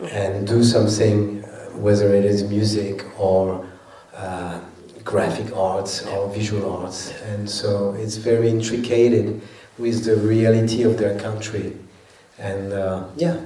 [0.00, 1.42] and do something,
[1.74, 3.66] whether it is music or
[4.14, 4.60] uh,
[5.10, 7.12] graphic arts or visual arts.
[7.22, 9.40] And so it's very intricated
[9.76, 11.76] with the reality of their country.
[12.38, 13.40] And uh, yeah.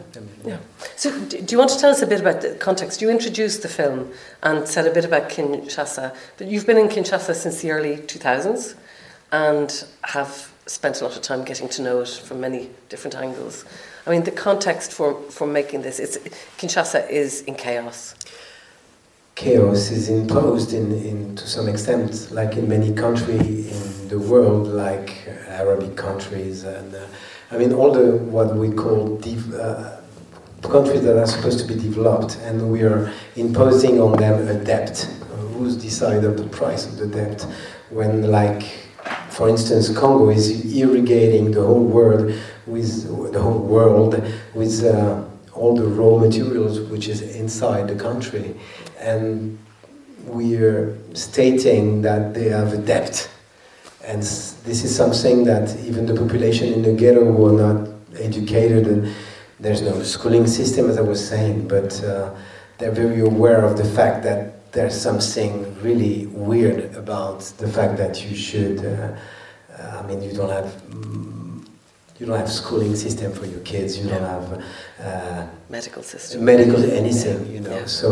[0.45, 0.59] Yeah.
[0.95, 3.03] So, do you want to tell us a bit about the context?
[3.03, 4.13] You introduced the film
[4.43, 8.77] and said a bit about Kinshasa, but you've been in Kinshasa since the early 2000s
[9.33, 13.65] and have spent a lot of time getting to know it from many different angles.
[14.07, 16.19] I mean, the context for, for making this, it's,
[16.59, 18.15] Kinshasa is in chaos.
[19.35, 24.69] Chaos is imposed in, in to some extent, like in many countries in the world,
[24.69, 27.07] like Arabic countries, and uh,
[27.51, 29.21] I mean all the what we call
[29.61, 29.97] uh,
[30.63, 35.09] countries that are supposed to be developed, and we are imposing on them a debt.
[35.23, 37.47] Uh, who's decided the price of the debt?
[37.91, 38.63] When, like,
[39.31, 42.33] for instance, Congo is irrigating the whole world
[42.67, 44.23] with the whole world
[44.55, 45.23] with uh,
[45.53, 48.57] all the raw materials which is inside the country
[49.05, 49.59] and
[50.25, 53.31] we're stating that they have a debt.
[54.05, 59.15] And this is something that even the population in the ghetto were not educated and
[59.61, 62.35] there's no schooling system, as I was saying, but uh,
[62.79, 68.25] they're very aware of the fact that there's something really weird about the fact that
[68.25, 69.17] you should, uh,
[69.79, 71.44] uh, I mean, you don't have.
[72.19, 73.99] You don't have schooling system for your kids.
[73.99, 74.63] You don't have
[75.03, 77.45] uh, medical system, medical anything.
[77.53, 77.87] You know, Yeah.
[77.87, 78.11] so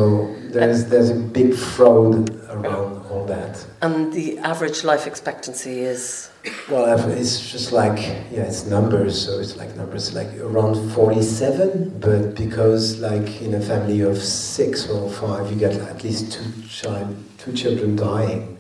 [0.51, 3.65] there's there's a big fraud around all that.
[3.81, 6.31] And the average life expectancy is
[6.69, 8.01] Well, it's just like
[8.33, 9.15] yeah, it's numbers.
[9.25, 12.01] So it's like numbers like around forty-seven.
[12.01, 16.51] But because like in a family of six or five, you get at least two
[16.69, 18.59] child, two children dying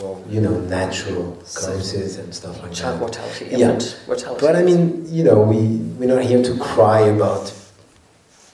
[0.00, 3.00] for you know natural causes and stuff like child that.
[3.00, 3.72] mortality, Yeah.
[3.72, 4.40] infant mortality.
[4.46, 5.60] But I mean, you know, we,
[5.98, 7.52] we're not here to cry about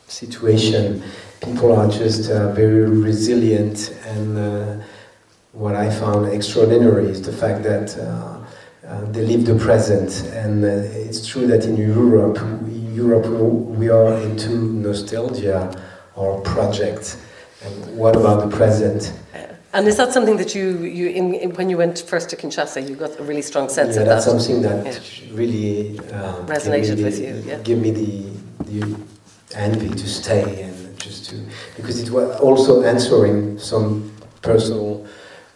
[0.09, 1.03] situation.
[1.41, 4.83] People are just uh, very resilient and uh,
[5.53, 8.03] what I found extraordinary is the fact that uh,
[8.87, 10.11] uh, they live the present
[10.43, 10.69] and uh,
[11.09, 13.27] it's true that in Europe, in Europe
[13.81, 14.51] we are into
[14.87, 15.61] nostalgia
[16.15, 17.19] or project
[17.65, 19.13] and what about the present?
[19.77, 22.89] And is that something that you, you in, in, when you went first to Kinshasa,
[22.89, 24.15] you got a really strong sense yeah, of that?
[24.15, 25.37] that's something that Yeah.
[25.37, 27.59] really um, Resonated with you, yeah.
[27.59, 28.11] Give me the,
[28.71, 28.97] the
[29.55, 31.37] envy to stay and just to
[31.77, 35.07] because it was also answering some personal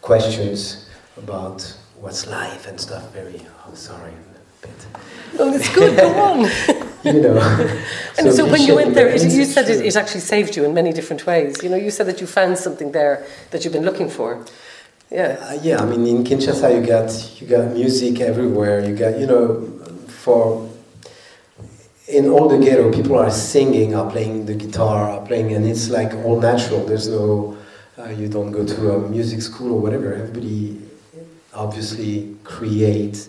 [0.01, 1.59] questions about
[1.99, 3.11] what's life and stuff.
[3.13, 4.13] Very oh, sorry.
[5.39, 6.39] Oh, it's good, go on.
[7.03, 7.77] you know.
[8.17, 10.73] And so, when you went there, it, you said it, it actually saved you in
[10.73, 11.63] many different ways.
[11.63, 14.45] You know, you said that you found something there that you've been looking for.
[15.09, 15.37] Yeah.
[15.41, 18.85] Uh, yeah, I mean, in Kinshasa, you got you got music everywhere.
[18.85, 19.65] You got you know,
[20.07, 20.69] for
[22.11, 25.89] in all the ghetto, people are singing, are playing the guitar, are playing, and it's
[25.89, 26.85] like all natural.
[26.85, 27.57] There's no,
[27.97, 30.13] uh, you don't go to a music school or whatever.
[30.13, 30.81] Everybody
[31.53, 33.27] obviously create,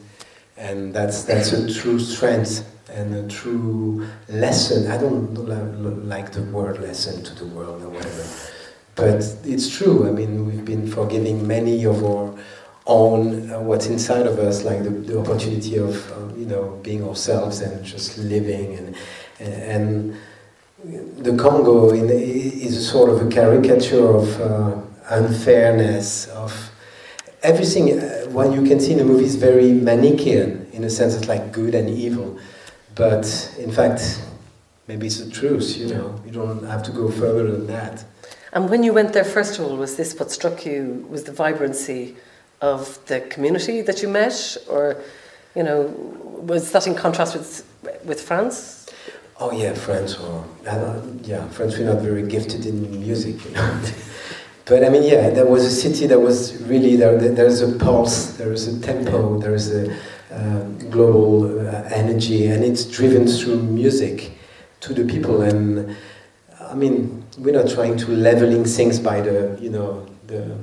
[0.63, 4.91] and that's that's a true strength and a true lesson.
[4.91, 5.35] I don't
[6.09, 8.25] like the word lesson to the world or whatever,
[8.95, 10.09] but it's true.
[10.09, 12.33] I mean, we've been forgiving many of our
[12.87, 17.03] own uh, what's inside of us, like the, the opportunity of uh, you know being
[17.09, 18.97] ourselves and just living and
[19.41, 20.17] and
[21.19, 26.71] the Congo in, is sort of a caricature of uh, unfairness of
[27.43, 28.01] everything.
[28.33, 31.53] What you can see in the movie is very Manichaean in a sense, it's like
[31.53, 32.39] good and evil,
[32.95, 34.23] but in fact,
[34.89, 35.77] maybe it's the truth.
[35.77, 38.05] You know, you don't have to go further than that.
[38.53, 41.07] And when you went there, first of all, was this what struck you?
[41.09, 42.17] Was the vibrancy
[42.61, 44.97] of the community that you met, or
[45.55, 45.83] you know,
[46.53, 47.65] was that in contrast with
[48.05, 48.87] with France?
[49.41, 50.19] Oh yeah, France.
[50.19, 53.81] or uh, yeah, French were not very gifted in music, you know.
[54.67, 57.19] but I mean, yeah, there was a city that was really there.
[57.19, 59.95] there- There's a pulse, there is a tempo, there is a
[60.31, 64.33] um, global uh, energy, and it's driven through music
[64.81, 65.43] to the people.
[65.43, 65.97] And
[66.61, 70.57] I mean, we're not trying to leveling things by the you know the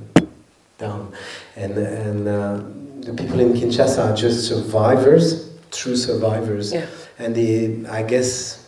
[0.77, 1.11] down,
[1.55, 2.59] and and uh,
[3.01, 6.85] the people in Kinshasa are just survivors, true survivors, Yeah.
[7.19, 8.65] and the I guess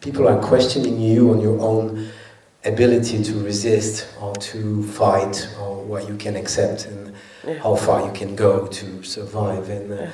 [0.00, 2.08] people are questioning you on your own
[2.64, 7.14] ability to resist or to fight or what you can accept and
[7.46, 7.58] Yeah.
[7.62, 9.68] how far you can go to survive.
[9.68, 10.06] And uh,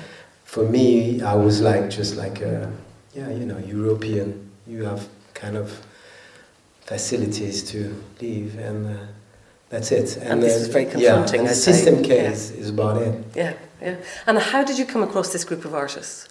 [0.45, 2.70] for me, I was like just like a,
[3.15, 4.51] yeah, you know, European.
[4.67, 5.70] You have kind of
[6.87, 7.79] facilities to
[8.20, 9.07] live, and uh,
[9.69, 10.17] That's it.
[10.17, 12.09] And, this is very yeah, confronting, and the system Yeah.
[12.09, 13.15] case is about it.
[13.37, 13.97] Yeah, yeah.
[14.27, 16.29] And how did you come across this group of artists?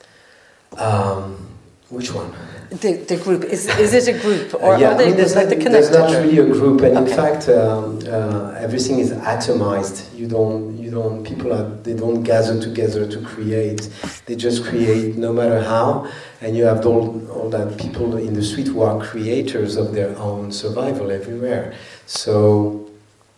[0.77, 1.47] Um,
[1.89, 2.33] which one?
[2.69, 5.35] The, the group is is it a group or yeah, are they I mean, there's,
[5.35, 9.11] like not, the there's not really a group, and in fact, um, uh, everything is
[9.11, 10.15] atomized.
[10.15, 11.23] You don't, you don't.
[11.23, 13.89] People are they don't gather together to create.
[14.27, 18.43] They just create no matter how, and you have all, all that people in the
[18.43, 21.73] street who are creators of their own survival everywhere.
[22.05, 22.91] So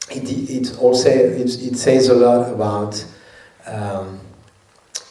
[0.10, 3.06] it it also it, it says a lot about
[3.66, 4.19] um,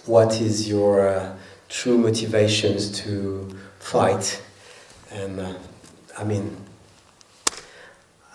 [0.04, 1.36] what is your uh,
[1.70, 3.48] true motivations to
[3.80, 4.40] fight
[5.12, 5.54] and uh,
[6.16, 6.56] I mean,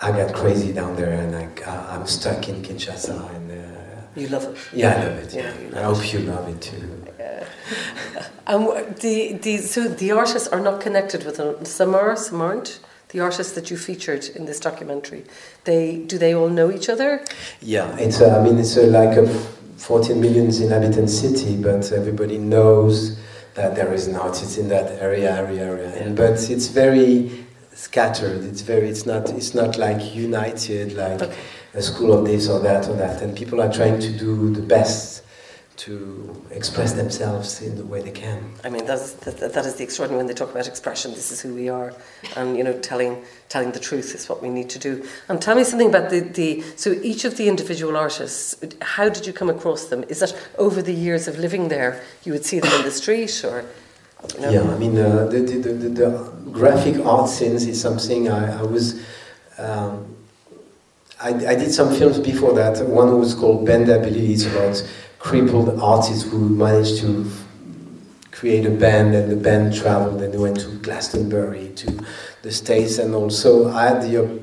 [0.02, 4.28] I got crazy down there, and I, I- I'm stuck in Kinshasa, and uh, You
[4.28, 4.58] love it.
[4.74, 5.34] yeah, I love it.
[5.34, 7.04] Yeah, I hope you love it too.
[7.20, 7.44] Yeah.
[8.48, 8.68] And
[8.98, 11.66] the, the, so the artists are not connected with them.
[11.66, 12.80] Some are, some aren't.
[13.10, 15.24] The artists that you featured in this documentary,
[15.64, 17.24] they do they all know each other?
[17.62, 19.26] Yeah, it's uh, I mean it's uh, like a
[19.78, 23.18] 14 million inhabitant city, but everybody knows
[23.56, 25.90] that there is an It's in that area, area, area.
[25.96, 28.44] And, but it's very scattered.
[28.44, 31.22] It's very it's not it's not like united like
[31.74, 33.22] a school of this or that or that.
[33.22, 35.24] And people are trying to do the best
[35.78, 38.54] to express themselves in the way they can.
[38.64, 41.12] I mean, that's, that, that is the extraordinary when they talk about expression.
[41.12, 41.94] This is who we are,
[42.36, 45.06] and you know, telling telling the truth is what we need to do.
[45.28, 48.56] And tell me something about the, the so each of the individual artists.
[48.82, 50.04] How did you come across them?
[50.08, 53.44] Is that over the years of living there, you would see them in the street,
[53.44, 53.66] or
[54.34, 54.52] you know?
[54.52, 58.64] Yeah, I mean, uh, the, the, the, the, graphic art scenes is something I, I
[58.64, 59.04] was.
[59.58, 60.16] Um,
[61.22, 62.86] I, I did some films before that.
[62.86, 64.32] One was called Benda Bilili.
[64.32, 64.84] It's about
[65.26, 67.26] crippled artists who managed to
[68.30, 72.06] create a band, and the band traveled and they went to Glastonbury, to
[72.44, 74.40] the States, and also I had the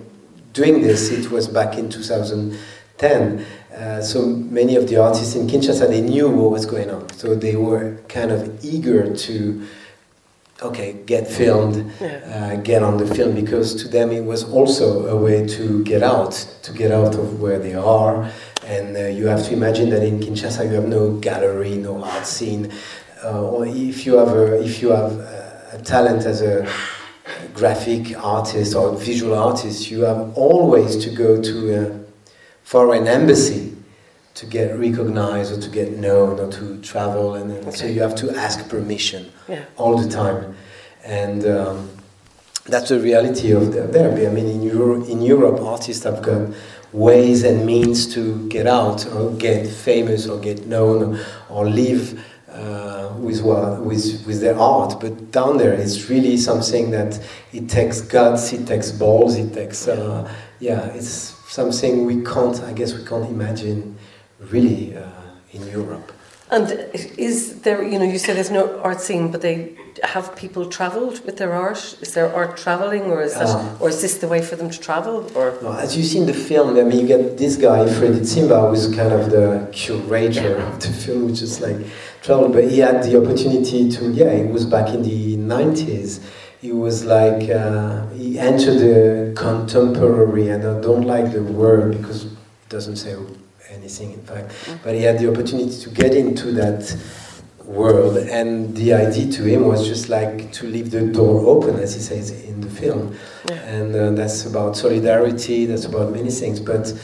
[0.53, 1.13] doing this.
[1.13, 3.47] It was back in 2010.
[3.73, 7.37] Uh, so many of the artists in Kinshasa they knew what was going on, so
[7.37, 9.65] they were kind of eager to
[10.63, 15.17] okay, get filmed, uh, get on the film, because to them it was also a
[15.17, 18.31] way to get out, to get out of where they are.
[18.73, 22.27] And uh, you have to imagine that in Kinshasa you have no gallery, no art
[22.27, 22.73] scene,
[23.25, 26.67] uh, or if you have a, if you have a, a talent as a
[27.55, 31.85] graphic artist or visual artist, you have always to go to a
[32.63, 33.77] foreign embassy
[34.35, 38.15] to get recognized or to get known or to travel, and then, so you have
[38.15, 39.65] to ask permission Yeah.
[39.77, 40.57] all the time,
[41.05, 41.91] and um,
[42.65, 44.11] that's the reality of the, there.
[44.31, 46.49] I mean, in, Euro, in Europe, artists have got
[46.93, 53.15] ways and means to get out or get famous or get known or, live uh,
[53.19, 55.01] with, what, with, with their art.
[55.01, 57.19] But down there, it's really something that
[57.53, 60.31] it takes guts, it takes balls, it takes, uh,
[60.61, 63.97] yeah, it's something we can't, I guess we can't imagine
[64.39, 65.09] really uh,
[65.53, 66.12] in Europe.
[66.53, 66.71] And
[67.17, 69.73] is there, you know, you say there's no art scene, but they
[70.03, 71.97] have people travelled with their art?
[72.03, 74.69] Is there art travelling, or is that, Um, or is this the way for them
[74.69, 75.15] to travel?
[75.35, 78.21] Or No, as you see in the film, I mean, you get this guy, Freddy
[78.21, 81.79] Tsimba, who's kind of the curator of the film, which is like
[82.23, 86.21] travel, but he had the opportunity to, yeah, it was back in the 90s.
[86.61, 92.27] He was like, uh, he entered the contemporary, and I don't like the word because
[92.27, 92.33] it
[92.69, 93.15] doesn't say
[93.83, 94.53] anything, in fact,
[94.85, 96.97] but he had the opportunity to get into that
[97.65, 101.95] world, and the idea to him was just like to leave the door open, as
[101.95, 103.17] he says in the film.
[103.51, 106.95] And uh, that's about solidarity, that's about many things, but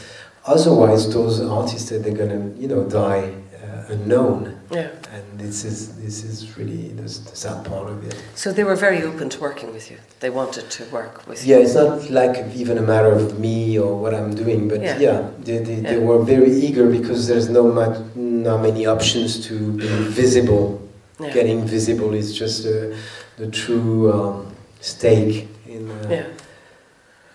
[0.45, 3.33] otherwise, those artists, that they're gonna, you know, die
[3.63, 4.58] uh, unknown.
[4.71, 4.89] Yeah.
[5.11, 8.15] And this is, this is really the, the sad part of it.
[8.35, 9.97] so they were very open to working with you.
[10.19, 11.55] They wanted to work with you.
[11.55, 14.99] Yeah, it's not like even a matter of me or what I'm doing, but Yeah.
[14.99, 19.55] yeah, they, they, they were very eager because there's no much, not many options to
[19.73, 20.87] be visible.
[21.19, 21.33] Yeah.
[21.33, 22.95] Getting visible is just uh,
[23.37, 26.25] the true um, stake in, uh, Yeah.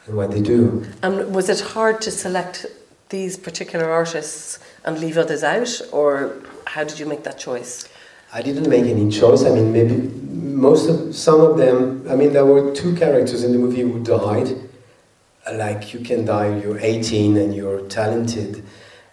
[0.08, 0.84] in what they do.
[1.02, 2.66] And was it hard to select
[3.10, 6.32] these particular artists and leave others out, or
[6.66, 7.88] how did you make that choice?
[8.32, 9.44] I didn't make any choice.
[9.44, 12.04] I mean, maybe most of some of them.
[12.10, 14.48] I mean, there were two characters in the movie who died.
[15.52, 18.64] Like you can die, you're 18 and you're talented,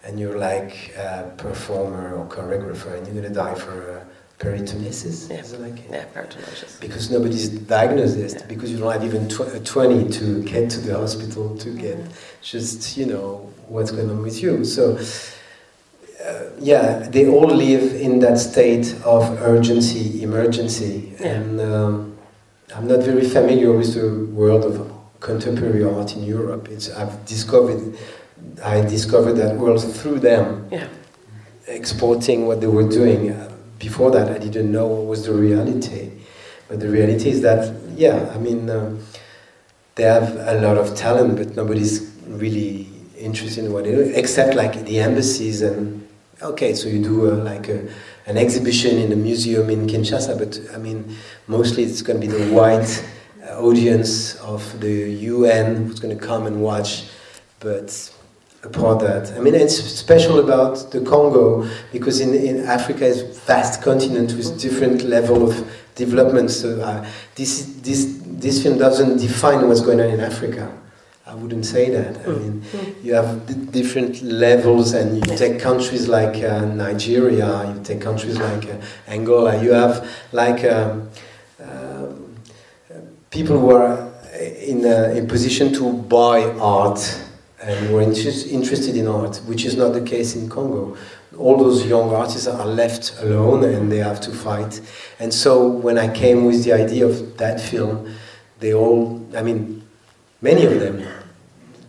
[0.02, 4.04] and you're like a performer or choreographer, and you're gonna die for uh,
[4.42, 5.28] peritonitis.
[5.30, 5.36] Yeah.
[5.40, 6.80] Is it like Yeah, peritonitis.
[6.80, 10.80] because nobody's diagnosed it because you don't have even tw- uh, 20 to get to
[10.80, 11.98] the hospital to get
[12.40, 14.98] just you know what's going on with you so
[16.26, 22.16] uh, yeah they all live in that state of urgency emergency and um,
[22.76, 24.74] i'm not very familiar with the world of
[25.20, 27.80] contemporary art in europe it's i've discovered
[28.64, 30.88] I discovered that world through them, Yeah.
[31.68, 33.30] exporting what they were doing.
[33.30, 36.10] Uh, Before that, I didn't know what was the reality.
[36.68, 38.98] But the reality is that, yeah, I mean, um,
[39.94, 44.54] they have a lot of talent, but nobody's really interested in what they do, except
[44.54, 46.01] like the embassies and,
[46.42, 47.88] okay, so you do uh, like a,
[48.26, 52.32] an exhibition in a museum in Kinshasa, but I mean, mostly it's going to be
[52.32, 53.04] the white
[53.44, 57.04] uh, audience of the UN who's going to come and watch,
[57.60, 58.12] but
[58.62, 63.82] apart that, I mean, it's special about the Congo because in, in Africa is vast
[63.82, 66.50] continent with different level of development.
[66.50, 70.81] So uh, this this this film doesn't define what's going on in Africa.
[71.26, 72.26] I wouldn't say that.
[72.26, 72.64] I mean,
[73.02, 78.64] you have different levels, and you take countries like uh, Nigeria, you take countries like
[78.68, 78.76] uh,
[79.08, 79.62] Angola.
[79.62, 80.64] You have like.
[80.64, 81.10] Um,
[81.60, 82.32] um,
[83.32, 87.00] people who are in a, in position to buy art
[87.62, 90.96] and were interest, interested in art, which is not the case in Congo.
[91.38, 94.80] All those young artists are left alone and they have to fight.
[95.18, 98.14] And so when I came with the idea of that film,
[98.60, 99.81] they all, I mean,
[100.42, 101.02] many of them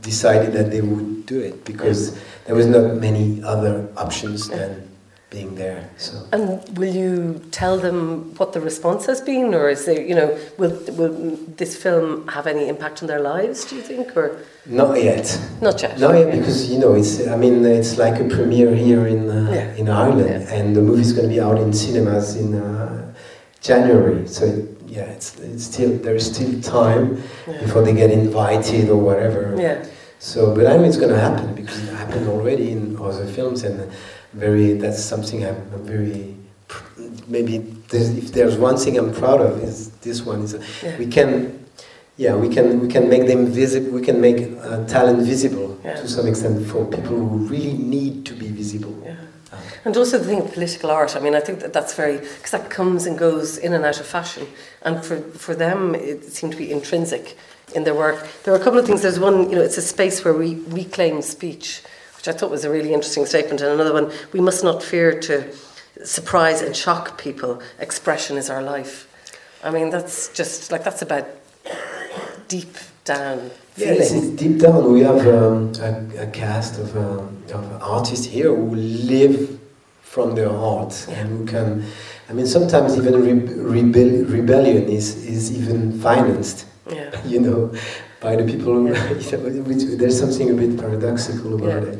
[0.01, 4.90] decided that they would do it because there was not many other options than
[5.30, 5.90] being there.
[5.98, 6.27] So.
[6.32, 10.38] And will you tell them what the response has been, or is there, you know,
[10.59, 11.14] will will
[11.57, 13.65] this film have any impact on their lives?
[13.65, 14.27] Do you think, or
[14.67, 15.25] Not yet.
[15.59, 15.99] Not yet.
[15.99, 17.27] Not yet, because you know it's.
[17.27, 19.82] I mean, it's like a premiere here in uh, Yeah.
[19.82, 23.11] in Ireland, and the movie's going to be out in cinemas in uh,
[23.61, 24.27] January.
[24.27, 24.43] So
[24.95, 27.03] yeah, it's it's still there's still time
[27.63, 29.41] before they get invited or whatever.
[29.57, 29.77] Yeah.
[30.19, 33.63] So, but I know it's going to happen because it happened already in other films,
[33.63, 33.75] and
[34.33, 34.67] very.
[34.83, 36.35] That's something I'm, I'm very.
[37.27, 37.57] Maybe
[37.89, 40.97] there's, if there's one thing I'm proud of is this one is uh, Yeah.
[40.97, 41.31] we can
[42.17, 43.91] yeah, we can we can make them visible.
[43.99, 46.01] We can make uh, talent visible Yeah.
[46.01, 48.93] to some extent for people who really need to be visible.
[49.03, 49.15] Yeah.
[49.85, 52.51] And also the thing of political art, I mean, I think that that's very, because
[52.51, 54.47] that comes and goes in and out of fashion.
[54.83, 57.37] And for, for them, it seemed to be intrinsic
[57.73, 58.27] in their work.
[58.43, 59.01] There are a couple of things.
[59.01, 61.81] There's one, you know, it's a space where we reclaim speech,
[62.17, 63.61] which I thought was a really interesting statement.
[63.61, 65.53] And another one, we must not fear to
[66.03, 67.61] surprise and shock people.
[67.79, 69.07] Expression is our life.
[69.63, 71.27] I mean, that's just, like, that's about
[72.47, 74.33] deep down Yes, feeling.
[74.33, 74.93] it's deep down.
[74.93, 79.59] We have um, a, a cast of, um, of artists here who live
[80.01, 81.85] from their art and who can.
[82.33, 86.65] I mean, sometimes even re- rebel- rebellion is, is even financed.
[86.91, 87.11] Yeah.
[87.25, 87.71] You know,
[88.19, 88.73] by the people.
[88.73, 91.89] Who, you know, which, there's something a bit paradoxical about Yeah.
[91.93, 91.99] it,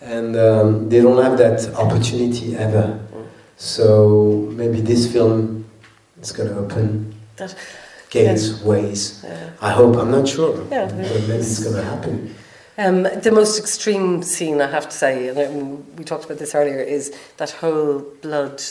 [0.00, 3.00] and um, they don't have that opportunity ever.
[3.56, 5.64] So maybe this film
[6.22, 7.56] is going to open That-
[8.10, 9.00] gates, ways.
[9.24, 9.50] Yeah.
[9.60, 9.96] I hope.
[9.96, 10.54] I'm not sure.
[10.70, 12.34] Yeah, but maybe it's going to happen.
[12.78, 16.54] Um, the most extreme scene, I have to say, and um, we talked about this
[16.54, 18.62] earlier, is that whole blood,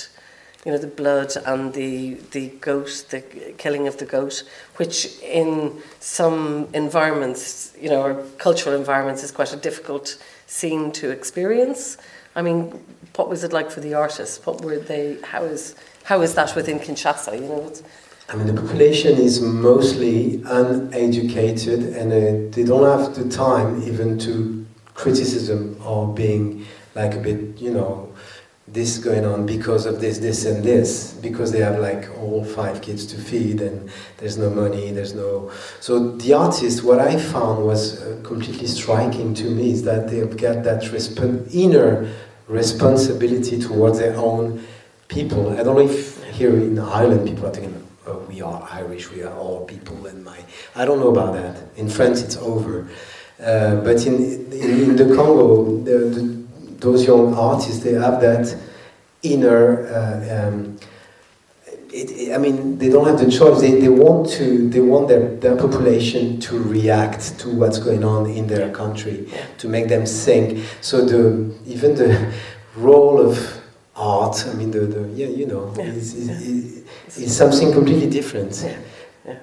[0.66, 3.22] you know, the blood and the the goat, the
[3.58, 4.44] killing of the goat,
[4.78, 10.18] which in some environments, you know, or cultural environments, is quite a difficult
[10.48, 11.98] scene to experience.
[12.36, 12.84] I mean,
[13.16, 14.46] what was it like for the artists?
[14.46, 15.18] What were they?
[15.22, 17.34] How is how is that within Kinshasa?
[17.36, 17.72] You know,
[18.30, 24.18] I mean, the population is mostly uneducated and uh, they don't have the time even
[24.20, 28.13] to criticism or being like a bit, you know,
[28.74, 32.82] this going on because of this, this, and this, because they have like all five
[32.82, 35.52] kids to feed and there's no money, there's no.
[35.80, 40.36] So the artists, what I found was uh, completely striking to me is that they've
[40.36, 42.12] got that resp- inner
[42.48, 44.66] responsibility towards their own
[45.08, 45.52] people.
[45.52, 49.22] I don't know if here in Ireland people are thinking, oh, we are Irish, we
[49.22, 50.40] are all people, and my.
[50.76, 51.78] I don't know about that.
[51.78, 52.88] In France, it's over.
[53.40, 54.16] Uh, but in,
[54.52, 56.43] in, in the Congo, the, the,
[56.84, 58.56] those young artists, they have that
[59.24, 59.88] inner.
[59.88, 60.78] Uh, um,
[61.92, 63.62] it, it- I mean, they don't have the choice.
[63.62, 64.68] They, they want to.
[64.70, 69.28] They want their, their population to react to what's going on in their country,
[69.60, 70.66] to make them think.
[70.82, 72.34] So the even the
[72.76, 73.62] role of
[73.96, 74.46] art.
[74.48, 76.30] I mean, the, the yeah, you know, is, is,
[77.08, 78.54] is, is something completely different.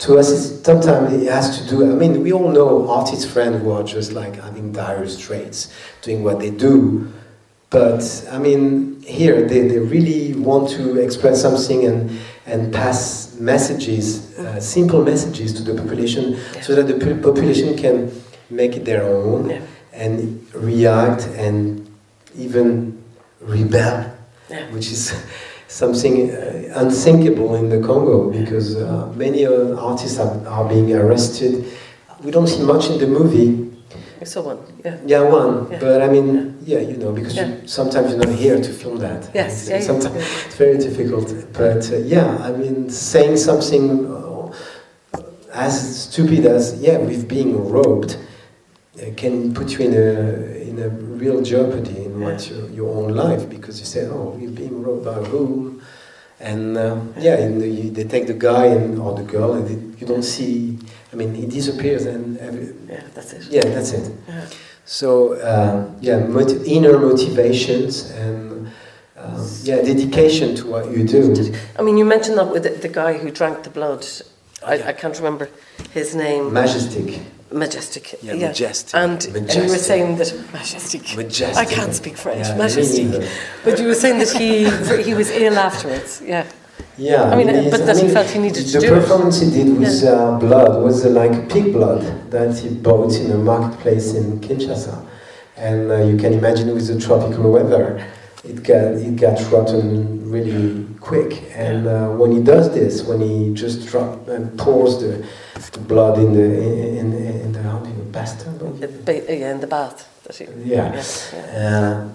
[0.01, 1.91] To us, sometimes it has to do.
[1.91, 6.23] I mean, we all know artist friends who are just like having dire straits, doing
[6.23, 7.11] what they do.
[7.71, 12.11] But I mean, here they, they really want to express something and
[12.47, 18.11] and pass messages, uh, simple messages to the population, so that the population can
[18.51, 21.89] make it their own and react and
[22.37, 23.01] even
[23.41, 24.13] rebel,
[24.71, 25.15] which is
[25.69, 31.65] something uh, unthinkable in the Congo because uh, many uh, artists are, are being arrested.
[32.25, 33.70] We don't see much in the movie,
[34.21, 34.59] we saw one.
[34.85, 34.99] Yeah.
[35.07, 35.71] Yeah, one.
[35.71, 35.79] Yeah.
[35.81, 37.49] But I mean, yeah, you know, because Yeah.
[37.49, 39.31] you, sometimes you're not here to film that.
[39.35, 40.47] Yes, yeah, sometimes yeah.
[40.47, 41.29] it's very difficult.
[41.55, 44.53] But uh, yeah, I mean, saying something uh,
[45.53, 48.19] as stupid as yeah, we've been robbed,
[49.01, 50.11] uh, can put you in a
[50.69, 54.51] in a real jeopardy in what your, your own life because you say, oh, we're
[54.51, 55.83] being robbed by whom?
[56.41, 60.01] And uh, yeah, and you, they take the guy and or the girl, and it,
[60.01, 60.79] you don't see.
[61.13, 63.43] I mean, he disappears, and every, Yeah, that's it.
[63.51, 64.13] yeah, that's it.
[64.29, 64.47] Yeah.
[64.85, 68.71] So uh, yeah, moti- inner motivations and
[69.17, 71.53] um, yeah, dedication to what you do.
[71.79, 74.07] I mean, you mentioned that with the, the guy who drank the blood.
[74.67, 75.49] I, I can't remember
[75.93, 76.53] his name.
[76.53, 77.21] Majestic.
[77.53, 78.19] Majestic.
[78.23, 78.95] Yeah, Majestic.
[78.95, 81.17] And, and you were saying that majestic.
[81.17, 81.57] Majestic.
[81.57, 82.47] I can't speak French.
[82.47, 83.29] Yeah, majestic.
[83.65, 84.71] But you were saying that he
[85.03, 86.23] he was ill afterwards.
[86.25, 86.47] Yeah.
[86.99, 88.91] Yeah, I mean, he's- but that I he mean, felt he needed to do it.
[88.91, 93.15] The performance he did with uh, blood was uh, like pig blood that he bought
[93.15, 94.97] in a marketplace in Kinshasa,
[95.57, 98.05] and uh, you can imagine with the tropical weather,
[98.45, 101.43] it got it got rotten really quick.
[101.55, 105.25] And uh, when he does this, when he just drop and pours the,
[105.73, 107.61] the blood in the in, in, in the
[108.59, 108.87] do you?
[108.87, 110.07] The ba- yeah, in the bath.
[110.65, 111.03] Yeah.
[111.33, 112.09] Yeah.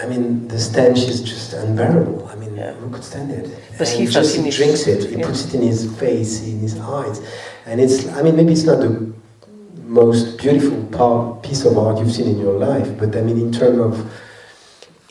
[0.00, 2.26] I mean, the stench is just unbearable.
[2.28, 3.44] I mean, who could stand it?
[3.78, 5.10] But and he just he drinks it.
[5.10, 5.26] He yeah.
[5.26, 7.20] puts it in his face, in his eyes,
[7.66, 8.08] and it's.
[8.08, 9.12] I mean, maybe it's not the
[9.84, 13.52] most beautiful part, piece of art you've seen in your life, but I mean, in
[13.52, 14.12] terms of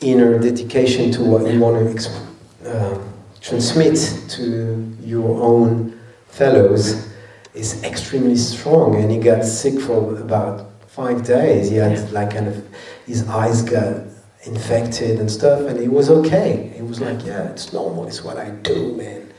[0.00, 2.26] inner dedication to what you want to exp-
[2.66, 2.98] uh,
[3.40, 3.96] transmit
[4.30, 7.10] to your own fellows,
[7.54, 8.96] is extremely strong.
[8.96, 11.70] And he got sick for about five days.
[11.70, 12.66] He had like kind of
[13.06, 14.09] his eyes got
[14.44, 16.72] infected and stuff, and he was okay.
[16.74, 18.06] He was like, yeah, it's normal.
[18.06, 19.32] It's what I do, man.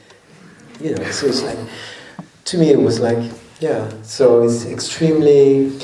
[0.79, 1.03] You know.
[1.11, 1.57] So it's like,
[2.45, 3.91] to me, it was like, yeah.
[4.03, 5.77] So it's extremely.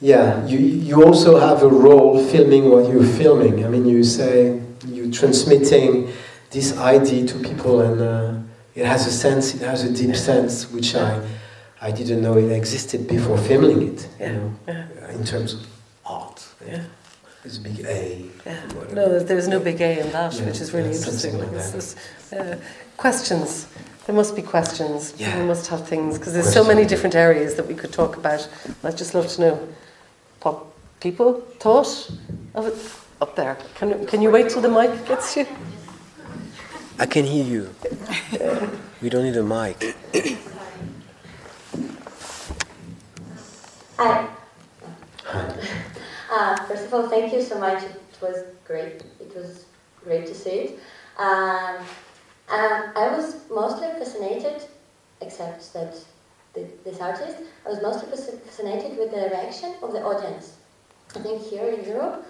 [0.00, 3.64] Yeah, you, you also have a role filming what you're filming.
[3.64, 6.12] I mean, you say you're transmitting
[6.50, 8.34] this idea to people, and uh,
[8.74, 11.26] it has a sense, it has a deep sense, which I,
[11.80, 14.08] I didn't know it existed before filming it.
[14.20, 15.66] You know, in terms of
[16.04, 16.46] art.
[16.66, 16.84] Yeah.
[17.44, 18.24] It's a big A.
[18.46, 18.66] Yeah.
[18.92, 21.38] No, there's no big A in that, Yeah, which is really yeah, interesting.
[21.38, 21.96] like It's this,
[22.32, 22.56] uh,
[22.96, 23.66] questions.
[24.06, 25.14] There must be questions.
[25.18, 25.38] Yeah.
[25.38, 28.48] We must have things because there's so many different areas that we could talk about.
[28.82, 29.68] I'd just love to know
[30.42, 30.64] what
[31.00, 32.10] people thought
[32.54, 32.76] of it
[33.20, 33.56] up there.
[33.74, 35.46] Can can you wait till the mic gets you?
[36.98, 37.74] I can hear you.
[39.02, 39.94] We don't need a mic.
[43.98, 44.28] Hi.
[45.24, 45.54] Hi.
[46.34, 47.80] Uh, first of all, thank you so much.
[47.84, 49.04] It was great.
[49.20, 49.66] It was
[50.02, 50.78] great to see it.
[51.16, 51.76] Um,
[52.48, 54.64] um, I was mostly fascinated,
[55.20, 55.94] except that
[56.54, 60.56] the, this artist, I was mostly fascinated with the reaction of the audience.
[61.14, 62.26] I think here in Europe,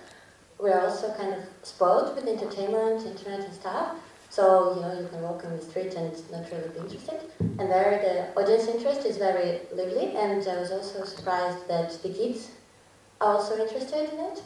[0.59, 3.97] we're also kind of spoiled with entertainment, internet and stuff.
[4.29, 7.21] So, you know, you can walk on the street and not really be interested.
[7.41, 12.11] And there the audience interest is very lively and I was also surprised that the
[12.11, 12.51] kids
[13.25, 14.43] also interested in it.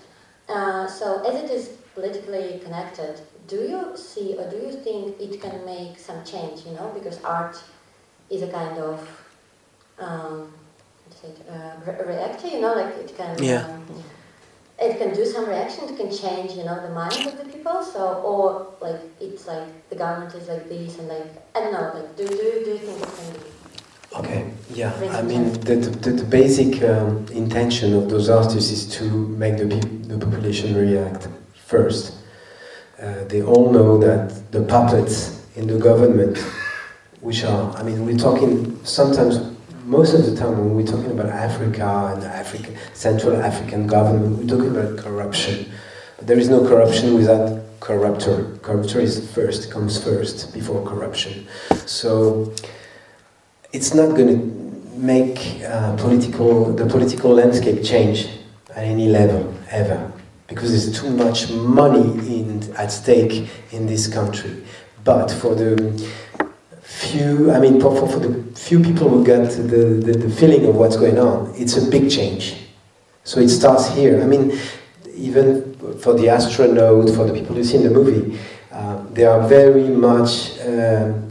[0.49, 5.41] Uh, so as it is politically connected, do you see or do you think it
[5.41, 7.57] can make some change, you know, because art
[8.31, 9.01] is a kind of
[9.99, 10.53] um,
[11.03, 13.67] how to say it, uh, re- reactor, you know, like it can Yeah.
[13.67, 14.05] um,
[14.81, 17.83] it can do some reaction, it can change, you know, the minds of the people.
[17.83, 18.01] So,
[18.31, 22.17] or like it's like the government is like this, and like I don't know, like
[22.17, 23.41] do do do you think it can be?
[24.17, 24.93] Okay, yeah.
[25.13, 29.67] I mean, the, the, the basic um, intention of those artists is to make the,
[29.67, 32.15] the population react first.
[33.01, 36.39] Uh, they all know that the puppets in the government,
[37.21, 39.41] which are, I mean, we're talking sometimes,
[39.85, 44.39] most of the time when we're talking about Africa and the African, Central African government,
[44.39, 45.71] we're talking about corruption.
[46.17, 48.59] But there is no corruption without corruptor.
[48.61, 51.47] Corruptor is first, comes first before corruption.
[51.87, 52.53] So
[53.73, 58.29] it's not going to make uh, political the political landscape change
[58.71, 60.11] at any level ever
[60.47, 62.09] because there's too much money
[62.41, 64.65] in at stake in this country.
[65.05, 65.77] But for the
[66.83, 70.75] few, I mean, for, for, the few people who get the, the, the feeling of
[70.75, 72.57] what's going on, it's a big change.
[73.25, 74.23] So it starts here.
[74.23, 74.59] I mean,
[75.15, 78.39] even for the astronaut, for the people who see in the movie,
[78.73, 80.59] uh, they are very much.
[80.61, 81.28] um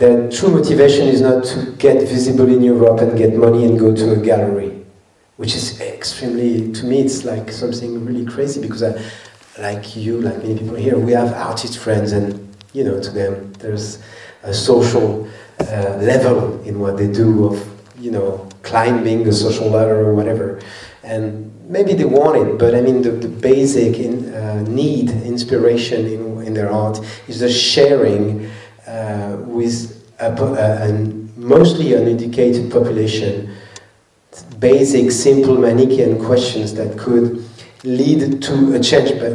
[0.00, 3.94] their true motivation is not to get visible in Europe and get money and go
[3.94, 4.82] to a gallery,
[5.36, 8.98] which is extremely, to me, it's like something really crazy because I,
[9.60, 13.52] like you, like many people here, we have artist friends and, you know, to them,
[13.58, 14.02] there's
[14.42, 15.28] a social
[15.60, 17.62] uh, level in what they do of,
[17.98, 20.62] you know, climbing the social ladder or whatever.
[21.02, 26.06] And maybe they want it, but I mean, the, the basic in, uh, need, inspiration
[26.06, 28.50] in, in their art is the sharing
[28.90, 30.92] uh, with a, a,
[31.36, 33.54] mostly uneducated population
[34.58, 37.44] basic, simple Manichaean questions that could
[37.84, 39.32] lead to a change, but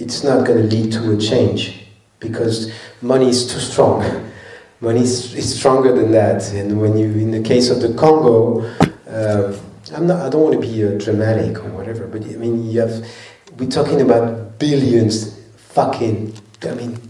[0.00, 1.86] it's not going to lead to a change
[2.18, 4.02] because money is too strong.
[4.80, 8.64] Money is, is stronger than that, and when you, in the case of the Congo,
[9.08, 9.56] uh,
[9.94, 12.80] I'm not, I don't want to be uh, dramatic or whatever, but I mean, you
[12.80, 13.06] have,
[13.58, 17.07] we're talking about billions, fucking, I mean,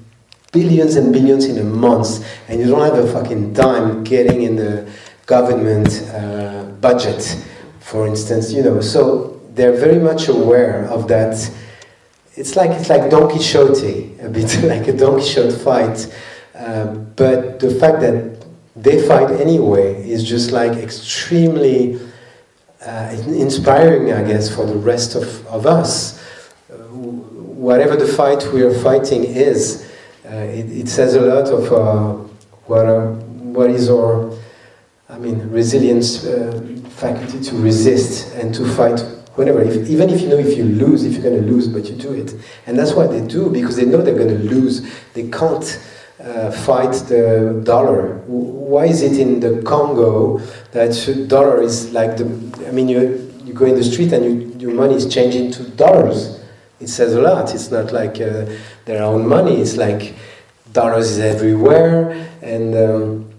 [0.52, 4.56] billions and billions in a month, and you don't have a fucking dime getting in
[4.56, 4.90] the
[5.26, 7.44] government uh, budget,
[7.80, 8.80] for instance, you know.
[8.80, 11.34] So they're very much aware of that.
[12.34, 16.12] It's like it's like Don Quixote, a bit like a Don Quixote fight.
[16.54, 22.00] Uh, but the fact that they fight anyway is just like extremely
[22.84, 26.22] uh, inspiring, I guess, for the rest of, of us.
[26.70, 29.87] Uh, whatever the fight we are fighting is,
[30.36, 32.12] it, it, says a lot of uh,
[32.66, 32.86] what,
[33.56, 34.30] what is our,
[35.08, 39.00] I mean, resilience uh, faculty to resist and to fight
[39.36, 39.62] whatever.
[39.62, 41.96] If, even if you know if you lose, if you're going to lose, but you
[41.96, 42.34] do it.
[42.66, 44.86] And that's what they do because they know they're going to lose.
[45.14, 45.64] They can't
[46.20, 48.18] uh, fight the dollar.
[48.26, 50.38] Why is it in the Congo
[50.72, 52.24] that dollar is like the?
[52.66, 55.62] I mean, you you go in the street and you, your money is changing to
[55.70, 56.40] dollars.
[56.80, 57.54] It says a lot.
[57.54, 58.46] It's not like uh,
[58.88, 59.60] their own money.
[59.60, 60.14] It's like
[60.72, 63.30] dollars is everywhere, and um,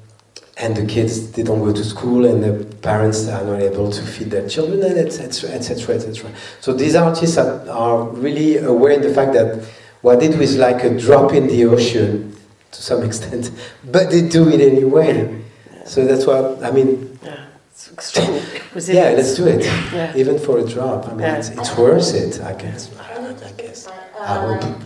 [0.57, 4.01] and the kids they don't go to school, and the parents are not able to
[4.01, 5.49] feed their children, and etc.
[5.49, 5.95] etc.
[5.95, 6.31] etc.
[6.61, 9.65] So these artists are, are really aware of the fact that
[10.01, 12.35] what they do is like a drop in the ocean
[12.71, 13.51] to some extent,
[13.83, 15.43] but they do it anyway.
[15.85, 16.37] So that's why
[16.67, 17.19] I mean.
[17.23, 18.41] Yeah, it's extremely
[18.93, 19.63] Yeah, let's do it.
[19.65, 20.15] Yeah.
[20.15, 21.07] Even for a drop.
[21.07, 21.37] I mean, yeah.
[21.37, 22.39] it's, it's worth it.
[22.41, 22.95] I guess.
[22.99, 23.87] I guess.
[23.87, 24.79] Uh,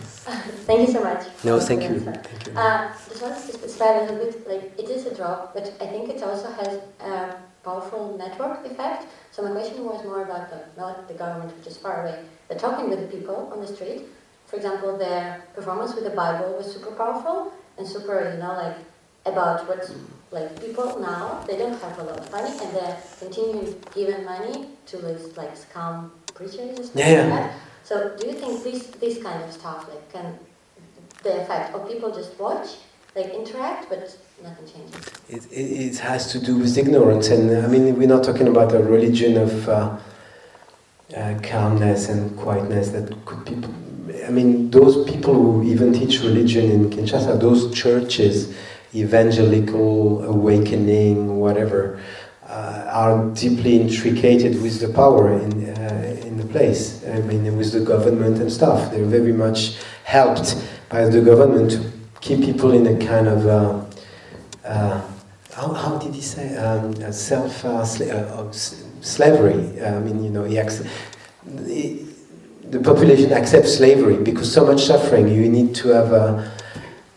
[0.66, 1.26] thank you so much.
[1.44, 2.00] No, thank you.
[2.00, 2.52] Thank you.
[2.56, 6.08] Uh, this one is a little bit like it is a drop, but I think
[6.08, 9.06] it also has a powerful network effect.
[9.32, 12.54] So my question was more about the not the government, which is far away, the
[12.54, 14.02] talking with the people on the street.
[14.46, 18.76] For example, their performance with the Bible was super powerful, and super, you know, like
[19.26, 19.90] about what
[20.30, 24.68] like people now they don't have a lot of money and they're continuing giving money
[24.86, 27.34] to this like scam preachers and stuff yeah, yeah.
[27.34, 27.60] like that.
[27.84, 30.38] So do you think this this kind of stuff like can
[31.22, 32.68] the effect of people just watch,
[33.14, 34.00] like interact, but
[34.42, 35.02] nothing changes?
[35.28, 38.74] It, it, it has to do with ignorance, and I mean we're not talking about
[38.74, 39.68] a religion of.
[39.68, 39.98] Uh,
[41.14, 43.72] uh, calmness and quietness that could people
[44.26, 48.54] I mean, those people who even teach religion in Kinshasa, those churches,
[48.94, 52.00] evangelical, awakening, whatever,
[52.46, 55.32] uh, are deeply intricated with the power
[56.54, 57.04] place.
[57.04, 58.78] I mean, with the government and stuff.
[58.92, 59.58] They're very much
[60.04, 60.48] helped
[60.88, 61.78] by the government to
[62.20, 63.84] keep people in a kind of, uh,
[64.64, 65.00] uh
[65.58, 68.52] how, how, did he say, um, self uh, sla uh,
[69.00, 69.62] slavery.
[69.82, 70.56] I mean, you know, he,
[71.66, 72.06] he
[72.74, 75.26] the population accepts slavery because so much suffering.
[75.28, 76.24] You need to have a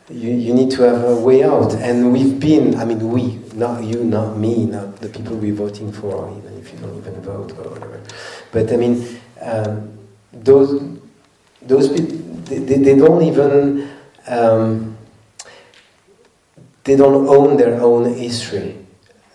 [0.09, 1.74] you, you need to have a way out.
[1.88, 5.91] And we've been, I mean, we, not you, not me, not the people we're voting
[5.91, 8.01] for, even if you don't even vote or whatever.
[8.51, 9.98] But I mean, um,
[10.32, 10.82] those
[11.61, 13.90] those people, they, they, don't even
[14.27, 14.98] um,
[16.83, 18.77] they don't own their own history.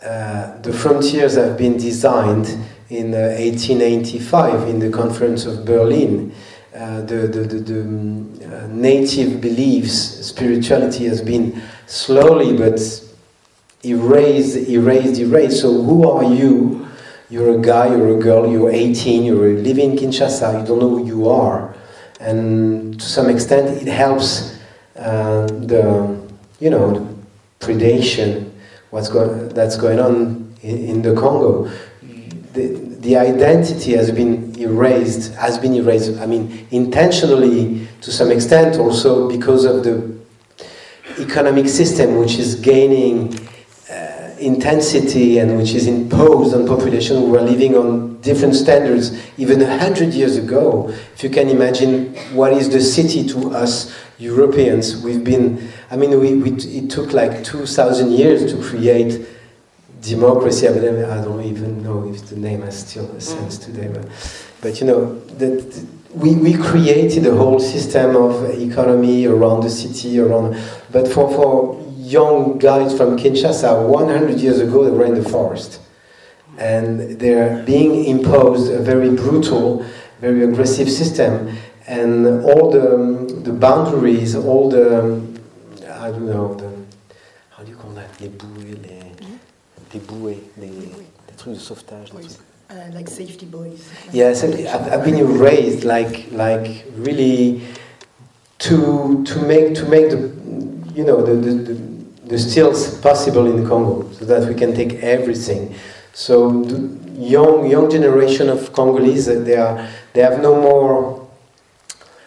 [0.02, 2.46] Uh, the frontiers have been designed
[2.88, 6.34] in 1885 uh, in the Conference of Berlin.
[6.74, 9.92] Uh, the, the, the, the um, uh, native beliefs,
[10.26, 12.80] spirituality has been slowly but
[13.84, 15.60] erased, erased, erased.
[15.60, 16.88] So who are you?
[17.32, 20.90] You're a guy, you're a girl, you're 18, you're living in Kinshasa, you don't know
[20.90, 21.74] who you are.
[22.20, 24.60] And to some extent it helps
[24.96, 26.30] uh, the,
[26.60, 28.50] you know, the predation
[28.90, 31.70] what's go that's going on in, in the Congo
[32.52, 32.66] the,
[33.00, 39.30] the identity has been erased, has been erased, I mean, intentionally to some extent, also
[39.30, 40.18] because of the
[41.18, 43.32] economic system which is gaining
[44.42, 49.78] intensity and which is imposed on population who are living on different standards even a
[49.78, 50.88] hundred years ago.
[51.14, 56.18] If you can imagine what is the city to us Europeans, we've been, I mean,
[56.20, 59.26] we, we, it took like 2,000 years to create
[60.00, 60.68] democracy.
[60.68, 63.64] I don't even know if the name has still a sense mm.
[63.64, 64.08] today, but,
[64.60, 70.20] but you know, that we, we created a whole system of economy around the city,
[70.20, 70.56] around.
[70.90, 71.81] But for, for
[72.12, 75.80] young guys from Kinshasa, 100 years ago, they were in the forest.
[76.58, 79.84] and they're being imposed a very brutal,
[80.20, 85.34] very aggressive system, and all the um, the boundaries, all the um,
[85.88, 86.70] I don't know the
[87.50, 89.36] how do you call that les bouées, les hmm?
[89.90, 92.38] des bouées, les, les trucs de sauvetage, les trucs.
[92.70, 93.86] Uh, like safety boys.
[94.12, 97.60] Yes, I've, I've been raised like like really
[98.60, 100.32] to to make to make the
[100.94, 101.91] you know the, the, the,
[102.32, 105.74] the stills possible in Congo so that we can take everything.
[106.14, 106.64] So
[107.14, 111.28] young young generation of Congolese uh, they are they have no more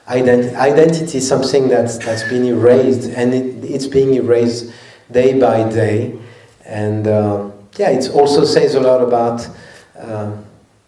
[0.08, 0.56] identity.
[0.56, 4.72] Identity is something that's that's been erased and it, it's being erased
[5.12, 6.18] day by day,
[6.66, 9.48] and uh, yeah, it also says a lot about.
[9.98, 10.32] Uh,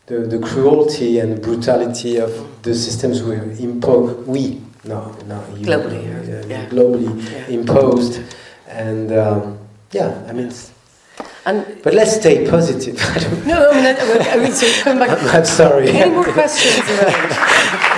[0.07, 2.31] the, the cruelty and brutality of
[2.63, 6.65] the systems we impose, we, no, no, you, Globally, uh, yeah.
[6.69, 7.47] globally Yeah.
[7.47, 8.21] imposed,
[8.77, 9.57] and um,
[9.91, 10.51] yeah, I mean,
[11.45, 12.95] And but let's stay positive.
[13.47, 15.17] No, I mean, I, I mean, so coming back.
[15.17, 15.89] I'm, I'm sorry.
[15.89, 16.83] Any more questions?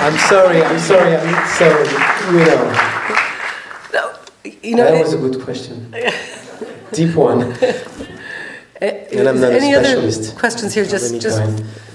[0.05, 0.59] I'm sorry.
[0.69, 1.15] I'm sorry.
[1.17, 1.85] I'm sorry.
[2.37, 2.61] You know,
[3.93, 4.03] No,
[4.67, 5.75] You know, that was a good question.
[6.93, 7.41] Deep one.
[8.81, 10.37] Uh, And I'm not a any other specialist.
[10.37, 10.85] questions here?
[10.85, 11.41] Just, just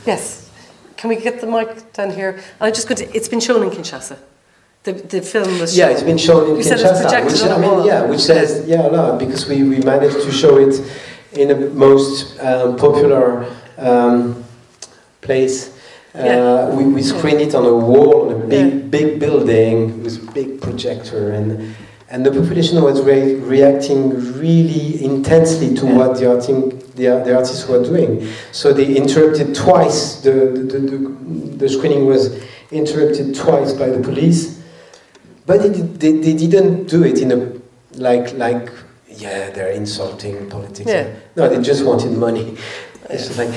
[0.07, 0.51] yes.
[0.99, 2.33] Can we get the mic down here?
[2.61, 3.07] I'm just going to.
[3.17, 4.17] It's been shown in Kinshasa.
[4.85, 5.77] The the film was.
[5.77, 5.93] Yeah, shown.
[5.95, 8.69] it's been shown in You said it's Kinshasa, which on I mean, yeah, which says
[8.69, 10.75] yeah a lot because we, we managed to show it
[11.33, 13.47] in the most um, popular
[13.79, 14.45] um,
[15.23, 15.73] place.
[16.15, 16.77] Uh, Yeah.
[16.77, 20.61] we, we screened it on a wall in a big big building with a big
[20.61, 21.75] projector and
[22.11, 27.67] and the population was re- reacting really intensely to what the, arting, the, the artists
[27.67, 28.29] were doing.
[28.53, 30.21] So they interrupted twice.
[30.21, 30.31] The,
[30.71, 30.99] the, the,
[31.57, 32.41] the screening was
[32.71, 34.63] interrupted twice by the police.
[35.47, 37.53] But it, they, they didn't do it in a
[37.97, 38.71] like like
[39.09, 40.91] yeah they're insulting politics.
[40.91, 41.15] Yeah.
[41.37, 42.57] No, they just wanted money.
[43.11, 43.53] It's like,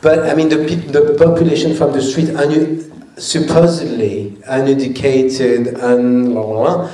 [0.00, 0.58] but I mean the
[0.96, 6.90] the population from the street, unu- supposedly uneducated and blah, blah, blah,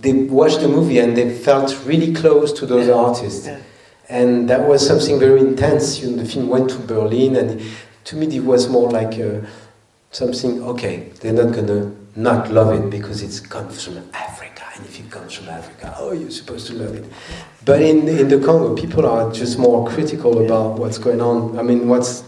[0.00, 3.48] they watched the movie and they felt really close to those artists.
[4.08, 6.00] And that was something very intense.
[6.00, 7.60] You know, the film went to Berlin, and
[8.04, 9.46] to me, it was more like uh,
[10.10, 10.62] something.
[10.64, 15.10] Okay, they're not gonna not love it because it comes from Africa, and if it
[15.10, 17.04] comes from Africa, oh, you're supposed to love it.
[17.64, 21.58] But in in the Congo, people are just more critical about what's going on.
[21.58, 22.22] I mean, what's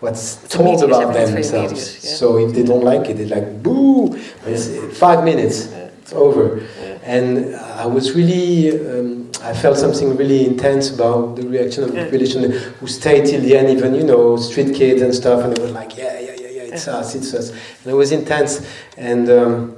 [0.00, 2.04] what's It's told about themselves.
[2.04, 2.10] yeah.
[2.10, 4.16] So if they don't like it, they're like, boo!
[4.46, 5.72] It's five minutes,
[6.02, 6.62] it's over.
[7.02, 12.02] And I was really, um, I felt something really intense about the reaction of the
[12.02, 15.62] population who stayed till the end, even, you know, street kids and stuff, and they
[15.62, 16.35] were like, yeah, yeah, yeah, yeah,
[16.76, 17.50] it's us, it's us.
[17.50, 18.66] And it was intense.
[18.96, 19.76] And um,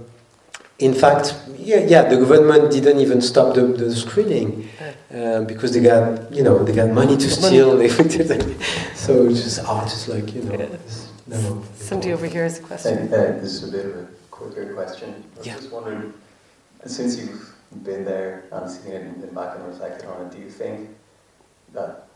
[0.78, 4.68] in fact, yeah, yeah, the government didn't even stop the, the screening
[5.14, 7.76] uh, because they got, you know, they got money to steal.
[7.78, 11.62] They so it's just artists like, you know, it's- no.
[11.76, 13.12] Somebody over here has a question.
[13.12, 15.24] Uh, uh, this is a bit of a quicker question.
[15.34, 16.14] I was just wondering,
[16.86, 17.54] since you've
[17.84, 20.88] been there and seen it and been back and reflected on it, do you think
[21.74, 22.07] that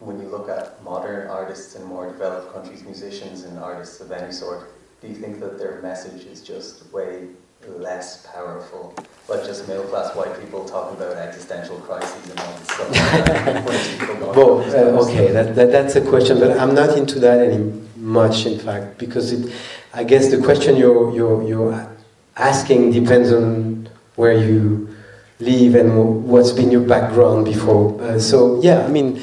[0.00, 4.32] when you look at modern artists in more developed countries, musicians and artists of any
[4.32, 7.28] sort, do you think that their message is just way
[7.66, 8.94] less powerful?
[9.28, 12.90] Like just middle class white people talking about existential crises and all this stuff.
[12.90, 16.00] like that, when people going Well, through this kind uh, okay, that, that, that's a
[16.02, 19.52] question, but I'm not into that any much, in fact, because it,
[19.94, 21.88] I guess the question you're, you're, you're
[22.36, 24.94] asking depends on where you
[25.40, 28.00] live and what's been your background before.
[28.02, 29.22] Uh, so yeah, I mean,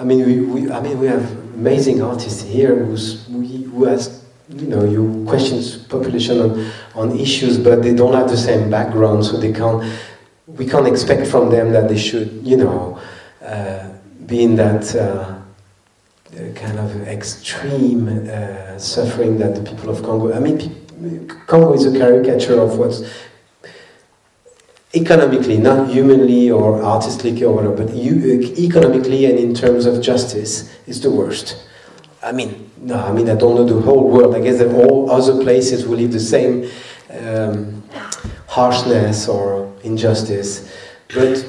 [0.00, 4.24] I mean, we, we, I mean, we have amazing artists here who's, who who has,
[4.48, 9.26] you know, you questions population on, on issues, but they don't have the same background,
[9.26, 9.84] so they can't.
[10.46, 12.98] We can't expect from them that they should, you know,
[13.44, 13.90] uh,
[14.24, 15.34] be in that uh,
[16.54, 20.32] kind of extreme uh, suffering that the people of Congo.
[20.32, 23.02] I mean, Congo is a caricature of what's
[24.92, 30.74] economically, not humanly or artistically or whatever, but you, economically and in terms of justice,
[30.86, 31.64] is the worst.
[32.22, 34.34] I mean, no, I mean, I don't know the whole world.
[34.34, 36.70] I guess that all other places will live the same
[37.10, 37.82] um,
[38.46, 40.70] harshness or injustice,
[41.14, 41.46] but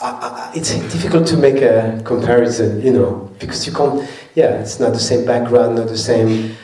[0.00, 4.08] I, I, it's difficult to make a comparison, you know, because you can't.
[4.34, 6.56] Yeah, it's not the same background, not the same.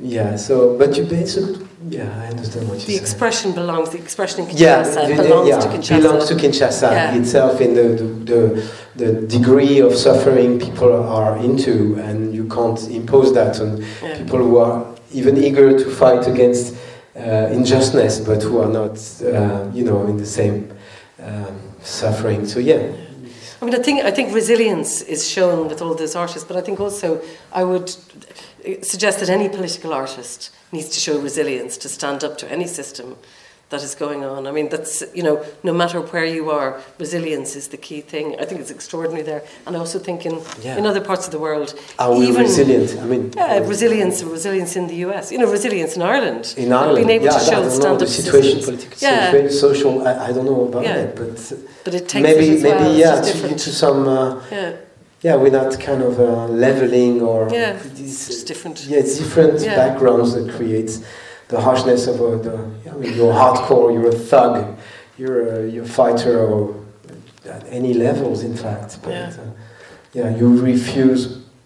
[0.00, 1.63] Yeah, so but you, it's a.
[1.94, 3.90] Yeah, I understand what you The expression belongs.
[3.90, 6.02] The expression in Kinshasa the- belongs yeah, to Kinshasa.
[6.02, 7.14] belongs to Kinshasa Yeah.
[7.20, 7.86] itself in the,
[8.30, 8.40] the,
[9.00, 11.74] the, degree of suffering people are into,
[12.06, 14.18] and you can't impose that on Yeah.
[14.18, 14.78] people who are
[15.12, 16.74] even eager to fight against
[17.16, 20.56] uh, injustice, but who are not, uh, you know, in the same
[21.28, 22.40] um, suffering.
[22.52, 22.82] So yeah,
[23.60, 26.60] I mean, I think I think resilience is shown with all those artists, but I
[26.60, 27.20] think also
[27.52, 27.88] I would
[28.82, 33.16] suggest that any political artist needs to show resilience to stand up to any system
[33.70, 34.46] that is going on.
[34.46, 38.36] I mean, that's, you know, no matter where you are, resilience is the key thing.
[38.38, 39.42] I think it's extraordinary there.
[39.66, 40.76] And I also think in, Yeah.
[40.78, 42.90] in other parts of the world, Are we resilient?
[43.00, 46.54] I mean, yeah, resilience, resilience in the US, you know, resilience in Ireland.
[46.56, 48.64] In Ireland, being able yeah, to show know stand the up situation, systems.
[48.66, 49.30] political yeah.
[49.30, 49.92] situation, social.
[50.08, 51.36] I, I don't know about it, but
[51.84, 53.32] But it takes maybe maybe well, yeah to,
[53.64, 54.42] to some uh,
[55.24, 55.36] Yeah.
[55.36, 58.76] we're not kind of uh, leveling or Yeah, it's different.
[58.86, 59.76] Yeah, it's different Yeah.
[59.76, 60.94] backgrounds that creates
[61.48, 62.54] the harshness of uh, the.
[62.90, 64.54] I mean, you're hardcore, you're a thug,
[65.18, 66.74] you're a, you're a fighter, or
[67.56, 68.98] at any levels, in fact.
[69.02, 69.32] But Yeah.
[69.42, 69.50] uh,
[70.18, 71.20] yeah, you refuse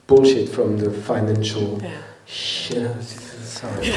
[0.06, 1.90] bullshit from the financial Yeah.
[2.26, 2.90] shit.
[3.44, 3.92] Sorry.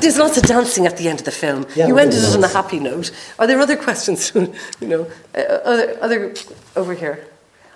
[0.00, 1.66] There's lots of dancing at the end of the film.
[1.76, 3.12] Yeah, you ended it on a happy note.
[3.38, 4.32] Are there other questions?
[4.80, 6.34] you know, uh, other, other
[6.74, 7.16] over here.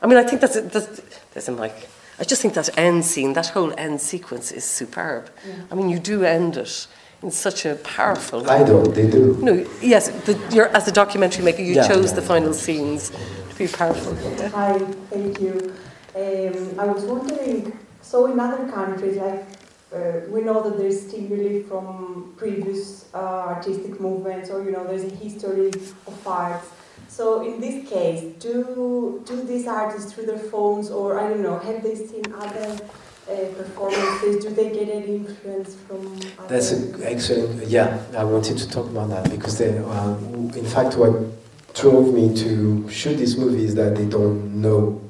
[0.06, 1.02] I mean, I think that's, a, that's
[1.32, 1.88] there's a mic.
[2.20, 5.28] I just think that end scene, that whole end sequence, is superb.
[5.44, 5.54] Yeah.
[5.68, 6.86] I mean, you do end it
[7.24, 8.50] in such a powerful way.
[8.50, 9.36] I don't, they do.
[9.42, 13.10] No, yes, the, you're, as a documentary maker, you Yeah, chose yeah, the final scenes
[13.10, 14.14] to be powerful.
[14.38, 14.48] Yeah.
[14.50, 14.78] Hi,
[15.10, 15.74] thank you.
[16.14, 19.44] Um, I was wondering, so in other countries, like
[19.92, 23.18] uh, we know that there's stimuli from previous uh,
[23.56, 25.72] artistic movements, or you know, there's a history
[26.06, 26.68] of arts.
[27.16, 31.58] So in this case, do do these artists through their phones, or I don't know,
[31.58, 32.76] have they seen other
[33.26, 34.44] uh, performances?
[34.44, 36.20] Do they get any influence from?
[36.46, 37.68] That's an excellent.
[37.68, 40.14] Yeah, I wanted to talk about that because they, uh,
[40.60, 41.14] in fact, what
[41.72, 45.00] drove me to shoot this movie is that they don't know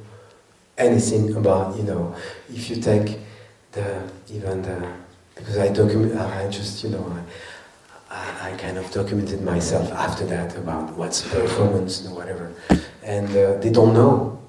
[0.78, 1.76] anything about.
[1.76, 2.14] You know,
[2.48, 3.18] if you take
[3.72, 4.78] the even the
[5.34, 7.04] because I document, I just you know.
[7.18, 7.20] I,
[8.40, 12.52] I, kind of documented myself after that about what's performance and whatever,
[13.02, 14.40] and uh, they don't know.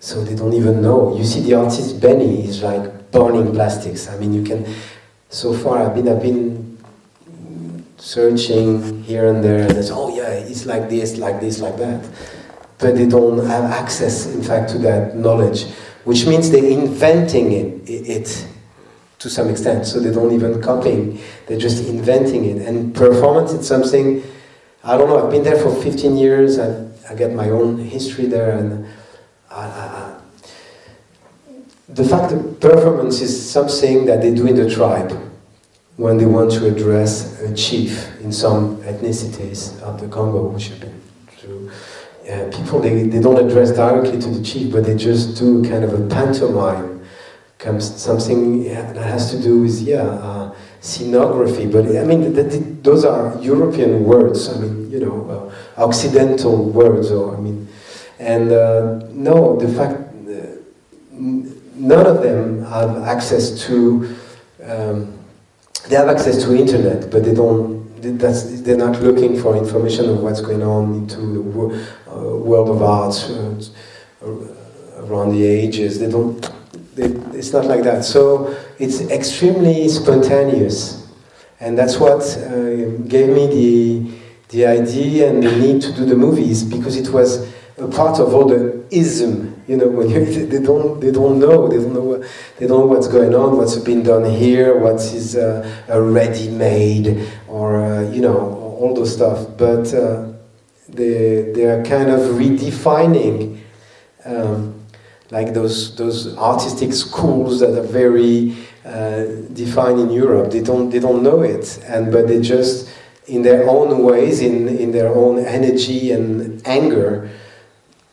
[0.00, 1.16] So they don't even know.
[1.16, 4.08] You see, the artist Benny is like burning plastics.
[4.08, 4.66] I mean, you can.
[5.30, 6.78] So far, I've been I've been
[7.96, 12.08] searching here and there, and it's oh yeah, it's like this, like this, like that.
[12.78, 15.66] But they don't have access, in fact, to that knowledge,
[16.04, 18.46] which means they're inventing it, it
[19.22, 19.86] to some extent.
[19.86, 22.66] So they don't even copying; they're just inventing it.
[22.66, 24.22] And performance, it's something.
[24.84, 25.24] I don't know.
[25.24, 26.58] I've been there for 15 years.
[26.58, 28.86] I, I get my own history there, and
[29.50, 30.18] I, I,
[31.88, 35.12] the fact that performance is something that they do in the tribe
[35.96, 40.80] when they want to address a chief in some ethnicities of the Congo, which have
[40.80, 41.70] been through.
[42.28, 45.84] Uh, people they, they don't address directly to the chief, but they just do kind
[45.84, 46.91] of a pantomime,
[47.62, 51.70] comes something that has to do with yeah uh, scenography.
[51.70, 54.48] But I mean th- th- those are European words.
[54.48, 57.66] I mean you know uh, Occidental words, or I mean,
[58.18, 59.98] and uh, no, the fact
[61.82, 64.16] none of them have access to.
[64.64, 65.18] Um,
[65.88, 67.82] they have access to internet, but they don't.
[68.18, 71.40] That's, they're not looking for information of what's going on into the
[72.10, 73.62] uh, world of arts uh,
[74.98, 75.98] around the ages.
[75.98, 76.50] They don't.
[76.96, 78.04] It's not like that.
[78.04, 81.08] So it's extremely spontaneous,
[81.60, 84.12] and that's what uh, gave me the
[84.48, 88.34] the idea and the need to do the movies because it was a part of
[88.34, 89.62] all the ism.
[89.66, 92.20] You know, when you, they don't they don't know they don't know what,
[92.58, 97.26] they don't know what's going on, what's been done here, what is uh, a ready-made,
[97.48, 99.56] or uh, you know all those stuff.
[99.56, 100.28] But uh,
[100.88, 103.60] they they are kind of redefining.
[104.26, 104.81] Um,
[105.32, 108.54] like those those artistic schools that are very
[108.84, 112.88] uh, defined in Europe, they don't they don't know it, and but they just
[113.26, 117.30] in their own ways, in in their own energy and anger,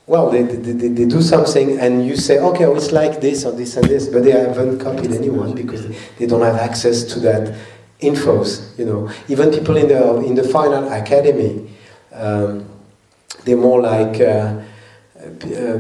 [0.10, 3.52] well, they, they, they, do something and you say, okay, oh, it's like this or
[3.52, 7.56] this and this, but they haven't copied anyone because they don't have access to that
[8.02, 9.12] infos, you know.
[9.28, 11.70] Even people in the, in the fine art academy,
[12.12, 12.68] um,
[13.46, 14.60] they're more like, uh,
[15.22, 15.80] uh,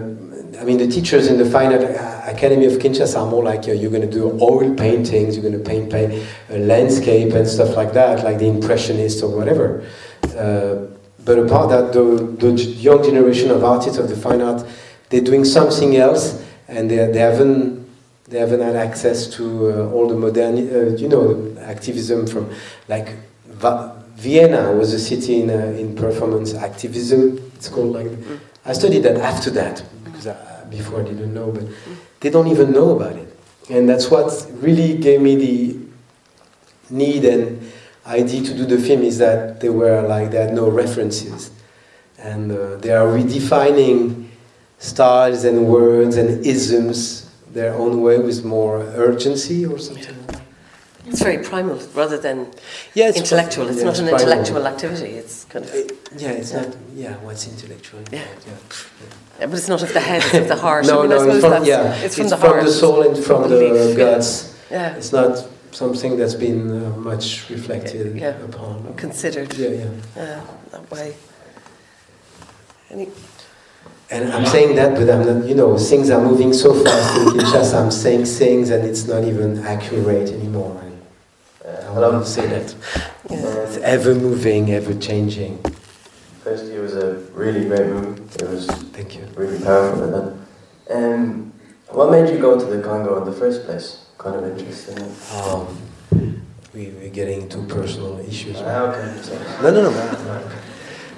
[0.60, 1.84] I mean, the teachers in the fine art
[2.28, 5.58] academy of Kinshasa are more like uh, you're going to do oil paintings, you're going
[5.58, 9.86] to paint, paint a landscape and stuff like that, like the impressionists or whatever.
[10.38, 10.88] Uh,
[11.24, 12.04] but apart that, the,
[12.40, 14.66] the young generation of artists of the fine art,
[15.10, 17.80] they're doing something else, and they, they haven't
[18.28, 22.54] they haven't had access to uh, all the modern, uh, you know, activism from
[22.88, 23.16] like
[23.48, 27.38] Va- Vienna was a city in uh, in performance activism.
[27.56, 28.12] It's called like.
[28.66, 31.64] I studied that after that because I, before I didn't know, but
[32.20, 33.38] they don't even know about it,
[33.70, 35.78] and that's what really gave me the
[36.90, 37.72] need and
[38.06, 41.52] idea to do the film is that they were like they had no references,
[42.18, 44.28] and uh, they are redefining
[44.80, 50.19] styles and words and isms their own way with more urgency or something.
[51.10, 52.38] It's very primal rather than
[52.94, 53.66] Yeah, it's intellectual.
[53.66, 54.22] pri- It's yeah, not it's an primal.
[54.22, 55.12] intellectual activity.
[55.22, 55.72] It's kind of
[56.18, 56.68] Yeah, it's not.
[56.96, 58.02] Yeah, what's intellectual?
[58.12, 58.22] Yeah.
[59.40, 60.86] Yeah, but it's not of the head, it's of the heart.
[60.86, 62.64] no, I mean, no, it's from, yeah, it's from the heart.
[62.64, 64.04] the soul and from the belief, yeah.
[64.04, 64.30] guts.
[64.70, 64.96] Yeah.
[64.98, 68.36] It's not something that's been uh, much reflected Yeah.
[68.50, 68.94] upon.
[68.98, 69.54] Considered.
[69.58, 69.86] Yeah, yeah.
[70.16, 71.16] Yeah, that way.
[72.92, 73.08] Any,
[74.12, 77.28] And I'm saying that, but I'm not, you know, things are moving so fast in
[77.40, 77.76] Kinshasa.
[77.82, 80.76] I'm saying things and it's not even accurate anymore.
[81.90, 82.76] And, uh, I want to say that.
[83.30, 85.58] It's ever moving, ever changing.
[86.44, 88.22] First year was a really great movie.
[88.36, 89.28] It was Thank you.
[89.36, 90.04] really powerful.
[90.04, 91.54] And then, um,
[91.90, 94.06] what made you go to the Congo in the first place?
[94.18, 95.00] Kind of interesting.
[95.36, 95.78] Um,
[96.74, 98.58] we, we're getting into personal issues.
[98.60, 99.62] Ah, okay.
[99.64, 99.90] No, no, no.
[99.90, 100.52] no, no.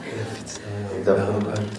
[0.05, 0.59] If it's,
[1.07, 1.69] uh, um, um,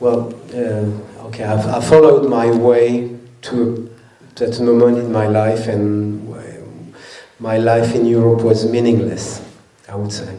[0.00, 3.90] well, uh, okay, I've, I followed my way to
[4.36, 6.26] certain moment in my life, and
[7.38, 9.42] my life in Europe was meaningless,
[9.88, 10.38] I would say.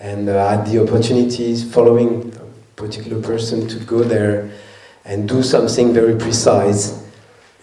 [0.00, 4.50] And uh, I had the opportunities following a particular person to go there
[5.04, 7.04] and do something very precise.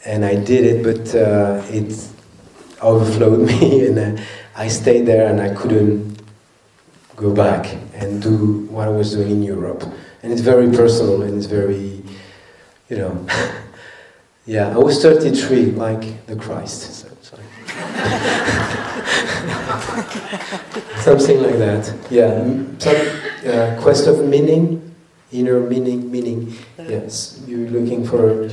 [0.06, 1.96] And I did it, but uh, it
[2.82, 4.22] overflowed me, and uh,
[4.56, 6.22] I stayed there and I couldn't
[7.16, 9.84] go back and do what I was doing in Europe.
[10.22, 12.04] And it's very personal and it's very,
[12.90, 13.28] you know,
[14.46, 16.94] yeah, I was 33, like the Christ.
[16.94, 17.15] So.
[20.98, 21.94] Something like that.
[22.10, 22.44] Yeah,
[22.80, 22.96] some
[23.46, 24.96] uh, quest of meaning,
[25.32, 26.56] inner meaning, meaning.
[26.78, 28.50] Yes, you're looking for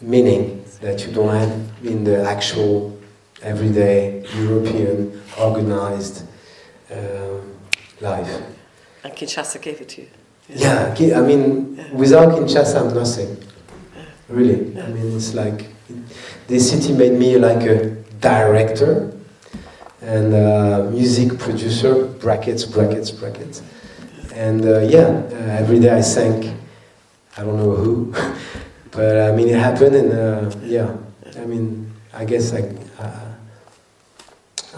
[0.00, 1.52] meaning that you don't have
[1.84, 2.98] in the actual
[3.42, 6.24] everyday European organized
[6.90, 7.54] um,
[8.00, 8.42] life.
[9.04, 10.08] and Kinshasa gave it to you.
[10.48, 13.36] Yeah, I mean, without Kinshasa, I'm nothing.
[14.28, 14.78] Really.
[14.80, 15.66] I mean, it's like
[16.46, 19.12] this city made me like a director
[20.00, 23.62] and uh, music producer, brackets, brackets, brackets.
[24.34, 26.58] And uh, yeah, uh, every day I sang,
[27.36, 28.14] I don't know who,
[28.90, 30.96] but I mean, it happened and uh, yeah,
[31.36, 32.62] I mean, I guess I,
[32.98, 33.34] uh,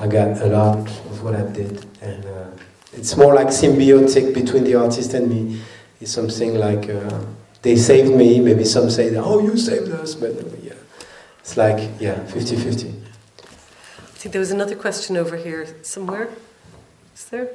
[0.00, 1.86] I got a lot of what I did.
[2.00, 2.50] And uh,
[2.92, 5.60] it's more like symbiotic between the artist and me.
[6.00, 6.90] It's something like
[7.62, 10.32] they saved me, maybe some say, oh, you saved us, but
[10.62, 10.72] yeah.
[11.40, 13.03] It's like, yeah, 50 50.
[14.24, 16.30] See, there was another question over here somewhere.
[17.14, 17.50] Is there?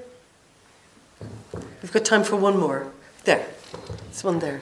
[1.81, 2.91] We've got time for one more.
[3.23, 3.43] There.
[4.07, 4.61] it's one there.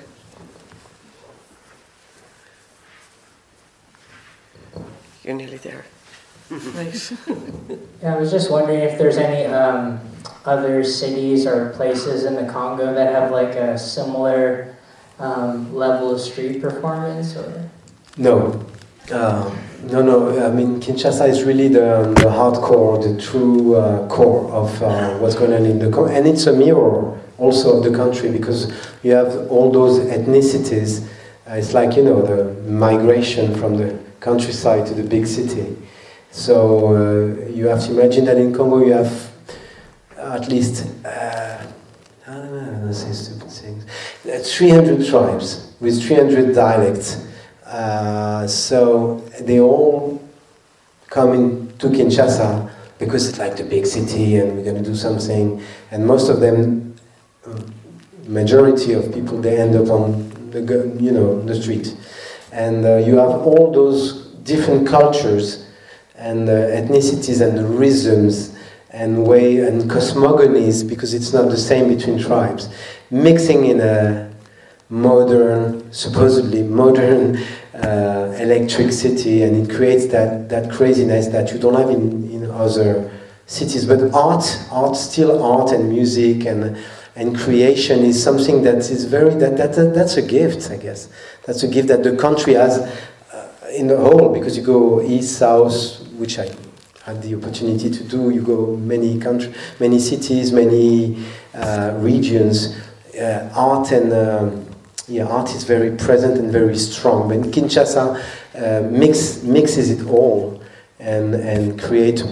[5.26, 5.84] You're nearly there.
[6.50, 7.12] right.
[8.02, 10.00] yeah, I was just wondering if there's any um,
[10.46, 14.78] other cities or places in the Congo that have like a similar
[15.20, 17.70] um, level of street performance or.
[18.16, 18.66] No,
[19.12, 20.46] uh, no, no.
[20.46, 25.36] I mean, Kinshasa is really the, the hardcore, the true uh, core of uh, what's
[25.36, 28.72] going on in the country, and it's a mirror also of the country because
[29.04, 31.08] you have all those ethnicities.
[31.50, 35.78] Uh, it's like you know the migration from the countryside to the big city.
[36.32, 39.32] So uh, you have to imagine that in Congo you have
[40.18, 41.64] at least uh,
[42.28, 43.86] I don't know, I don't say stupid things.
[44.26, 47.27] Uh, 300 tribes with 300 dialects.
[47.68, 50.22] Uh, so they all
[51.10, 55.62] come into Kinshasa because it's like the big city and we're going to do something.
[55.92, 56.96] And most of them,
[57.46, 57.60] uh,
[58.26, 60.62] majority of people, they end up on the
[61.00, 61.96] you know the street.
[62.52, 65.68] And uh, you have all those different cultures
[66.16, 68.58] and uh, ethnicities and rhythms
[68.92, 72.70] and way and cosmogonies because it's not the same between tribes
[73.12, 74.34] mixing in a
[74.90, 77.38] modern supposedly modern
[77.84, 82.50] uh, electric city and it creates that, that craziness that you don't have in, in
[82.50, 83.12] other
[83.46, 83.86] cities.
[83.86, 86.78] But art art still art and music and
[87.16, 91.10] and creation is something that is very that, that, that that's a gift i guess.
[91.46, 92.80] That's a gift that the country has
[93.34, 96.50] uh, in the whole because you go east south which i
[97.06, 98.32] had the opportunity to do.
[98.32, 101.24] You go many country many cities many
[101.54, 102.76] uh, regions.
[103.18, 104.67] Uh, art and um,
[105.08, 107.30] yeah, art is very present and very strong.
[107.30, 108.22] But Kinshasa
[108.56, 110.62] uh, mix, mixes it all
[111.00, 112.24] and, and create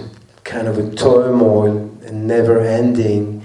[0.44, 3.42] kind of a turmoil and never-ending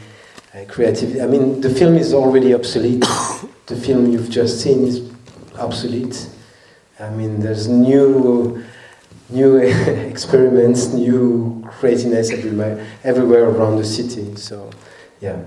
[0.54, 1.22] uh, creativity.
[1.22, 3.02] I mean, the film is already obsolete.
[3.68, 5.10] the film you've just seen is
[5.58, 6.28] obsolete.
[7.00, 8.64] I mean, there's new,
[9.30, 14.36] new experiments, new craziness everywhere, everywhere around the city.
[14.36, 14.70] So,
[15.22, 15.42] yeah,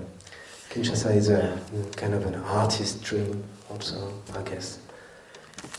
[0.70, 1.60] Kinshasa is a
[1.96, 4.78] kind of an artist dream also, I guess.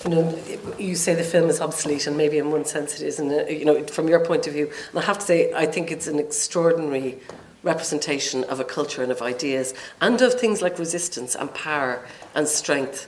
[0.03, 0.39] you know,
[0.77, 3.45] you say the film is obsolete, and maybe in one sense it is, and uh,
[3.45, 4.69] you know, from your point of view.
[4.91, 7.19] And I have to say, I think it's an extraordinary
[7.63, 12.47] representation of a culture and of ideas, and of things like resistance and power and
[12.47, 13.07] strength.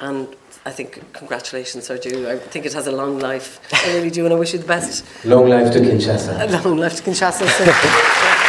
[0.00, 0.28] And
[0.64, 2.28] I think congratulations are due.
[2.28, 3.60] I think it has a long life.
[3.72, 5.04] I really do, and I wish you the best.
[5.24, 6.64] Long life to Kinshasa.
[6.64, 7.46] Long life to Kinshasa.
[7.48, 8.48] So.